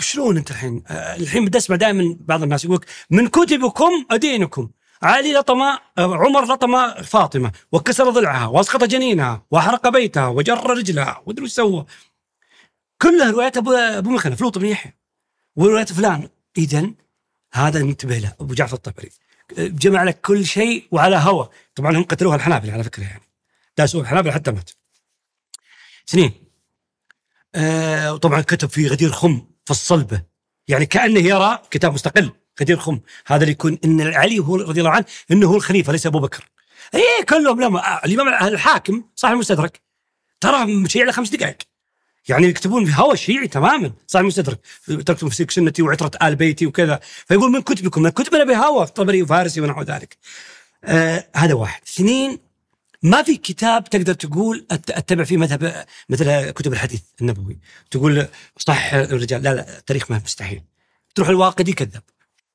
شلون 0.00 0.36
أنت 0.36 0.50
الحين؟ 0.50 0.82
الحين 0.90 1.44
بدي 1.44 1.58
أسمع 1.58 1.76
دائما 1.76 2.16
بعض 2.20 2.42
الناس 2.42 2.64
يقول 2.64 2.84
من 3.10 3.28
كتبكم 3.28 4.06
أدينكم. 4.10 4.70
علي 5.02 5.32
لطم 5.32 5.62
عمر 5.98 6.54
لطم 6.54 7.02
فاطمة 7.02 7.52
وكسر 7.72 8.10
ضلعها 8.10 8.46
وأسقط 8.46 8.84
جنينها 8.84 9.42
وحرق 9.50 9.88
بيتها 9.88 10.26
وجر 10.26 10.70
رجلها 10.70 11.22
ودري 11.26 11.44
وش 11.44 11.50
سوى. 11.50 11.86
كلها 13.02 13.30
روايات 13.30 13.56
ابو 13.56 13.72
أبو 13.72 14.10
مخنف 14.10 14.40
لوط 14.40 14.58
بن 14.58 14.66
يحيى 14.66 14.94
وروايات 15.56 15.92
فلان. 15.92 16.28
اذا 16.58 16.90
هذا 17.52 17.82
ننتبه 17.82 18.18
له 18.18 18.34
أبو 18.40 18.54
جعفر 18.54 18.76
الطبري. 18.76 19.10
جمع 19.58 20.02
لك 20.02 20.20
كل 20.20 20.46
شيء 20.46 20.88
وعلى 20.90 21.16
هوى 21.16 21.48
طبعا 21.74 21.96
هم 21.96 22.04
قتلوها 22.04 22.36
الحنابلة 22.36 22.72
على 22.72 22.84
فكرة 22.84 23.02
يعني. 23.02 23.22
داسوا 23.78 24.00
الحنابلة 24.00 24.32
حتى 24.32 24.50
مات 24.50 24.70
اثنين 26.08 26.32
آه 27.54 28.12
وطبعا 28.14 28.40
كتب 28.40 28.68
في 28.68 28.88
غدير 28.88 29.12
خم 29.12 29.46
في 29.64 29.70
الصلبة. 29.70 30.22
يعني 30.68 30.86
كأنه 30.86 31.20
يرى 31.20 31.62
كتاب 31.70 31.92
مستقل 31.92 32.32
غدير 32.60 32.78
خم. 32.78 33.00
هذا 33.26 33.42
اللي 33.42 33.52
يكون 33.52 33.78
إن 33.84 34.14
علي 34.14 34.38
هو 34.38 34.56
رضي 34.56 34.80
الله 34.80 34.90
عنه 34.90 35.04
إنه 35.30 35.46
هو 35.46 35.56
الخليفة 35.56 35.92
ليس 35.92 36.06
أبو 36.06 36.18
بكر. 36.18 36.48
اي 36.94 37.24
كلهم 37.28 37.60
لما 37.60 38.04
الإمام 38.04 38.28
الحاكم 38.28 39.04
صاحب 39.16 39.34
المستدرك 39.34 39.80
ترى 40.40 40.66
مشيع 40.66 41.04
له 41.04 41.12
خمس 41.12 41.30
دقائق. 41.30 41.58
يعني 42.28 42.46
يكتبون 42.46 42.84
في 42.84 42.92
هوى 43.02 43.12
الشيعي 43.12 43.48
تماما. 43.48 43.92
صاحب 44.06 44.22
المستدرك 44.22 44.58
تركتم 44.86 45.28
في 45.28 45.46
سنتي 45.50 45.82
وعتره 45.82 46.10
آل 46.22 46.36
بيتي 46.36 46.66
وكذا. 46.66 47.00
فيقول 47.02 47.52
من 47.52 47.62
كتبكم؟ 47.62 48.02
من 48.02 48.10
كتبنا 48.10 48.44
بهوى 48.44 48.86
طبري 48.86 49.22
وفارسي 49.22 49.60
ونحو 49.60 49.82
ذلك. 49.82 50.16
آه 50.84 51.28
هذا 51.36 51.54
واحد. 51.54 51.82
اثنين 51.88 52.38
ما 53.02 53.22
في 53.22 53.36
كتاب 53.36 53.84
تقدر 53.84 54.14
تقول 54.14 54.66
أتبع 54.70 55.24
فيه 55.24 55.36
مذهب 55.36 55.84
مثل 56.08 56.50
كتب 56.50 56.72
الحديث 56.72 57.00
النبوي. 57.20 57.58
تقول 57.90 58.26
صح 58.58 58.94
الرجال. 58.94 59.42
لا 59.42 59.54
لا 59.54 59.78
التاريخ 59.78 60.10
ما 60.10 60.20
مستحيل. 60.24 60.62
تروح 61.14 61.28
الواقدي 61.28 61.72
كذاب 61.72 62.02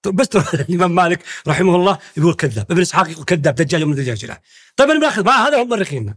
بس 0.07 0.29
تروح 0.29 0.53
الإمام 0.69 0.95
مالك 0.95 1.19
رحمه 1.47 1.75
الله 1.75 1.97
يقول 2.17 2.33
كذاب 2.33 2.65
ابن 2.71 2.81
إسحاق 2.81 3.09
يقول 3.09 3.25
كذاب 3.25 3.55
دجال 3.55 3.81
يوم 3.81 3.91
الدجاج 3.91 4.25
لا 4.25 4.41
طيب 4.77 4.89
أنا 4.89 4.99
بناخذ 4.99 5.25
ما 5.25 5.31
هذا 5.31 5.61
هم 5.63 5.69
مؤرخيننا. 5.69 6.15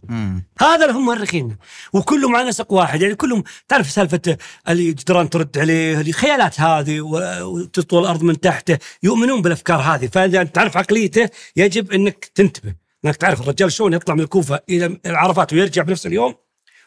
هذا 0.61 0.85
اللي 0.85 0.97
هم 0.99 1.05
مؤرخيننا. 1.05 1.57
وكلهم 1.93 2.37
على 2.37 2.49
نسق 2.49 2.73
واحد 2.73 3.03
يعني 3.03 3.15
كلهم 3.15 3.45
تعرف 3.69 3.91
سالفة 3.91 4.37
اللي 4.69 4.93
جدران 4.93 5.31
ترد 5.31 5.59
عليه 5.59 6.01
اللي 6.01 6.13
خيالات 6.13 6.61
هذه 6.61 7.01
وتطول 7.01 8.03
الأرض 8.03 8.23
من 8.23 8.41
تحته 8.41 8.79
يؤمنون 9.03 9.43
بالأفكار 9.43 9.81
هذه. 9.81 10.07
فإذا 10.07 10.41
أنت 10.41 10.55
تعرف 10.55 10.77
عقليته 10.77 11.29
يجب 11.57 11.93
إنك 11.93 12.25
تنتبه. 12.35 12.75
إنك 13.05 13.17
تعرف 13.17 13.41
الرجال 13.41 13.73
شلون 13.73 13.93
يطلع 13.93 14.15
من 14.15 14.21
الكوفة 14.21 14.61
إلى 14.69 15.01
عرفات 15.07 15.53
ويرجع 15.53 15.83
بنفس 15.83 16.07
اليوم. 16.07 16.35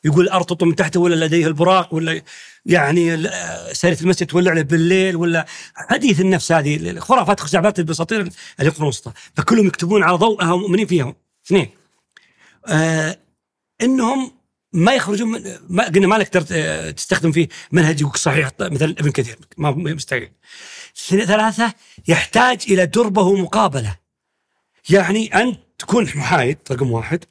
يقول 0.06 0.30
تطول 0.30 0.68
من 0.70 0.76
تحته 0.76 1.00
ولا 1.00 1.26
لديه 1.26 1.48
البراق 1.48 1.94
ولا 1.94 2.22
يعني 2.66 3.30
سيرة 3.74 3.98
المسجد 4.02 4.28
تولع 4.28 4.54
له 4.54 4.62
بالليل 4.62 5.16
ولا 5.16 5.46
حديث 5.76 6.20
النفس 6.22 6.52
هذه 6.52 6.76
الخرافات 6.76 7.40
خزعبلات 7.40 7.80
البساطير 7.80 8.30
القرون 8.60 8.82
الوسطى 8.82 9.12
فكلهم 9.38 9.68
يكتبون 9.68 10.04
على 10.04 10.18
ضوءها 10.18 10.52
ومؤمنين 10.54 10.88
فيها 10.88 11.16
اثنين. 11.46 11.70
آه 12.68 13.20
إنهم 13.82 14.32
ما 14.74 14.94
يخرجون 14.94 15.28
من 15.32 15.56
ما 15.70 15.84
قلنا 15.86 16.08
ما 16.08 16.16
لك 16.16 16.28
تستخدم 16.28 17.32
فيه 17.32 17.48
منهج 17.72 18.16
صحيح 18.16 18.52
مثل 18.60 18.96
ابن 19.00 19.12
كثير 19.12 19.40
ما 19.58 19.72
مستحيل. 19.72 20.32
ث- 20.96 21.24
ثلاثة 21.26 21.74
يحتاج 22.08 22.62
إلى 22.70 22.86
دربة 22.86 23.22
ومقابلة. 23.22 23.96
يعني 24.90 25.42
أنت 25.42 25.60
تكون 25.80 26.04
محايد 26.04 26.58
رقم 26.72 26.92
واحد. 26.92 27.26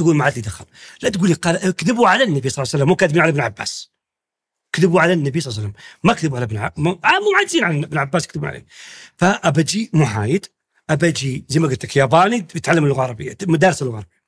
تقول 0.00 0.16
ما 0.16 0.24
عاد 0.24 0.38
دخل. 0.38 0.64
لا 1.02 1.08
تقول 1.08 1.28
لي 1.28 1.34
قال 1.34 1.70
كذبوا 1.70 2.08
على 2.08 2.24
النبي 2.24 2.48
صلى 2.48 2.62
الله 2.62 2.70
عليه 2.72 2.82
وسلم 2.82 2.88
مو 2.88 2.96
كاذبين 2.96 3.22
على 3.22 3.30
ابن 3.30 3.40
عباس. 3.40 3.90
كذبوا 4.72 5.00
على 5.00 5.12
النبي 5.12 5.40
صلى 5.40 5.50
الله 5.50 5.60
عليه 5.60 5.70
وسلم. 5.70 5.82
ما 6.02 6.12
كذبوا 6.12 6.36
على 6.36 6.44
ابن 6.44 6.56
عباس 6.56 6.78
مو 6.78 6.90
آه، 6.90 7.20
مو 7.20 7.32
معجزين 7.36 7.64
عن 7.64 7.84
ابن 7.84 7.98
عباس 7.98 8.26
كذبوا 8.26 8.48
عليه. 8.48 8.66
فأبجي 9.16 9.90
محايد 9.92 10.46
أبجي 10.90 11.44
زي 11.48 11.60
ما 11.60 11.68
قلت 11.68 11.84
لك 11.84 11.96
ياباني 11.96 12.46
بيتعلم 12.54 12.84
اللغة 12.84 12.96
العربية 12.96 13.36
مدارس 13.42 13.82
اللغة 13.82 13.94
العربية. 13.94 14.20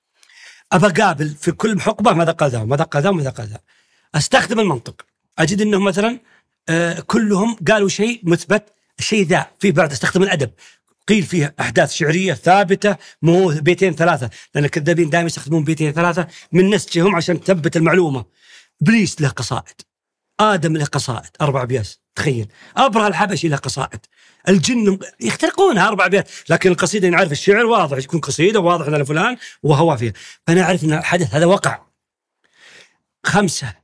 ابى 0.73 0.86
اقابل 0.86 1.28
في 1.28 1.53
كل 1.53 1.81
حقبة 1.81 2.12
ماذا 2.12 2.32
قال 2.32 2.51
ذا 2.51 2.65
ماذا 2.65 2.85
قال 2.85 3.03
ذا 3.03 3.11
ماذا 3.11 3.31
قال 3.31 3.49
ذا. 3.49 3.61
أستخدم 4.15 4.61
المنطق. 4.61 5.07
أجد 5.39 5.61
إنهم 5.61 5.85
مثلا 5.85 6.20
آه، 6.69 7.01
كلهم 7.01 7.57
قالوا 7.69 7.89
شيء 7.89 8.20
مثبت 8.23 8.65
الشيء 8.99 9.27
ذا 9.27 9.51
في 9.61 9.73
بعد 9.73 9.93
أستخدم 9.93 10.23
الأدب. 10.23 10.51
قيل 11.08 11.22
فيه 11.22 11.54
أحداث 11.60 11.92
شعرية 11.92 12.34
ثابتة 12.34 12.96
مو 13.22 13.48
بيتين 13.48 13.94
ثلاثة 13.94 14.30
لأن 14.54 14.64
الكذابين 14.64 15.10
دائما 15.10 15.26
يستخدمون 15.26 15.64
بيتين 15.64 15.92
ثلاثة 15.92 16.26
من 16.52 16.70
نسجهم 16.70 17.16
عشان 17.16 17.40
تثبت 17.40 17.76
المعلومة. 17.76 18.24
إبليس 18.82 19.20
له 19.20 19.28
قصائد 19.28 19.80
آدم 20.40 20.76
له 20.76 20.84
قصائد 20.84 21.30
أربع 21.40 21.62
ابيات 21.62 21.88
تخيل. 22.14 22.46
أبرهة 22.76 23.08
الحبشي 23.08 23.48
له 23.48 23.56
قصائد. 23.56 24.00
الجن 24.48 24.98
يخترقونها 25.20 25.88
أربع 25.88 26.06
أبيات 26.06 26.30
لكن 26.48 26.70
القصيدة 26.70 27.08
نعرف 27.08 27.32
الشعر 27.32 27.64
واضح 27.64 27.98
يكون 27.98 28.20
قصيدة 28.20 28.60
واضح 28.60 28.86
ان 28.86 29.04
فلان 29.04 29.36
وهو 29.62 29.96
فيها. 29.96 30.12
فأنا 30.46 30.62
أعرف 30.62 30.84
إن 30.84 30.92
الحدث 30.92 31.34
هذا 31.34 31.46
وقع. 31.46 31.82
خمسة 33.26 33.82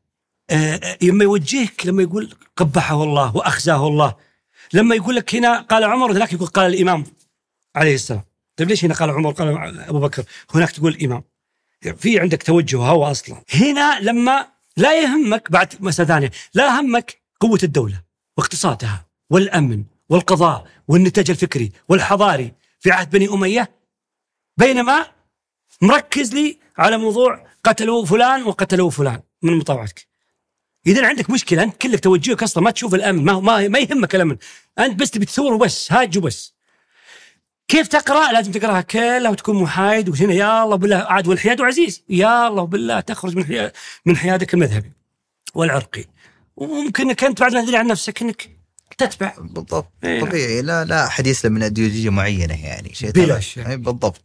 آه، 0.50 0.98
لما 1.02 1.24
يوجهك 1.24 1.86
لما 1.86 2.02
يقول 2.02 2.34
قبحه 2.56 3.02
الله 3.02 3.36
وأخزاه 3.36 3.88
الله. 3.88 4.27
لما 4.72 4.94
يقول 4.94 5.16
لك 5.16 5.34
هنا 5.34 5.60
قال 5.60 5.84
عمر 5.84 6.10
وذاك 6.10 6.32
يقول 6.32 6.48
قال 6.48 6.74
الإمام 6.74 7.04
عليه 7.76 7.94
السلام. 7.94 8.22
طيب 8.56 8.68
ليش 8.68 8.84
هنا 8.84 8.94
قال 8.94 9.10
عمر؟ 9.10 9.32
قال 9.32 9.80
أبو 9.80 10.00
بكر. 10.00 10.24
هناك 10.54 10.70
تقول 10.70 10.94
الإمام. 10.94 11.22
في 11.96 12.20
عندك 12.20 12.42
توجه 12.42 12.76
هوى 12.76 13.10
أصلا. 13.10 13.42
هنا 13.54 14.00
لما 14.00 14.46
لا 14.76 15.02
يهمك 15.02 15.50
بعد 15.50 15.74
مسألة 15.80 16.08
ثانية 16.08 16.30
لا 16.54 16.80
همك 16.80 17.22
قوة 17.40 17.58
الدولة 17.62 18.02
واقتصادها 18.36 19.06
والأمن 19.30 19.84
والقضاء 20.08 20.66
والنتاج 20.88 21.30
الفكري 21.30 21.72
والحضاري 21.88 22.52
في 22.80 22.90
عهد 22.90 23.10
بني 23.10 23.28
أمية 23.28 23.70
بينما 24.56 25.06
مركز 25.82 26.34
لي 26.34 26.58
على 26.78 26.98
موضوع 26.98 27.46
قتلوا 27.64 28.04
فلان 28.04 28.42
وقتلوا 28.42 28.90
فلان 28.90 29.22
من 29.42 29.58
مطاوعتك. 29.58 30.07
اذا 30.88 31.06
عندك 31.06 31.30
مشكلة 31.30 31.62
أنت 31.62 31.76
كلك 31.82 32.00
توجهك 32.00 32.42
أصلا 32.42 32.62
ما 32.62 32.70
تشوف 32.70 32.94
الأمن 32.94 33.24
ما 33.24 33.40
ما, 33.40 33.68
ما 33.68 33.78
يهمك 33.78 34.14
الأمن. 34.14 34.36
أنت 34.78 35.00
بس 35.00 35.10
تبي 35.10 35.26
تثور 35.26 35.52
وبس 35.52 35.92
هاج 35.92 36.18
وبس. 36.18 36.54
كيف 37.68 37.88
تقرأ؟ 37.88 38.32
لازم 38.32 38.52
تقرأها 38.52 38.80
كلها 38.80 39.30
وتكون 39.30 39.62
محايد 39.62 40.08
وهنا 40.08 40.34
يا 40.34 40.64
الله 40.64 40.76
بالله 40.76 40.96
عاد 40.96 41.28
والحياد 41.28 41.60
وعزيز. 41.60 42.02
يا 42.08 42.48
الله 42.48 42.64
بالله 42.64 43.00
تخرج 43.00 43.36
من 43.36 43.44
حياد 43.44 43.72
من 44.06 44.16
حيادك 44.16 44.54
المذهبي 44.54 44.92
والعرقي. 45.54 46.04
وممكن 46.56 47.08
إنك 47.08 47.24
أنت 47.24 47.40
بعد 47.40 47.54
ما 47.54 47.62
تدري 47.62 47.76
عن 47.76 47.86
نفسك 47.86 48.22
إنك 48.22 48.50
تتبع. 48.98 49.34
بالضبط. 49.38 49.92
إيه. 50.04 50.20
طبيعي. 50.20 50.62
لا 50.62 50.84
لا 50.84 51.08
حديث 51.08 51.44
له 51.44 51.50
من 51.50 51.62
ايديولوجيه 51.62 52.10
معينة 52.10 52.64
يعني 52.64 52.94
شيء 52.94 53.10
بلا. 53.10 53.40
شك. 53.40 53.58
إيه، 53.58 53.76
بالضبط. 53.76 54.20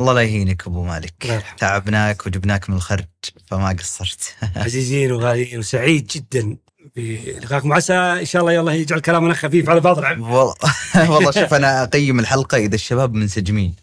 الله 0.00 0.12
لا 0.12 0.22
يهينك 0.22 0.66
أبو 0.66 0.84
مالك. 0.84 1.24
يرحمه. 1.24 1.56
تعبناك 1.58 2.26
وجبناك 2.26 2.70
من 2.70 2.76
الخرج 2.76 3.04
فما 3.46 3.68
قصرت. 3.68 4.34
عزيزين 4.56 5.12
وغاليين 5.12 5.58
وسعيد 5.58 6.06
جدا 6.06 6.56
بلقائكم 6.96 7.72
عسى 7.72 7.94
إن 7.94 8.24
شاء 8.24 8.42
الله 8.42 8.52
يلا 8.52 8.72
يجعل 8.72 9.00
كلامنا 9.00 9.34
خفيف 9.34 9.70
على 9.70 9.80
بعض 9.80 9.98
العلم 9.98 10.22
والله 10.30 10.54
والله 11.10 11.30
شوف 11.30 11.54
أنا 11.54 11.82
أقيم 11.82 12.20
الحلقة 12.20 12.56
إذا 12.58 12.74
الشباب 12.74 13.14
منسجمين 13.14 13.74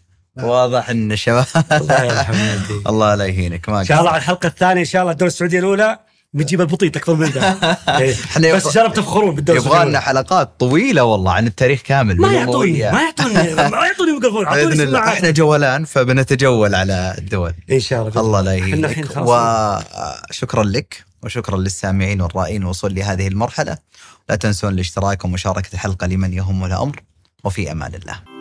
واضح 0.42 0.90
إن 0.90 1.12
الشباب 1.12 1.46
الله 1.72 2.02
يرحم 2.04 2.32
والديك. 2.40 2.86
الله 2.90 3.14
لا 3.14 3.26
يهينك 3.26 3.68
ما 3.68 3.80
إن 3.80 3.84
شاء 3.84 3.98
الله 3.98 4.10
على 4.10 4.18
الحلقة 4.18 4.46
الثانية 4.46 4.80
إن 4.80 4.86
شاء 4.86 5.02
الله 5.02 5.12
الدولة 5.12 5.32
السعودية 5.32 5.58
الأولى. 5.58 5.98
بنجيب 6.32 6.60
البطيط 6.60 6.96
أكثر 6.96 7.14
من 7.14 7.26
ذا. 7.26 7.56
إيه. 7.98 8.14
إحنا 8.14 8.54
بس 8.54 8.66
ان 8.66 8.72
شاء 8.72 8.82
الله 8.84 8.94
بتفخرون 8.94 9.34
بالدولة 9.34 9.60
يبغى 9.60 9.84
لنا 9.84 10.00
حلقات 10.00 10.50
طويلة 10.58 11.04
والله 11.04 11.32
عن 11.32 11.46
التاريخ 11.46 11.82
كامل 11.82 12.16
ما 12.16 12.32
يعطوني. 12.32 12.72
ما 12.92 13.02
يعطوني 13.02 13.54
ما 13.54 13.86
يعطوني 13.86 14.12
ميكروفون 14.16 14.44
بإذن 14.44 14.80
الله. 14.80 15.08
إحنا 15.08 15.30
جولان 15.30 15.84
فبنتجول 15.84 16.74
على 16.74 17.14
الدول. 17.18 17.54
إن 17.70 17.80
شاء 17.80 18.08
الله. 18.08 18.20
الله 18.20 18.40
لا 18.40 18.54
يهينك 18.54 19.16
وشكرا 19.16 20.64
لك 20.64 21.04
وشكرا 21.22 21.56
للسامعين 21.58 22.20
والرائين 22.20 22.62
الوصول 22.62 22.94
لهذه 22.94 23.28
المرحلة. 23.28 23.78
لا 24.28 24.36
تنسون 24.36 24.72
الاشتراك 24.72 25.24
ومشاركة 25.24 25.68
الحلقة 25.74 26.06
لمن 26.06 26.32
يهمه 26.32 26.66
الأمر. 26.66 27.02
وفي 27.44 27.72
أمان 27.72 27.94
الله. 27.94 28.37